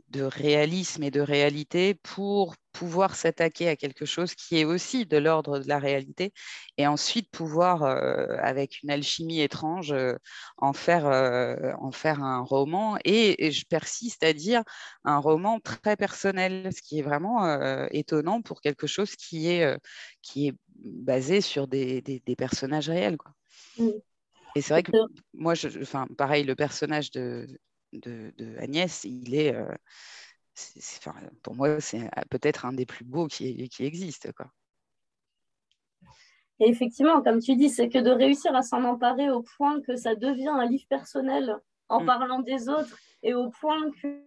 de, 0.09 0.23
réalisme 0.23 1.03
et 1.03 1.11
de 1.11 1.21
réalité 1.21 1.95
pour 1.95 2.55
pouvoir 2.73 3.17
s'attaquer 3.17 3.69
à 3.69 3.77
quelque 3.77 4.05
chose 4.05 4.35
qui 4.35 4.59
est 4.59 4.65
aussi 4.65 5.07
de 5.07 5.17
l'ordre 5.17 5.59
de 5.59 5.69
la 5.69 5.79
réalité 5.79 6.33
et 6.77 6.87
ensuite 6.87 7.31
pouvoir, 7.31 7.83
euh, 7.83 8.37
avec 8.41 8.83
une 8.83 8.91
alchimie 8.91 9.41
étrange, 9.41 9.93
euh, 9.93 10.15
en, 10.59 10.73
faire, 10.73 11.07
euh, 11.07 11.73
en 11.81 11.91
faire 11.91 12.23
un 12.23 12.41
roman. 12.41 12.99
Et, 13.05 13.51
je 13.51 13.65
persiste 13.67 14.23
à 14.25 14.33
dire 14.33 14.63
un 15.05 15.19
roman 15.19 15.61
très 15.61 15.97
personnel, 15.97 16.71
ce 16.73 16.83
qui 16.83 16.99
est 16.99 17.03
vraiment 17.03 17.89
étonnant 17.91 18.43
pour 18.43 18.61
quelque 18.61 18.87
chose 18.87 19.17
qui 19.17 19.49
est, 19.49 19.79
qui 20.23 20.49
est 20.49 20.55
basé 20.77 21.41
sur 21.41 21.67
des, 21.67 22.03
des, 22.03 22.37
personnages 22.37 22.89
réels. 22.89 23.17
Quoi. 23.17 23.33
Et 24.55 24.63
c'est 24.63 24.75
vrai 24.75 24.83
que 24.83 24.93
moi, 25.35 25.55
je, 25.55 25.69
enfin, 25.81 26.07
pareil, 26.17 26.45
le 26.45 26.55
personnage 26.55 27.11
de, 27.11 27.47
de, 27.93 28.33
de 28.37 28.57
Agnès, 28.59 29.05
il 29.05 29.35
est 29.35 29.55
pour 31.43 31.55
moi, 31.55 31.81
c'est 31.81 32.03
euh, 32.03 32.23
peut-être 32.31 32.65
un 32.65 32.73
des 32.73 32.87
plus 32.87 33.05
beaux 33.05 33.27
qui, 33.27 33.69
qui 33.69 33.85
existe. 33.85 34.33
Quoi. 34.33 34.47
Et 36.61 36.69
effectivement, 36.69 37.23
comme 37.23 37.41
tu 37.41 37.57
dis, 37.57 37.71
c'est 37.71 37.89
que 37.89 37.99
de 37.99 38.11
réussir 38.11 38.55
à 38.55 38.63
s'en 38.63 38.85
emparer 38.85 39.31
au 39.31 39.43
point 39.43 39.81
que 39.83 39.97
ça 39.97 40.15
devient 40.15 40.49
un 40.49 40.67
livre 40.67 40.87
personnel 40.89 41.57
en 41.89 42.03
mm. 42.03 42.07
parlant 42.07 42.41
des 42.41 42.69
autres 42.69 42.99
et 43.23 43.35
au 43.35 43.51
point 43.51 43.91
que 44.03 44.23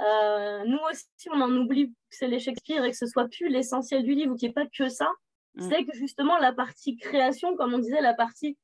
euh, 0.00 0.64
nous 0.66 0.78
aussi, 0.90 1.28
on 1.30 1.40
en 1.40 1.52
oublie 1.56 1.88
que 1.88 2.16
c'est 2.16 2.28
les 2.28 2.38
Shakespeare 2.38 2.84
et 2.84 2.90
que 2.90 2.96
ce 2.96 3.06
soit 3.06 3.28
plus 3.28 3.48
l'essentiel 3.48 4.02
du 4.02 4.14
livre 4.14 4.32
ou 4.32 4.36
qu'il 4.36 4.48
n'y 4.48 4.50
ait 4.50 4.54
pas 4.54 4.66
que 4.66 4.88
ça. 4.88 5.08
Mm. 5.54 5.68
C'est 5.68 5.84
que 5.84 5.96
justement, 5.96 6.38
la 6.38 6.52
partie 6.52 6.96
création, 6.96 7.56
comme 7.56 7.72
on 7.72 7.78
disait, 7.78 8.00
la 8.00 8.14
partie 8.14 8.58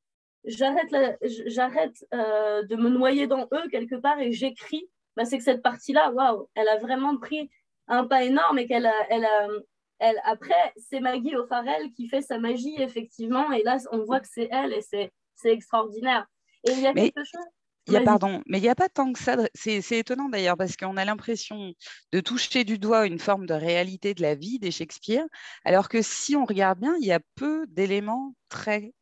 j'arrête, 0.45 0.93
j'arrête 1.47 2.05
euh, 2.13 2.63
de 2.63 2.75
me 2.75 2.89
noyer 2.89 3.27
dans 3.27 3.47
eux 3.53 3.69
quelque 3.69 3.95
part 3.95 4.19
et 4.19 4.31
j'écris 4.31 4.89
bah, 5.19 5.25
c'est 5.25 5.37
que 5.37 5.43
cette 5.43 5.61
partie-là, 5.61 6.11
waouh, 6.11 6.47
elle 6.55 6.69
a 6.69 6.77
vraiment 6.77 7.17
pris 7.17 7.49
un 7.89 8.05
pas 8.05 8.23
énorme 8.23 8.57
et 8.57 8.67
qu'elle 8.67 8.85
a, 8.85 8.95
elle 9.09 9.25
a, 9.25 9.47
elle, 9.99 10.15
après, 10.23 10.73
c'est 10.77 11.01
Maggie 11.01 11.35
O'Farrell 11.35 11.91
qui 11.91 12.07
fait 12.07 12.21
sa 12.21 12.39
magie, 12.39 12.75
effectivement, 12.77 13.51
et 13.51 13.63
là, 13.63 13.79
on 13.91 14.05
voit 14.05 14.21
que 14.21 14.29
c'est 14.31 14.47
elle 14.49 14.71
et 14.71 14.81
c'est, 14.81 15.11
extraordinaire. 15.43 16.25
Et 16.65 16.71
il 16.71 16.79
y 16.79 16.87
a 16.87 16.93
quelque 16.93 17.23
chose. 17.25 17.45
Il 17.87 17.93
y 17.93 17.97
a, 17.97 18.01
pardon, 18.01 18.43
mais 18.45 18.59
il 18.59 18.61
n'y 18.61 18.69
a 18.69 18.75
pas 18.75 18.87
tant 18.87 19.11
que 19.11 19.19
ça. 19.19 19.35
C'est, 19.55 19.81
c'est 19.81 19.97
étonnant 19.97 20.29
d'ailleurs 20.29 20.55
parce 20.55 20.77
qu'on 20.77 20.95
a 20.95 21.03
l'impression 21.03 21.73
de 22.11 22.19
toucher 22.21 22.63
du 22.63 22.77
doigt 22.77 23.07
une 23.07 23.19
forme 23.19 23.45
de 23.45 23.53
réalité 23.53 24.13
de 24.13 24.21
la 24.21 24.35
vie 24.35 24.59
des 24.59 24.71
Shakespeare, 24.71 25.25
alors 25.65 25.89
que 25.89 26.01
si 26.01 26.35
on 26.35 26.45
regarde 26.45 26.79
bien, 26.79 26.95
il 27.01 27.07
y 27.07 27.11
a 27.11 27.19
peu 27.35 27.65
d'éléments 27.67 28.35
très, 28.47 28.93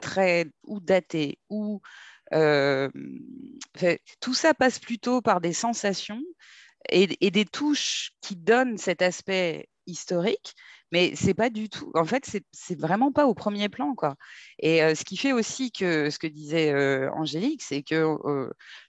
très 0.00 0.46
ou 0.64 0.80
datés 0.80 1.38
ou 1.48 1.80
euh, 2.32 2.88
tout 4.20 4.34
ça 4.34 4.54
passe 4.54 4.78
plutôt 4.78 5.20
par 5.20 5.40
des 5.40 5.52
sensations 5.52 6.22
et, 6.88 7.30
des 7.30 7.44
touches 7.44 8.12
qui 8.20 8.36
donnent 8.36 8.78
cet 8.78 9.02
aspect 9.02 9.68
historique, 9.86 10.54
mais 10.92 11.14
c'est 11.14 11.34
pas 11.34 11.50
du 11.50 11.68
tout. 11.68 11.90
En 11.94 12.04
fait, 12.04 12.24
c'est 12.52 12.78
vraiment 12.78 13.12
pas 13.12 13.26
au 13.26 13.34
premier 13.34 13.68
plan, 13.68 13.94
quoi. 13.94 14.16
Et 14.60 14.82
euh, 14.82 14.94
ce 14.94 15.04
qui 15.04 15.16
fait 15.16 15.32
aussi 15.32 15.72
que 15.72 16.10
ce 16.10 16.18
que 16.18 16.26
disait 16.26 16.72
euh, 16.72 17.10
Angélique, 17.12 17.62
c'est 17.62 17.82
que 17.82 18.16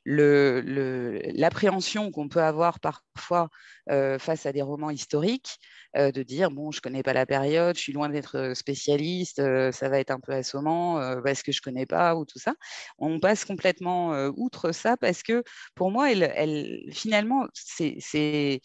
l'appréhension 0.06 2.12
qu'on 2.12 2.30
peut 2.30 2.41
avoir 2.41 2.80
parfois 2.80 3.49
face 4.20 4.45
à 4.45 4.52
des 4.52 4.62
romans 4.62 4.89
historiques, 4.89 5.60
de 5.95 6.24
dire 6.24 6.52
bon, 6.52 6.72
je 6.72 6.78
ne 6.78 6.82
connais 6.82 7.04
pas 7.04 7.14
la 7.14 7.26
période, 7.26 7.76
je 7.76 7.82
suis 7.82 7.93
loin 7.93 8.10
d'être 8.10 8.54
spécialiste, 8.56 9.41
ça 9.72 9.89
va 9.89 9.99
être 9.99 10.12
un 10.12 10.20
peu 10.20 10.34
assommant 10.34 10.95
parce 11.24 11.43
que 11.43 11.52
je 11.52 11.60
ne 11.60 11.64
connais 11.64 11.86
pas 11.86 12.16
ou 12.16 12.26
tout 12.26 12.39
ça. 12.39 12.54
On 12.97 13.20
passe 13.20 13.45
complètement 13.45 14.12
outre 14.38 14.72
ça 14.72 14.97
parce 14.97 15.24
que 15.24 15.43
pour 15.76 15.91
moi, 15.91 16.12
elle, 16.12 16.82
finalement, 16.91 17.47
c'est 17.54 18.62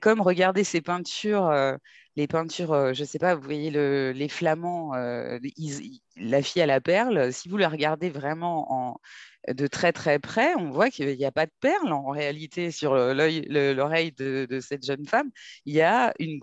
comme 0.00 0.20
regarder 0.20 0.64
ces 0.64 0.80
peintures 0.80 1.78
les 2.16 2.26
peintures, 2.26 2.94
je 2.94 3.02
ne 3.02 3.06
sais 3.06 3.18
pas, 3.18 3.34
vous 3.34 3.42
voyez 3.42 3.70
les 3.70 4.28
flamands, 4.28 4.92
la 4.94 6.42
fille 6.42 6.62
à 6.62 6.66
la 6.66 6.80
perle, 6.80 7.32
si 7.32 7.48
vous 7.48 7.58
la 7.58 7.68
regardez 7.68 8.08
vraiment 8.08 8.72
en, 8.72 9.00
de 9.48 9.66
très 9.66 9.92
très 9.92 10.18
près, 10.18 10.54
on 10.56 10.70
voit 10.70 10.90
qu'il 10.90 11.16
n'y 11.16 11.24
a 11.24 11.32
pas 11.32 11.46
de 11.46 11.52
perles 11.60 11.92
en 11.92 12.10
réalité 12.10 12.70
sur 12.70 12.94
l'oreille 12.94 14.12
de, 14.12 14.60
cette 14.60 14.84
jeune 14.84 15.06
femme. 15.06 15.30
Il 15.64 15.74
y 15.74 15.82
a 15.82 16.12
une, 16.18 16.40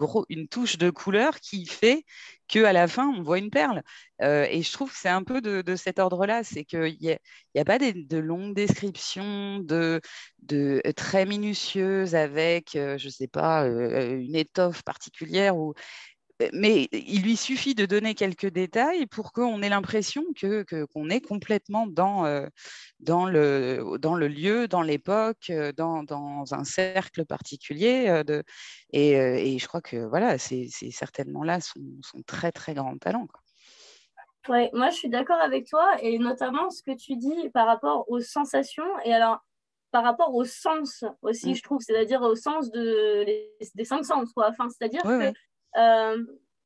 touche 0.48 0.78
de 0.78 0.90
couleur 0.90 1.40
qui 1.40 1.66
fait 1.66 2.06
qu'à 2.48 2.74
la 2.74 2.88
fin, 2.88 3.08
on 3.08 3.24
voit 3.24 3.40
une 3.40 3.50
perle. 3.50 3.84
Euh, 4.22 4.46
et 4.50 4.62
je 4.62 4.72
trouve 4.72 4.92
que 4.92 4.98
c'est 4.98 5.10
un 5.10 5.24
peu 5.24 5.42
de, 5.42 5.76
cet 5.76 6.00
ordre-là, 6.00 6.44
c'est 6.44 6.64
qu'il 6.66 6.98
n'y 7.00 7.60
a, 7.60 7.66
pas 7.66 7.80
de 7.80 8.18
longues 8.18 8.54
descriptions, 8.54 9.60
de, 9.60 10.02
de 10.44 10.82
très 10.96 11.26
minutieuses 11.26 12.16
avec, 12.16 12.76
euh, 12.76 12.98
je 12.98 13.06
ne 13.08 13.12
sais 13.12 13.28
pas, 13.28 13.66
euh, 13.66 14.18
une 14.20 14.36
étoffe 14.36 14.84
particulière 14.84 15.58
ou 15.58 15.74
mais 16.52 16.88
il 16.92 17.22
lui 17.22 17.38
suffit 17.38 17.76
de 17.76 17.86
donner 17.86 18.16
quelques 18.16 18.48
détails 18.48 19.06
pour 19.06 19.34
qu'on 19.34 19.62
ait 19.62 19.70
l'impression 19.70 20.24
que, 20.36 20.66
qu'on 20.86 21.10
est 21.10 21.22
complètement 21.22 21.88
dans, 21.88 22.26
euh, 22.26 22.48
dans, 23.00 23.26
le, 23.26 23.98
dans 24.00 24.16
le 24.16 24.28
lieu, 24.28 24.68
dans 24.68 24.82
l'époque, 24.82 25.50
euh, 25.50 25.72
dans, 25.72 26.04
dans, 26.04 26.54
un 26.54 26.64
cercle 26.64 27.26
particulier. 27.26 28.08
Euh, 28.10 28.24
de, 28.24 28.44
et, 28.92 29.12
et, 29.12 29.60
je 29.60 29.68
crois 29.68 29.82
que 29.82 29.98
voilà, 29.98 30.38
c'est, 30.38 30.68
certainement 30.92 31.44
là 31.44 31.62
son, 31.62 31.80
son, 32.02 32.22
très 32.24 32.52
très 32.52 32.74
grand 32.74 32.98
talent. 32.98 33.28
Ouais, 34.50 34.70
moi 34.74 34.90
je 34.90 34.96
suis 34.96 35.10
d'accord 35.10 35.40
avec 35.40 35.68
toi 35.68 35.96
et 36.02 36.20
notamment 36.20 36.70
ce 36.70 36.84
que 36.84 36.92
tu 36.92 37.16
dis 37.16 37.50
par 37.54 37.66
rapport 37.66 38.10
aux 38.10 38.20
sensations 38.20 38.84
et 39.06 39.14
alors 39.14 39.40
par 39.92 40.04
rapport 40.04 40.36
au 40.36 40.44
sens 40.44 41.06
aussi, 41.22 41.52
mmh. 41.52 41.56
je 41.56 41.62
trouve, 41.62 41.80
c'est-à-dire 41.80 42.22
au 42.22 42.36
sens 42.36 42.72
de, 42.72 43.24
des 43.24 43.86
cinq 43.86 44.04
sens. 44.04 44.34
Quoi. 44.34 44.50
Enfin, 44.50 44.68
c'est-à-dire 44.70 45.04
que 45.04 45.32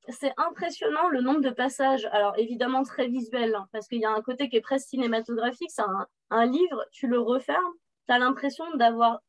c'est 0.10 0.34
impressionnant 0.38 1.10
le 1.10 1.22
nombre 1.22 1.42
de 1.42 1.50
passages, 1.50 2.06
alors 2.12 2.34
évidemment 2.38 2.84
très 2.84 3.08
visuel, 3.08 3.56
hein, 3.56 3.68
parce 3.72 3.88
qu'il 3.88 4.00
y 4.00 4.06
a 4.06 4.12
un 4.12 4.22
côté 4.22 4.50
qui 4.50 4.58
est 4.58 4.62
presque 4.62 4.88
cinématographique, 4.88 5.72
c'est 5.72 5.84
un, 6.30 6.46
livre, 6.46 6.86
tu 6.92 7.08
le 7.08 7.20
refermes, 7.20 7.74
tu 8.08 8.14
as 8.14 8.20
l'impression 8.20 8.66
d'avoir 8.76 9.20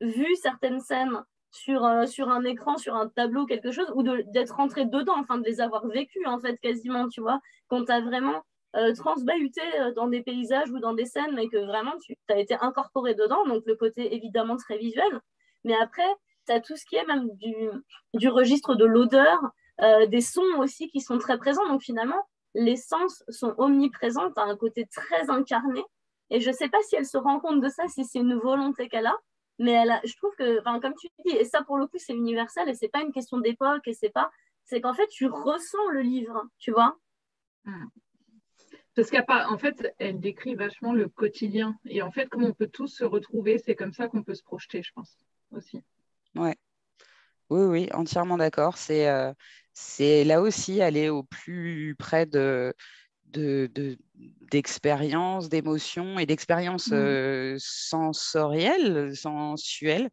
vu 0.00 0.34
certaines 0.36 0.80
scènes 0.80 1.22
sur, 1.50 1.84
euh, 1.84 2.06
sur 2.06 2.28
un 2.30 2.44
écran, 2.44 2.78
sur 2.78 2.94
un 2.94 3.08
tableau, 3.08 3.44
quelque 3.44 3.72
chose, 3.72 3.90
ou 3.94 4.02
d'être 4.02 4.56
rentré 4.56 4.86
dedans, 4.86 5.18
enfin 5.18 5.38
de 5.38 5.44
les 5.44 5.60
avoir 5.60 5.86
vécues 5.86 6.26
en 6.26 6.38
fait 6.38 6.56
quasiment, 6.58 7.08
tu 7.08 7.20
vois, 7.20 7.40
quand 7.68 7.84
tu 7.84 7.92
as 7.92 8.00
vraiment 8.00 8.42
euh, 8.76 8.94
transbahuté 8.94 9.62
dans 9.96 10.08
des 10.08 10.22
paysages 10.22 10.70
ou 10.70 10.78
dans 10.78 10.94
des 10.94 11.06
scènes, 11.06 11.34
mais 11.34 11.48
que 11.48 11.58
vraiment 11.58 11.96
tu 12.00 12.16
as 12.28 12.38
été 12.38 12.54
incorporé 12.60 13.14
dedans, 13.14 13.44
donc 13.46 13.64
le 13.66 13.74
côté 13.74 14.14
évidemment 14.14 14.56
très 14.56 14.78
visuel. 14.78 15.20
Mais 15.64 15.74
après, 15.74 16.08
tu 16.48 16.62
tout 16.62 16.76
ce 16.76 16.84
qui 16.84 16.96
est 16.96 17.06
même 17.06 17.28
du, 18.14 18.28
registre 18.28 18.74
de 18.74 18.84
l'odeur, 18.84 19.38
euh, 19.80 20.06
des 20.06 20.20
sons 20.20 20.58
aussi 20.58 20.88
qui 20.88 21.00
sont 21.00 21.18
très 21.18 21.38
présents. 21.38 21.66
Donc 21.68 21.82
finalement, 21.82 22.28
les 22.54 22.76
sens 22.76 23.22
sont 23.28 23.54
omniprésents, 23.58 24.30
tu 24.32 24.40
as 24.40 24.44
un 24.44 24.56
côté 24.56 24.86
très 24.86 25.30
incarné. 25.30 25.82
Et 26.30 26.40
je 26.40 26.50
ne 26.50 26.54
sais 26.54 26.68
pas 26.68 26.80
si 26.82 26.96
elle 26.96 27.06
se 27.06 27.18
rend 27.18 27.40
compte 27.40 27.60
de 27.60 27.68
ça, 27.68 27.86
si 27.88 28.04
c'est 28.04 28.20
une 28.20 28.34
volonté 28.34 28.88
qu'elle 28.88 29.06
a, 29.06 29.16
mais 29.58 29.72
elle 29.72 29.90
a, 29.90 30.00
je 30.04 30.14
trouve 30.16 30.34
que, 30.36 30.62
comme 30.80 30.94
tu 30.94 31.08
dis, 31.24 31.36
et 31.36 31.44
ça 31.44 31.62
pour 31.62 31.76
le 31.76 31.86
coup 31.86 31.98
c'est 31.98 32.14
universel 32.14 32.68
et 32.68 32.74
c'est 32.74 32.88
pas 32.88 33.02
une 33.02 33.12
question 33.12 33.38
d'époque 33.38 33.86
et 33.86 33.92
c'est 33.92 34.10
pas, 34.10 34.30
c'est 34.64 34.80
qu'en 34.80 34.94
fait 34.94 35.08
tu 35.08 35.26
ressens 35.26 35.88
le 35.90 36.00
livre, 36.00 36.44
tu 36.58 36.70
vois. 36.70 36.96
Hmm. 37.64 37.86
Parce 38.94 39.10
qu'en 39.10 39.52
en 39.52 39.58
fait, 39.58 39.94
elle 39.98 40.20
décrit 40.20 40.54
vachement 40.54 40.92
le 40.92 41.08
quotidien. 41.08 41.78
Et 41.86 42.02
en 42.02 42.10
fait, 42.10 42.28
comme 42.28 42.44
on 42.44 42.52
peut 42.52 42.66
tous 42.66 42.88
se 42.88 43.04
retrouver, 43.04 43.58
c'est 43.58 43.74
comme 43.74 43.92
ça 43.92 44.08
qu'on 44.08 44.22
peut 44.22 44.34
se 44.34 44.42
projeter, 44.42 44.82
je 44.82 44.92
pense, 44.92 45.16
aussi. 45.52 45.82
Ouais. 46.34 46.56
Oui, 47.50 47.62
oui, 47.62 47.88
entièrement 47.92 48.38
d'accord. 48.38 48.76
C'est 48.78 49.08
euh, 49.08 49.32
c'est 49.72 50.24
là 50.24 50.40
aussi 50.40 50.82
aller 50.82 51.08
au 51.08 51.22
plus 51.22 51.94
près 51.98 52.26
de, 52.26 52.74
d'expériences, 54.50 55.48
d'émotions 55.48 56.18
et 56.18 56.26
d'expériences 56.26 56.88
mmh. 56.88 56.94
euh, 56.94 57.56
sensorielles, 57.58 59.16
sensuelles. 59.16 60.10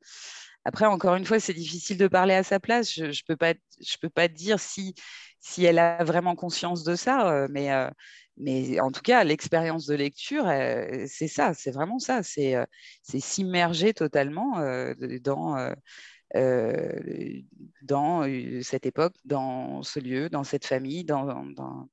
Après, 0.66 0.86
encore 0.86 1.16
une 1.16 1.26
fois, 1.26 1.40
c'est 1.40 1.54
difficile 1.54 1.98
de 1.98 2.08
parler 2.08 2.34
à 2.34 2.44
sa 2.44 2.60
place. 2.60 2.94
Je 2.94 3.06
ne 3.06 3.26
peux, 3.28 3.38
pas, 3.38 3.54
je 3.80 3.98
peux 4.02 4.10
pas 4.10 4.28
dire 4.28 4.60
si, 4.60 4.96
si 5.40 5.64
elle 5.64 5.80
a 5.80 6.04
vraiment 6.04 6.36
conscience 6.36 6.84
de 6.84 6.96
ça, 6.96 7.32
euh, 7.32 7.48
mais, 8.38 8.80
en 8.80 8.92
tout 8.92 9.02
cas, 9.02 9.24
l'expérience 9.24 9.86
de 9.86 9.96
lecture, 9.96 10.46
c'est 11.08 11.28
ça, 11.28 11.54
c'est 11.54 11.72
vraiment 11.72 12.00
ça. 12.00 12.22
C'est 12.24 12.68
s'immerger 13.04 13.94
totalement 13.94 14.60
dans 15.24 15.56
euh, 16.36 17.42
dans 17.84 18.28
euh, 18.28 18.62
cette 18.62 18.86
époque, 18.86 19.14
dans 19.24 19.82
ce 19.82 20.00
lieu, 20.00 20.30
dans 20.30 20.44
cette 20.44 20.66
famille, 20.66 21.06
dans, 21.06 21.26
dans, 21.26 21.88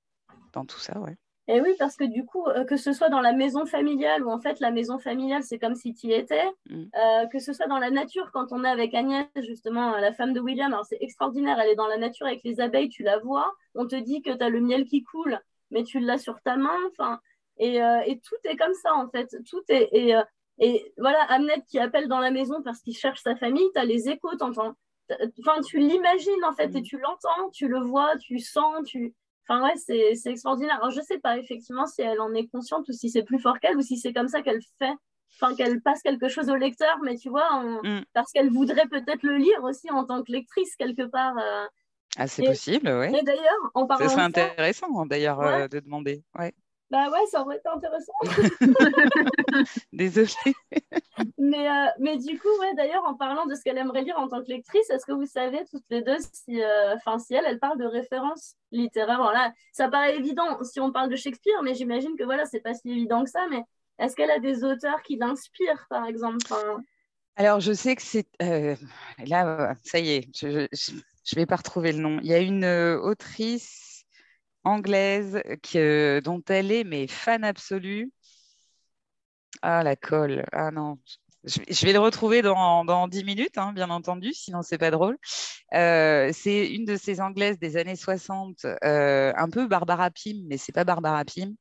dans 0.53 0.65
tout 0.65 0.81
ça. 0.81 0.99
Ouais. 0.99 1.17
Et 1.47 1.61
oui, 1.61 1.71
parce 1.79 1.97
que 1.97 2.05
du 2.05 2.25
coup, 2.25 2.45
euh, 2.49 2.65
que 2.65 2.77
ce 2.77 2.93
soit 2.93 3.11
dans 3.11 3.21
la 3.21 3.33
maison 3.33 3.65
familiale, 3.65 4.25
où 4.25 4.31
en 4.31 4.41
fait 4.41 4.59
la 4.59 4.73
maison 4.73 4.99
familiale, 4.99 5.45
c'est 5.45 5.59
comme 5.59 5.77
si 5.77 5.95
tu 5.95 6.09
y 6.09 6.15
étais, 6.15 6.43
mm. 6.69 6.87
que 7.31 7.39
ce 7.39 7.53
soit 7.53 7.67
dans 7.67 7.79
la 7.79 7.91
nature, 7.91 8.31
quand 8.33 8.51
on 8.51 8.65
est 8.65 8.69
avec 8.69 8.95
Agnès, 8.95 9.27
justement, 9.37 9.97
la 9.99 10.13
femme 10.13 10.33
de 10.33 10.41
William, 10.41 10.73
alors 10.73 10.87
c'est 10.87 10.99
extraordinaire, 11.01 11.61
elle 11.61 11.71
est 11.71 11.77
dans 11.77 11.87
la 11.87 11.99
nature 11.99 12.27
avec 12.27 12.43
les 12.43 12.61
abeilles, 12.61 12.89
tu 12.89 13.03
la 13.05 13.19
vois, 13.19 13.53
on 13.75 13.87
te 13.87 13.97
dit 13.97 14.21
que 14.21 14.33
tu 14.33 14.43
as 14.43 14.49
le 14.49 14.61
miel 14.61 14.85
qui 14.87 15.05
coule, 15.05 15.39
mais 15.71 15.83
tu 15.85 16.01
l'as 16.01 16.19
sur 16.19 16.41
ta 16.43 16.57
main, 16.57 16.79
enfin, 16.91 17.21
et, 17.59 17.77
et, 17.77 18.21
tout 18.21 18.37
est 18.45 18.57
comme 18.57 18.75
ça, 18.75 18.95
en 18.95 19.09
fait, 19.09 19.29
tout 19.49 19.63
est, 19.69 19.89
et, 19.93 20.15
et 20.59 20.93
voilà, 20.99 21.23
Amnet 21.25 21.65
qui 21.69 21.79
appelle 21.79 22.09
dans 22.09 22.21
la 22.21 22.31
maison 22.31 22.63
parce 22.63 22.81
qu'il 22.81 22.97
cherche 22.97 23.23
sa 23.23 23.35
famille, 23.37 23.69
tu 23.75 23.81
as 23.81 23.85
les 23.85 24.09
échos, 24.09 24.37
t'entends. 24.37 24.75
Enfin, 25.41 25.61
tu 25.61 25.79
l'imagines 25.79 26.45
en 26.45 26.53
fait 26.53 26.75
et 26.75 26.81
mm. 26.81 26.85
tu 26.85 26.99
l'entends, 26.99 27.51
tu 27.53 27.69
le 27.69 27.81
vois, 27.81 28.17
tu 28.19 28.39
sens, 28.39 28.87
tu. 28.87 29.15
Enfin, 29.47 29.63
ouais, 29.63 29.77
c'est 29.77 30.31
extraordinaire. 30.31 30.77
Alors, 30.77 30.91
je 30.91 31.01
sais 31.03 31.19
pas 31.19 31.37
effectivement 31.37 31.87
si 31.87 32.01
elle 32.01 32.21
en 32.21 32.33
est 32.33 32.47
consciente 32.47 32.89
ou 32.89 32.93
si 32.93 33.11
c'est 33.11 33.25
plus 33.25 33.39
fort 33.39 33.59
qu'elle 33.61 33.77
ou 33.77 33.83
si 33.83 33.99
c'est 33.99 34.15
comme 34.15 34.29
ça 34.29 34.41
qu'elle 34.41 34.63
fait, 34.79 34.95
enfin, 35.35 35.55
qu'elle 35.55 35.83
passe 35.83 36.01
quelque 36.01 36.29
chose 36.29 36.49
au 36.49 36.57
lecteur, 36.57 36.97
mais 37.03 37.17
tu 37.17 37.29
vois, 37.29 37.63
mm. 37.83 38.05
parce 38.15 38.33
qu'elle 38.33 38.51
voudrait 38.51 38.89
peut-être 38.89 39.23
le 39.23 39.37
lire 39.37 39.63
aussi 39.65 39.91
en 39.91 40.05
tant 40.05 40.23
que 40.23 40.33
lectrice 40.33 40.77
quelque 40.77 41.07
part. 41.07 41.37
Euh. 41.39 41.67
Ah, 42.17 42.27
c'est 42.27 42.45
possible, 42.45 42.89
oui. 42.89 43.17
Et 43.17 43.23
d'ailleurs, 43.23 43.71
en 43.75 43.87
parlant. 43.87 44.07
Ce 44.07 44.13
serait 44.13 44.23
intéressant 44.23 45.01
hein, 45.01 45.07
d'ailleurs 45.07 45.41
euh, 45.41 45.69
de 45.69 45.81
demander. 45.81 46.23
Ouais. 46.39 46.55
Bah 46.91 47.11
ouais, 47.11 47.27
ça 47.27 47.41
aurait 47.41 47.57
été 47.57 47.69
intéressant. 47.69 48.13
Désolée. 49.93 50.55
mais, 51.39 51.69
euh, 51.69 51.87
mais 51.99 52.19
du 52.19 52.39
coup, 52.39 52.49
ouais, 52.61 52.75
d'ailleurs, 52.77 53.05
en 53.05 53.15
parlant 53.15 53.47
de 53.47 53.55
ce 53.57 53.63
qu'elle 53.63 53.79
aimerait 53.79 54.03
lire 54.03 54.17
en 54.19 54.29
tant 54.29 54.43
que 54.45 54.49
lectrice, 54.49 54.89
est-ce 54.91 55.05
que 55.05 55.13
vous 55.13 55.27
savez 55.27 55.65
toutes 55.71 55.85
les 55.91 56.03
deux 56.03 56.19
si, 56.33 56.63
euh, 56.63 56.95
si 57.19 57.35
elle, 57.35 57.47
elle 57.49 57.59
parle 57.59 57.79
de 57.79 57.87
références 57.87 58.55
littéraires? 58.71 59.21
Là, 59.33 59.53
Ça 59.73 59.89
paraît 59.89 60.17
évident 60.17 60.63
si 60.63 60.79
on 60.79 60.93
parle 60.93 61.11
de 61.11 61.17
Shakespeare, 61.17 61.63
mais 61.65 61.75
j'imagine 61.75 62.17
que 62.17 62.25
voilà, 62.25 62.45
c'est 62.45 62.61
pas 62.61 62.75
si 62.75 62.91
évident 62.91 63.25
que 63.25 63.31
ça. 63.31 63.45
Mais 63.51 63.65
est-ce 63.99 64.15
qu'elle 64.15 64.31
a 64.31 64.39
des 64.39 64.63
auteurs 64.63 65.03
qui 65.03 65.17
l'inspirent, 65.17 65.87
par 65.89 66.07
exemple? 66.07 66.47
Alors, 67.35 67.59
je 67.59 67.73
sais 67.73 67.97
que 67.97 68.03
c'est. 68.03 68.29
Euh, 68.41 68.77
là, 69.27 69.75
ça 69.83 69.99
y 69.99 70.11
est, 70.11 70.29
je 70.37 70.69
ne 71.37 71.41
vais 71.41 71.47
pas 71.47 71.57
retrouver 71.57 71.93
le 71.93 71.99
nom. 71.99 72.19
Il 72.21 72.27
y 72.27 72.35
a 72.35 72.39
une 72.41 72.65
autrice 72.65 74.05
anglaise 74.65 75.43
dont 76.25 76.43
elle 76.49 76.73
est 76.73 76.85
mais 76.85 77.07
fan 77.09 77.45
absolue. 77.45 78.13
Ah, 79.63 79.83
la 79.83 79.97
colle. 79.97 80.45
Ah 80.53 80.71
non. 80.71 80.99
Je, 81.45 81.85
vais 81.85 81.93
le 81.93 81.99
retrouver 81.99 82.41
dans, 82.41 82.85
dans 82.85 83.07
10 83.07 83.25
minutes, 83.25 83.59
hein, 83.59 83.73
bien 83.75 83.91
entendu, 83.91 84.33
sinon 84.33 84.63
c'est 84.63 84.79
pas 84.79 84.91
drôle. 84.91 85.19
Euh, 85.75 86.31
c'est 86.33 86.69
une 86.69 86.85
de 86.85 86.97
ces 86.97 87.21
anglaises 87.21 87.59
des 87.59 87.77
années 87.77 87.97
60, 87.97 88.65
euh, 88.65 89.33
un 89.37 89.51
peu 89.51 89.67
Barbara 89.67 90.11
Pym, 90.11 90.45
mais 90.49 90.57
c'est 90.57 90.73
pas 90.73 90.85
Barbara 90.85 91.25
Pym. 91.25 91.55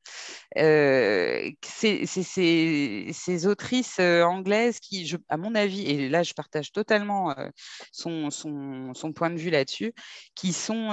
Euh, 0.56 1.50
c'est 1.62 2.06
ces 2.06 3.46
autrices 3.46 3.98
anglaises 4.00 4.80
qui, 4.80 5.06
je, 5.06 5.16
à 5.28 5.36
mon 5.36 5.54
avis, 5.54 5.82
et 5.82 6.08
là 6.08 6.22
je 6.22 6.32
partage 6.32 6.72
totalement 6.72 7.34
son, 7.92 8.30
son, 8.30 8.94
son, 8.94 9.12
point 9.12 9.30
de 9.30 9.38
vue 9.38 9.50
là-dessus, 9.50 9.92
qui 10.34 10.52
sont 10.52 10.92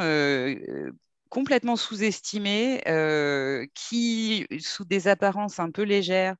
complètement 1.32 1.78
sous-estimées, 1.78 2.84
euh, 2.90 3.66
qui, 3.74 4.46
sous 4.60 4.84
des 4.84 5.08
apparences 5.08 5.60
un 5.60 5.72
peu 5.72 5.84
légères, 5.84 6.36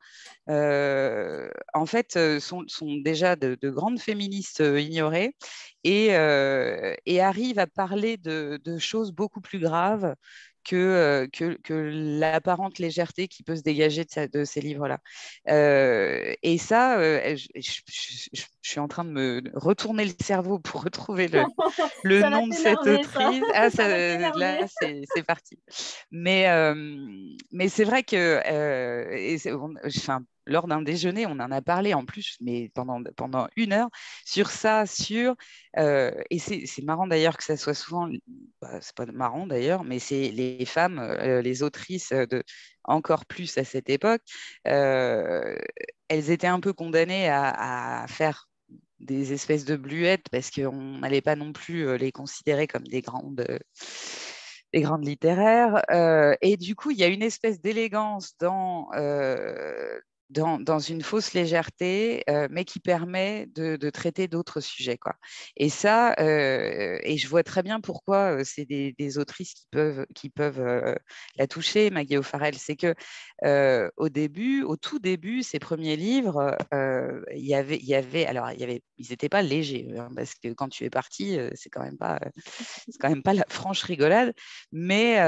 euh, 0.50 1.50
en 1.74 1.86
fait, 1.86 2.18
euh, 2.18 2.42
sont, 2.42 2.66
déjà 3.04 3.38
de, 3.38 3.70
grandes 3.70 4.00
féministes 4.00 4.60
ignorées 4.60 5.34
et, 5.86 6.08
et, 7.06 7.22
arrivent 7.22 7.60
à 7.60 7.68
parler 7.68 8.18
de, 8.18 8.60
choses 8.80 9.14
beaucoup 9.14 9.42
plus 9.42 9.60
graves 9.60 10.16
que, 10.64 11.28
que, 11.34 11.58
que 11.64 11.74
l'apparente 12.20 12.80
légèreté 12.80 13.28
qui 13.28 13.44
peut 13.44 13.56
se 13.56 13.62
dégager 13.62 14.04
de, 14.06 14.40
de 14.40 14.44
ces 14.46 14.62
livres-là. 14.62 15.00
et 15.48 16.58
ça, 16.58 16.98
je, 17.36 17.48
je, 17.56 18.44
suis 18.64 18.80
en 18.80 18.88
train 18.88 19.04
de 19.04 19.10
me 19.10 19.42
retourner 19.54 20.06
le 20.06 20.14
cerveau 20.22 20.60
pour 20.60 20.84
retrouver 20.84 21.28
le, 21.28 21.44
le 22.04 22.22
nom 22.30 22.48
de 22.48 22.54
cette 22.54 22.78
autrice. 22.78 23.44
Ah, 23.54 23.70
ça, 23.72 23.88
là, 23.88 24.66
c'est 24.78 25.24
parti. 25.26 25.60
Mais, 26.12 26.48
mais 27.52 27.70
c'est 27.70 27.84
vrai 27.84 28.04
que, 28.04 28.42
et 29.14 29.38
enfin, 29.86 30.22
lors 30.46 30.68
d'un 30.68 30.82
déjeuner, 30.82 31.26
on 31.26 31.32
en 31.32 31.52
a 31.52 31.62
parlé 31.62 31.94
en 31.94 32.06
plus, 32.06 32.38
mais 32.42 32.70
pendant, 32.74 33.02
pendant 33.16 33.48
une 33.56 33.74
heure, 33.74 33.90
sur 34.26 34.50
ça, 34.50 34.86
sur... 34.86 35.36
Euh, 35.78 36.12
et 36.30 36.40
c'est 36.40 36.82
marrant 36.84 37.08
d'ailleurs 37.08 37.38
que 37.38 37.44
ça 37.44 37.58
soit 37.58 37.74
souvent... 37.74 38.10
Bah, 38.62 38.80
c'est 38.82 38.96
pas 38.96 39.06
marrant 39.06 39.48
d'ailleurs, 39.48 39.84
mais 39.84 40.00
c'est 40.00 40.30
les 40.32 40.66
femmes, 40.66 41.00
euh, 41.00 41.42
les 41.42 41.64
autrices, 41.64 42.12
de, 42.12 42.44
encore 42.84 43.26
plus 43.26 43.58
à 43.58 43.64
cette 43.64 43.90
époque, 43.90 44.22
euh, 44.68 45.56
elles 46.08 46.32
étaient 46.32 46.48
un 46.48 46.60
peu 46.60 46.74
condamnées 46.74 47.30
à, 47.30 48.06
faire 48.08 48.50
des 49.00 49.34
espèces 49.34 49.66
de 49.66 49.76
bluettes 49.76 50.30
parce 50.32 50.52
qu'on 50.52 51.00
n'allait 51.00 51.22
pas 51.22 51.36
non 51.36 51.54
plus 51.54 51.98
les 51.98 52.12
considérer 52.12 52.68
comme 52.68 52.84
des 52.84 53.02
grandes 53.02 53.60
des 54.74 54.82
grandes 54.82 55.06
littéraires. 55.06 55.82
et 56.42 56.56
du 56.56 56.76
coup, 56.76 56.92
il 56.92 56.98
y 56.98 57.04
a 57.04 57.08
une 57.08 57.24
espèce 57.24 57.60
d'élégance 57.62 58.38
dans, 58.40 58.90
dans, 60.32 60.80
une 60.80 61.02
fausse 61.02 61.34
légèreté, 61.34 62.24
euh, 62.30 62.48
mais 62.50 62.66
qui 62.66 62.80
permet 62.80 63.48
de, 63.48 63.90
traiter 63.90 64.28
d'autres 64.28 64.62
sujets. 64.62 64.98
Quoi. 64.98 65.16
Et 65.58 65.70
ça, 65.70 66.14
euh, 66.20 66.98
et 67.04 67.18
je 67.18 67.28
vois 67.28 67.44
très 67.44 67.64
bien 67.64 67.82
pourquoi 67.82 68.40
euh, 68.40 68.44
c'est 68.46 68.66
des, 68.66 69.18
autrices 69.18 69.54
qui 69.54 69.68
peuvent, 69.72 70.06
qui 70.16 70.30
peuvent 70.30 70.96
la 71.36 71.48
toucher, 71.48 71.90
Maggie 71.90 72.18
O'Farrell. 72.18 72.56
C'est 72.58 72.78
que 72.78 72.96
au 73.98 74.10
début, 74.10 74.64
au 74.64 74.78
tout 74.78 75.00
début, 75.00 75.44
ses 75.44 75.60
premiers 75.60 75.98
livres, 75.98 76.58
il 76.72 77.46
y 77.46 77.54
avait, 77.54 77.78
y 77.78 77.96
avait, 77.96 78.26
alors 78.26 78.52
y 78.52 78.64
avait, 78.64 78.82
ils 78.98 79.10
n'étaient 79.10 79.30
pas 79.30 79.42
légers, 79.42 79.94
hein, 79.98 80.10
parce 80.16 80.36
que 80.36 80.54
quand 80.54 80.70
tu 80.70 80.86
es 80.86 80.90
parti, 80.90 81.38
c'est 81.56 81.70
quand 81.70 81.84
même 81.84 81.98
quand 83.00 83.10
même 83.10 83.24
pas 83.24 83.34
la 83.34 83.46
franche 83.50 83.84
rigolade, 83.84 84.34
mais 84.72 85.20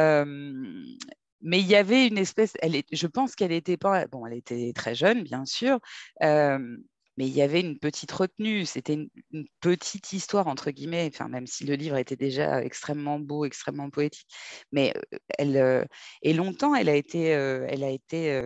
mais 1.43 1.59
il 1.59 1.67
y 1.67 1.75
avait 1.75 2.07
une 2.07 2.17
espèce, 2.17 2.53
je 2.91 3.07
pense 3.07 3.35
qu'elle 3.35 3.51
était 3.51 3.77
pas, 3.77 4.07
bon, 4.07 4.25
elle 4.25 4.33
était 4.33 4.71
très 4.73 4.95
jeune, 4.95 5.23
bien 5.23 5.45
sûr, 5.45 5.79
mais 6.21 7.27
il 7.27 7.33
y 7.33 7.41
avait 7.43 7.59
une 7.59 7.77
petite 7.77 8.11
retenue, 8.11 8.65
c'était 8.65 8.93
une, 9.31 9.45
petite 9.59 10.13
histoire, 10.13 10.47
entre 10.47 10.71
guillemets, 10.71 11.11
enfin, 11.13 11.27
même 11.27 11.45
si 11.45 11.65
le 11.65 11.75
livre 11.75 11.97
était 11.97 12.15
déjà 12.15 12.63
extrêmement 12.63 13.19
beau, 13.19 13.45
extrêmement 13.45 13.89
poétique, 13.89 14.27
mais 14.71 14.93
elle, 15.37 15.87
et 16.23 16.33
longtemps, 16.33 16.73
elle 16.75 16.89
a 16.89 16.95
été, 16.95 17.27
elle 17.27 17.83
a 17.83 17.89
été 17.89 18.41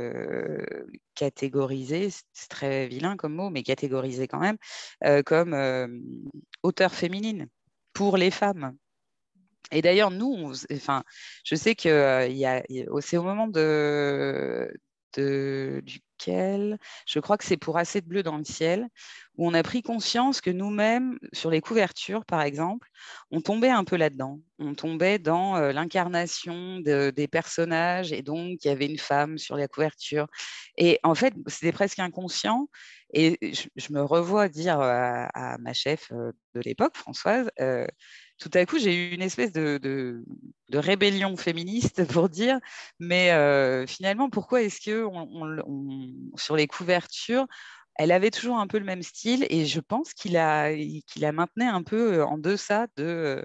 catégorisée, 1.15 2.09
c'est 2.33 2.49
très 2.49 2.87
vilain 2.87 3.15
comme 3.15 3.35
mot, 3.35 3.49
mais 3.49 3.63
catégorisée 3.63 4.27
quand 4.27 4.39
même, 4.39 4.57
comme 5.23 5.55
auteur 6.63 6.93
féminine 6.93 7.47
pour 7.93 8.17
les 8.17 8.31
femmes. 8.31 8.75
Et 9.71 9.81
d'ailleurs, 9.81 10.11
nous, 10.11 10.53
enfin, 10.71 11.03
je 11.43 11.55
sais 11.55 11.75
que 11.75 11.89
euh, 11.89 13.01
c'est 13.01 13.17
au 13.17 13.23
moment 13.23 13.47
de, 13.47 14.71
duquel, 15.17 16.77
je 17.07 17.19
crois 17.19 17.37
que 17.37 17.43
c'est 17.43 17.57
pour 17.57 17.77
Assez 17.77 18.01
de 18.01 18.07
bleu 18.07 18.23
dans 18.23 18.37
le 18.37 18.43
ciel, 18.43 18.87
où 19.35 19.47
on 19.47 19.53
a 19.53 19.63
pris 19.63 19.81
conscience 19.81 20.41
que 20.41 20.51
nous-mêmes, 20.51 21.17
sur 21.33 21.49
les 21.49 21.59
couvertures, 21.59 22.23
par 22.23 22.43
exemple, 22.43 22.87
on 23.31 23.41
tombait 23.41 23.69
un 23.69 23.83
peu 23.83 23.97
là-dedans. 23.97 24.39
On 24.59 24.75
tombait 24.75 25.19
dans 25.19 25.55
euh, 25.57 25.73
l'incarnation 25.73 26.79
des 26.79 27.27
personnages, 27.27 28.13
et 28.13 28.21
donc 28.21 28.63
il 28.63 28.67
y 28.67 28.71
avait 28.71 28.85
une 28.85 28.99
femme 28.99 29.37
sur 29.37 29.57
la 29.57 29.67
couverture. 29.67 30.27
Et 30.77 30.99
en 31.03 31.15
fait, 31.15 31.33
c'était 31.47 31.71
presque 31.71 31.99
inconscient. 31.99 32.69
Et 33.13 33.37
je, 33.41 33.93
me 33.93 34.01
revois 34.01 34.49
dire 34.49 34.79
à, 34.81 35.57
ma 35.59 35.73
chef 35.73 36.11
euh, 36.11 36.31
de 36.53 36.61
l'époque, 36.61 36.95
Françoise, 36.97 37.49
tout 38.39 38.51
à 38.53 38.65
coup, 38.65 38.77
j'ai 38.77 38.95
eu 38.95 39.13
une 39.13 39.21
espèce 39.21 39.51
de, 39.51 40.23
rébellion 40.71 41.35
féministe 41.37 42.05
pour 42.13 42.29
dire, 42.29 42.59
mais 42.99 43.31
euh, 43.31 43.87
finalement, 43.87 44.29
pourquoi 44.29 44.61
est-ce 44.61 44.81
que 44.81 45.07
sur 46.37 46.55
les 46.55 46.67
couvertures, 46.67 47.47
elle 47.97 48.11
avait 48.11 48.29
toujours 48.31 48.57
un 48.57 48.67
peu 48.67 48.77
le 48.77 48.85
même 48.85 49.01
style 49.01 49.45
et 49.49 49.65
je 49.65 49.79
pense 49.79 50.13
qu'il 50.13 50.33
qu'il 51.07 51.21
la 51.21 51.31
maintenait 51.31 51.65
un 51.65 51.81
peu 51.83 52.19
euh, 52.19 52.25
en 52.25 52.37
deçà 52.37 52.87
de, 52.95 53.43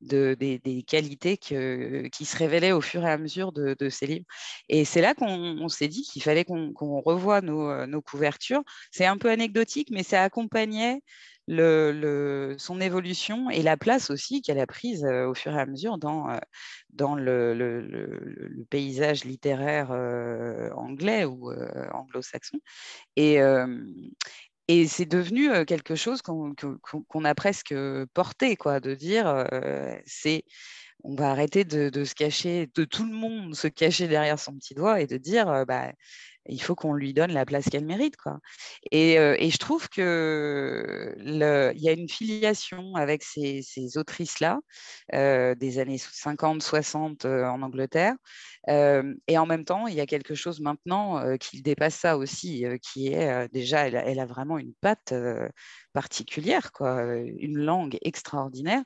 de 0.00 0.34
des, 0.34 0.82
qualités 0.82 1.36
qui 1.36 2.24
se 2.24 2.36
révélaient 2.36 2.72
au 2.72 2.80
fur 2.80 3.04
et 3.04 3.10
à 3.10 3.18
mesure 3.18 3.52
de, 3.52 3.76
de 3.78 3.88
ses 3.88 4.06
livres. 4.06 4.26
Et 4.68 4.84
c'est 4.84 5.00
là 5.00 5.14
qu'on 5.14 5.68
s'est 5.68 5.88
dit 5.88 6.02
qu'il 6.02 6.22
fallait 6.22 6.44
qu'on, 6.44 7.00
revoie 7.00 7.40
nos, 7.40 7.70
euh, 7.70 7.86
nos 7.86 8.02
couvertures. 8.02 8.62
C'est 8.90 9.06
un 9.06 9.18
peu 9.18 9.30
anecdotique, 9.30 9.88
mais 9.92 10.02
ça 10.02 10.22
accompagnait 10.22 11.00
le, 11.48 12.54
son 12.58 12.80
évolution 12.80 13.50
et 13.50 13.62
la 13.62 13.76
place 13.76 14.10
aussi 14.10 14.42
qu'elle 14.42 14.60
a 14.60 14.66
prise 14.66 15.04
au 15.04 15.34
fur 15.34 15.54
et 15.54 15.60
à 15.60 15.66
mesure 15.66 15.98
dans, 15.98 16.28
dans 16.90 17.14
le, 17.14 18.66
paysage 18.70 19.24
littéraire 19.24 19.90
anglais 20.76 21.24
ou 21.24 21.52
anglo-saxon. 21.92 22.58
Et, 23.16 23.38
et 24.68 24.86
c'est 24.86 25.06
devenu 25.06 25.64
quelque 25.66 25.94
chose 25.94 26.22
qu'on 26.22 27.24
a 27.24 27.34
presque 27.34 27.74
porté, 28.14 28.56
quoi, 28.56 28.80
de 28.80 28.94
dire 28.94 29.46
c'est 30.06 30.44
on 31.04 31.16
va 31.16 31.30
arrêter 31.30 31.64
de, 31.64 31.88
de, 31.88 32.04
se 32.04 32.14
cacher, 32.14 32.70
de 32.76 32.84
tout 32.84 33.04
le 33.04 33.12
monde 33.12 33.56
se 33.56 33.66
cacher 33.66 34.06
derrière 34.06 34.38
son 34.38 34.54
petit 34.54 34.74
doigt 34.74 35.00
et 35.00 35.08
de 35.08 35.16
dire 35.16 35.64
bah, 35.66 35.92
il 36.46 36.60
faut 36.60 36.74
qu'on 36.74 36.92
lui 36.92 37.14
donne 37.14 37.32
la 37.32 37.46
place 37.46 37.68
qu'elle 37.68 37.84
mérite. 37.84 38.16
Quoi. 38.16 38.38
Et, 38.90 39.18
euh, 39.18 39.36
je 39.40 39.58
trouve 39.58 39.88
qu'il 39.88 40.02
y 40.04 41.88
a 41.88 41.92
une 41.92 42.08
filiation 42.08 42.94
avec 42.94 43.22
ces, 43.22 43.62
ces 43.62 43.98
autrices-là, 43.98 44.60
euh, 45.14 45.54
des 45.54 45.78
années 45.78 45.98
50, 45.98 46.62
60 46.62 47.24
euh, 47.24 47.44
en 47.44 47.62
Angleterre. 47.62 48.14
et 48.68 49.38
en 49.38 49.46
même 49.46 49.64
temps, 49.64 49.86
il 49.86 49.94
y 49.94 50.00
a 50.00 50.06
quelque 50.06 50.34
chose 50.34 50.60
maintenant 50.60 51.36
qui 51.38 51.62
dépasse 51.62 51.96
ça 51.96 52.16
aussi, 52.16 52.64
qui 52.80 53.08
est 53.08 53.48
déjà, 53.52 53.86
elle, 53.88 53.96
elle, 53.96 54.20
a 54.20 54.26
vraiment 54.26 54.58
une 54.58 54.72
patte 54.80 55.12
particulière, 55.92 56.72
quoi, 56.72 57.02
une 57.16 57.58
langue 57.58 57.98
extraordinaire. 58.02 58.82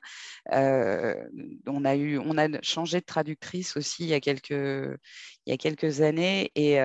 on, 0.51 1.85
a 1.85 1.95
eu, 1.95 2.17
on 2.17 2.37
a 2.37 2.61
changé 2.61 2.99
de 2.99 3.05
traductrice 3.05 3.77
aussi 3.77 4.03
il 4.03 4.09
y 4.09 4.13
a 4.13 4.19
quelques, 4.19 4.97
il 5.47 5.51
y 5.51 5.53
a 5.53 5.57
quelques 5.57 6.01
années 6.01 6.51
et 6.55 6.77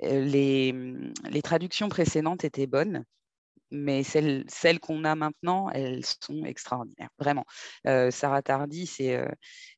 les, 0.00 0.72
les, 1.30 1.42
traductions 1.42 1.88
précédentes 1.88 2.44
étaient 2.44 2.66
bonnes. 2.66 3.04
Mais 3.70 4.02
celles, 4.02 4.44
celles 4.48 4.80
qu'on 4.80 5.04
a 5.04 5.14
maintenant, 5.14 5.70
elles 5.70 6.04
sont 6.04 6.44
extraordinaires, 6.44 7.10
vraiment. 7.18 7.44
Sarah 7.84 8.42
Tardy, 8.42 8.86
c'est, 8.86 9.22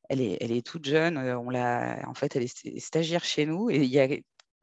elle, 0.09 0.21
est, 0.21 0.37
elle 0.41 0.51
est 0.51 0.65
toute 0.65 0.85
jeune. 0.85 1.17
On 1.17 1.49
l'a, 1.49 2.01
en 2.07 2.13
fait, 2.15 2.35
elle 2.35 2.43
est 2.43 2.79
stagiaire 2.79 3.23
chez 3.23 3.45
nous 3.45 3.69
et 3.69 3.77
il 3.77 3.85
y 3.85 3.99
a 3.99 4.07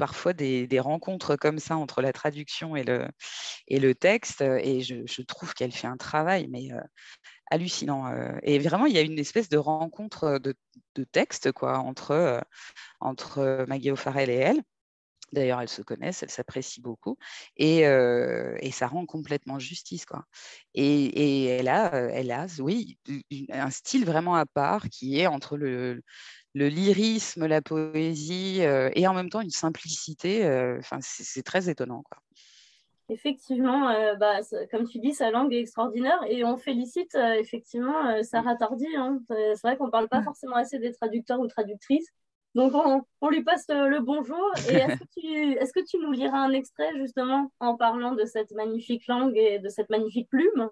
parfois 0.00 0.32
des, 0.32 0.80
rencontres 0.80 1.36
comme 1.36 1.58
ça 1.58 1.76
entre 1.76 2.00
la 2.00 2.12
traduction 2.12 2.74
et 2.74 2.84
le, 2.84 3.06
et 3.68 3.78
le 3.78 3.94
texte. 3.94 4.40
Et 4.40 4.80
je, 4.80 5.22
trouve 5.22 5.54
qu'elle 5.54 5.72
fait 5.72 5.86
un 5.86 5.98
travail, 5.98 6.48
mais 6.48 6.72
euh, 6.72 6.80
hallucinant. 7.50 8.06
Euh. 8.06 8.38
Et 8.42 8.58
vraiment, 8.58 8.86
il 8.86 8.94
y 8.94 8.98
a 8.98 9.02
une 9.02 9.18
espèce 9.18 9.48
de 9.48 9.58
rencontre 9.58 10.38
de, 10.38 10.54
de 10.94 11.04
texte 11.04 11.52
quoi, 11.52 11.78
entre, 11.78 12.12
euh, 12.12 12.40
entre 13.00 13.64
Maggie 13.68 13.90
O'Farrell 13.90 14.30
et 14.30 14.34
elle. 14.34 14.62
D'ailleurs, 15.32 15.60
elles 15.60 15.68
se 15.68 15.82
connaissent, 15.82 16.24
elles 16.24 16.30
s'apprécient 16.30 16.82
beaucoup, 16.82 17.16
et, 17.56 17.82
et, 17.82 18.70
ça 18.72 18.88
rend 18.88 19.06
complètement 19.06 19.60
justice. 19.60 20.04
Quoi. 20.04 20.24
Et, 20.74 21.04
et, 21.04 21.44
elle, 21.44 21.68
a, 21.68 21.94
elle 21.94 22.32
a, 22.32 22.46
oui, 22.58 22.98
un 23.52 23.70
style 23.70 24.04
vraiment 24.04 24.34
à 24.34 24.44
part 24.44 24.88
qui 24.88 25.20
est 25.20 25.28
entre 25.28 25.56
le, 25.56 26.02
le 26.54 26.68
lyrisme, 26.68 27.46
la 27.46 27.62
poésie 27.62 28.58
euh, 28.62 28.90
et 28.94 29.06
en 29.06 29.14
même 29.14 29.30
temps 29.30 29.40
une 29.40 29.50
simplicité. 29.50 30.44
Euh, 30.44 30.80
c'est 31.00 31.42
très 31.42 31.68
étonnant. 31.68 32.02
Quoi. 32.02 32.18
Effectivement, 33.10 33.90
euh, 33.90 34.14
bah, 34.14 34.38
comme 34.70 34.86
tu 34.86 34.98
dis, 34.98 35.12
sa 35.12 35.30
langue 35.30 35.52
est 35.52 35.60
extraordinaire 35.60 36.20
et 36.28 36.44
on 36.44 36.56
félicite 36.56 37.14
effectivement 37.14 38.22
Sarah 38.22 38.56
Tardy. 38.56 38.86
Hein. 38.96 39.20
C'est 39.28 39.62
vrai 39.62 39.76
qu'on 39.76 39.86
ne 39.86 39.90
parle 39.90 40.08
pas 40.08 40.20
mm. 40.20 40.24
forcément 40.24 40.56
assez 40.56 40.78
des 40.78 40.92
traducteurs 40.92 41.40
ou 41.40 41.46
traductrices. 41.46 42.08
Donc 42.54 42.72
on, 42.74 43.28
lui 43.28 43.42
passe 43.42 43.66
le 43.68 44.00
bonjour. 44.00 44.52
Et 44.70 44.74
est-ce 44.74 44.96
que, 44.96 45.04
tu, 45.18 45.52
est 45.58 45.72
que 45.72 45.84
tu 45.84 45.98
nous 45.98 46.12
liras 46.12 46.38
un 46.38 46.52
extrait 46.52 46.90
justement 46.96 47.52
en 47.60 47.76
parlant 47.76 48.12
de 48.12 48.24
cette 48.24 48.52
magnifique 48.52 49.06
langue 49.06 49.36
et 49.36 49.58
de 49.58 49.68
cette 49.68 49.90
magnifique 49.90 50.28
plume? 50.28 50.68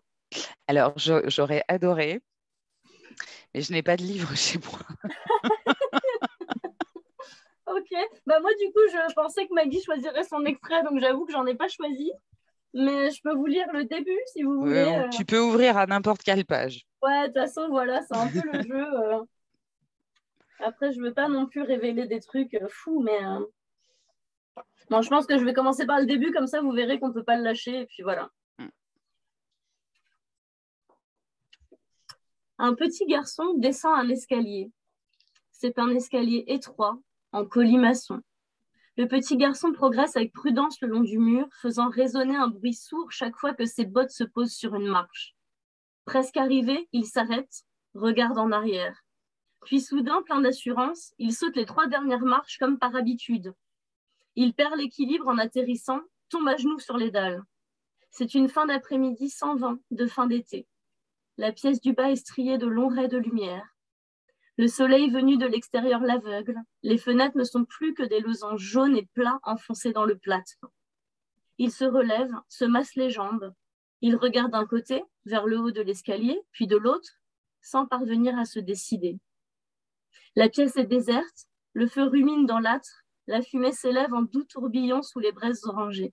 Alors 0.66 0.94
j'aurais 0.96 1.62
adoré 1.68 2.20
mais 3.54 3.62
je 3.62 3.72
n'ai 3.72 3.82
pas 3.82 3.96
de 3.96 4.02
livre 4.02 4.34
chez 4.36 4.58
moi. 4.58 4.80
ok. 7.76 7.98
Bah 8.26 8.40
moi, 8.40 8.50
du 8.60 8.72
coup, 8.72 8.80
je 8.90 9.14
pensais 9.14 9.46
que 9.46 9.54
Maggie 9.54 9.82
choisirait 9.82 10.24
son 10.24 10.44
extrait, 10.44 10.82
donc 10.82 10.98
j'avoue 11.00 11.24
que 11.26 11.32
j'en 11.32 11.46
ai 11.46 11.54
pas 11.54 11.68
choisi. 11.68 12.12
Mais 12.74 13.10
je 13.10 13.22
peux 13.22 13.34
vous 13.34 13.46
lire 13.46 13.66
le 13.72 13.84
début 13.84 14.18
si 14.26 14.42
vous 14.42 14.60
voulez. 14.60 15.04
Euh. 15.04 15.08
Tu 15.08 15.24
peux 15.24 15.38
ouvrir 15.38 15.76
à 15.76 15.86
n'importe 15.86 16.22
quelle 16.22 16.44
page. 16.44 16.86
Ouais, 17.02 17.22
de 17.22 17.26
toute 17.26 17.34
façon, 17.34 17.68
voilà, 17.68 18.02
c'est 18.02 18.16
un 18.16 18.28
peu 18.28 18.42
le 18.52 18.62
jeu. 18.68 18.94
Euh. 18.94 19.24
Après, 20.60 20.92
je 20.92 21.00
ne 21.00 21.06
veux 21.06 21.14
pas 21.14 21.28
non 21.28 21.46
plus 21.46 21.62
révéler 21.62 22.06
des 22.06 22.20
trucs 22.20 22.54
euh, 22.54 22.68
fous, 22.68 23.00
mais 23.00 23.18
bon, 24.90 25.02
je 25.02 25.08
pense 25.08 25.26
que 25.26 25.38
je 25.38 25.44
vais 25.44 25.54
commencer 25.54 25.86
par 25.86 26.00
le 26.00 26.06
début, 26.06 26.32
comme 26.32 26.46
ça 26.46 26.60
vous 26.60 26.72
verrez 26.72 26.98
qu'on 26.98 27.08
ne 27.08 27.12
peut 27.12 27.22
pas 27.22 27.36
le 27.36 27.44
lâcher, 27.44 27.82
et 27.82 27.86
puis 27.86 28.02
voilà. 28.02 28.28
Mm. 28.58 28.66
Un 32.58 32.74
petit 32.74 33.06
garçon 33.06 33.54
descend 33.54 33.96
un 33.96 34.08
escalier. 34.08 34.70
C'est 35.52 35.78
un 35.78 35.90
escalier 35.90 36.44
étroit, 36.48 36.98
en 37.32 37.44
colimaçon. 37.44 38.20
Le 38.96 39.06
petit 39.06 39.36
garçon 39.36 39.72
progresse 39.72 40.16
avec 40.16 40.32
prudence 40.32 40.80
le 40.80 40.88
long 40.88 41.02
du 41.02 41.18
mur, 41.18 41.46
faisant 41.60 41.88
résonner 41.88 42.36
un 42.36 42.48
bruit 42.48 42.74
sourd 42.74 43.12
chaque 43.12 43.36
fois 43.36 43.54
que 43.54 43.64
ses 43.64 43.84
bottes 43.84 44.10
se 44.10 44.24
posent 44.24 44.54
sur 44.54 44.74
une 44.74 44.88
marche. 44.88 45.36
Presque 46.04 46.36
arrivé, 46.36 46.88
il 46.92 47.06
s'arrête, 47.06 47.62
regarde 47.94 48.38
en 48.38 48.50
arrière. 48.50 49.04
Puis 49.64 49.80
soudain, 49.80 50.22
plein 50.22 50.40
d'assurance, 50.40 51.12
il 51.18 51.32
saute 51.32 51.56
les 51.56 51.66
trois 51.66 51.86
dernières 51.86 52.24
marches 52.24 52.58
comme 52.58 52.78
par 52.78 52.96
habitude. 52.96 53.54
Il 54.34 54.54
perd 54.54 54.76
l'équilibre 54.76 55.28
en 55.28 55.38
atterrissant, 55.38 56.00
tombe 56.28 56.48
à 56.48 56.56
genoux 56.56 56.78
sur 56.78 56.96
les 56.96 57.10
dalles. 57.10 57.42
C'est 58.10 58.34
une 58.34 58.48
fin 58.48 58.66
d'après-midi 58.66 59.30
sans 59.30 59.56
vent, 59.56 59.76
de 59.90 60.06
fin 60.06 60.26
d'été. 60.26 60.66
La 61.36 61.52
pièce 61.52 61.80
du 61.80 61.92
bas 61.92 62.10
est 62.10 62.16
striée 62.16 62.58
de 62.58 62.66
longs 62.66 62.88
raies 62.88 63.08
de 63.08 63.18
lumière. 63.18 63.64
Le 64.58 64.66
soleil 64.66 65.08
venu 65.08 65.36
de 65.36 65.46
l'extérieur 65.46 66.00
l'aveugle. 66.00 66.56
Les 66.82 66.98
fenêtres 66.98 67.36
ne 67.36 67.44
sont 67.44 67.64
plus 67.64 67.94
que 67.94 68.02
des 68.02 68.18
losanges 68.18 68.60
jaunes 68.60 68.96
et 68.96 69.06
plats 69.14 69.38
enfoncés 69.44 69.92
dans 69.92 70.04
le 70.04 70.18
plâtre. 70.18 70.56
Il 71.58 71.70
se 71.70 71.84
relève, 71.84 72.32
se 72.48 72.64
masse 72.64 72.96
les 72.96 73.08
jambes. 73.08 73.54
Il 74.00 74.16
regarde 74.16 74.50
d'un 74.50 74.66
côté, 74.66 75.04
vers 75.26 75.46
le 75.46 75.60
haut 75.60 75.70
de 75.70 75.80
l'escalier, 75.80 76.40
puis 76.50 76.66
de 76.66 76.76
l'autre, 76.76 77.20
sans 77.62 77.86
parvenir 77.86 78.36
à 78.36 78.44
se 78.44 78.58
décider. 78.58 79.20
La 80.34 80.48
pièce 80.48 80.76
est 80.76 80.86
déserte, 80.86 81.46
le 81.72 81.86
feu 81.86 82.02
rumine 82.02 82.44
dans 82.44 82.58
l'âtre, 82.58 83.04
la 83.28 83.42
fumée 83.42 83.72
s'élève 83.72 84.12
en 84.12 84.22
doux 84.22 84.44
tourbillon 84.44 85.02
sous 85.02 85.20
les 85.20 85.30
braises 85.30 85.64
orangées. 85.66 86.12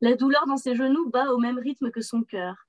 La 0.00 0.14
douleur 0.14 0.46
dans 0.46 0.56
ses 0.56 0.74
genoux 0.74 1.10
bat 1.10 1.30
au 1.30 1.38
même 1.38 1.58
rythme 1.58 1.90
que 1.90 2.00
son 2.00 2.22
cœur. 2.22 2.66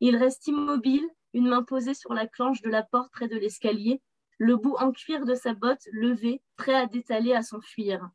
Il 0.00 0.16
reste 0.16 0.46
immobile, 0.46 1.06
une 1.34 1.48
main 1.48 1.62
posée 1.62 1.94
sur 1.94 2.14
la 2.14 2.26
planche 2.26 2.62
de 2.62 2.70
la 2.70 2.82
porte 2.82 3.12
près 3.12 3.28
de 3.28 3.36
l'escalier, 3.36 4.00
le 4.38 4.56
bout 4.56 4.76
en 4.76 4.92
cuir 4.92 5.24
de 5.24 5.34
sa 5.34 5.54
botte 5.54 5.86
levé, 5.92 6.42
prêt 6.56 6.74
à 6.74 6.86
détaler 6.86 7.34
à 7.34 7.42
s'enfuir. 7.42 8.08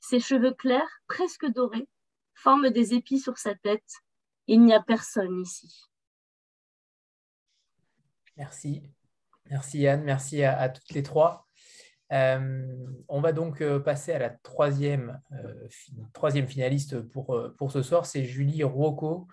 Ses 0.00 0.20
cheveux 0.20 0.52
clairs, 0.52 1.00
presque 1.06 1.46
dorés, 1.46 1.88
forment 2.34 2.70
des 2.70 2.94
épis 2.94 3.18
sur 3.18 3.38
sa 3.38 3.54
tête. 3.54 4.02
Il 4.46 4.62
n'y 4.62 4.74
a 4.74 4.82
personne 4.82 5.40
ici. 5.40 5.84
Merci. 8.36 8.82
Merci 9.50 9.80
Yann, 9.80 10.02
merci 10.02 10.42
à, 10.42 10.68
toutes 10.68 10.90
les 10.90 11.02
trois. 11.02 11.46
Euh, 12.12 12.66
on 13.08 13.20
va 13.20 13.32
donc 13.32 13.60
euh, 13.60 13.78
passer 13.78 14.12
à 14.12 14.18
la 14.18 14.30
troisième, 14.30 15.20
euh, 15.32 15.68
troisième 16.12 16.46
finaliste 16.46 17.00
pour, 17.00 17.38
pour 17.56 17.70
ce 17.70 17.82
soir, 17.82 18.06
c'est 18.06 18.24
Julie 18.24 18.64
Rocco. 18.64 19.28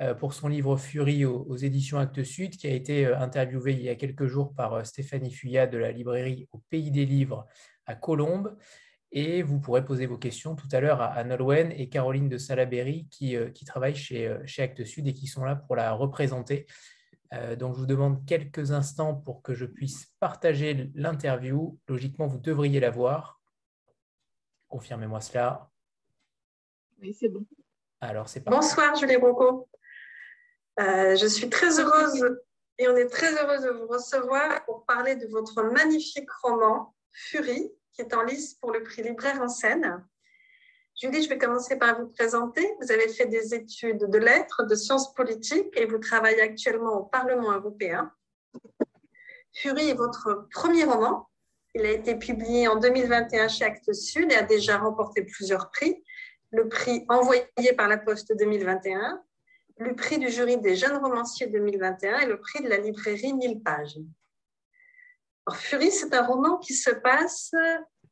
Euh, 0.00 0.12
pour 0.12 0.34
son 0.34 0.48
livre 0.48 0.76
Fury 0.76 1.24
aux, 1.24 1.56
éditions 1.56 1.98
Actes 1.98 2.24
Sud, 2.24 2.56
qui 2.56 2.66
a 2.66 2.70
été 2.70 3.06
euh, 3.06 3.18
interviewé 3.18 3.74
il 3.74 3.82
y 3.82 3.88
a 3.88 3.94
quelques 3.94 4.26
jours 4.26 4.52
par 4.52 4.74
euh, 4.74 4.82
Stéphanie 4.82 5.30
Fuyat 5.30 5.68
de 5.68 5.78
la 5.78 5.92
librairie 5.92 6.48
Au 6.50 6.58
Pays 6.68 6.90
des 6.90 7.06
Livres 7.06 7.46
à 7.86 7.94
Colombes. 7.94 8.56
Et 9.12 9.42
vous 9.42 9.60
pourrez 9.60 9.84
poser 9.84 10.06
vos 10.06 10.18
questions 10.18 10.56
tout 10.56 10.66
à 10.72 10.80
l'heure 10.80 11.00
à, 11.00 11.22
Nolwenn 11.22 11.70
et 11.70 11.88
Caroline 11.88 12.28
de 12.28 12.38
Salaberry 12.38 13.06
qui, 13.08 13.36
qui 13.54 13.64
travaillent 13.64 13.94
chez, 13.94 14.36
chez 14.44 14.62
Actes 14.62 14.84
Sud 14.84 15.06
et 15.06 15.14
qui 15.14 15.28
sont 15.28 15.44
là 15.44 15.54
pour 15.54 15.76
la 15.76 15.92
représenter. 15.92 16.66
donc, 17.56 17.74
je 17.74 17.78
vous 17.78 17.86
demande 17.86 18.26
quelques 18.26 18.72
instants 18.72 19.14
pour 19.14 19.40
que 19.40 19.54
je 19.54 19.66
puisse 19.66 20.12
partager 20.18 20.90
l'interview. 20.96 21.78
Logiquement, 21.86 22.26
vous 22.26 22.40
devriez 22.40 22.80
la 22.80 22.90
voir. 22.90 23.40
Confirmez-moi 24.66 25.20
cela. 25.20 25.70
Oui, 27.00 27.14
c'est 27.14 27.28
bon. 27.28 27.46
Alors, 28.00 28.28
c'est 28.28 28.40
parti. 28.40 28.58
Bonsoir, 28.58 28.96
Julie 28.96 29.14
Rocco. 29.14 29.68
Euh, 30.80 31.14
je 31.14 31.26
suis 31.26 31.48
très 31.48 31.78
heureuse 31.78 32.24
et 32.78 32.88
on 32.88 32.96
est 32.96 33.06
très 33.06 33.32
heureuse 33.32 33.62
de 33.62 33.70
vous 33.70 33.86
recevoir 33.86 34.64
pour 34.64 34.84
parler 34.84 35.14
de 35.16 35.26
votre 35.28 35.62
magnifique 35.62 36.30
roman 36.42 36.94
Fury, 37.12 37.70
qui 37.92 38.02
est 38.02 38.12
en 38.14 38.22
lice 38.22 38.54
pour 38.54 38.72
le 38.72 38.82
prix 38.82 39.02
Libraire 39.02 39.40
en 39.40 39.48
scène. 39.48 40.04
Julie, 41.00 41.22
je 41.22 41.28
vais 41.28 41.38
commencer 41.38 41.76
par 41.76 42.00
vous 42.00 42.08
présenter. 42.08 42.68
Vous 42.80 42.90
avez 42.90 43.08
fait 43.08 43.26
des 43.26 43.54
études 43.54 44.08
de 44.08 44.18
lettres, 44.18 44.64
de 44.64 44.74
sciences 44.74 45.12
politiques 45.14 45.76
et 45.76 45.86
vous 45.86 45.98
travaillez 45.98 46.40
actuellement 46.40 46.98
au 46.98 47.04
Parlement 47.04 47.52
européen. 47.52 48.12
Fury 49.52 49.90
est 49.90 49.94
votre 49.94 50.48
premier 50.52 50.84
roman. 50.84 51.28
Il 51.74 51.84
a 51.84 51.90
été 51.90 52.16
publié 52.16 52.68
en 52.68 52.76
2021 52.76 53.48
chez 53.48 53.64
Actes 53.64 53.92
Sud 53.92 54.30
et 54.30 54.36
a 54.36 54.42
déjà 54.42 54.78
remporté 54.78 55.22
plusieurs 55.22 55.70
prix. 55.70 56.04
Le 56.52 56.68
prix 56.68 57.04
envoyé 57.08 57.44
par 57.76 57.88
la 57.88 57.98
Poste 57.98 58.32
2021, 58.36 59.20
le 59.78 59.94
prix 59.94 60.18
du 60.18 60.28
jury 60.28 60.56
des 60.58 60.76
jeunes 60.76 60.96
romanciers 60.96 61.48
2021 61.48 62.20
et 62.20 62.26
le 62.26 62.40
prix 62.40 62.62
de 62.62 62.68
la 62.68 62.78
librairie 62.78 63.32
1000 63.32 63.62
pages. 63.62 63.98
Fury, 65.52 65.90
c'est 65.90 66.14
un 66.14 66.24
roman 66.24 66.58
qui 66.58 66.74
se 66.74 66.90
passe 66.90 67.52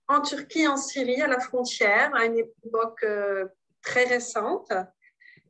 en 0.08 0.20
Turquie, 0.20 0.66
en 0.66 0.76
Syrie, 0.76 1.22
à 1.22 1.26
la 1.26 1.40
frontière, 1.40 2.14
à 2.14 2.26
une 2.26 2.38
époque 2.38 3.02
euh, 3.04 3.46
très 3.80 4.04
récente. 4.04 4.70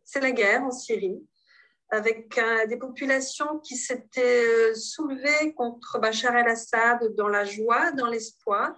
C'est 0.05 0.21
la 0.21 0.31
guerre 0.31 0.63
en 0.63 0.71
Syrie, 0.71 1.21
avec 1.91 2.39
des 2.69 2.77
populations 2.77 3.59
qui 3.61 3.77
s'étaient 3.77 4.45
euh, 4.47 4.75
soulevées 4.75 5.55
contre 5.55 5.99
Bachar 5.99 6.37
el-Assad 6.37 7.15
dans 7.17 7.29
la 7.29 7.45
joie, 7.45 7.91
dans 7.93 8.09
l'espoir, 8.09 8.75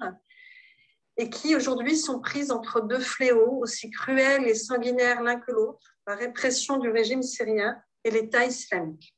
et 1.17 1.29
qui 1.29 1.55
aujourd'hui 1.55 1.97
sont 1.97 2.21
prises 2.21 2.51
entre 2.51 2.81
deux 2.81 3.01
fléaux 3.01 3.59
aussi 3.61 3.91
cruels 3.91 4.47
et 4.47 4.55
sanguinaires 4.55 5.23
l'un 5.23 5.39
que 5.39 5.53
l'autre, 5.53 5.94
la 6.07 6.17
répression 6.17 6.79
du 6.79 6.91
régime 6.91 7.23
syrien 7.23 7.83
et 8.03 8.11
l'État 8.11 8.45
islamique. 8.45 9.15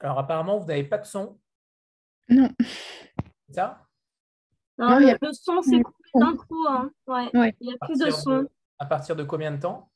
Alors 0.00 0.18
apparemment, 0.18 0.58
vous 0.58 0.66
n'avez 0.66 0.84
pas 0.84 0.98
de 0.98 1.06
son. 1.06 1.38
Non. 2.28 2.48
C'est 3.48 3.54
ça? 3.54 3.86
Non, 4.78 4.98
il 4.98 5.08
y 5.08 5.10
a... 5.10 5.18
le 5.20 5.32
son, 5.32 5.60
c'est 5.62 5.82
coupé 5.82 6.10
d'un 6.14 6.36
coup. 6.36 6.66
Hein. 6.68 6.90
Ouais. 7.06 7.30
Il 7.60 7.68
n'y 7.68 7.74
a 7.74 7.76
plus 7.80 7.98
de 7.98 8.10
son. 8.10 8.48
À 8.78 8.86
partir 8.86 9.14
de 9.14 9.24
combien 9.24 9.52
de 9.52 9.60
temps? 9.60 9.90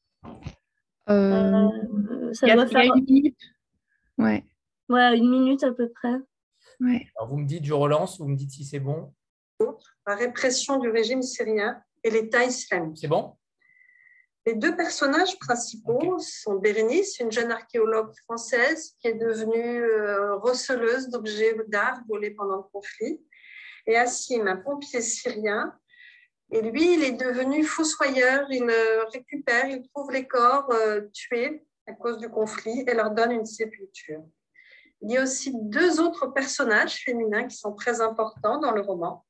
Euh, 1.09 2.33
Ça 2.33 2.55
doit 2.55 2.67
faire 2.67 2.83
une 2.95 3.05
minute. 3.05 3.41
Ouais. 4.19 4.45
Ouais, 4.91 5.17
une 5.17 5.31
minute 5.31 5.63
à 5.65 5.73
peu 5.73 5.89
près. 5.89 6.15
Ouais. 6.81 7.09
Alors 7.17 7.31
vous 7.31 7.39
me 7.39 7.47
dites, 7.47 7.65
je 7.65 7.73
relance, 7.73 8.19
vous 8.21 8.29
me 8.29 8.37
dites 8.37 8.51
si 8.51 8.65
c'est 8.65 8.81
bon. 8.81 9.15
La 10.07 10.17
répression 10.17 10.79
du 10.79 10.91
régime 10.91 11.23
syrien 11.23 11.83
et 12.03 12.11
l'État 12.11 12.45
islamique. 12.45 12.99
C'est 12.99 13.09
bon? 13.09 13.37
Les 14.47 14.55
deux 14.55 14.77
personnages 14.77 15.39
principaux 15.39 16.19
sont 16.19 16.57
Bérénice, 16.57 17.19
une 17.19 17.33
jeune 17.33 17.51
archéologue 17.51 18.13
française 18.25 18.95
qui 19.01 19.09
est 19.09 19.15
devenue 19.15 19.83
euh, 19.83 20.37
receleuse 20.37 21.09
d'objets 21.09 21.57
d'art 21.69 22.01
volés 22.09 22.33
pendant 22.33 22.57
le 22.57 22.63
conflit, 22.73 23.21
et 23.87 23.97
Assim, 23.97 24.41
un 24.47 24.57
pompier 24.57 25.01
syrien. 25.01 25.75
Et 26.51 26.61
lui, 26.61 26.95
il 26.95 27.05
est 27.05 27.13
devenu 27.13 27.65
fossoyeur, 27.65 28.47
il 28.51 28.69
euh, 28.69 29.05
récupère, 29.13 29.67
il 29.67 29.83
trouve 29.89 30.11
les 30.11 30.27
corps 30.27 30.71
euh, 30.73 31.03
tués 31.13 31.67
à 31.87 31.93
cause 31.93 32.19
du 32.19 32.29
conflit 32.29 32.85
et 32.87 32.95
leur 32.95 33.11
donne 33.11 33.33
une 33.33 33.47
sépulture. 33.47 34.23
Il 35.01 35.11
y 35.11 35.17
a 35.19 35.23
aussi 35.23 35.53
deux 35.55 36.01
autres 36.01 36.29
personnages 36.29 37.03
féminins 37.03 37.47
qui 37.47 37.57
sont 37.57 37.75
très 37.75 38.01
importants 38.01 38.59
dans 38.59 38.73
le 38.73 38.81
roman. 38.81 39.25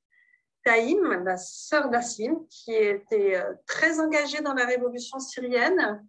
Taïm, 0.64 1.22
la 1.24 1.36
sœur 1.36 1.90
d'Assim, 1.90 2.46
qui 2.48 2.72
était 2.72 3.36
euh, 3.36 3.54
très 3.66 4.00
engagée 4.00 4.40
dans 4.40 4.54
la 4.54 4.64
révolution 4.64 5.18
syrienne. 5.18 6.04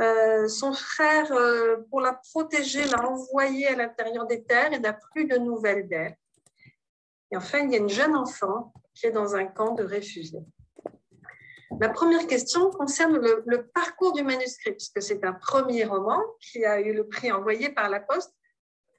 Euh, 0.00 0.48
son 0.48 0.72
frère, 0.72 1.32
euh, 1.32 1.78
pour 1.90 2.00
la 2.00 2.12
protéger, 2.12 2.84
l'a 2.84 3.08
envoyée 3.08 3.68
à 3.68 3.76
l'intérieur 3.76 4.26
des 4.26 4.44
terres 4.44 4.72
et 4.72 4.78
n'a 4.78 4.92
plus 4.92 5.26
de 5.26 5.36
nouvelles 5.38 5.88
d'elle. 5.88 6.16
Et 7.30 7.36
enfin, 7.36 7.60
il 7.60 7.72
y 7.72 7.74
a 7.76 7.78
une 7.78 7.88
jeune 7.88 8.16
enfant 8.16 8.72
qui 8.94 9.06
est 9.06 9.12
dans 9.12 9.36
un 9.36 9.46
camp 9.46 9.74
de 9.74 9.84
réfugiés. 9.84 10.44
Ma 11.80 11.88
première 11.88 12.26
question 12.26 12.70
concerne 12.70 13.16
le, 13.18 13.44
le 13.46 13.66
parcours 13.68 14.12
du 14.12 14.24
manuscrit, 14.24 14.72
puisque 14.72 15.00
c'est 15.00 15.24
un 15.24 15.34
premier 15.34 15.84
roman 15.84 16.20
qui 16.40 16.64
a 16.64 16.80
eu 16.80 16.92
le 16.92 17.06
prix 17.06 17.30
envoyé 17.30 17.68
par 17.68 17.88
la 17.88 18.00
Poste. 18.00 18.34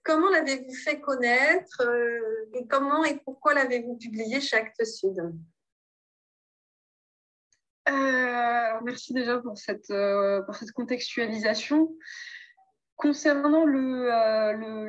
Comment 0.09 0.31
l'avez-vous 0.31 0.73
fait 0.73 0.99
connaître 0.99 1.83
euh, 1.83 2.49
et 2.55 2.65
comment 2.65 3.05
et 3.05 3.19
pourquoi 3.23 3.53
l'avez-vous 3.53 3.95
publié 3.95 4.41
chez 4.41 4.57
Actes 4.57 4.83
Sud? 4.83 5.19
Euh, 7.87 8.79
Merci 8.81 9.13
déjà 9.13 9.37
pour 9.37 9.55
cette, 9.55 9.91
euh, 9.91 10.41
pour 10.41 10.55
cette 10.55 10.71
contextualisation. 10.71 11.95
Concernant 12.95 13.65
le, 13.65 14.07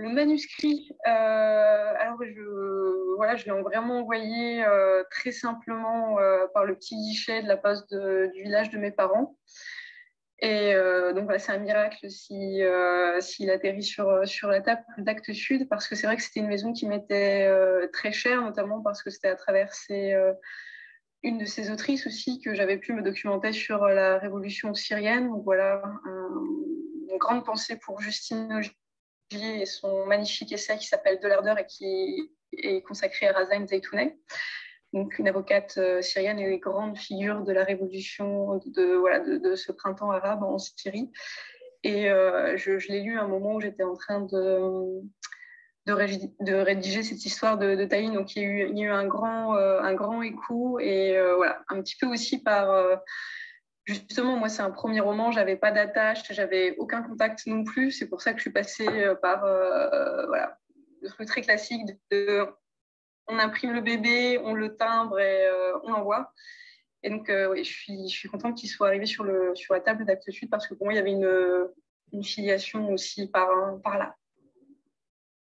le, 0.00 0.08
manuscrit, 0.08 0.90
alors 1.04 2.24
je, 2.24 3.14
voilà, 3.16 3.36
je 3.36 3.44
l'ai 3.44 3.60
vraiment 3.60 4.00
envoyé 4.00 4.64
très 5.10 5.32
simplement 5.32 6.16
par 6.54 6.64
le 6.64 6.76
petit 6.76 6.96
guichet 6.96 7.42
de 7.42 7.46
la 7.46 7.58
poste 7.58 7.94
du 7.94 8.42
village 8.42 8.70
de 8.70 8.78
mes 8.78 8.90
parents. 8.90 9.36
Et 10.42 10.74
euh, 10.74 11.12
donc, 11.12 11.30
c'est 11.38 11.52
un 11.52 11.58
miracle 11.58 12.06
euh, 12.06 13.20
s'il 13.20 13.50
atterrit 13.50 13.82
sur, 13.82 14.26
sur 14.26 14.48
la 14.48 14.62
table 14.62 14.82
d'Actes 14.98 15.32
Sud, 15.32 15.68
parce 15.68 15.86
que 15.86 15.94
c'est 15.94 16.06
vrai 16.06 16.16
que 16.16 16.22
c'était 16.22 16.40
une 16.40 16.48
maison 16.48 16.72
qui 16.72 16.86
m'était 16.86 17.46
euh, 17.46 17.88
très 17.92 18.10
chère, 18.12 18.40
notamment 18.40 18.80
parce 18.80 19.02
que 19.02 19.10
c'était 19.10 19.28
à 19.28 19.36
travers 19.36 19.70
une 21.22 21.36
de 21.36 21.44
ses 21.44 21.70
autrices 21.70 22.06
aussi 22.06 22.40
que 22.40 22.54
j'avais 22.54 22.78
pu 22.78 22.94
me 22.94 23.02
documenter 23.02 23.52
sur 23.52 23.84
la 23.86 24.18
révolution 24.18 24.72
syrienne. 24.72 25.28
Donc, 25.28 25.44
voilà, 25.44 25.82
une 26.06 27.18
grande 27.18 27.44
pensée 27.44 27.76
pour 27.76 28.00
Justine 28.00 28.50
Ogier 28.54 28.72
et 29.60 29.66
son 29.66 30.06
magnifique 30.06 30.52
essai 30.52 30.78
qui 30.78 30.86
s'appelle 30.86 31.20
De 31.20 31.28
l'ardeur 31.28 31.58
et 31.58 31.66
qui 31.66 32.32
est 32.52 32.80
consacré 32.82 33.28
à 33.28 33.32
Razan 33.32 33.66
Zaytouneh 33.66 34.16
donc 34.92 35.18
une 35.18 35.28
avocate 35.28 35.74
euh, 35.78 36.02
syrienne 36.02 36.38
et 36.38 36.58
grande 36.58 36.98
figure 36.98 37.42
de 37.42 37.52
la 37.52 37.64
révolution 37.64 38.60
de, 38.66 38.96
voilà, 38.96 39.20
de, 39.20 39.54
ce 39.54 39.72
printemps 39.72 40.10
arabe 40.10 40.42
en 40.42 40.58
Syrie. 40.58 41.10
Et 41.82 42.10
euh, 42.10 42.56
je, 42.56 42.72
l'ai 42.88 43.00
lu 43.00 43.18
à 43.18 43.22
un 43.22 43.28
moment 43.28 43.54
où 43.54 43.60
j'étais 43.60 43.84
en 43.84 43.94
train 43.94 44.20
de, 44.20 45.00
de, 45.86 46.52
rédiger, 46.52 47.02
cette 47.02 47.24
histoire 47.24 47.56
de, 47.56 47.74
de 47.74 47.84
Taïn. 47.84 48.12
Donc 48.12 48.34
il 48.34 48.42
y 48.42 48.44
a 48.44 48.48
eu, 48.48 48.68
il 48.68 48.78
y 48.78 48.82
a 48.82 48.86
eu 48.86 48.90
un, 48.90 49.06
grand, 49.06 49.56
euh, 49.56 49.80
un 49.80 49.94
grand 49.94 50.22
écho 50.22 50.78
et 50.80 51.16
voilà, 51.36 51.62
un 51.68 51.80
petit 51.80 51.96
peu 51.96 52.06
aussi 52.06 52.42
par. 52.42 53.00
Justement, 53.84 54.36
moi, 54.36 54.48
c'est 54.48 54.62
un 54.62 54.70
premier 54.70 55.00
roman, 55.00 55.32
j'avais 55.32 55.56
pas 55.56 55.72
d'attache, 55.72 56.22
j'avais 56.30 56.76
aucun 56.76 57.02
contact 57.02 57.46
non 57.46 57.64
plus. 57.64 57.90
C'est 57.92 58.08
pour 58.08 58.20
ça 58.20 58.32
que 58.32 58.38
je 58.38 58.42
suis 58.42 58.52
passée 58.52 58.86
par 59.22 59.40
voilà, 59.40 60.58
le 61.00 61.08
truc 61.08 61.26
très 61.26 61.40
classique 61.40 61.82
de 62.10 62.46
on 63.30 63.38
imprime 63.38 63.72
le 63.72 63.80
bébé, 63.80 64.38
on 64.38 64.54
le 64.54 64.76
timbre 64.76 65.18
et 65.20 65.46
euh, 65.46 65.78
on 65.84 65.92
l'envoie. 65.92 66.32
Et 67.02 67.10
donc, 67.10 67.30
euh, 67.30 67.50
oui, 67.50 67.64
je 67.64 67.72
suis, 67.72 68.08
je 68.08 68.14
suis 68.14 68.28
contente 68.28 68.56
qu'il 68.56 68.68
soit 68.68 68.88
arrivé 68.88 69.06
sur, 69.06 69.24
le, 69.24 69.54
sur 69.54 69.72
la 69.74 69.80
table 69.80 70.04
d'Actes 70.04 70.30
Sud 70.30 70.50
parce 70.50 70.66
que 70.66 70.74
pour 70.74 70.86
moi, 70.86 70.92
il 70.92 70.96
y 70.96 71.00
avait 71.00 71.12
une, 71.12 72.24
filiation 72.24 72.92
aussi 72.92 73.28
par, 73.28 73.48
par 73.82 73.96
là. 73.96 74.16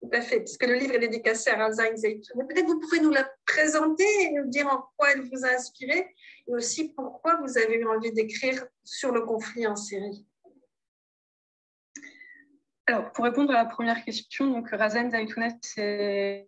Tout 0.02 0.10
à 0.12 0.22
fait, 0.22 0.40
puisque 0.40 0.66
le 0.66 0.74
livre 0.74 0.94
est 0.94 1.00
dédicacé 1.00 1.52
à 1.52 1.58
Razan 1.58 1.96
Zaytoun. 1.96 2.48
Peut-être 2.48 2.66
vous 2.66 2.80
pouvez 2.80 3.00
nous 3.00 3.12
la 3.12 3.30
présenter 3.46 4.06
et 4.24 4.32
nous 4.32 4.48
dire 4.48 4.68
en 4.68 4.90
quoi 4.98 5.12
elle 5.12 5.22
vous 5.22 5.46
a 5.46 5.50
inspiré 5.50 6.16
et 6.48 6.54
aussi 6.54 6.94
pourquoi 6.94 7.36
vous 7.42 7.58
avez 7.58 7.76
eu 7.76 7.88
envie 7.88 8.12
d'écrire 8.12 8.66
sur 8.84 9.12
le 9.12 9.22
conflit 9.22 9.68
en 9.68 9.76
Syrie. 9.76 10.26
Alors, 12.88 13.12
pour 13.12 13.26
répondre 13.26 13.52
à 13.52 13.64
la 13.64 13.66
première 13.66 14.04
question, 14.04 14.48
donc 14.48 14.70
Razan 14.70 15.10
Zaytounet, 15.10 15.58
c'est 15.62 16.48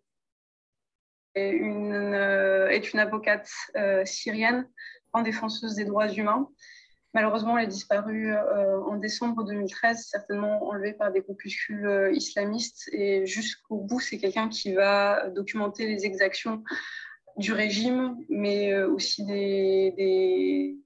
euh, 1.39 2.67
est 2.67 2.93
une 2.93 2.99
avocate 2.99 3.49
euh, 3.75 4.05
syrienne 4.05 4.67
en 5.13 5.21
défenseuse 5.21 5.75
des 5.75 5.85
droits 5.85 6.11
humains. 6.11 6.49
Malheureusement, 7.13 7.57
elle 7.57 7.65
est 7.65 7.67
disparue 7.67 8.33
euh, 8.33 8.79
en 8.81 8.97
décembre 8.97 9.43
2013, 9.43 10.07
certainement 10.09 10.67
enlevée 10.67 10.93
par 10.93 11.11
des 11.11 11.21
groupuscules 11.21 12.11
islamistes. 12.13 12.89
Et 12.91 13.25
jusqu'au 13.25 13.77
bout, 13.77 13.99
c'est 13.99 14.19
quelqu'un 14.19 14.47
qui 14.49 14.73
va 14.73 15.29
documenter 15.29 15.87
les 15.87 16.05
exactions 16.05 16.63
du 17.37 17.53
régime, 17.53 18.17
mais 18.29 18.75
aussi 18.83 19.25
des, 19.25 20.77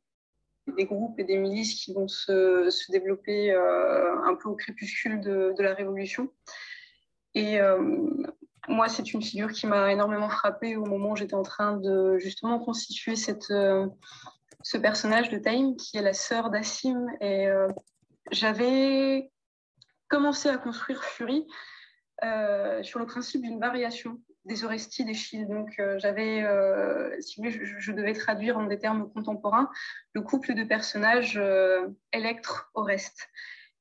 groupes 0.85 1.19
et 1.19 1.25
des 1.25 1.37
milices 1.37 1.75
qui 1.75 1.93
vont 1.93 2.07
se, 2.07 2.69
se 2.69 2.91
développer 2.91 3.51
un 3.51 4.35
peu 4.35 4.47
au 4.47 4.55
crépuscule 4.55 5.19
de, 5.19 5.53
de 5.57 5.63
la 5.63 5.73
révolution. 5.73 6.29
Et 7.35 7.59
moi, 8.67 8.87
c'est 8.87 9.13
une 9.13 9.21
figure 9.21 9.51
qui 9.51 9.67
m'a 9.67 9.91
énormément 9.91 10.29
frappée 10.29 10.75
au 10.75 10.85
moment 10.85 11.11
où 11.11 11.15
j'étais 11.15 11.33
en 11.33 11.43
train 11.43 11.77
de 11.77 12.17
justement 12.19 12.59
constituer 12.59 13.15
euh, 13.51 13.87
ce 14.61 14.77
personnage 14.77 15.29
de 15.29 15.37
Taïm, 15.37 15.75
qui 15.75 15.97
est 15.97 16.01
la 16.01 16.13
sœur 16.13 16.49
d'Assim. 16.49 17.07
Et 17.19 17.47
euh, 17.47 17.67
j'avais 18.31 19.31
commencé 20.07 20.47
à 20.47 20.57
construire 20.57 21.03
Fury 21.03 21.45
euh, 22.23 22.81
sur 22.83 22.99
le 22.99 23.05
principe 23.05 23.41
d'une 23.41 23.59
variation 23.59 24.21
des 24.45 24.63
Orestes 24.63 25.01
d'Échille. 25.01 25.47
Donc, 25.47 25.81
j'avais, 25.97 26.45
si 27.21 27.41
je, 27.49 27.91
devais 27.93 28.13
traduire 28.13 28.57
en 28.57 28.65
des 28.65 28.77
termes 28.77 29.09
contemporains 29.11 29.69
le 30.13 30.21
couple 30.21 30.53
de 30.53 30.63
personnages 30.63 31.41
Electre-Oreste. 32.11 33.29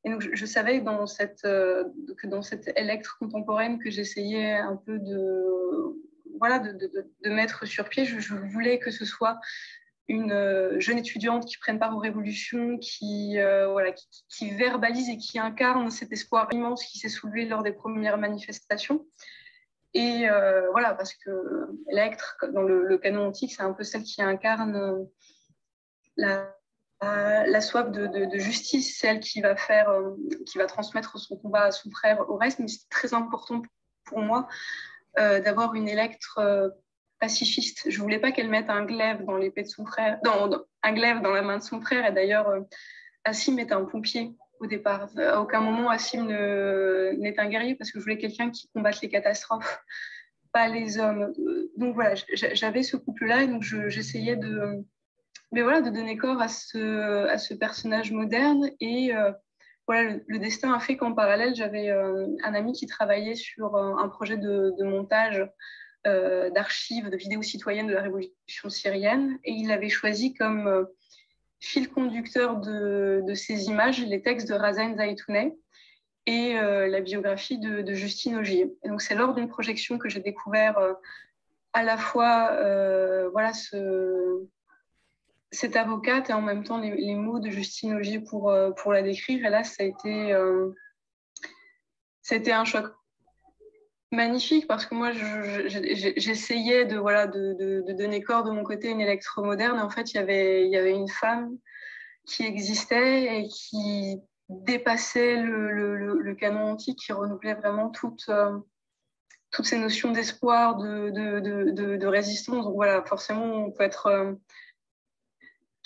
Et 0.05 0.11
donc, 0.11 0.21
je, 0.21 0.47
savais 0.47 0.81
dans 0.81 1.07
cette, 1.07 1.45
euh, 1.45 1.85
que 2.19 2.27
dans 2.27 2.43
cette 2.43 2.73
électre 2.77 3.19
contemporaine 3.19 3.79
que 3.79 3.91
j'essayais 3.91 4.53
un 4.53 4.77
peu 4.77 4.99
de, 4.99 5.45
voilà, 6.39 6.59
de, 6.59 6.73
de, 6.73 7.31
mettre 7.31 7.67
sur 7.67 7.89
pied, 7.89 8.05
je, 8.05 8.35
voulais 8.35 8.81
que 8.81 8.91
ce 8.91 9.05
soit 9.05 9.39
une 10.09 10.33
euh, 10.33 10.81
jeune 10.81 10.99
étudiante 10.99 11.47
qui 11.47 11.57
prenne 11.57 11.79
part 11.79 11.95
aux 11.95 12.01
révolutions, 12.01 12.79
qui, 12.79 13.39
euh, 13.39 13.69
voilà, 13.71 13.93
qui, 14.29 14.51
verbalise 14.51 15.09
et 15.09 15.19
qui 15.19 15.39
incarne 15.39 15.89
cet 15.91 16.11
espoir 16.11 16.49
immense 16.53 16.85
qui 16.85 16.99
s'est 16.99 17.09
soulevé 17.09 17.45
lors 17.45 17.63
des 17.63 17.73
premières 17.73 18.19
manifestations. 18.19 19.07
Et 19.95 20.27
voilà, 20.71 20.95
parce 20.95 21.13
que 21.13 21.31
l'électre, 21.89 22.47
dans 22.55 22.63
le, 22.63 22.87
le, 22.87 22.97
canon 22.97 23.27
antique, 23.27 23.53
c'est 23.53 23.63
un 23.63 23.75
peu 23.75 23.85
celle 23.85 24.05
qui 24.05 24.23
incarne 24.23 25.07
la, 26.17 26.57
la 27.03 27.61
soif 27.61 27.91
de, 27.91 28.39
justice, 28.39 28.99
celle 28.99 29.21
qui 29.21 29.41
va 29.41 29.57
faire, 29.57 29.89
euh, 29.91 30.15
qui 30.47 30.59
va 30.59 30.67
transmettre 30.67 31.19
son 31.19 31.37
combat 31.37 31.65
à 31.65 31.71
son 31.71 31.91
frère 31.91 32.29
au 32.29 32.37
reste. 32.37 32.59
Mais 32.59 32.69
c'est 32.69 32.89
très 32.89 33.15
important 33.15 33.63
pour 34.05 34.21
moi 34.21 34.49
euh, 35.19 35.41
d'avoir 35.41 35.75
une 35.75 35.89
électre 35.89 36.39
euh, 36.39 36.69
pacifiste. 37.19 37.91
Je 37.91 38.01
voulais 38.01 38.19
pas 38.19 38.33
qu'elle 38.33 38.49
mette 38.49 38.71
un 38.71 38.85
glaive 38.85 39.25
dans 39.25 39.39
de 39.39 39.53
son 39.65 39.85
frère, 39.85 40.19
un 40.83 40.93
glaive 40.93 41.21
dans 41.23 41.33
la 41.33 41.43
main 41.43 41.59
de 41.59 41.63
son 41.63 41.81
frère. 41.81 42.07
Et 42.07 42.13
d'ailleurs, 42.13 42.53
Assim 43.25 43.59
est 43.59 43.73
un 43.73 43.85
pompier 43.85 44.35
au 44.59 44.67
départ. 44.67 45.09
À 45.17 45.41
aucun 45.41 45.61
moment 45.61 45.89
Assim 45.91 46.25
n'est 46.25 47.39
un 47.39 47.49
guerrier 47.49 47.75
parce 47.75 47.91
que 47.91 47.99
je 47.99 48.05
voulais 48.05 48.19
quelqu'un 48.19 48.51
qui 48.51 48.69
combatte 48.75 49.01
les 49.01 49.09
catastrophes, 49.09 49.85
pas 50.53 50.69
les 50.69 50.99
hommes. 50.99 51.33
Donc 51.77 51.95
voilà, 51.95 52.15
j'avais 52.35 52.83
ce 52.83 52.97
couple-là 52.97 53.43
et 53.43 53.47
donc 53.47 53.63
j'essayais 53.63 54.37
de 54.37 54.85
mais 55.53 55.61
voilà, 55.63 55.83
de 55.83 55.91
donner 55.91 56.17
corps 56.17 56.41
à 56.41 56.49
ce, 56.49 57.55
personnage 57.55 58.11
moderne. 58.11 58.71
Et 58.81 59.15
euh, 59.15 59.31
voilà, 59.87 60.17
le, 60.27 60.39
destin 60.39 60.73
a 60.73 60.81
fait 60.81 60.97
qu'en 60.97 61.13
parallèle, 61.13 61.55
j'avais 61.55 61.91
euh, 61.91 62.27
un 62.43 62.55
ami 62.55 62.73
qui 62.73 62.87
travaillait 62.87 63.35
sur 63.35 63.77
euh, 63.77 63.95
un 63.97 64.09
projet 64.09 64.39
de, 64.39 64.75
montage 64.83 65.47
d'archives, 66.05 67.11
de 67.11 67.17
vidéos 67.17 67.43
citoyennes 67.43 67.87
de 67.87 67.95
la 67.95 68.03
révolution 68.03 68.69
syrienne. 68.69 69.39
Et 69.45 69.53
il 69.53 69.71
avait 69.71 69.89
choisi 69.89 70.35
comme 70.35 70.89
fil 71.61 71.89
conducteur 71.89 72.57
de, 72.57 73.23
ces 73.35 73.67
images 73.67 74.05
les 74.05 74.21
textes 74.21 74.49
de 74.49 74.55
Razan 74.55 74.97
Zaytouneh 74.97 75.55
et 76.27 76.55
la 76.55 77.01
biographie 77.03 77.59
de, 77.59 77.95
Justine. 77.95 78.43
Et 78.45 78.89
donc, 78.89 79.01
c'est 79.01 79.15
lors 79.15 79.33
d'une 79.33 79.49
projection 79.49 79.97
que 79.97 80.09
j'ai 80.09 80.19
découvert 80.19 80.77
à 81.73 81.85
la 81.85 81.97
fois 81.97 82.51
voilà, 83.31 83.53
ce, 83.53 84.49
cette 85.53 85.77
avocate 85.77 86.31
et 86.31 86.33
en 86.33 86.41
même 86.41 86.65
temps 86.65 86.79
les, 86.79 87.15
mots 87.15 87.39
de 87.39 87.51
Justine 87.51 87.95
Augier 87.95 88.21
pour, 88.21 88.51
euh, 88.51 88.71
pour 88.71 88.93
la 88.93 89.03
décrire. 89.03 89.45
Et 89.45 89.65
ça 89.65 89.83
a 89.83 89.87
été, 89.87 90.33
euh, 90.33 90.73
un 92.31 92.65
choc 92.65 92.87
magnifique 94.11 94.67
parce 94.67 94.87
que 94.87 94.95
moi, 94.95 95.13
j'essayais 95.13 96.87
de, 96.87 96.97
voilà, 96.97 97.27
de, 97.27 97.53
de, 97.53 97.93
donner 97.93 98.23
corps 98.23 98.45
de 98.45 98.51
mon 98.51 98.65
côté 98.65 98.89
une 98.89 99.01
électromoderne. 99.01 99.79
En 99.79 99.91
fait, 99.91 100.15
y 100.15 100.19
il 100.19 100.71
y 100.71 100.77
avait 100.77 100.95
une 100.95 101.09
femme 101.09 101.57
qui 102.27 102.45
existait 102.45 103.39
et 103.39 103.49
qui 103.49 104.21
dépassait 104.49 105.37
le, 105.37 105.71
le, 105.97 106.35
canon 106.35 106.73
antique, 106.73 106.99
qui 106.99 107.13
renouvelait 107.13 107.55
vraiment 107.55 107.91
toute, 107.91 108.25
euh, 108.29 108.59
toutes 109.51 109.67
ces 109.67 109.79
notions 109.79 110.13
d'espoir, 110.13 110.77
de, 110.77 111.11
de, 111.11 112.07
résistance. 112.07 112.65
Donc 112.65 112.75
voilà, 112.75 113.03
forcément, 113.05 113.67
on 113.67 113.71
peut 113.71 113.85
être 113.85 114.37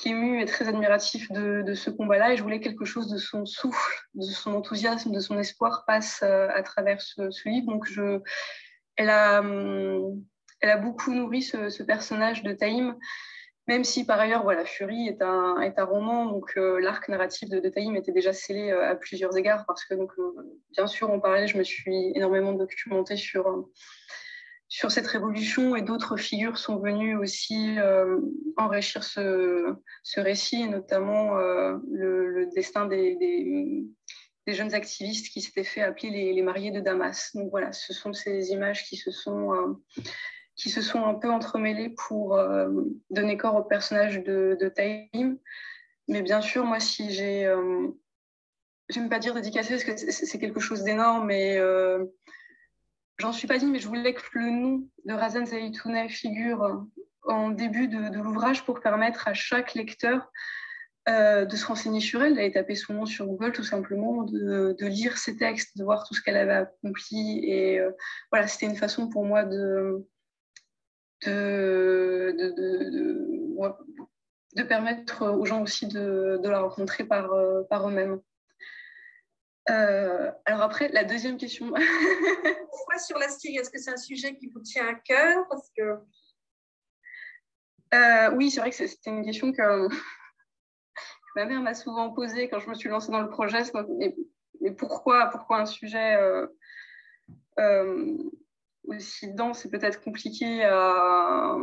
ému 0.05 0.41
et 0.41 0.45
très 0.45 0.69
admiratif 0.69 1.31
de, 1.33 1.75
ce 1.75 1.91
combat-là. 1.91 2.33
Et 2.33 2.37
je 2.37 2.43
voulais 2.43 2.61
quelque 2.61 2.85
chose 2.85 3.09
de 3.09 3.19
son 3.19 3.47
souffle, 3.47 4.05
de 4.15 4.23
son 4.23 4.55
enthousiasme, 4.55 5.13
de 5.13 5.21
son 5.21 5.39
espoir 5.39 5.85
passe 5.87 6.21
euh, 6.23 6.49
à 6.55 6.63
travers 6.63 7.01
ce, 7.01 7.49
livre. 7.49 7.67
Donc 7.67 7.87
je, 7.87 8.21
elle, 8.97 9.11
a, 9.11 9.41
hum, 9.41 10.23
elle 10.61 10.71
a 10.71 10.77
beaucoup 10.77 11.13
nourri 11.13 11.43
ce, 11.43 11.83
personnage 11.83 12.43
de 12.43 12.53
Taïm 12.53 12.97
même 13.69 13.83
si 13.83 14.07
par 14.07 14.21
ailleurs, 14.21 14.45
voilà, 14.45 14.65
Fury 14.65 15.09
est 15.09 15.21
un, 15.23 15.61
est 15.61 15.81
roman, 15.81 16.27
donc 16.27 16.53
euh, 16.57 16.79
l'arc 16.79 17.09
narratif 17.09 17.49
de, 17.49 17.69
Taïm 17.69 17.97
était 17.97 18.13
déjà 18.13 18.33
scellé 18.33 18.71
euh, 18.71 18.89
à 18.89 18.95
plusieurs 18.95 19.37
égards, 19.37 19.65
parce 19.67 19.85
que, 19.85 19.95
donc, 19.95 20.13
bien 20.71 20.87
sûr, 20.87 21.11
en 21.11 21.19
parallèle, 21.19 21.49
je 21.49 21.59
me 21.59 21.65
suis 21.65 22.13
énormément 22.15 22.53
documentée 22.53 23.17
sur, 23.17 23.67
sur 24.69 24.91
cette 24.91 25.07
révolution 25.07 25.77
et 25.77 25.83
d'autres 25.83 26.17
figures 26.17 26.59
sont 26.59 26.79
venues 26.79 27.17
aussi 27.17 27.77
enrichir 28.57 29.05
ce, 29.05 29.75
ce, 30.03 30.21
récit, 30.21 30.63
et 30.63 30.69
notamment 30.69 31.37
le, 31.37 32.49
destin 32.55 32.87
des, 32.87 33.15
des, 33.17 34.55
jeunes 34.55 34.75
activistes 34.75 35.33
qui 35.33 35.41
s'étaient 35.41 35.63
fait 35.63 35.83
appeler 35.83 36.33
les, 36.33 36.43
mariés 36.43 36.73
de 36.73 36.81
Damas. 36.81 37.31
Donc 37.35 37.51
voilà, 37.51 37.73
ce 37.73 37.93
sont 37.93 38.13
ces 38.13 38.51
images 38.51 38.85
qui 38.85 38.97
se 38.97 39.13
sont 39.13 39.77
qui 40.57 40.71
se 40.71 40.81
sont 40.81 41.05
un 41.05 41.15
peu 41.15 41.31
entremêlés 41.31 41.91
pour 41.91 42.35
euh, 42.35 42.69
donner 43.11 43.37
corps 43.37 43.57
au 43.57 43.63
personnage 43.63 44.23
de, 44.25 44.57
de 44.59 44.69
Taïm. 44.69 45.39
Mais 46.09 46.23
bien 46.23 46.41
sûr, 46.41 46.65
moi, 46.65 46.81
si 46.81 47.13
j'ai. 47.13 47.47
Euh, 47.47 47.89
J'aime 48.89 49.09
pas 49.09 49.19
dire 49.19 49.35
dédicacé 49.35 49.71
parce 49.71 49.83
que 49.83 49.97
c'est 49.97 50.39
quelque 50.39 50.61
chose 50.61 50.85
d'énorme, 50.85 51.27
mais 51.27 51.59
euh, 51.59 52.05
j'en 53.19 53.33
suis 53.33 53.49
pas 53.49 53.59
dit, 53.59 53.67
mais 53.67 53.79
je 53.79 53.89
voulais 53.89 54.15
que 54.15 54.23
le 54.35 54.51
nom 54.51 54.89
de 55.05 55.13
Razan 55.13 55.47
Zaitouneh 55.47 56.09
figure 56.09 56.87
en 57.23 57.51
début 57.51 57.89
de, 57.89 58.19
l'ouvrage 58.19 58.65
pour 58.65 58.81
permettre 58.81 59.29
à 59.29 59.35
chaque 59.35 59.75
lecteur 59.75 60.31
euh, 61.09 61.45
de 61.45 61.57
se 61.57 61.67
renseigner 61.67 62.01
sur 62.01 62.23
elle, 62.23 62.35
d'aller 62.35 62.53
taper 62.53 62.75
son 62.75 62.95
nom 62.95 63.07
sur 63.07 63.27
Google 63.27 63.53
tout 63.53 63.65
simplement, 63.65 64.25
de, 64.25 64.87
lire 64.87 65.19
ses 65.19 65.37
textes, 65.37 65.77
de 65.77 65.85
voir 65.85 66.07
tout 66.07 66.15
ce 66.15 66.23
qu'elle 66.23 66.37
avait 66.37 66.53
accompli. 66.53 67.45
Et 67.45 67.81
voilà, 68.31 68.47
c'était 68.47 68.67
une 68.67 68.77
façon 68.77 69.09
pour 69.09 69.25
moi 69.25 69.45
de, 69.45 70.07
de, 71.25 72.35
de, 72.37 72.51
de, 74.55 74.63
permettre 74.63 75.27
aux 75.27 75.45
gens 75.45 75.63
aussi 75.63 75.87
de, 75.87 76.41
la 76.43 76.61
rencontrer 76.61 77.05
par, 77.05 77.33
euh, 77.33 77.63
par 77.71 77.89
eux-mêmes. 77.89 78.21
Euh, 79.69 80.31
alors 80.45 80.63
après, 80.63 80.89
la 80.89 81.05
deuxième 81.05 81.37
question. 81.37 81.67
Pourquoi 82.71 82.99
sur 82.99 83.19
la 83.19 83.29
Syrie 83.29 83.57
Est-ce 83.57 83.71
que 83.71 83.79
c'est 83.79 83.91
un 83.91 83.97
sujet 83.97 84.37
qui 84.37 84.49
vous 84.49 84.61
tient 84.61 84.87
à 84.87 84.95
cœur 84.95 85.47
Parce 85.49 85.71
que... 85.77 85.99
Euh, 87.95 88.31
oui, 88.37 88.51
c'est 88.51 88.61
vrai 88.61 88.71
que 88.71 88.77
c'était 88.77 89.11
une 89.11 89.25
question 89.25 89.53
que 89.53 89.89
ma 91.37 91.45
mère 91.45 91.63
m'a 91.63 91.75
souvent 91.75 92.11
posée 92.11 92.49
quand 92.49 92.61
je 92.61 92.69
me 92.69 92.75
suis 92.75 92.89
lancée 92.89 93.13
dans 93.13 93.23
le 93.23 93.29
projet. 93.29 93.63
Mais, 94.61 94.73
pourquoi, 94.73 95.27
pourquoi 95.31 95.61
un 95.61 95.67
sujet 95.67 96.17
aussi 98.87 99.33
dense 99.33 99.61
c'est 99.61 99.71
peut-être 99.71 100.01
compliqué 100.03 100.65
à, 100.65 101.57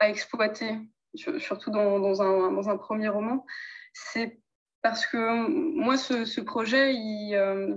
exploiter, 0.00 0.78
surtout 1.14 1.70
dans, 1.70 2.22
un, 2.22 2.76
premier 2.76 3.08
roman, 3.08 3.44
c'est 3.92 4.40
parce 4.88 5.04
que 5.04 5.48
moi, 5.48 5.96
ce, 5.96 6.40
projet, 6.40 6.94
euh, 7.34 7.76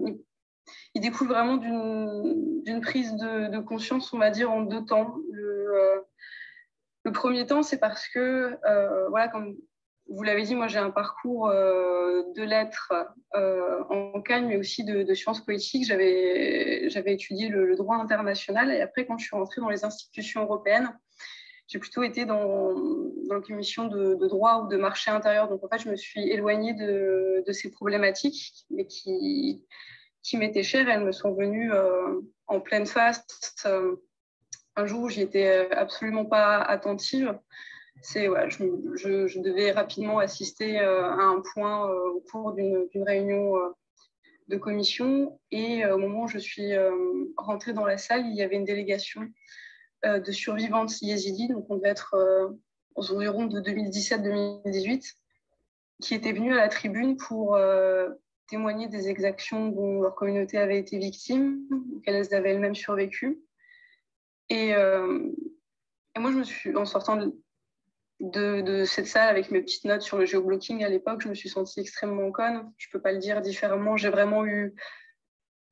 il, 0.94 1.02
découle 1.02 1.28
vraiment 1.28 1.58
d'une 1.58 2.82
prise 2.82 3.16
de, 3.16 3.58
conscience, 3.62 4.14
on 4.14 4.20
va 4.20 4.30
dire, 4.30 4.52
en 4.52 4.62
deux 4.62 4.86
temps. 4.86 5.16
Le, 5.32 6.04
euh, 7.08 7.12
premier 7.12 7.48
temps, 7.48 7.64
c'est 7.64 7.80
parce 7.80 8.08
que, 8.10 8.56
euh, 8.64 9.10
voilà, 9.10 9.28
comme 9.28 9.58
vous 10.08 10.22
l'avez 10.22 10.44
dit, 10.44 10.54
moi 10.54 10.68
j'ai 10.68 10.78
un 10.78 10.92
parcours 10.92 11.50
de 11.50 12.44
lettres 12.44 12.94
en 13.34 14.22
Cagne, 14.22 14.46
mais 14.46 14.58
aussi 14.58 14.84
de, 14.84 15.14
sciences 15.16 15.44
politiques. 15.44 15.86
J'avais 15.86 16.92
étudié 17.08 17.50
le, 17.50 17.76
droit 17.76 17.96
international 17.96 18.72
et 18.72 18.82
après, 18.82 19.08
quand 19.08 19.18
je 19.18 19.26
suis 19.26 19.36
rentrée 19.36 19.62
dans 19.62 19.70
les 19.70 19.84
institutions 19.84 20.44
européennes, 20.44 20.96
j'ai 21.70 21.80
plutôt 21.80 22.04
été 22.04 22.26
dans, 22.26 22.74
dans 22.74 23.36
la 23.36 23.42
commission 23.42 23.86
de, 23.86 24.16
droit 24.28 24.64
ou 24.64 24.68
de 24.68 24.76
marché 24.76 25.12
intérieur. 25.12 25.48
Donc 25.48 25.64
en 25.64 25.70
fait, 25.70 25.80
je 25.80 25.90
me 25.90 25.96
suis 25.96 26.30
éloignée 26.30 26.74
de, 26.74 27.52
ces 27.52 27.72
problématiques, 27.72 28.66
mais 28.70 28.86
qui, 28.86 29.64
m'étaient 30.34 30.64
chères. 30.64 30.90
Elles 30.90 31.06
me 31.06 31.14
sont 31.14 31.34
venues 31.34 31.72
euh, 31.72 32.20
en 32.48 32.60
pleine 32.60 32.86
face. 32.86 33.26
un 34.76 34.86
jour, 34.86 35.10
j'y 35.10 35.22
étais 35.22 35.70
absolument 35.72 36.26
pas 36.26 36.58
attentive 36.58 37.34
c'est 38.02 38.26
je, 38.26 39.40
devais 39.40 39.72
rapidement 39.72 40.20
assister 40.20 40.80
euh, 40.80 41.04
à 41.04 41.24
un 41.24 41.42
point 41.54 41.90
euh, 41.90 42.10
au 42.12 42.22
cours 42.22 42.54
d'une 42.54 42.88
réunion 42.96 43.58
euh, 43.58 43.70
de 44.48 44.58
commission 44.58 45.40
et 45.52 45.86
au 45.86 45.98
moment 45.98 46.24
où 46.24 46.28
je 46.28 46.40
suis 46.40 46.72
rentrée 47.38 47.72
dans 47.72 47.86
la 47.86 48.00
salle, 48.00 48.26
il 48.26 48.34
y 48.34 48.42
avait 48.42 48.56
une 48.56 48.66
délégation 48.66 49.22
de 50.04 50.32
survivantes 50.32 51.02
yézidis, 51.02 51.48
donc 51.48 51.66
on 51.70 51.78
devait 51.78 51.90
être 51.90 52.16
aux 52.96 53.12
environs 53.12 53.46
de 53.46 53.60
2017-2018, 53.60 55.16
qui 56.02 56.16
étaient 56.16 56.32
venus 56.32 56.54
à 56.54 56.58
la 56.58 56.70
tribune 56.70 57.18
pour 57.18 57.60
témoigner 58.48 58.88
des 58.88 59.10
exactions 59.10 59.70
dont 59.70 60.02
leur 60.02 60.16
communauté 60.16 60.58
avait 60.58 60.80
été 60.80 60.98
victime, 60.98 61.62
qu'elles 62.04 62.34
avaient 62.34 62.52
elles-mêmes 62.52 62.76
survécu. 62.76 63.40
Et, 64.50 64.74
moi, 66.18 66.32
je 66.32 66.38
me 66.38 66.44
suis, 66.44 66.76
en 66.76 66.86
sortant 66.86 67.32
de, 68.20 68.84
cette 68.86 69.08
salle 69.08 69.30
avec 69.30 69.52
mes 69.52 69.62
petites 69.62 69.86
notes 69.86 70.02
sur 70.02 70.18
le 70.18 70.26
géoblocking 70.26 70.84
à 70.84 70.90
l'époque, 70.90 71.22
je 71.22 71.30
me 71.30 71.34
suis 71.34 71.50
sentie 71.50 71.80
extrêmement 71.80 72.32
conne. 72.32 72.72
Je 72.78 72.88
ne 72.88 72.92
peux 72.92 73.02
pas 73.02 73.12
le 73.12 73.20
dire 73.20 73.42
différemment. 73.42 73.98
J'ai 73.98 74.10
vraiment 74.10 74.46
eu 74.46 74.76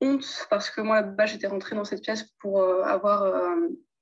honte 0.01 0.47
parce 0.49 0.69
que 0.69 0.81
moi, 0.81 1.01
là-bas, 1.01 1.25
j'étais 1.25 1.47
rentrée 1.47 1.75
dans 1.75 1.83
cette 1.83 2.01
pièce 2.01 2.23
pour 2.39 2.61
euh, 2.61 2.83
avoir 2.83 3.23
euh, 3.23 3.55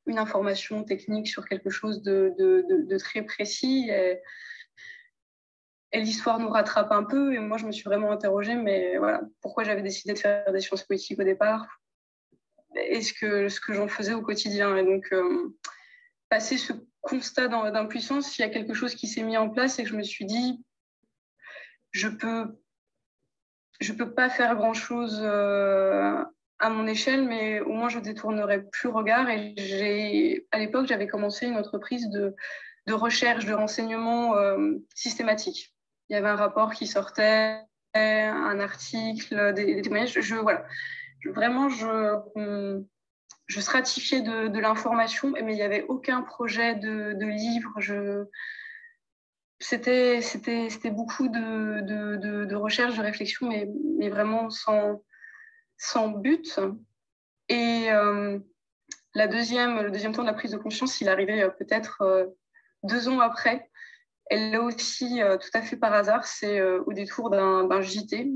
une 0.05 0.19
information 0.19 0.83
technique 0.83 1.27
sur 1.27 1.45
quelque 1.47 1.69
chose 1.69 2.01
de, 2.01 2.97
très 2.97 3.23
précis. 3.23 3.89
Et, 3.89 4.21
l'histoire 5.93 6.39
nous 6.39 6.49
rattrape 6.49 6.91
un 6.91 7.03
peu. 7.03 7.33
Et 7.33 7.39
moi, 7.39 7.57
je 7.57 7.65
me 7.65 7.71
suis 7.71 7.83
vraiment 7.83 8.11
interrogée, 8.11 8.55
mais 8.55 8.97
voilà, 8.97 9.21
pourquoi 9.41 9.63
j'avais 9.63 9.81
décidé 9.81 10.13
de 10.13 10.19
faire 10.19 10.51
des 10.51 10.59
sciences 10.59 10.83
politiques 10.83 11.19
au 11.19 11.23
départ 11.23 11.65
Est-ce 12.75 13.13
que 13.13 13.47
ce 13.47 13.61
que 13.61 13.73
j'en 13.73 13.87
faisais 13.87 14.13
au 14.13 14.21
quotidien 14.21 14.75
Et 14.75 14.83
donc, 14.83 15.07
euh, 15.13 15.55
passer 16.29 16.57
ce 16.57 16.73
constat 17.01 17.47
d'impuissance, 17.47 18.37
il 18.37 18.41
y 18.41 18.45
a 18.45 18.49
quelque 18.49 18.73
chose 18.73 18.95
qui 18.95 19.07
s'est 19.07 19.23
mis 19.23 19.37
en 19.37 19.49
place 19.49 19.79
et 19.79 19.83
que 19.83 19.89
je 19.89 19.95
me 19.95 20.03
suis 20.03 20.25
dit, 20.25 20.63
je 21.91 22.09
peux, 22.09 22.57
je 23.79 23.93
peux 23.93 24.13
pas 24.13 24.29
faire 24.29 24.55
grand 24.55 24.73
chose 24.73 25.19
euh, 25.21 26.21
à 26.59 26.69
mon 26.69 26.87
échelle, 26.87 27.23
mais 27.27 27.59
au 27.59 27.73
moins 27.73 27.89
je 27.89 27.99
détournerai 27.99 28.63
plus 28.63 28.89
regard. 28.89 29.29
Et 29.29 29.53
j'ai, 29.57 30.47
à 30.51 30.59
l'époque, 30.59 30.87
j'avais 30.87 31.07
commencé 31.07 31.45
une 31.45 31.57
entreprise 31.57 32.09
de, 32.09 32.35
de 32.87 32.93
recherche, 32.93 33.45
de 33.45 33.53
renseignement 33.53 34.35
euh, 34.35 34.75
systématique. 34.93 35.73
Il 36.09 36.13
y 36.13 36.15
avait 36.15 36.29
un 36.29 36.35
rapport 36.35 36.73
qui 36.73 36.87
sortait, 36.87 37.59
un 37.93 38.59
article, 38.59 39.53
des, 39.53 39.81
témoignages. 39.81 40.19
Je, 40.19 40.35
voilà. 40.35 40.65
vraiment, 41.33 41.69
je, 41.69 42.81
je 43.47 43.59
stratifiais 43.59 44.21
de, 44.21 44.59
l'information, 44.59 45.31
mais 45.31 45.53
il 45.53 45.55
n'y 45.55 45.61
avait 45.61 45.85
aucun 45.87 46.21
projet 46.21 46.75
de, 46.75 47.25
livre. 47.25 47.73
Je... 47.79 48.25
C'était, 49.59 50.21
c'était, 50.21 50.69
c'était 50.69 50.91
beaucoup 50.91 51.27
de, 51.27 51.81
de, 51.81 52.55
recherche, 52.55 52.97
de 52.97 53.01
réflexion, 53.01 53.47
mais, 53.47 53.67
mais 53.97 54.09
vraiment 54.09 54.49
sans, 54.49 55.01
sans 55.77 56.09
but. 56.09 56.59
Et 57.49 57.91
euh, 57.91 58.39
la 59.13 59.27
deuxième, 59.27 59.81
le 59.81 59.91
deuxième 59.91 60.13
temps 60.13 60.23
de 60.23 60.27
la 60.27 60.33
prise 60.33 60.51
de 60.51 60.57
conscience, 60.57 61.01
il 61.01 61.09
arrivait 61.09 61.43
euh, 61.43 61.49
peut-être 61.49 62.01
euh, 62.01 62.25
deux 62.83 63.07
ans 63.07 63.19
après. 63.19 63.69
Elle 64.27 64.51
l'a 64.51 64.61
aussi 64.61 65.19
tout 65.39 65.49
à 65.53 65.61
fait 65.61 65.77
par 65.77 65.93
hasard, 65.93 66.25
c'est 66.25 66.59
au 66.59 66.93
détour 66.93 67.29
d'un 67.29 67.79
JT. 67.79 68.31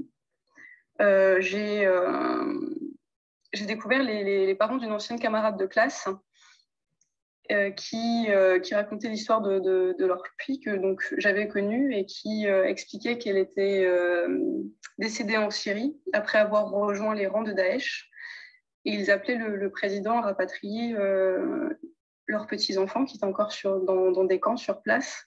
j'ai 1.40 1.88
découvert 3.66 4.04
les, 4.04 4.54
parents 4.54 4.78
d'une 4.78 4.92
ancienne 4.92 5.20
camarade 5.20 5.58
de 5.58 5.66
classe 5.66 6.08
euh, 7.52 7.72
qui, 7.72 8.28
euh, 8.30 8.60
qui 8.60 8.76
racontait 8.76 9.10
l'histoire 9.10 9.42
de, 9.42 9.96
leur 9.98 10.22
fille 10.40 10.60
que 10.60 10.70
j'avais 11.18 11.48
connue 11.48 11.96
et 11.96 12.06
qui 12.06 12.48
euh, 12.48 12.64
expliquait 12.64 13.18
qu'elle 13.18 13.38
était 13.38 13.90
décédée 15.00 15.38
en 15.38 15.50
Syrie 15.50 16.00
après 16.14 16.38
avoir 16.38 16.70
rejoint 16.70 17.16
les 17.16 17.26
rangs 17.26 17.42
de 17.42 17.52
Daesh. 17.52 18.08
Et 18.86 18.92
ils 18.92 19.10
appelaient 19.10 19.36
le, 19.36 19.70
président 19.72 20.20
à 20.20 20.22
rapatrier 20.22 20.96
leurs 22.28 22.46
petits-enfants 22.46 23.06
qui 23.06 23.18
étaient 23.18 23.26
encore 23.26 23.52
dans, 23.64 24.26
des 24.26 24.40
camps 24.40 24.58
sur 24.58 24.84
place. 24.84 25.26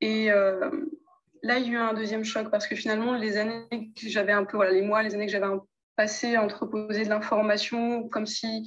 Et 0.00 0.28
là, 0.28 1.58
il 1.58 1.66
y 1.66 1.68
a 1.68 1.72
eu 1.72 1.76
un 1.76 1.92
deuxième 1.92 2.24
choc 2.24 2.50
parce 2.50 2.66
que 2.66 2.74
finalement, 2.74 3.14
les 3.14 3.36
années 3.36 3.68
que 3.70 4.08
j'avais 4.08 4.32
un 4.32 4.44
peu, 4.44 4.56
voilà, 4.56 4.72
les 4.72 4.82
mois, 4.82 5.02
les 5.02 5.14
années 5.14 5.26
que 5.26 5.32
j'avais 5.32 5.44
un 5.44 5.62
passer, 5.94 6.38
entreposer 6.38 7.04
de 7.04 7.10
l'information, 7.10 8.08
comme 8.08 8.26
si 8.26 8.66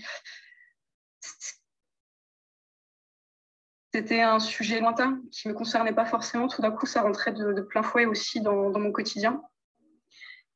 c'était 3.93 4.21
un 4.21 4.39
sujet 4.39 4.79
lointain 4.79 5.21
qui 5.31 5.47
ne 5.47 5.53
me 5.53 5.57
concernait 5.57 5.93
pas 5.93 6.05
forcément. 6.05 6.47
Tout 6.47 6.61
d'un 6.61 6.71
coup, 6.71 6.85
ça 6.85 7.01
rentrait 7.01 7.31
de, 7.31 7.61
plein 7.61 7.83
fouet 7.83 8.05
aussi 8.05 8.41
dans, 8.41 8.77
mon 8.77 8.91
quotidien. 8.91 9.41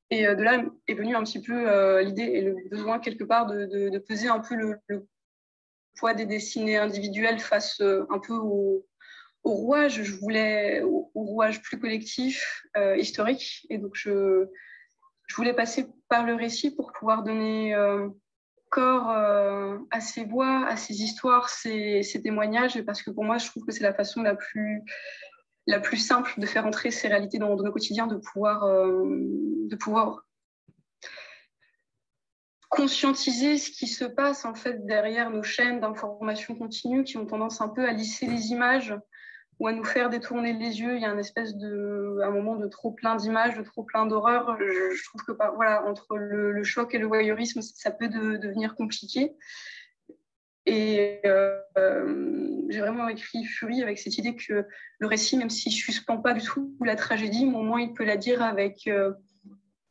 Et 0.10 0.28
euh, 0.28 0.36
de 0.36 0.44
là 0.44 0.64
est 0.88 0.94
venu 0.94 1.16
un 1.16 1.24
petit 1.24 1.41
peu 1.41 1.70
euh, 1.70 2.02
l'idée 2.02 2.24
et 2.24 2.41
le 2.41 2.56
besoin 2.70 2.99
quelque 2.99 3.24
part 3.24 3.48
de, 3.48 3.98
peser 3.99 4.28
un 4.28 4.40
peu 4.40 4.56
le, 4.56 5.08
poids 5.95 6.14
des 6.14 6.26
destinées 6.26 6.78
individuelles 6.78 7.40
face 7.40 7.80
euh, 7.82 8.06
un 8.10 8.20
peu 8.20 8.34
au, 8.34 8.86
rouage. 9.44 10.03
Je 10.03 10.16
voulais 10.18 10.82
au, 10.84 11.10
rouage 11.16 11.62
plus 11.62 11.80
collectif, 11.80 12.64
historique. 12.98 13.66
Et 13.70 13.78
donc, 13.78 13.95
je, 13.95 14.45
voulais 15.36 15.53
passer 15.53 15.88
par 16.10 16.26
le 16.26 16.36
récit 16.36 16.76
pour 16.76 16.91
pouvoir 16.91 17.24
donner 17.24 17.74
corps 18.72 19.11
euh, 19.11 19.77
à 19.91 19.99
ces 19.99 20.26
voix, 20.26 20.65
à 20.65 20.77
ces 20.77 21.03
histoires, 21.03 21.49
ces, 21.49 22.02
témoignages, 22.23 22.81
parce 22.84 23.03
que 23.03 23.11
pour 23.11 23.23
moi, 23.23 23.38
je 23.38 23.45
trouve 23.48 23.64
que 23.65 23.72
c'est 23.72 23.84
la 23.84 23.93
façon 23.93 24.23
la 24.23 24.35
plus, 24.35 24.84
simple 25.98 26.34
de 26.39 26.45
faire 26.48 26.65
entrer 26.65 26.89
ces 26.89 27.07
réalités 27.07 27.38
dans, 27.38 27.56
nos 27.56 27.72
quotidiens, 27.72 28.07
de 28.07 28.18
pouvoir, 28.18 28.64
euh, 28.64 29.03
de 29.68 29.76
pouvoir 29.76 30.23
conscientiser 32.69 33.57
ce 33.57 33.69
qui 33.69 33.85
se 33.85 34.06
passe 34.06 34.45
en 34.45 34.56
fait 34.56 34.85
derrière 34.85 35.30
nos 35.30 35.43
chaînes 35.43 35.81
d'information 35.81 36.56
continue 36.56 37.03
qui 37.03 37.18
ont 37.18 37.26
tendance 37.26 37.60
un 37.60 37.68
peu 37.68 37.85
à 37.85 37.91
lisser 37.91 38.26
les 38.27 38.52
images 38.52 38.95
ou 39.62 39.68
à 39.68 39.74
nous 39.74 39.84
faire 39.84 40.10
détourner 40.10 40.54
les 40.54 40.82
yeux. 40.82 40.96
Il 40.96 41.04
y 41.04 41.06
a 41.06 41.12
un 41.12 41.20
espèce 41.20 41.56
de, 41.56 42.20
un 42.24 42.32
moment 42.32 42.56
de 42.56 42.66
trop 42.66 42.90
plein 42.90 43.16
d'images, 43.16 43.56
de 43.56 43.62
trop 43.62 43.84
plein 43.84 44.08
d'horreurs. 44.08 44.58
Je, 44.60 45.04
trouve 45.04 45.22
que 45.24 45.34
voilà, 45.54 45.86
entre 45.86 46.18
le, 46.18 46.64
choc 46.64 46.96
et 46.96 46.98
le 46.98 47.06
voyeurisme, 47.06 47.62
ça 47.62 47.92
peut 47.92 48.08
devenir 48.08 48.74
compliqué. 48.74 49.36
Et 50.66 51.20
euh, 51.28 51.60
j'ai 52.70 52.80
vraiment 52.80 53.08
écrit 53.08 53.46
Furie 53.46 53.84
avec 53.84 54.00
cette 54.00 54.18
idée 54.18 54.36
que 54.36 54.66
le 54.98 55.08
récit, 55.08 55.38
même 55.38 55.52
s'il 55.52 55.72
ne 55.72 55.78
suspend 55.78 56.18
pas 56.18 56.34
du 56.34 56.42
tout 56.42 56.76
la 56.84 56.96
tragédie, 56.96 57.46
au 57.46 57.62
moins 57.62 57.82
il 57.82 57.94
peut 57.94 58.04
la 58.04 58.18
dire 58.18 58.42
avec 58.42 58.88
euh, 58.88 59.14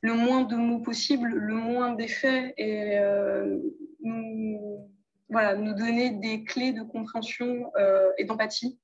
le 0.01 0.15
moins 0.15 0.43
de 0.43 0.57
mots 0.57 0.81
possible, 0.81 1.29
le 1.29 1.55
moins 1.55 1.95
d'effets 1.95 2.55
et 2.57 2.99
euh, 2.99 3.57
nous, 4.01 4.91
voilà, 5.29 5.55
nous 5.55 5.75
donner 5.75 6.11
des 6.11 6.43
clés 6.43 6.73
de 6.73 6.83
compréhension 6.83 7.71
et 8.19 8.25
d'empathie 8.25 8.81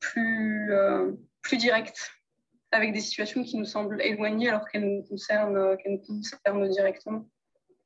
plus, 0.00 0.72
euh, 0.72 1.12
plus 1.42 1.56
directe 1.56 2.10
avec 2.72 2.92
des 2.92 3.00
situations 3.00 3.42
qui 3.42 3.56
nous 3.56 3.64
semblent 3.64 4.00
éloignées 4.00 4.48
alors 4.48 4.68
qu'elles 4.68 4.88
nous 4.88 5.02
concernent, 5.02 5.56
euh, 5.56 5.76
qu'elles 5.76 5.92
nous 5.92 6.06
concernent 6.06 6.68
directement. 6.68 7.28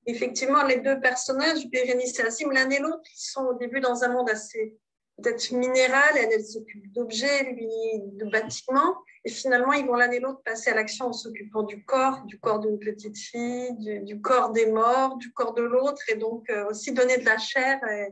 Effectivement, 0.06 0.62
les 0.64 0.80
deux 0.80 1.00
personnages, 1.00 1.66
Bérénice 1.68 2.18
et 2.18 2.22
Azim, 2.22 2.50
l'un 2.50 2.68
et 2.68 2.78
l'autre, 2.78 3.02
ils 3.06 3.30
sont 3.30 3.44
au 3.44 3.54
début 3.54 3.80
dans 3.80 4.04
un 4.04 4.08
monde 4.08 4.28
assez 4.28 4.76
peut-être 5.16 5.52
minéral, 5.52 6.10
elle, 6.16 6.32
elle 6.32 6.44
s'occupe 6.44 6.92
d'objets, 6.92 7.44
lui 7.52 7.68
de 8.14 8.24
bâtiments, 8.24 8.96
et 9.24 9.30
finalement, 9.30 9.72
ils 9.72 9.86
vont 9.86 9.94
l'un 9.94 10.10
et 10.10 10.20
l'autre 10.20 10.42
passer 10.44 10.70
à 10.70 10.74
l'action 10.74 11.06
en 11.06 11.12
s'occupant 11.12 11.62
du 11.62 11.84
corps, 11.84 12.22
du 12.24 12.38
corps 12.38 12.60
d'une 12.60 12.78
petite 12.78 13.16
fille, 13.16 13.74
du, 13.78 14.20
corps 14.20 14.50
des 14.50 14.66
morts, 14.66 15.16
du 15.16 15.32
corps 15.32 15.54
de 15.54 15.62
l'autre, 15.62 16.02
et 16.08 16.16
donc 16.16 16.50
euh, 16.50 16.68
aussi 16.68 16.92
donner 16.92 17.18
de 17.18 17.24
la 17.24 17.38
chair, 17.38 17.80
et, 17.88 18.08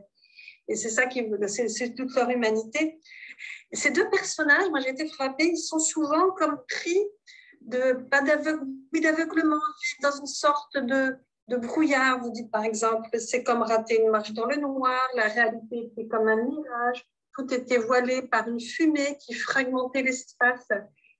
et 0.69 0.75
c'est 0.75 0.89
ça 0.89 1.05
qui 1.05 1.29
c'est 1.47 1.93
toute 1.93 2.15
leur 2.15 2.29
humanité. 2.29 2.99
Ces 3.71 3.91
deux 3.91 4.09
personnages, 4.09 4.69
moi 4.69 4.79
j'ai 4.79 4.89
été 4.89 5.07
frappée, 5.07 5.45
ils 5.45 5.57
sont 5.57 5.79
souvent 5.79 6.31
comme 6.31 6.57
pris 6.69 6.99
de, 7.61 7.93
pas 8.09 8.21
d'aveuglement, 8.21 9.61
dans 10.01 10.11
une 10.11 10.27
sorte 10.27 10.77
de, 10.77 11.15
de 11.47 11.57
brouillard. 11.57 12.19
Vous 12.19 12.31
dites 12.31 12.51
par 12.51 12.63
exemple, 12.63 13.09
c'est 13.19 13.43
comme 13.43 13.61
rater 13.61 14.01
une 14.01 14.09
marche 14.09 14.33
dans 14.33 14.45
le 14.45 14.57
noir, 14.57 15.01
la 15.15 15.27
réalité 15.27 15.91
était 15.91 16.07
comme 16.07 16.27
un 16.27 16.35
mirage, 16.35 17.05
tout 17.35 17.51
était 17.53 17.77
voilé 17.77 18.21
par 18.23 18.47
une 18.47 18.59
fumée 18.59 19.17
qui 19.19 19.33
fragmentait 19.33 20.03
l'espace, 20.03 20.67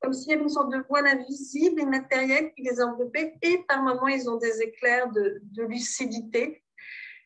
comme 0.02 0.14
s'il 0.14 0.32
y 0.32 0.34
avait 0.34 0.44
une 0.44 0.50
sorte 0.50 0.72
de 0.72 0.84
voile 0.88 1.08
invisible, 1.08 1.82
immatériel 1.82 2.52
qui 2.54 2.64
les 2.64 2.82
enveloppait, 2.82 3.36
et 3.42 3.64
par 3.68 3.82
moments 3.82 4.08
ils 4.08 4.30
ont 4.30 4.38
des 4.38 4.62
éclairs 4.62 5.10
de, 5.12 5.42
de 5.44 5.64
lucidité 5.64 6.63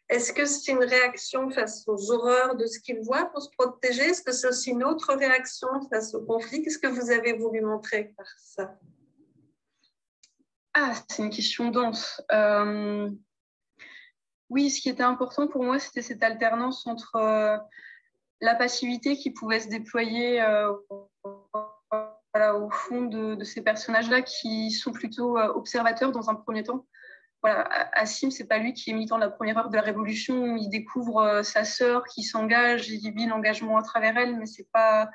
est-ce 0.10 0.32
que 0.32 0.46
c'est 0.46 0.72
une 0.72 0.84
réaction 0.84 1.50
face 1.50 1.84
aux 1.88 2.12
horreurs 2.12 2.56
de 2.56 2.66
ce 2.66 2.80
qu'ils 2.80 3.02
voient 3.02 3.26
pour 3.26 3.42
se 3.42 3.50
protéger? 3.58 4.04
Est-ce 4.04 4.22
que 4.22 4.32
c'est 4.32 4.48
aussi 4.48 4.70
une 4.72 4.84
autre 4.84 5.14
réaction 5.14 5.68
face 5.90 6.14
au 6.14 6.22
conflit? 6.22 6.62
Qu'est-ce 6.62 6.80
que 6.80 6.88
vous 6.88 7.12
avez 7.12 7.34
voulu 7.34 7.62
montrer 7.62 8.14
par 8.16 8.28
ça? 8.38 8.78
Ah, 10.74 10.94
c'est 11.10 11.24
une 11.24 11.30
question 11.30 11.72
dense. 11.72 12.22
Euh, 12.32 13.10
oui, 14.50 14.70
ce 14.70 14.80
qui 14.80 14.90
était 14.90 15.04
important 15.04 15.48
pour 15.48 15.64
moi, 15.64 15.78
c'était 15.78 16.02
cette 16.02 16.24
alternance 16.24 16.88
entre 16.88 17.18
euh, 17.18 17.58
la 18.40 18.56
passivité 18.56 19.18
qui 19.18 19.32
pouvait 19.32 19.60
se 19.60 19.68
déployer 19.68 20.42
euh, 20.42 20.72
au 22.54 22.70
fond 22.70 23.02
de 23.02 23.44
ces 23.44 23.62
personnages-là 23.62 24.22
qui 24.22 24.72
sont 24.72 24.94
plutôt 24.94 25.38
observateurs 25.38 26.14
dans 26.14 26.30
un 26.30 26.36
premier 26.36 26.64
temps 26.64 26.86
voilà, 27.44 27.68
Assim, 27.94 28.32
c'est 28.32 28.48
pas 28.48 28.58
lui 28.58 28.74
qui 28.74 28.90
est 28.90 28.94
militant 28.94 29.18
de 29.18 29.22
la 29.22 29.30
première 29.30 29.58
heure 29.58 29.70
de 29.70 29.76
la 29.76 29.82
Révolution. 29.82 30.56
Il 30.56 30.70
découvre 30.70 31.18
euh, 31.20 31.44
sa 31.44 31.64
sœur 31.64 32.04
qui 32.06 32.24
s'engage, 32.24 32.90
il 32.90 33.12
vit 33.14 33.28
l'engagement 33.28 33.78
à 33.78 33.84
travers 33.84 34.18
elle, 34.18 34.38
mais 34.38 34.46
c'est 34.46 34.70
pas. 34.72 35.10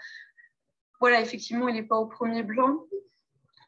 Voilà, 1.01 1.21
effectivement, 1.21 1.69
il 1.69 1.75
n'est 1.75 1.83
pas 1.83 1.97
au 1.97 2.07
premier 2.07 2.45
blanc. 2.45 2.85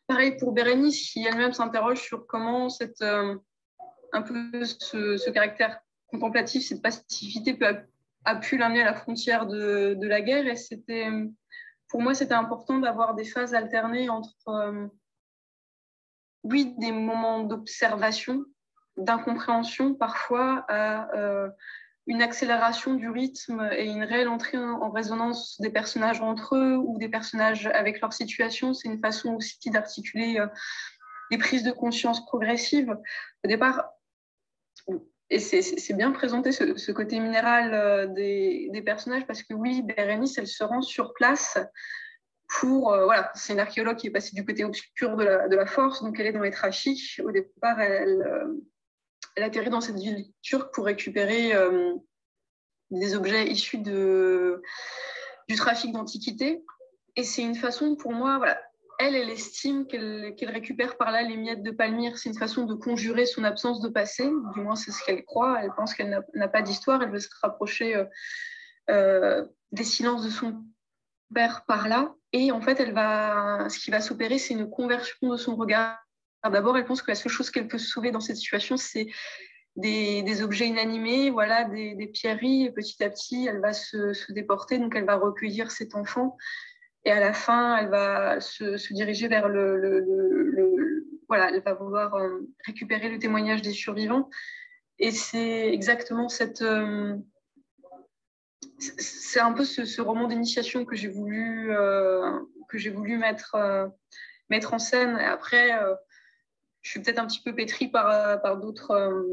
Pareil 0.07 0.37
pour 0.37 0.53
Bérénice, 0.53 1.11
qui 1.11 1.27
elle-même 1.27 1.53
s'interroge 1.53 2.01
sur 2.01 2.27
comment 2.27 2.69
cette, 2.69 3.03
euh, 3.03 3.37
un 4.13 4.23
peu 4.23 4.65
ce, 4.65 5.31
caractère 5.31 5.81
contemplatif, 6.07 6.65
cette 6.65 6.83
passivité 6.83 7.55
peut, 7.55 7.77
a, 8.25 8.37
pu 8.37 8.57
l'amener 8.57 8.83
à 8.83 8.85
la 8.85 8.95
frontière 8.95 9.47
de, 9.47 9.99
la 10.01 10.21
guerre. 10.21 10.47
Et 10.47 10.57
c'était, 10.57 11.09
pour 11.89 12.03
moi, 12.03 12.15
c'était 12.15 12.35
important 12.35 12.79
d'avoir 12.79 13.15
des 13.15 13.25
phases 13.25 13.55
alternées 13.55 14.09
entre. 14.09 14.49
Euh, 14.49 14.87
oui, 16.45 16.75
des 16.79 16.93
moments 16.93 17.41
d'observation, 17.41 18.45
d'incompréhension 18.97 19.95
parfois 19.95 20.65
à 20.69 21.13
euh, 21.17 21.49
une 22.07 22.23
accélération 22.23 22.95
du 22.95 23.09
rythme 23.09 23.69
et 23.73 23.87
une 23.87 24.05
réelle 24.05 24.29
entrée 24.29 24.59
en 24.59 24.91
résonance 24.91 25.59
des 25.61 25.71
personnages 25.71 26.21
entre 26.21 26.57
eux 26.57 26.77
ou 26.77 26.99
des 26.99 27.09
personnages 27.09 27.67
avec 27.67 28.01
leur 28.01 28.13
situation. 28.13 28.75
C'est 28.75 28.89
une 28.89 29.01
façon 29.01 29.35
aussi 29.35 29.71
d'articuler 29.71 30.39
euh, 30.39 30.47
des 31.31 31.39
prises 31.39 31.63
de 31.63 31.73
conscience 31.73 32.25
progressives. 32.27 32.95
Au 33.43 33.49
départ, 33.49 33.91
et 35.31 35.39
c'est 35.39 35.95
bien 35.95 36.13
présenté 36.13 36.53
ce, 36.53 36.93
côté 36.93 37.19
minéral 37.19 37.73
euh, 37.73 38.07
des, 38.07 38.69
des, 38.71 38.83
personnages 38.83 39.27
parce 39.27 39.43
que 39.43 39.55
oui, 39.55 39.83
Bérénice, 39.83 40.37
elle 40.37 40.47
se 40.47 40.63
rend 40.63 40.83
sur 40.83 41.15
place 41.15 41.59
pour, 42.49 42.93
euh, 42.93 43.05
voilà, 43.05 43.31
c'est 43.35 43.53
une 43.53 43.61
archéologue 43.61 43.97
qui 43.97 44.09
est 44.09 44.11
passée 44.11 44.35
du 44.35 44.45
côté 44.45 44.65
obscur 44.65 45.17
de 45.17 45.25
la, 45.25 45.49
de 45.49 45.57
la, 45.57 45.67
force, 45.67 46.03
donc 46.03 46.19
elle 46.21 46.27
est 46.27 46.33
dans 46.33 46.43
les 46.43 46.51
trafics. 46.51 47.21
Au 47.25 47.31
départ, 47.31 47.81
elle, 47.81 48.23
euh, 48.23 48.53
elle 49.37 49.45
atterrit 49.45 49.71
dans 49.71 49.81
cette 49.81 49.97
ville 49.97 50.27
turque 50.43 50.73
pour 50.75 50.87
récupérer 50.87 51.55
euh, 51.55 51.95
des 52.91 53.17
objets 53.17 53.51
issus 53.51 53.79
de, 53.79 54.63
du 55.49 55.57
trafic 55.57 55.93
d'antiquité. 55.93 56.65
Et 57.17 57.25
c'est 57.25 57.43
une 57.43 57.55
façon 57.55 57.97
pour 57.97 58.13
moi, 58.13 58.39
voilà, 58.39 58.61
elle, 58.99 59.17
elle 59.17 59.31
estime 59.31 59.87
qu'elle 59.87 60.51
récupère 60.51 60.97
par 60.97 61.11
là 61.11 61.23
les 61.23 61.37
miettes 61.37 61.63
de 61.63 61.71
Palmyre. 61.71 62.19
C'est 62.19 62.29
une 62.29 62.39
façon 62.39 62.65
de 62.65 62.75
conjurer 62.75 63.27
son 63.27 63.43
absence 63.43 63.81
de 63.81 63.89
passé, 63.89 64.31
du 64.55 64.61
moins 64.61 64.77
c'est 64.77 64.93
ce 64.93 65.03
qu'elle 65.05 65.25
croit. 65.25 65.61
Elle 65.63 65.73
pense 65.77 65.95
qu'elle 65.95 66.23
n'a 66.35 66.49
pas 66.49 66.63
d'histoire, 66.63 67.03
elle 67.03 67.11
veut 67.11 67.21
se 67.21 67.29
rapprocher 67.41 68.05
des 68.89 69.85
silences 69.85 70.25
de 70.25 70.31
son 70.31 70.65
père 71.35 71.65
par 71.67 71.89
là. 71.89 72.15
Et 72.35 72.51
en 72.51 72.61
fait, 72.61 72.79
ce 72.79 73.79
qui 73.79 73.93
va 73.93 74.01
s'opérer, 74.01 74.39
c'est 74.39 74.55
une 74.55 74.69
conversion 74.69 75.31
de 75.31 75.37
son 75.37 75.55
regard. 75.55 75.97
D'abord, 76.43 76.77
elle 76.77 76.85
pense 76.85 77.01
que 77.01 77.13
la 77.13 77.15
seule 77.15 77.31
chose 77.31 77.49
qu'elle 77.49 77.69
peut 77.69 77.79
sauver 77.79 78.11
dans 78.11 78.19
cette 78.19 78.37
situation, 78.37 78.77
c'est 78.77 79.07
des, 79.77 80.43
objets 80.43 80.67
inanimés, 80.67 81.31
voilà, 81.31 81.63
des, 81.63 82.11
pierreries. 82.13 82.65
Et 82.65 82.73
petit 82.73 83.05
à 83.05 83.09
petit, 83.09 83.47
elle 83.47 83.61
va 83.61 83.73
se, 83.73 84.33
déporter, 84.33 84.79
donc 84.79 84.97
elle 84.97 85.05
va 85.05 85.15
recueillir 85.15 85.71
cet 85.71 85.95
enfant. 85.95 86.37
Et 87.05 87.13
à 87.13 87.21
la 87.21 87.33
fin, 87.33 87.77
elle 87.77 87.89
va 87.89 88.41
se, 88.41 88.93
diriger 88.93 89.29
vers 89.29 89.49
le, 89.49 90.05
Voilà, 91.29 91.53
elle 91.53 91.63
va 91.63 91.75
vouloir 91.75 92.17
euh, 92.17 92.51
récupérer 92.67 93.11
le 93.11 93.21
témoignage 93.21 93.63
des 93.63 93.73
survivants. 93.73 94.29
Et 94.99 95.13
c'est 95.13 95.73
exactement 95.73 96.29
cette, 96.29 96.63
euh, 96.63 97.15
c'est 98.79 99.41
un 99.41 99.53
peu 99.53 99.65
ce, 99.65 100.01
roman 100.01 100.29
d'initiation 100.29 100.85
que 100.85 100.97
j'ai 100.97 101.09
voulu, 101.09 101.73
euh, 101.73 102.39
que 102.69 102.79
j'ai 102.79 102.91
voulu 102.91 103.17
mettre, 103.19 103.55
euh, 103.55 103.87
mettre 104.51 104.75
en 104.75 104.79
scène. 104.79 105.17
Après, 105.17 105.73
euh, 105.73 105.95
je 106.83 106.91
suis 106.91 107.01
peut-être 107.01 107.19
un 107.19 107.27
petit 107.27 107.43
peu 107.43 107.55
pétrie 107.55 107.89
par, 107.89 108.41
par 108.43 108.59
d'autres 108.59 109.25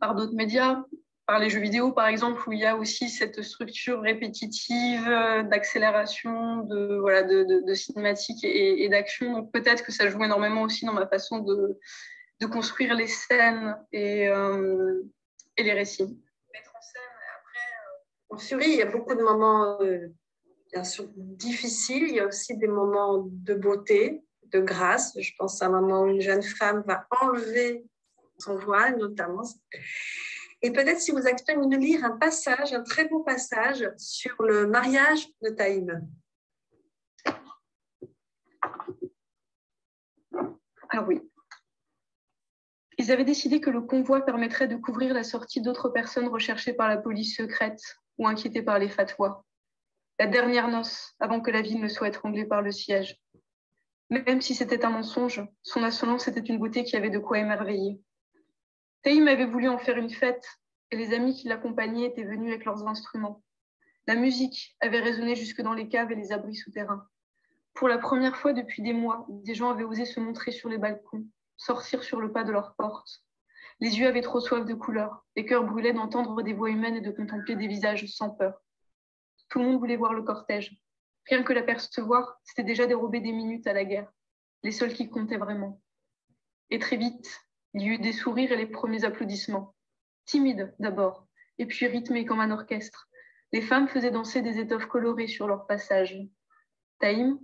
par 0.00 0.14
d'autres 0.14 0.34
médias, 0.34 0.84
par 1.26 1.38
les 1.38 1.50
jeux 1.50 1.60
vidéo 1.60 1.92
par 1.92 2.06
exemple, 2.06 2.48
où 2.48 2.52
il 2.52 2.60
y 2.60 2.66
a 2.66 2.76
aussi 2.76 3.08
cette 3.08 3.42
structure 3.42 4.00
répétitive 4.00 5.04
d'accélération, 5.50 6.58
de, 6.58 6.98
voilà, 7.00 7.22
de, 7.22 7.74
cinématique 7.74 8.44
et, 8.44 8.84
et 8.84 8.88
d'action. 8.88 9.32
Donc 9.32 9.52
peut-être 9.52 9.82
que 9.84 9.92
ça 9.92 10.08
joue 10.08 10.22
énormément 10.22 10.62
aussi 10.62 10.84
dans 10.84 10.92
ma 10.92 11.06
façon 11.06 11.38
de, 11.38 11.78
de 12.40 12.46
construire 12.46 12.94
les 12.94 13.06
scènes 13.06 13.76
et, 13.92 14.26
et 15.56 15.62
les 15.62 15.72
récits. 15.72 16.18
En 18.30 18.36
Furie, 18.36 18.70
il 18.70 18.76
y 18.76 18.82
a 18.82 18.90
beaucoup 18.90 19.14
de 19.14 19.22
moments 19.22 19.78
bien 20.72 20.84
sûr 20.84 21.08
difficiles, 21.16 22.04
il 22.08 22.14
y 22.14 22.20
a 22.20 22.26
aussi 22.26 22.56
des 22.56 22.68
moments 22.68 23.24
de 23.26 23.54
beauté, 23.54 24.22
de 24.44 24.60
grâce. 24.60 25.18
Je 25.20 25.32
pense 25.38 25.62
à 25.62 25.66
un 25.66 25.70
moment 25.70 26.02
où 26.02 26.06
une 26.08 26.20
jeune 26.20 26.42
femme 26.42 26.82
va 26.86 27.06
enlever 27.22 27.84
son 28.38 28.56
voile, 28.56 28.96
notamment. 28.98 29.42
Et 30.62 30.72
peut-être 30.72 31.00
si 31.00 31.12
vous 31.12 31.26
acceptez 31.26 31.54
de 31.54 31.76
lire 31.76 32.04
un 32.04 32.16
passage, 32.16 32.72
un 32.72 32.82
très 32.82 33.08
beau 33.08 33.20
passage 33.20 33.90
sur 33.96 34.42
le 34.42 34.66
mariage 34.66 35.28
de 35.42 35.50
Taïm. 35.50 36.08
Ah 40.90 41.02
oui. 41.06 41.20
Ils 42.96 43.12
avaient 43.12 43.24
décidé 43.24 43.60
que 43.60 43.70
le 43.70 43.82
convoi 43.82 44.22
permettrait 44.22 44.66
de 44.66 44.76
couvrir 44.76 45.14
la 45.14 45.22
sortie 45.22 45.60
d'autres 45.60 45.90
personnes 45.90 46.26
recherchées 46.26 46.72
par 46.72 46.88
la 46.88 46.96
police 46.96 47.36
secrète 47.36 47.80
ou 48.18 48.26
inquiétées 48.26 48.62
par 48.62 48.78
les 48.78 48.88
fatwas. 48.88 49.44
La 50.18 50.26
dernière 50.26 50.68
noce, 50.68 51.14
avant 51.20 51.40
que 51.40 51.50
la 51.50 51.62
ville 51.62 51.80
ne 51.80 51.88
soit 51.88 52.08
étranglée 52.08 52.44
par 52.44 52.60
le 52.60 52.72
siège. 52.72 53.20
Même 54.10 54.40
si 54.40 54.54
c'était 54.54 54.84
un 54.84 54.90
mensonge, 54.90 55.46
son 55.62 55.84
insolence 55.84 56.28
était 56.28 56.40
une 56.40 56.58
beauté 56.58 56.82
qui 56.82 56.96
avait 56.96 57.10
de 57.10 57.18
quoi 57.18 57.38
émerveiller. 57.38 58.00
Taïm 59.02 59.28
avait 59.28 59.46
voulu 59.46 59.68
en 59.68 59.78
faire 59.78 59.96
une 59.96 60.10
fête 60.10 60.44
et 60.90 60.96
les 60.96 61.14
amis 61.14 61.34
qui 61.34 61.48
l'accompagnaient 61.48 62.06
étaient 62.06 62.24
venus 62.24 62.50
avec 62.52 62.64
leurs 62.64 62.86
instruments. 62.88 63.42
La 64.06 64.14
musique 64.14 64.76
avait 64.80 65.00
résonné 65.00 65.36
jusque 65.36 65.60
dans 65.60 65.74
les 65.74 65.88
caves 65.88 66.10
et 66.10 66.16
les 66.16 66.32
abris 66.32 66.56
souterrains. 66.56 67.06
Pour 67.74 67.88
la 67.88 67.98
première 67.98 68.36
fois 68.36 68.54
depuis 68.54 68.82
des 68.82 68.94
mois, 68.94 69.26
des 69.28 69.54
gens 69.54 69.70
avaient 69.70 69.84
osé 69.84 70.04
se 70.04 70.18
montrer 70.18 70.50
sur 70.50 70.68
les 70.68 70.78
balcons, 70.78 71.26
sortir 71.56 72.02
sur 72.02 72.20
le 72.20 72.32
pas 72.32 72.42
de 72.42 72.50
leurs 72.50 72.74
portes. 72.74 73.22
Les 73.80 73.98
yeux 73.98 74.08
avaient 74.08 74.22
trop 74.22 74.40
soif 74.40 74.64
de 74.64 74.74
couleurs, 74.74 75.24
les 75.36 75.46
cœurs 75.46 75.64
brûlaient 75.64 75.92
d'entendre 75.92 76.42
des 76.42 76.52
voix 76.52 76.70
humaines 76.70 76.96
et 76.96 77.00
de 77.00 77.10
contempler 77.10 77.54
des 77.54 77.68
visages 77.68 78.06
sans 78.06 78.30
peur. 78.30 78.60
Tout 79.48 79.60
le 79.60 79.66
monde 79.66 79.78
voulait 79.78 79.96
voir 79.96 80.14
le 80.14 80.22
cortège. 80.22 80.76
Rien 81.26 81.42
que 81.42 81.52
l'apercevoir, 81.52 82.38
c'était 82.42 82.64
déjà 82.64 82.86
dérober 82.86 83.20
des 83.20 83.32
minutes 83.32 83.66
à 83.66 83.72
la 83.72 83.84
guerre, 83.84 84.10
les 84.62 84.72
seuls 84.72 84.92
qui 84.92 85.08
comptaient 85.08 85.36
vraiment. 85.36 85.80
Et 86.70 86.78
très 86.78 86.96
vite, 86.96 87.40
il 87.74 87.82
y 87.82 87.86
eut 87.86 87.98
des 87.98 88.12
sourires 88.12 88.52
et 88.52 88.56
les 88.56 88.66
premiers 88.66 89.04
applaudissements. 89.04 89.74
Timides 90.24 90.74
d'abord, 90.78 91.26
et 91.58 91.66
puis 91.66 91.86
rythmés 91.86 92.24
comme 92.24 92.40
un 92.40 92.50
orchestre. 92.50 93.08
Les 93.52 93.62
femmes 93.62 93.88
faisaient 93.88 94.10
danser 94.10 94.42
des 94.42 94.58
étoffes 94.58 94.86
colorées 94.86 95.28
sur 95.28 95.46
leur 95.46 95.66
passage. 95.66 96.18
Taïm, 96.98 97.38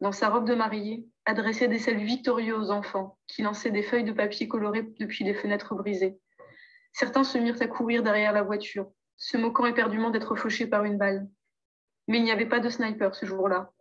dans 0.00 0.12
sa 0.12 0.28
robe 0.28 0.46
de 0.46 0.54
mariée, 0.54 1.08
adressait 1.26 1.68
des 1.68 1.80
saluts 1.80 2.04
victorieux 2.04 2.56
aux 2.56 2.70
enfants, 2.70 3.18
qui 3.26 3.42
lançaient 3.42 3.72
des 3.72 3.82
feuilles 3.82 4.04
de 4.04 4.12
papier 4.12 4.46
colorées 4.48 4.88
depuis 4.98 5.24
les 5.24 5.34
fenêtres 5.34 5.74
brisées. 5.74 6.18
Certains 6.92 7.24
se 7.24 7.36
mirent 7.36 7.60
à 7.60 7.66
courir 7.66 8.02
derrière 8.02 8.32
la 8.32 8.42
voiture, 8.42 8.90
se 9.16 9.36
moquant 9.36 9.66
éperdument 9.66 10.10
d'être 10.10 10.36
fauchés 10.36 10.66
par 10.66 10.84
une 10.84 10.96
balle. 10.96 11.28
Mais 12.08 12.18
il 12.18 12.24
n'y 12.24 12.30
avait 12.30 12.46
pas 12.46 12.60
de 12.60 12.70
sniper 12.70 13.14
ce 13.14 13.26
jour-là. 13.26 13.72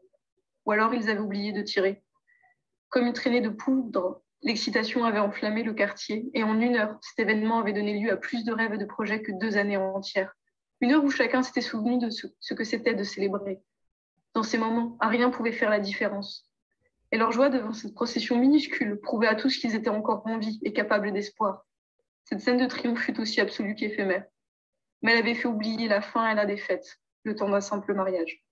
Ou 0.65 0.71
alors 0.71 0.93
ils 0.95 1.09
avaient 1.09 1.19
oublié 1.19 1.51
de 1.53 1.61
tirer. 1.61 2.03
Comme 2.89 3.05
une 3.05 3.13
traînée 3.13 3.41
de 3.41 3.49
poudre, 3.49 4.23
l'excitation 4.41 5.05
avait 5.05 5.19
enflammé 5.19 5.61
le 5.61 5.73
quartier 5.73 6.29
et 6.33 6.43
en 6.43 6.59
une 6.59 6.75
heure, 6.75 6.97
cet 7.01 7.19
événement 7.19 7.59
avait 7.59 7.73
donné 7.73 7.99
lieu 7.99 8.11
à 8.11 8.17
plus 8.17 8.43
de 8.43 8.51
rêves 8.51 8.73
et 8.73 8.79
de 8.79 8.85
projets 8.85 9.21
que 9.21 9.31
deux 9.31 9.57
années 9.57 9.77
entières. 9.77 10.33
Une 10.81 10.91
heure 10.91 11.03
où 11.03 11.11
chacun 11.11 11.43
s'était 11.43 11.61
souvenu 11.61 11.99
de 11.99 12.09
ce 12.09 12.53
que 12.53 12.63
c'était 12.63 12.95
de 12.95 13.03
célébrer. 13.03 13.61
Dans 14.33 14.43
ces 14.43 14.57
moments, 14.57 14.97
rien 14.99 15.29
pouvait 15.29 15.51
faire 15.51 15.69
la 15.69 15.79
différence. 15.79 16.49
Et 17.15 17.17
leur 17.17 17.31
joie 17.31 17.47
devant 17.47 17.71
cette 17.71 17.93
procession 17.93 18.37
minuscule 18.37 18.99
prouvait 18.99 19.29
à 19.29 19.35
tous 19.35 19.57
qu'ils 19.57 19.73
étaient 19.73 19.87
encore 19.87 20.27
en 20.27 20.37
vie 20.37 20.59
et 20.63 20.73
capables 20.73 21.13
d'espoir. 21.13 21.65
Cette 22.25 22.41
scène 22.41 22.57
de 22.57 22.65
triomphe 22.65 22.99
fut 22.99 23.17
aussi 23.21 23.39
absolue 23.39 23.73
qu'éphémère. 23.73 24.25
Mais 25.01 25.13
elle 25.13 25.19
avait 25.19 25.33
fait 25.33 25.47
oublier 25.47 25.87
la 25.87 26.01
faim 26.01 26.29
et 26.29 26.35
la 26.35 26.45
défaite, 26.45 26.99
le 27.23 27.33
temps 27.33 27.47
d'un 27.47 27.61
simple 27.61 27.93
mariage. 27.93 28.43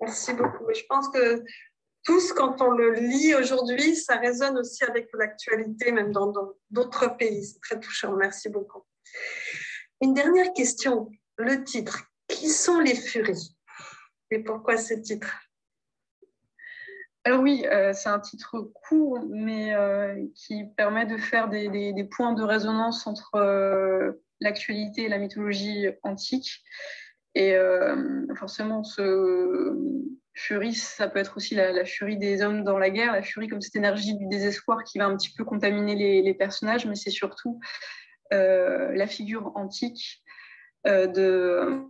Merci 0.00 0.32
beaucoup. 0.32 0.64
Je 0.74 0.84
pense 0.88 1.10
que 1.10 1.44
tous, 2.04 2.32
quand 2.32 2.62
on 2.62 2.70
le 2.70 2.94
lit 2.94 3.34
aujourd'hui, 3.34 3.94
ça 3.94 4.16
résonne 4.16 4.56
aussi 4.56 4.84
avec 4.84 5.10
l'actualité, 5.12 5.92
même 5.92 6.12
dans 6.12 6.32
d'autres 6.70 7.14
pays. 7.18 7.44
C'est 7.44 7.60
très 7.60 7.78
touchant. 7.78 8.16
Merci 8.16 8.48
beaucoup. 8.48 8.86
Une 10.00 10.14
dernière 10.14 10.54
question. 10.54 11.10
Le 11.36 11.62
titre. 11.62 12.10
Qui 12.26 12.48
sont 12.48 12.80
les 12.80 12.94
furies? 12.94 13.54
Et 14.30 14.38
pourquoi 14.38 14.78
ce 14.78 14.94
titre? 14.94 15.47
Alors 17.28 17.42
oui, 17.42 17.66
euh, 17.70 17.92
c'est 17.92 18.08
un 18.08 18.20
titre 18.20 18.72
court, 18.88 19.18
mais 19.28 19.74
euh, 19.74 20.16
qui 20.34 20.64
permet 20.78 21.04
de 21.04 21.18
faire 21.18 21.50
des, 21.50 22.08
points 22.10 22.32
de 22.32 22.42
résonance 22.42 23.06
entre 23.06 23.34
euh, 23.34 24.12
l'actualité 24.40 25.02
et 25.02 25.08
la 25.10 25.18
mythologie 25.18 25.88
antique. 26.04 26.62
Et 27.34 27.54
forcément, 28.34 28.82
ce 28.82 29.76
furie, 30.32 30.72
ça 30.72 31.06
peut 31.06 31.18
être 31.18 31.36
aussi 31.36 31.54
la, 31.54 31.84
furie 31.84 32.16
des 32.16 32.40
hommes 32.40 32.64
dans 32.64 32.78
la 32.78 32.88
guerre, 32.88 33.12
la 33.12 33.22
furie 33.22 33.46
comme 33.46 33.60
cette 33.60 33.76
énergie 33.76 34.16
du 34.16 34.26
désespoir 34.26 34.82
qui 34.82 34.98
va 34.98 35.04
un 35.04 35.14
petit 35.14 35.34
peu 35.34 35.44
contaminer 35.44 36.22
les, 36.22 36.34
personnages, 36.34 36.86
mais 36.86 36.94
c'est 36.94 37.10
surtout 37.10 37.60
la 38.30 39.06
figure 39.06 39.52
antique 39.54 40.24
de... 40.86 41.84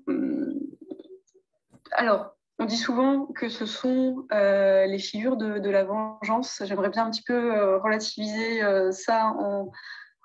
Alors, 1.93 2.38
on 2.59 2.65
dit 2.65 2.77
souvent 2.77 3.27
que 3.27 3.49
ce 3.49 3.67
sont 3.67 4.27
les 4.31 4.99
figures 4.99 5.37
de, 5.37 5.71
la 5.71 5.85
vengeance. 5.85 6.63
J'aimerais 6.65 6.91
bien 6.91 7.07
un 7.07 7.11
petit 7.11 7.23
peu 7.23 7.77
relativiser 7.77 8.63
ça 8.93 9.27
en, 9.39 9.71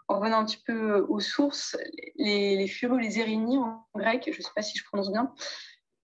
en 0.08 0.20
revenant 0.20 0.40
un 0.40 0.46
petit 0.46 0.62
peu 0.66 1.06
aux 1.10 1.20
sources, 1.20 1.78
les, 2.18 2.58
les 2.58 2.72
les 3.00 3.20
Érini 3.20 3.58
en 3.58 3.86
grec, 3.96 4.30
je 4.32 4.38
ne 4.38 4.44
sais 4.44 4.52
pas 4.56 4.62
si 4.62 4.78
je 4.78 4.84
prononce 4.84 5.12
bien, 5.12 5.34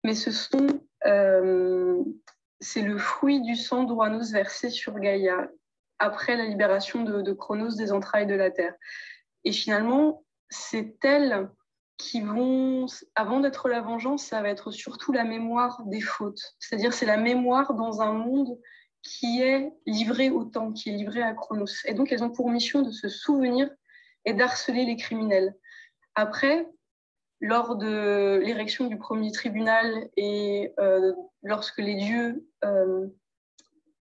mais 0.04 0.14
ce 0.14 0.30
sont, 0.30 0.66
euh, 1.06 2.02
c'est 2.60 2.82
le 2.82 2.98
fruit 2.98 3.40
du 3.40 3.56
sang 3.56 3.84
d'Ouranos 3.84 4.32
versé 4.32 4.70
sur 4.70 4.98
Gaïa 4.98 5.48
après 5.98 6.36
la 6.36 6.46
libération 6.46 7.04
de, 7.04 7.22
de, 7.22 7.32
Chronos 7.32 7.76
des 7.76 7.92
entrailles 7.92 8.26
de 8.26 8.34
la 8.34 8.50
Terre. 8.50 8.74
Et 9.44 9.52
finalement, 9.52 10.24
c'est 10.50 10.96
elles 11.04 11.48
qui 11.96 12.20
vont, 12.20 12.86
avant 13.14 13.40
d'être 13.40 13.68
la 13.68 13.80
vengeance, 13.80 14.24
ça 14.24 14.42
va 14.42 14.48
être 14.48 14.70
surtout 14.70 15.12
la 15.12 15.24
mémoire 15.24 15.82
des 15.86 16.00
fautes. 16.00 16.56
C'est-à-dire, 16.58 16.92
c'est 16.92 17.06
la 17.06 17.16
mémoire 17.16 17.74
dans 17.74 18.00
un 18.02 18.12
monde 18.12 18.58
qui 19.02 19.42
est 19.42 19.72
livré 19.86 20.30
au 20.30 20.44
temps, 20.44 20.72
qui 20.72 20.90
est 20.90 20.96
livré 20.96 21.22
à 21.22 21.34
Chronos. 21.34 21.84
Et 21.84 21.94
donc, 21.94 22.10
elles 22.10 22.24
ont 22.24 22.30
pour 22.30 22.50
mission 22.50 22.82
de 22.82 22.90
se 22.90 23.08
souvenir 23.08 23.70
et 24.24 24.32
d'harceler 24.32 24.84
les 24.84 24.96
criminels. 24.96 25.54
Après, 26.14 26.66
lors 27.40 27.76
de 27.76 28.40
l'érection 28.42 28.86
du 28.86 28.96
premier 28.96 29.30
tribunal 29.30 30.08
et 30.16 30.72
euh, 30.80 31.12
lorsque 31.42 31.78
les 31.78 31.96
dieux 31.96 32.48
euh, 32.64 33.06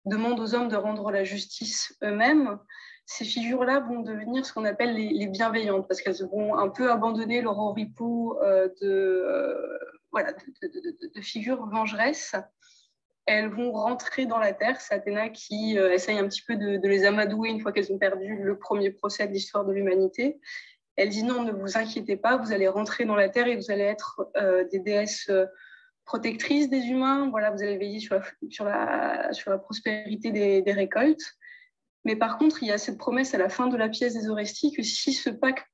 demandent 0.07 0.41
aux 0.41 0.55
hommes 0.55 0.69
de 0.69 0.77
rendre 0.77 1.11
la 1.11 1.25
justice 1.25 1.95
eux-mêmes, 2.03 2.59
ces 3.11 3.25
figures-là 3.25 3.81
vont 3.81 4.01
devenir 4.01 4.45
ce 4.45 4.53
qu'on 4.53 4.67
appelle 4.67 4.95
les, 4.95 5.27
bienveillantes, 5.29 5.89
parce 5.89 6.03
qu'elles 6.03 6.23
vont 6.31 6.59
un 6.59 6.69
peu 6.69 6.91
abandonner 6.91 7.41
leur 7.41 7.59
oripeau 7.59 8.39
euh, 8.43 8.69
de, 8.83 9.81
voilà, 10.13 10.33
de, 10.33 11.21
figures 11.23 11.67
vengeresses. 11.67 12.37
Elles 13.25 13.49
vont 13.49 13.73
rentrer 13.73 14.27
dans 14.27 14.39
la 14.39 14.53
terre. 14.53 14.79
C'est 14.83 14.95
Athéna 14.95 15.31
qui 15.31 15.77
essaye 15.77 16.19
un 16.19 16.29
petit 16.29 16.43
peu 16.43 16.57
de, 16.57 16.87
les 16.87 17.07
amadouer 17.07 17.49
une 17.49 17.61
fois 17.61 17.73
qu'elles 17.73 17.91
ont 17.91 17.99
perdu 17.99 18.37
le 18.43 18.59
premier 18.59 18.91
procès 18.91 19.27
de 19.27 19.33
l'histoire 19.33 19.65
de 19.65 19.73
l'humanité. 19.73 20.39
Elle 20.97 21.09
dit 21.09 21.23
non, 21.23 21.45
ne 21.45 21.53
vous 21.53 21.79
inquiétez 21.79 22.17
pas, 22.17 22.37
vous 22.37 22.53
allez 22.53 22.69
rentrer 22.69 23.07
dans 23.07 23.15
la 23.15 23.31
terre 23.31 23.47
et 23.47 23.57
vous 23.57 23.71
allez 23.71 23.85
être 23.85 24.29
euh, 24.37 24.65
des 24.71 24.81
déesses 24.81 25.31
euh, 25.31 25.47
protectrices 26.05 26.69
des 26.69 26.89
humains. 26.89 27.31
Voilà, 27.31 27.53
vous 27.53 27.63
allez 27.63 27.79
veiller 27.79 28.01
sur 28.01 28.65
la 28.65 29.59
prospérité 29.63 30.31
des, 30.31 30.73
récoltes. 30.73 31.39
Mais 32.09 32.17
par 32.17 32.39
contre, 32.39 32.63
il 32.63 32.69
y 32.69 32.73
a 32.73 32.79
cette 32.79 32.97
promesse 32.97 33.35
à 33.35 33.39
la 33.39 33.51
fin 33.51 33.67
de 33.67 33.77
la 33.77 33.91
pièce 33.91 34.15
des 34.15 34.31
Oresties 34.31 34.73
que 34.73 34.83
si 34.83 35.13
ce 35.13 35.29
pacte 35.29 35.67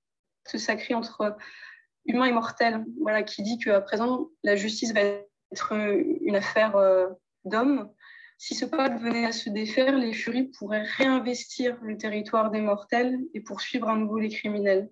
sacré 0.45 0.93
entre 0.93 1.37
humains 2.07 2.25
et 2.25 2.33
mortels, 2.33 2.85
voilà, 3.01 3.23
qui 3.23 3.45
dit 3.45 3.57
qu'à 3.57 3.81
présent 3.81 4.31
la 4.43 4.57
justice 4.57 4.93
va 4.93 5.03
être 5.53 5.73
une 5.73 6.35
affaire 6.35 6.75
euh, 6.75 7.07
d'hommes, 7.45 7.89
si 8.37 8.57
ce 8.57 8.65
pacte 8.65 9.01
venait 9.01 9.27
à 9.27 9.31
se 9.31 9.49
défaire, 9.49 9.97
les 9.97 10.13
furies 10.13 10.51
pourraient 10.59 10.83
réinvestir 10.83 11.79
le 11.83 11.97
territoire 11.97 12.51
des 12.51 12.61
mortels 12.61 13.21
et 13.33 13.41
poursuivre 13.41 13.89
à 13.89 13.95
nouveau 13.95 14.19
les 14.19 14.29
criminels. 14.29 14.91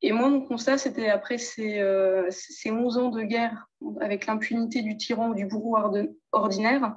Et 0.00 0.12
moi, 0.12 0.28
mon 0.28 0.42
constat, 0.42 0.78
c'était 0.78 1.08
après 1.08 1.38
ces, 1.38 1.80
euh, 1.80 2.30
ces 2.30 2.70
11 2.70 2.98
ans 2.98 3.08
de 3.08 3.22
guerre, 3.22 3.66
avec 4.00 4.26
l'impunité 4.26 4.82
du 4.82 4.96
tyran 4.96 5.30
ou 5.30 5.34
du 5.34 5.46
bourreau 5.46 5.76
ordinaire, 6.30 6.96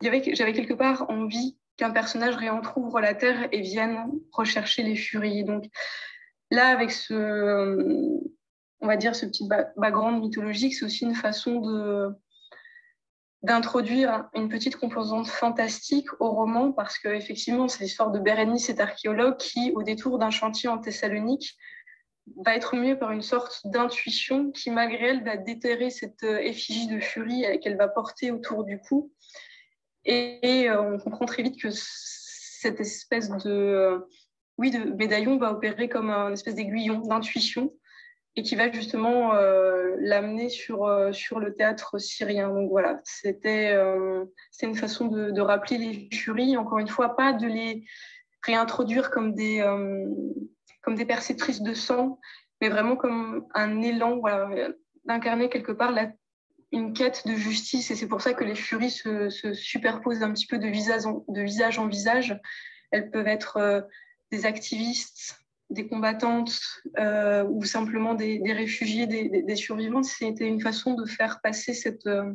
j'avais 0.00 0.52
quelque 0.52 0.74
part 0.74 1.10
envie 1.10 1.58
qu'un 1.80 1.92
personnage 1.92 2.36
réentrouvre 2.36 3.00
la 3.00 3.14
terre 3.14 3.48
et 3.52 3.62
vienne 3.62 4.10
rechercher 4.32 4.82
les 4.82 4.96
furies. 4.96 5.44
Donc 5.44 5.64
là, 6.50 6.68
avec 6.68 6.90
ce, 6.90 8.20
on 8.80 8.86
va 8.86 8.98
dire, 8.98 9.16
ce 9.16 9.24
petit 9.24 9.48
background 9.48 10.20
mythologique, 10.20 10.74
c'est 10.74 10.84
aussi 10.84 11.04
une 11.06 11.14
façon 11.14 11.60
de, 11.60 12.10
d'introduire 13.42 14.28
une 14.34 14.50
petite 14.50 14.76
composante 14.76 15.26
fantastique 15.26 16.08
au 16.20 16.30
roman 16.32 16.70
parce 16.70 16.98
que 16.98 17.08
effectivement 17.08 17.66
c'est 17.66 17.82
l'histoire 17.82 18.10
de 18.10 18.18
Bérénice, 18.18 18.66
cet 18.66 18.80
archéologue 18.80 19.38
qui, 19.38 19.72
au 19.74 19.82
détour 19.82 20.18
d'un 20.18 20.30
chantier 20.30 20.68
en 20.68 20.76
Thessalonique, 20.76 21.56
va 22.44 22.54
être 22.56 22.76
muée 22.76 22.94
par 22.94 23.10
une 23.10 23.22
sorte 23.22 23.62
d'intuition 23.64 24.50
qui, 24.52 24.70
malgré 24.70 25.06
elle, 25.06 25.24
va 25.24 25.38
déterrer 25.38 25.88
cette 25.88 26.22
euh, 26.24 26.38
effigie 26.40 26.88
de 26.88 27.00
furie 27.00 27.58
qu'elle 27.60 27.78
va 27.78 27.88
porter 27.88 28.30
autour 28.30 28.64
du 28.64 28.78
cou. 28.78 29.10
Et, 30.04 30.68
euh, 30.68 30.80
on 30.80 30.98
comprend 30.98 31.26
très 31.26 31.42
vite 31.42 31.60
que 31.60 31.68
cette 31.70 32.80
espèce 32.80 33.30
de, 33.30 33.50
euh, 33.50 33.98
oui, 34.58 34.70
de 34.70 34.78
médaillon 34.94 35.38
va 35.38 35.52
opérer 35.52 35.88
comme 35.88 36.10
un 36.10 36.32
espèce 36.32 36.54
d'aiguillon 36.54 37.00
d'intuition 37.00 37.72
et 38.36 38.42
qui 38.42 38.54
va 38.54 38.70
justement 38.70 39.32
l'amener 39.98 40.50
sur, 40.50 40.88
sur 41.12 41.40
le 41.40 41.52
théâtre 41.52 41.98
syrien. 41.98 42.48
Donc 42.48 42.70
voilà, 42.70 43.00
c'était 43.02 43.74
une 44.62 44.76
façon 44.76 45.08
de, 45.08 45.40
rappeler 45.40 45.78
les 45.78 46.16
furies, 46.16 46.56
encore 46.56 46.78
une 46.78 46.86
fois, 46.86 47.16
pas 47.16 47.32
de 47.32 47.48
les 47.48 47.84
réintroduire 48.46 49.10
comme 49.10 49.34
des 49.34 49.60
comme 50.82 50.94
des 50.94 51.06
perceptrices 51.06 51.60
de 51.60 51.74
sang, 51.74 52.20
mais 52.60 52.68
vraiment 52.68 52.94
comme 52.94 53.46
un 53.52 53.82
élan 53.82 54.22
d'incarner 55.04 55.48
quelque 55.48 55.72
part 55.72 55.92
une 56.72 56.92
quête 56.92 57.26
de 57.26 57.34
justice. 57.34 57.90
Et 57.90 57.96
c'est 57.96 58.06
pour 58.06 58.20
ça 58.20 58.34
que 58.34 58.44
les 58.44 58.54
furies 58.54 58.90
se, 58.90 59.28
superposent 59.52 60.22
un 60.22 60.32
petit 60.32 60.46
peu 60.46 60.58
de 60.58 60.68
visage 60.68 61.06
en, 61.06 61.24
de 61.28 61.40
visage, 61.42 61.78
en 61.78 61.86
visage. 61.86 62.38
Elles 62.90 63.10
peuvent 63.10 63.26
être 63.26 63.56
euh, 63.56 63.80
des 64.30 64.46
activistes, 64.46 65.40
des 65.70 65.86
combattantes 65.86 66.60
euh, 66.98 67.44
ou 67.44 67.64
simplement 67.64 68.14
des, 68.14 68.40
réfugiés, 68.52 69.06
des, 69.06 69.42
des, 69.42 69.56
survivantes. 69.56 70.04
C'était 70.04 70.46
une 70.46 70.60
façon 70.60 70.94
de 70.94 71.06
faire 71.06 71.40
passer 71.40 71.74
cette, 71.74 72.06
euh, 72.06 72.32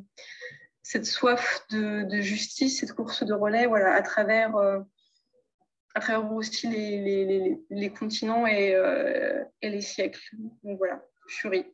cette 0.83 1.05
soif 1.05 1.65
de, 1.69 2.21
justice, 2.21 2.79
cette 2.79 2.93
course 2.93 3.23
de 3.23 3.33
relais 3.33 3.67
voilà, 3.67 3.93
à 3.93 4.01
travers 4.01 4.55
à 5.97 6.01
travers 6.01 6.29
aussi 6.33 6.67
les, 6.67 7.01
les, 7.01 7.57
les, 7.69 7.89
continents 7.89 8.45
et, 8.45 8.75
et, 9.61 9.69
les 9.69 9.81
siècles. 9.81 10.19
Donc 10.63 10.77
voilà, 10.77 11.01
Fury 11.29 11.65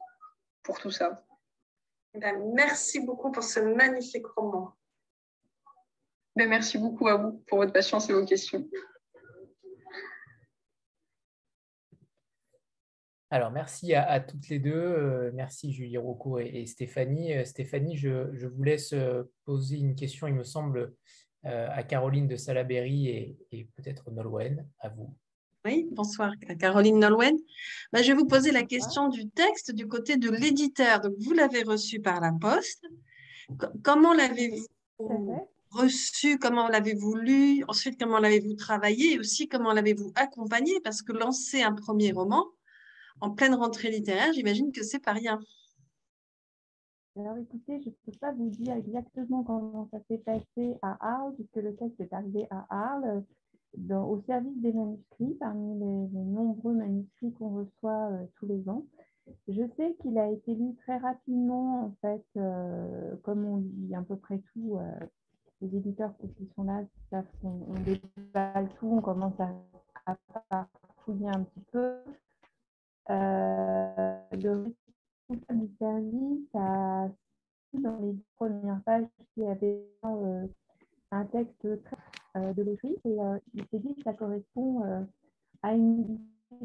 pour 0.64 0.80
tout 0.80 0.92
ça. 0.92 1.24
Eh 2.14 2.20
ben, 2.20 2.54
merci 2.54 3.00
beaucoup 3.00 3.32
pour 3.32 3.44
ce 3.44 3.60
magnifique 3.60 4.28
roman. 4.28 4.74
Ben, 6.36 6.50
merci 6.50 6.78
beaucoup 6.78 7.08
à 7.08 7.16
vous 7.16 7.44
pour 7.48 7.60
votre 7.60 7.74
patience 7.74 8.10
et 8.10 8.14
vos 8.14 8.26
questions. 8.26 8.68
Alors, 13.30 13.52
merci 13.52 13.94
à, 13.94 14.20
toutes 14.20 14.50
les 14.50 14.60
deux. 14.60 14.74
Euh, 14.74 15.32
merci 15.34 15.72
Julie 15.72 15.98
Rocco 15.98 16.38
et, 16.38 16.66
Stéphanie. 16.66 17.34
Euh, 17.34 17.46
Stéphanie, 17.46 17.96
je, 17.96 18.30
je, 18.34 18.48
vous 18.48 18.64
laisse 18.64 18.94
poser 19.46 19.78
une 19.78 19.96
question, 19.96 20.28
il 20.28 20.34
me 20.34 20.44
semble, 20.44 20.94
euh, 21.46 21.68
à 21.72 21.82
Caroline 21.82 22.28
de 22.28 22.36
Salaberry 22.36 23.08
et, 23.52 23.70
peut-être 23.76 24.12
Nolwenn, 24.12 24.68
à 24.80 24.90
vous. 24.90 25.16
Oui, 25.64 25.88
bonsoir 25.92 26.34
Caroline 26.60 26.98
Nolwenn. 26.98 27.38
Bah, 27.94 28.02
je 28.02 28.12
vais 28.12 28.18
vous 28.18 28.26
poser 28.26 28.52
la 28.52 28.64
question 28.64 29.10
du 29.10 29.30
texte 29.30 29.72
du 29.72 29.88
côté 29.88 30.18
de 30.18 30.30
l'éditeur. 30.32 31.02
Donc, 31.02 31.14
vous 31.20 31.34
l'avez 31.34 31.62
reçu 31.62 32.00
par 32.00 32.20
la 32.20 32.32
poste. 32.32 32.84
comment 33.84 34.14
l'avez-vous 34.14 35.48
reçu? 35.70 36.40
Comment 36.40 36.68
l'avez-vous 36.68 37.16
lu? 37.16 37.64
Ensuite, 37.68 38.00
comment 38.00 38.18
l'avez-vous 38.18 38.56
travaillé? 38.56 39.14
Et 39.14 39.20
aussi, 39.20 39.48
comment 39.48 39.72
l'avez-vous 39.72 40.12
accompagné? 40.16 40.80
Parce 40.80 41.04
que 41.04 41.12
lancer 41.12 41.62
un 41.62 41.74
premier 41.74 42.12
roman 42.12 42.44
en 43.20 43.30
pleine 43.30 43.54
rentrée 43.54 43.92
littéraire, 43.92 44.34
j'imagine 44.34 44.72
que 44.72 44.82
c'est 44.82 45.00
pas 45.00 45.14
rien. 45.14 45.40
Alors 47.16 47.38
écoutez, 47.38 47.80
je 47.82 47.90
ne 47.90 47.94
peux 48.06 48.18
pas 48.20 48.32
vous 48.32 48.50
dire 48.50 48.74
exactement 48.74 49.44
comment 49.44 49.88
ça 49.92 50.00
s'est 50.08 50.18
passé 50.20 50.76
à 50.82 50.98
Arles, 51.02 51.36
puisque 51.36 51.58
le 51.58 51.76
texte 51.76 52.00
est 52.00 52.14
arrivé 52.14 52.48
à 52.50 52.66
Arles, 52.70 53.24
au 53.78 54.22
service 54.28 54.62
des 54.62 54.74
manuscrits, 54.74 55.36
parmi 55.40 55.80
les, 55.80 56.20
nombreux 56.20 56.74
manuscrits 56.74 57.34
qu'on 57.34 57.50
reçoit 57.50 58.12
euh, 58.12 58.26
tous 58.36 58.46
les 58.46 58.68
ans. 58.70 58.86
Je 59.48 59.62
sais 59.78 59.96
qu'il 60.02 60.18
a 60.18 60.30
été 60.30 60.54
lu 60.56 60.76
très 60.84 60.98
rapidement, 60.98 61.86
en 61.86 61.96
fait, 62.02 62.26
euh, 62.38 63.16
comme 63.24 63.46
on 63.46 63.58
lit 63.58 63.96
à 63.96 64.02
peu 64.02 64.18
près 64.18 64.42
tout. 64.54 64.78
Euh, 64.78 65.06
les 65.62 65.78
éditeurs 65.78 66.14
qui 66.18 66.50
sont 66.56 66.64
là 66.64 66.82
savent 67.12 67.26
qu'on 67.42 67.74
déballe 67.86 68.68
tout, 68.80 68.88
on 68.88 69.02
commence 69.02 69.40
à, 69.40 70.18
à, 70.50 70.68
fouiller 71.06 71.28
un 71.30 71.44
petit 71.44 71.64
peu. 71.72 71.98
le 73.10 74.74
du 75.30 75.70
service 75.78 76.50
dans 76.54 77.98
les 78.02 78.16
premières 78.36 78.82
pages 78.84 79.06
qu'il 79.34 79.44
y 79.44 79.48
avait 79.48 79.86
un 81.12 81.26
texte 81.26 81.84
très, 81.84 81.98
de 82.40 82.62
l'autrice 82.62 83.00
et 83.06 83.20
euh, 83.20 83.38
il 83.54 83.66
s'est 83.68 83.80
dit 83.80 83.96
que 83.96 84.04
ça 84.04 84.14
correspond 84.14 84.84
à 85.62 85.74
une 85.74 86.20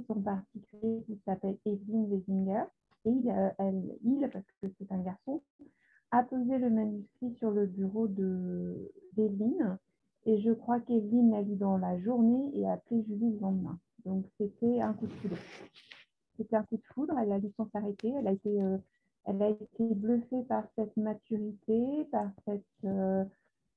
en 0.09 0.21
particulier 0.21 1.03
qui 1.07 1.19
s'appelle 1.25 1.57
Evelyn 1.65 2.05
Wesinger. 2.05 2.65
Et 3.05 3.11
il, 3.11 4.29
parce 4.33 4.45
que 4.61 4.69
c'est 4.79 4.91
un 4.91 4.99
garçon, 4.99 5.41
a 6.11 6.25
posé 6.25 6.59
le 6.59 6.71
manuscrit 6.71 7.35
sur 7.39 7.53
le 7.53 7.67
bureau 7.67 8.09
d'Evelyne. 8.09 9.79
Et 10.25 10.41
je 10.41 10.51
crois 10.51 10.81
qu'Evelyne 10.81 11.31
l'a 11.31 11.43
lu 11.43 11.55
dans 11.55 11.79
la 11.79 11.99
journée 12.01 12.51
et 12.55 12.67
a 12.67 12.73
appelé 12.73 13.05
Julie 13.05 13.35
le 13.35 13.39
lendemain. 13.39 13.79
Donc 14.05 14.25
c'était 14.39 14.81
un 14.81 14.93
coup 14.93 15.07
de 15.07 15.13
foudre 15.13 15.37
c'était 16.37 16.57
un 16.57 16.63
coup 16.65 16.77
de 16.77 16.85
foudre. 16.95 17.15
Elle 17.19 17.33
a 17.33 17.41
dû 17.41 17.51
sans 17.57 17.69
s'arrêter. 17.71 18.13
Elle 18.19 18.29
a 18.29 18.33
été, 18.33 18.63
euh, 18.63 18.79
elle 19.25 19.43
a 19.43 19.49
été 19.49 19.95
bluffée 19.95 20.43
par 20.49 20.65
cette 20.77 20.97
maturité, 20.97 22.07
par 22.11 22.31
cette 22.47 22.65
euh, 22.85 23.25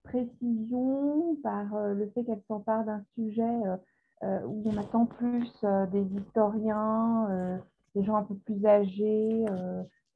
précision, 0.10 1.36
par 1.44 1.76
euh, 1.76 1.94
le 1.94 2.10
fait 2.10 2.24
qu'elle 2.24 2.42
s'empare 2.48 2.86
d'un 2.86 3.04
sujet 3.16 3.60
où 4.22 4.64
on 4.66 4.78
attend 4.78 5.06
plus 5.06 5.50
des 5.94 6.04
historiens, 6.18 7.62
des 7.96 8.04
gens 8.04 8.18
un 8.18 8.24
peu 8.24 8.36
plus 8.36 8.66
âgés 8.66 9.46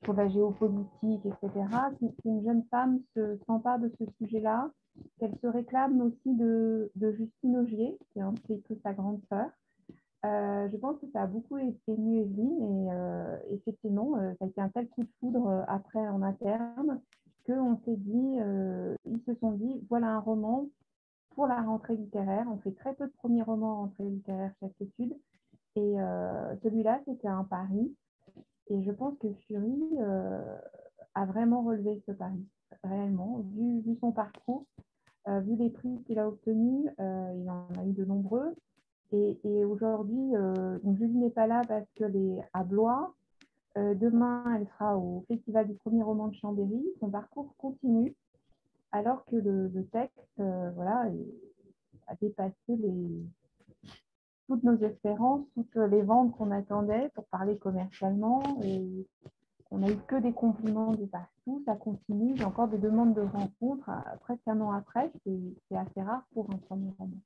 sur 0.04 0.14
la 0.14 0.28
géopolitique, 0.28 1.26
etc. 1.26 1.66
Qu'une 2.22 2.44
jeune 2.44 2.66
femme 2.70 3.00
s'empare 3.48 3.80
de 3.80 3.90
ce 3.98 4.04
sujet-là, 4.18 4.70
qu'elle 5.20 5.34
se 5.42 5.48
réclame 5.48 6.02
aussi 6.02 6.36
de, 6.36 6.92
Justine 7.00 7.58
Augier, 7.58 7.98
qui 8.12 8.20
est 8.20 8.24
un 8.24 8.34
peu 8.46 8.76
sa 8.84 8.94
grande 8.94 9.22
sœur. 9.30 9.50
Euh, 10.26 10.70
je 10.72 10.78
pense 10.78 10.98
que 11.00 11.08
ça 11.12 11.24
a 11.24 11.28
beaucoup 11.28 11.58
ému 11.58 12.22
Evelyne 12.22 12.62
et 12.62 12.94
euh, 12.94 13.38
effectivement, 13.50 14.16
euh, 14.18 14.32
ça 14.40 14.46
a 14.46 14.48
été 14.48 14.62
un 14.62 14.70
tel 14.70 14.88
coup 14.88 15.04
de 15.04 15.10
foudre 15.20 15.66
après 15.68 16.08
en 16.08 16.22
interne 16.22 17.02
qu'on 17.46 17.78
s'est 17.86 17.98
dit, 17.98 18.38
ils 19.06 19.22
se 19.26 19.34
sont 19.36 19.52
dit, 19.52 19.86
voilà 19.90 20.08
un 20.08 20.20
roman 20.20 20.68
pour 21.32 21.48
la 21.48 21.62
rentrée 21.62 21.96
littéraire. 21.96 22.46
On 22.52 22.58
fait 22.58 22.74
très 22.74 22.94
peu 22.94 23.08
de 23.08 23.14
premiers 23.18 23.44
romans 23.44 23.74
en 23.74 23.82
rentrée 23.82 24.06
littéraire 24.06 24.52
chaque 24.60 24.80
étude 24.80 25.14
et 25.76 25.96
celui-là, 26.64 27.02
c'était 27.06 27.28
un 27.28 27.44
pari. 27.44 27.96
Et 28.70 28.84
je 28.84 28.92
pense 28.92 29.18
que 29.20 29.28
Fury 29.48 29.98
a 31.16 31.26
vraiment 31.26 31.64
relevé 31.64 32.02
ce 32.08 32.12
pari, 32.12 32.46
réellement, 32.84 33.44
vu, 33.56 33.98
son 34.00 34.12
parcours, 34.12 34.66
vu 35.28 35.56
les 35.56 35.70
prix 35.70 36.04
qu'il 36.06 36.20
a 36.20 36.28
obtenus, 36.28 36.90
il 37.00 37.50
en 37.50 37.68
a 37.80 37.86
eu 37.86 37.94
de 37.94 38.06
nombreux. 38.06 38.54
Et, 39.14 39.64
aujourd'hui, 39.64 40.36
euh, 40.36 40.80
Julie 40.98 41.20
n'est 41.20 41.30
pas 41.30 41.46
là 41.46 41.62
parce 41.68 41.86
qu'elle 41.96 42.16
est 42.16 42.44
à 42.54 42.64
Blois. 42.64 43.14
Euh, 43.78 43.96
demain, 43.96 44.56
elle 44.56 44.68
sera 44.68 44.98
au 44.98 45.26
Festival 45.28 45.68
du 45.68 45.74
premier 45.76 46.04
roman 46.04 46.28
de 46.28 46.36
Chambéry. 46.36 46.86
Son 47.00 47.10
parcours 47.10 47.56
continue, 47.58 48.16
alors 48.92 49.26
que 49.26 49.36
le, 49.36 49.88
texte 49.92 50.20
euh, 50.40 50.70
voilà, 50.72 51.10
a 52.08 52.16
dépassé 52.16 52.56
toutes 54.48 54.64
nos 54.64 54.78
espérances, 54.78 55.46
toutes 55.56 55.76
les 55.76 56.04
ventes 56.04 56.36
qu'on 56.38 56.52
attendait 56.52 57.10
pour 57.16 57.26
parler 57.26 57.58
commercialement. 57.58 58.44
On 59.72 59.80
n'a 59.80 59.90
eu 59.90 59.98
que 60.08 60.22
des 60.22 60.34
compliments 60.34 60.94
de 60.94 61.06
partout. 61.06 61.64
Ça 61.66 61.76
continue. 61.76 62.38
J'ai 62.38 62.44
encore 62.44 62.68
des 62.68 62.78
demandes 62.78 63.16
de 63.16 63.22
rencontres 63.22 63.90
presque 64.22 64.48
un 64.48 64.62
an 64.62 64.72
après. 64.72 65.12
C'est 65.26 65.76
assez 65.76 66.02
rare 66.02 66.28
pour 66.34 66.48
un 66.52 66.58
premier 66.58 66.94
roman. 67.00 67.18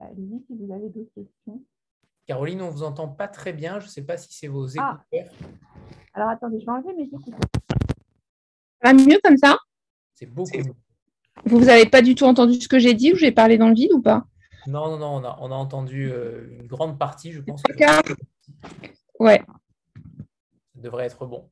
Allez-y 0.00 0.44
si 0.46 0.56
vous 0.58 0.72
avez 0.72 0.88
d'autres 0.88 1.12
questions. 1.14 1.62
Caroline, 2.26 2.62
on 2.62 2.66
ne 2.66 2.70
vous 2.70 2.82
entend 2.82 3.08
pas 3.08 3.28
très 3.28 3.52
bien. 3.52 3.80
Je 3.80 3.86
ne 3.86 3.90
sais 3.90 4.02
pas 4.02 4.16
si 4.16 4.28
c'est 4.32 4.48
vos 4.48 4.78
ah. 4.78 5.00
écouteurs. 5.12 5.34
Alors 6.14 6.28
attendez, 6.28 6.60
je 6.60 6.66
vais 6.66 6.72
enlever 6.72 6.94
mes 6.94 7.04
écouteurs. 7.04 7.38
Ça 8.82 8.92
va 8.92 8.94
mieux 8.94 9.18
comme 9.24 9.36
ça? 9.36 9.58
C'est 10.14 10.26
beaucoup 10.26 10.58
mieux. 10.58 10.74
Vous 11.44 11.60
n'avez 11.60 11.86
pas 11.86 12.02
du 12.02 12.14
tout 12.14 12.24
entendu 12.24 12.60
ce 12.60 12.68
que 12.68 12.78
j'ai 12.78 12.94
dit 12.94 13.12
ou 13.12 13.16
j'ai 13.16 13.32
parlé 13.32 13.58
dans 13.58 13.68
le 13.68 13.74
vide 13.74 13.92
ou 13.92 14.02
pas? 14.02 14.26
Non, 14.66 14.90
non, 14.90 14.98
non, 14.98 15.16
on 15.16 15.24
a, 15.24 15.38
on 15.40 15.50
a 15.50 15.54
entendu 15.54 16.10
euh, 16.10 16.58
une 16.60 16.66
grande 16.66 16.98
partie, 16.98 17.32
je 17.32 17.40
pense. 17.40 17.62
Ouais. 19.18 19.42
Ça 20.74 20.80
devrait 20.82 21.06
être 21.06 21.26
bon. 21.26 21.50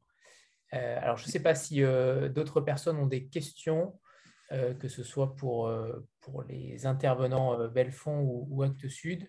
Euh, 0.75 0.99
alors, 1.01 1.17
je 1.17 1.27
ne 1.27 1.31
sais 1.31 1.41
pas 1.41 1.55
si 1.55 1.83
euh, 1.83 2.29
d'autres 2.29 2.61
personnes 2.61 2.99
ont 2.99 3.07
des 3.07 3.27
questions. 3.27 3.99
Euh, 4.53 4.75
que 4.75 4.87
ce 4.87 5.03
soit 5.03 5.35
pour, 5.35 5.67
euh, 5.67 6.07
pour 6.21 6.45
les 6.45 6.87
intervenants 6.87 7.59
euh, 7.59 7.67
Belfond 7.67 8.21
ou, 8.21 8.63
Actes 8.63 8.89
Sud. 8.89 9.27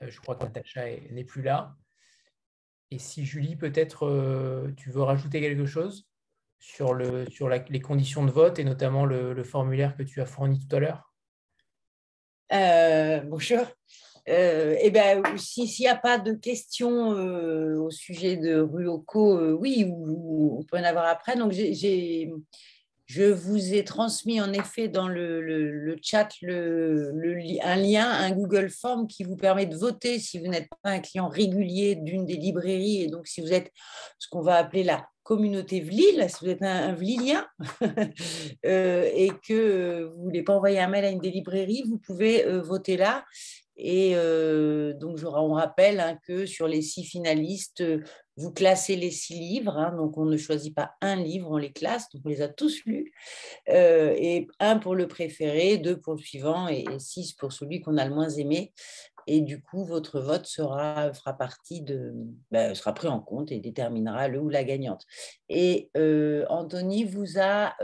je 0.00 0.20
crois 0.20 0.36
que 0.36 0.44
Natacha 0.44 0.82
n'est 1.10 1.24
plus 1.24 1.42
là. 1.42 1.74
et 2.92 3.00
si 3.00 3.24
Julie, 3.24 3.56
peut-être 3.56 4.72
tu 4.76 4.90
veux 4.90 5.02
rajouter 5.02 5.40
quelque 5.40 5.66
chose 5.66 6.08
sur, 6.60 6.94
le, 6.94 7.28
sur 7.28 7.48
les 7.48 7.80
conditions 7.80 8.24
de 8.24 8.30
vote 8.30 8.60
et 8.60 8.64
notamment 8.64 9.04
le, 9.06 9.42
formulaire 9.42 9.96
que 9.96 10.04
tu 10.04 10.20
as 10.20 10.26
fourni 10.26 10.64
tout 10.64 10.76
à 10.76 10.78
l'heure? 10.78 11.12
Bonjour. 13.26 13.66
Euh, 14.28 14.76
eh 14.80 14.90
ben, 14.90 15.22
s'il 15.36 15.64
n'y 15.80 15.88
a 15.88 15.96
pas 15.96 16.18
de 16.18 16.32
questions 16.32 17.10
au 17.10 17.90
sujet 17.90 18.36
de 18.36 18.60
Ruoko, 18.60 19.38
euh, 19.38 19.52
oui, 19.52 19.90
on 19.90 20.62
peut 20.64 20.78
en 20.78 20.84
avoir 20.84 21.06
après. 21.06 21.36
Donc, 21.36 21.52
je 23.10 23.24
vous 23.24 23.74
ai 23.74 23.82
transmis 23.82 24.40
en 24.40 24.52
effet 24.52 24.86
dans 24.86 25.08
le, 25.08 25.96
chat 26.00 26.28
un 26.44 27.76
lien, 27.76 28.08
un 28.08 28.30
Google 28.30 28.70
Form 28.70 29.08
qui 29.08 29.24
vous 29.24 29.34
permet 29.34 29.66
de 29.66 29.76
voter 29.76 30.20
si 30.20 30.38
vous 30.38 30.46
n'êtes 30.46 30.68
pas 30.68 30.90
un 30.90 31.00
client 31.00 31.28
régulier 31.28 31.96
d'une 31.96 32.24
des 32.24 32.36
librairies 32.36 33.02
et 33.02 33.08
donc 33.08 33.26
si 33.26 33.40
vous 33.40 33.52
êtes 33.52 33.72
ce 34.20 34.28
qu'on 34.28 34.42
va 34.42 34.58
appeler 34.58 34.84
la 34.84 35.08
communauté 35.24 35.80
Vlil, 35.80 36.24
si 36.28 36.44
vous 36.44 36.50
êtes 36.52 36.62
un, 36.62 36.92
Vlilien 36.92 37.48
et 38.62 39.32
que 39.44 40.04
vous 40.04 40.18
ne 40.20 40.24
voulez 40.26 40.44
pas 40.44 40.54
envoyer 40.54 40.78
un 40.78 40.86
mail 40.86 41.04
à 41.04 41.10
une 41.10 41.18
des 41.18 41.32
librairies, 41.32 41.82
vous 41.88 41.98
pouvez 41.98 42.44
voter 42.60 42.96
là. 42.96 43.24
Et 43.82 44.12
euh, 44.14 44.92
donc, 44.92 45.18
on 45.24 45.54
rappelle 45.54 46.00
hein, 46.00 46.18
que 46.28 46.44
sur 46.44 46.68
les 46.68 46.82
six 46.82 47.02
finalistes, 47.02 47.82
vous 48.40 48.52
classez 48.52 48.96
les 48.96 49.10
six 49.10 49.34
livres. 49.34 49.76
Hein, 49.76 49.94
donc, 49.96 50.16
on 50.16 50.24
ne 50.24 50.36
choisit 50.36 50.74
pas 50.74 50.94
un 51.00 51.16
livre, 51.16 51.50
on 51.50 51.56
les 51.56 51.72
classe. 51.72 52.08
Donc, 52.10 52.22
on 52.24 52.28
les 52.28 52.42
a 52.42 52.48
tous 52.48 52.84
lus. 52.86 53.12
Euh, 53.68 54.14
et 54.16 54.48
un 54.58 54.78
pour 54.78 54.94
le 54.94 55.06
préféré, 55.06 55.76
deux 55.76 56.00
pour 56.00 56.14
le 56.14 56.20
suivant 56.20 56.68
et, 56.68 56.84
six 56.98 57.32
pour 57.34 57.52
celui 57.52 57.80
qu'on 57.80 57.98
a 57.98 58.04
le 58.04 58.14
moins 58.14 58.30
aimé. 58.30 58.72
Et 59.26 59.42
du 59.42 59.62
coup, 59.62 59.84
votre 59.84 60.18
vote 60.18 60.46
sera, 60.46 61.12
fera 61.12 61.34
partie 61.34 61.82
de, 61.82 62.14
ben, 62.50 62.74
sera 62.74 62.94
pris 62.94 63.08
en 63.08 63.20
compte 63.20 63.52
et 63.52 63.60
déterminera 63.60 64.28
le 64.28 64.40
ou 64.40 64.48
la 64.48 64.64
gagnante. 64.64 65.04
Et 65.48 65.90
euh, 65.96 66.46
Anthony 66.48 67.04
vous 67.04 67.38
a 67.38 67.74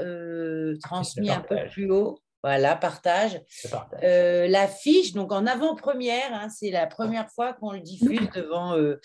transmis 0.83 1.31
un 1.31 1.41
peu 1.41 1.57
plus 1.71 1.91
haut 1.91 2.19
voilà, 2.47 2.77
partage. 2.77 3.41
Euh, 4.05 4.47
la 4.47 4.69
fiche, 4.69 5.13
donc 5.15 5.33
en 5.33 5.47
avant-première, 5.47 6.33
hein, 6.33 6.49
c'est 6.49 6.71
la 6.71 6.87
première 6.87 7.29
fois 7.29 7.55
qu'on 7.55 7.73
le 7.73 7.81
diffuse 7.81 8.31
devant, 8.37 8.77
euh, 8.77 9.01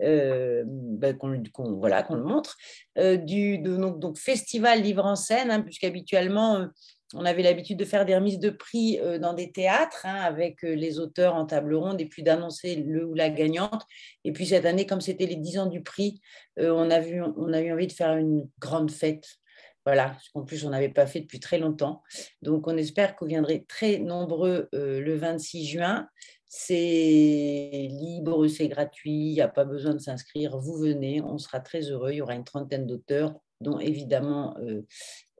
euh, 0.00 0.62
ben, 0.64 1.18
qu'on 1.18 1.42
voilà, 1.74 2.04
qu'on 2.04 2.14
le 2.14 2.22
montre, 2.22 2.56
du 2.96 3.58
donc, 3.58 4.16
Festival 4.16 4.80
Livre 4.80 5.04
en 5.04 5.16
scène, 5.16 5.50
hein, 5.50 5.60
puisqu'habituellement, 5.60 6.68
on 7.14 7.24
avait 7.24 7.42
l'habitude 7.42 7.78
de 7.78 7.84
faire 7.84 8.06
des 8.06 8.14
remises 8.14 8.38
de 8.38 8.50
prix 8.50 9.00
dans 9.20 9.34
des 9.34 9.50
théâtres 9.50 10.06
hein, 10.06 10.20
avec 10.20 10.62
les 10.62 11.00
auteurs 11.00 11.34
en 11.34 11.46
table 11.46 11.74
ronde 11.74 12.00
et 12.00 12.06
puis 12.06 12.22
d'annoncer 12.22 12.76
le 12.76 13.04
ou 13.04 13.14
la 13.14 13.28
gagnante. 13.28 13.82
Et 14.22 14.32
puis 14.32 14.46
cette 14.46 14.66
année, 14.66 14.86
comme 14.86 15.00
c'était 15.00 15.26
les 15.26 15.34
10 15.34 15.58
ans 15.58 15.66
du 15.66 15.82
prix, 15.82 16.20
on, 16.58 16.90
a 16.90 17.00
vu, 17.00 17.20
on 17.36 17.52
a 17.52 17.60
eu 17.60 17.72
envie 17.72 17.88
de 17.88 17.92
faire 17.92 18.16
une 18.16 18.48
grande 18.60 18.92
fête 18.92 19.40
voilà, 19.84 20.16
en 20.32 20.42
plus, 20.42 20.64
on 20.64 20.70
n'avait 20.70 20.88
pas 20.88 21.06
fait 21.06 21.20
depuis 21.20 21.40
très 21.40 21.58
longtemps. 21.58 22.02
Donc, 22.40 22.66
on 22.66 22.76
espère 22.76 23.14
que 23.14 23.24
vous 23.24 23.28
viendrez 23.28 23.64
très 23.64 23.98
nombreux 23.98 24.68
euh, 24.74 25.00
le 25.00 25.14
26 25.16 25.66
juin. 25.66 26.08
C'est 26.46 27.88
libre, 27.90 28.46
c'est 28.46 28.68
gratuit, 28.68 29.10
il 29.10 29.34
n'y 29.34 29.40
a 29.40 29.48
pas 29.48 29.64
besoin 29.64 29.92
de 29.92 29.98
s'inscrire. 29.98 30.56
Vous 30.56 30.74
venez, 30.74 31.20
on 31.20 31.36
sera 31.36 31.60
très 31.60 31.90
heureux. 31.90 32.12
Il 32.12 32.16
y 32.16 32.22
aura 32.22 32.34
une 32.34 32.44
trentaine 32.44 32.86
d'auteurs, 32.86 33.34
dont 33.60 33.78
évidemment 33.78 34.56
euh, 34.58 34.86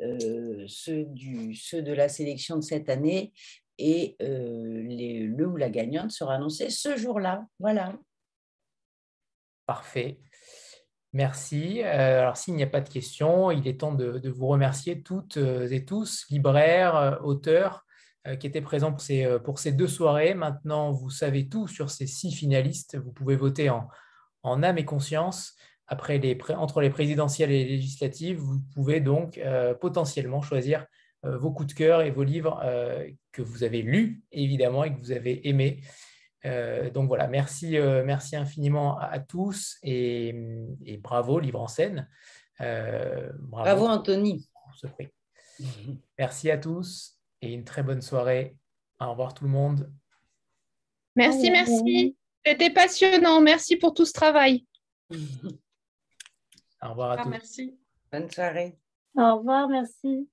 euh, 0.00 0.64
ceux, 0.66 1.06
ceux 1.54 1.82
de 1.82 1.92
la 1.92 2.08
sélection 2.08 2.56
de 2.56 2.62
cette 2.62 2.88
année. 2.88 3.32
Et 3.78 4.16
le 4.20 5.44
ou 5.46 5.56
la 5.56 5.68
gagnante 5.68 6.12
sera 6.12 6.34
annoncé 6.34 6.70
ce 6.70 6.96
jour-là. 6.96 7.44
Voilà. 7.58 7.98
Parfait. 9.66 10.18
Merci. 11.14 11.80
Euh, 11.80 12.22
alors, 12.22 12.36
s'il 12.36 12.54
n'y 12.56 12.64
a 12.64 12.66
pas 12.66 12.80
de 12.80 12.88
questions, 12.88 13.52
il 13.52 13.68
est 13.68 13.80
temps 13.80 13.94
de, 13.94 14.28
vous 14.28 14.48
remercier 14.48 15.00
toutes 15.00 15.36
euh, 15.36 15.68
et 15.70 15.84
tous, 15.84 16.26
libraires, 16.28 16.96
euh, 16.96 17.16
auteurs, 17.22 17.86
qui 18.40 18.46
étaient 18.46 18.62
présents 18.62 18.90
pour 18.90 19.58
ces, 19.58 19.72
deux 19.72 19.86
soirées. 19.86 20.32
Maintenant, 20.32 20.92
vous 20.92 21.10
savez 21.10 21.46
tout 21.46 21.68
sur 21.68 21.90
ces 21.90 22.06
six 22.06 22.32
finalistes. 22.32 22.96
Vous 22.96 23.12
pouvez 23.12 23.36
voter 23.36 23.68
en, 23.68 24.62
âme 24.62 24.78
et 24.78 24.86
conscience. 24.86 25.54
Entre 25.88 26.80
les 26.80 26.88
présidentielles 26.88 27.50
et 27.50 27.64
les 27.64 27.70
législatives, 27.76 28.38
vous 28.38 28.60
pouvez 28.72 29.00
donc 29.00 29.38
potentiellement 29.78 30.40
choisir 30.40 30.86
vos 31.22 31.52
coups 31.52 31.74
de 31.74 31.74
cœur 31.74 32.00
et 32.00 32.10
vos 32.10 32.22
livres 32.22 32.64
que 33.30 33.42
vous 33.42 33.62
avez 33.62 33.82
lus, 33.82 34.22
évidemment, 34.32 34.84
et 34.84 34.94
que 34.94 35.00
vous 35.00 35.12
avez 35.12 35.46
aimés. 35.46 35.82
Euh, 36.44 36.90
donc 36.90 37.08
voilà, 37.08 37.26
merci, 37.26 37.78
euh, 37.78 38.04
merci 38.04 38.36
infiniment 38.36 38.98
à, 38.98 39.18
tous 39.18 39.78
et, 39.82 40.34
bravo, 41.00 41.38
Livre 41.38 41.60
en 41.60 41.68
scène. 41.68 42.08
Euh, 42.60 43.30
bravo. 43.38 43.86
Anthony. 43.86 44.48
Merci 46.18 46.50
à 46.50 46.58
tous 46.58 47.18
et 47.40 47.52
une 47.52 47.64
très 47.64 47.82
bonne 47.82 48.02
soirée. 48.02 48.56
Au 49.00 49.10
revoir 49.10 49.34
tout 49.34 49.44
le 49.44 49.50
monde. 49.50 49.90
Merci, 51.16 51.50
merci. 51.50 52.16
C'était 52.44 52.70
passionnant. 52.70 53.40
Merci 53.40 53.76
pour 53.76 53.94
tout 53.94 54.04
ce 54.04 54.12
travail. 54.12 54.66
Au 55.10 56.90
revoir 56.90 57.12
à 57.12 57.22
tous. 57.22 57.28
Merci. 57.28 57.78
Bonne 58.12 58.30
soirée. 58.30 58.78
Au 59.16 59.36
revoir, 59.36 59.68
merci. 59.68 60.28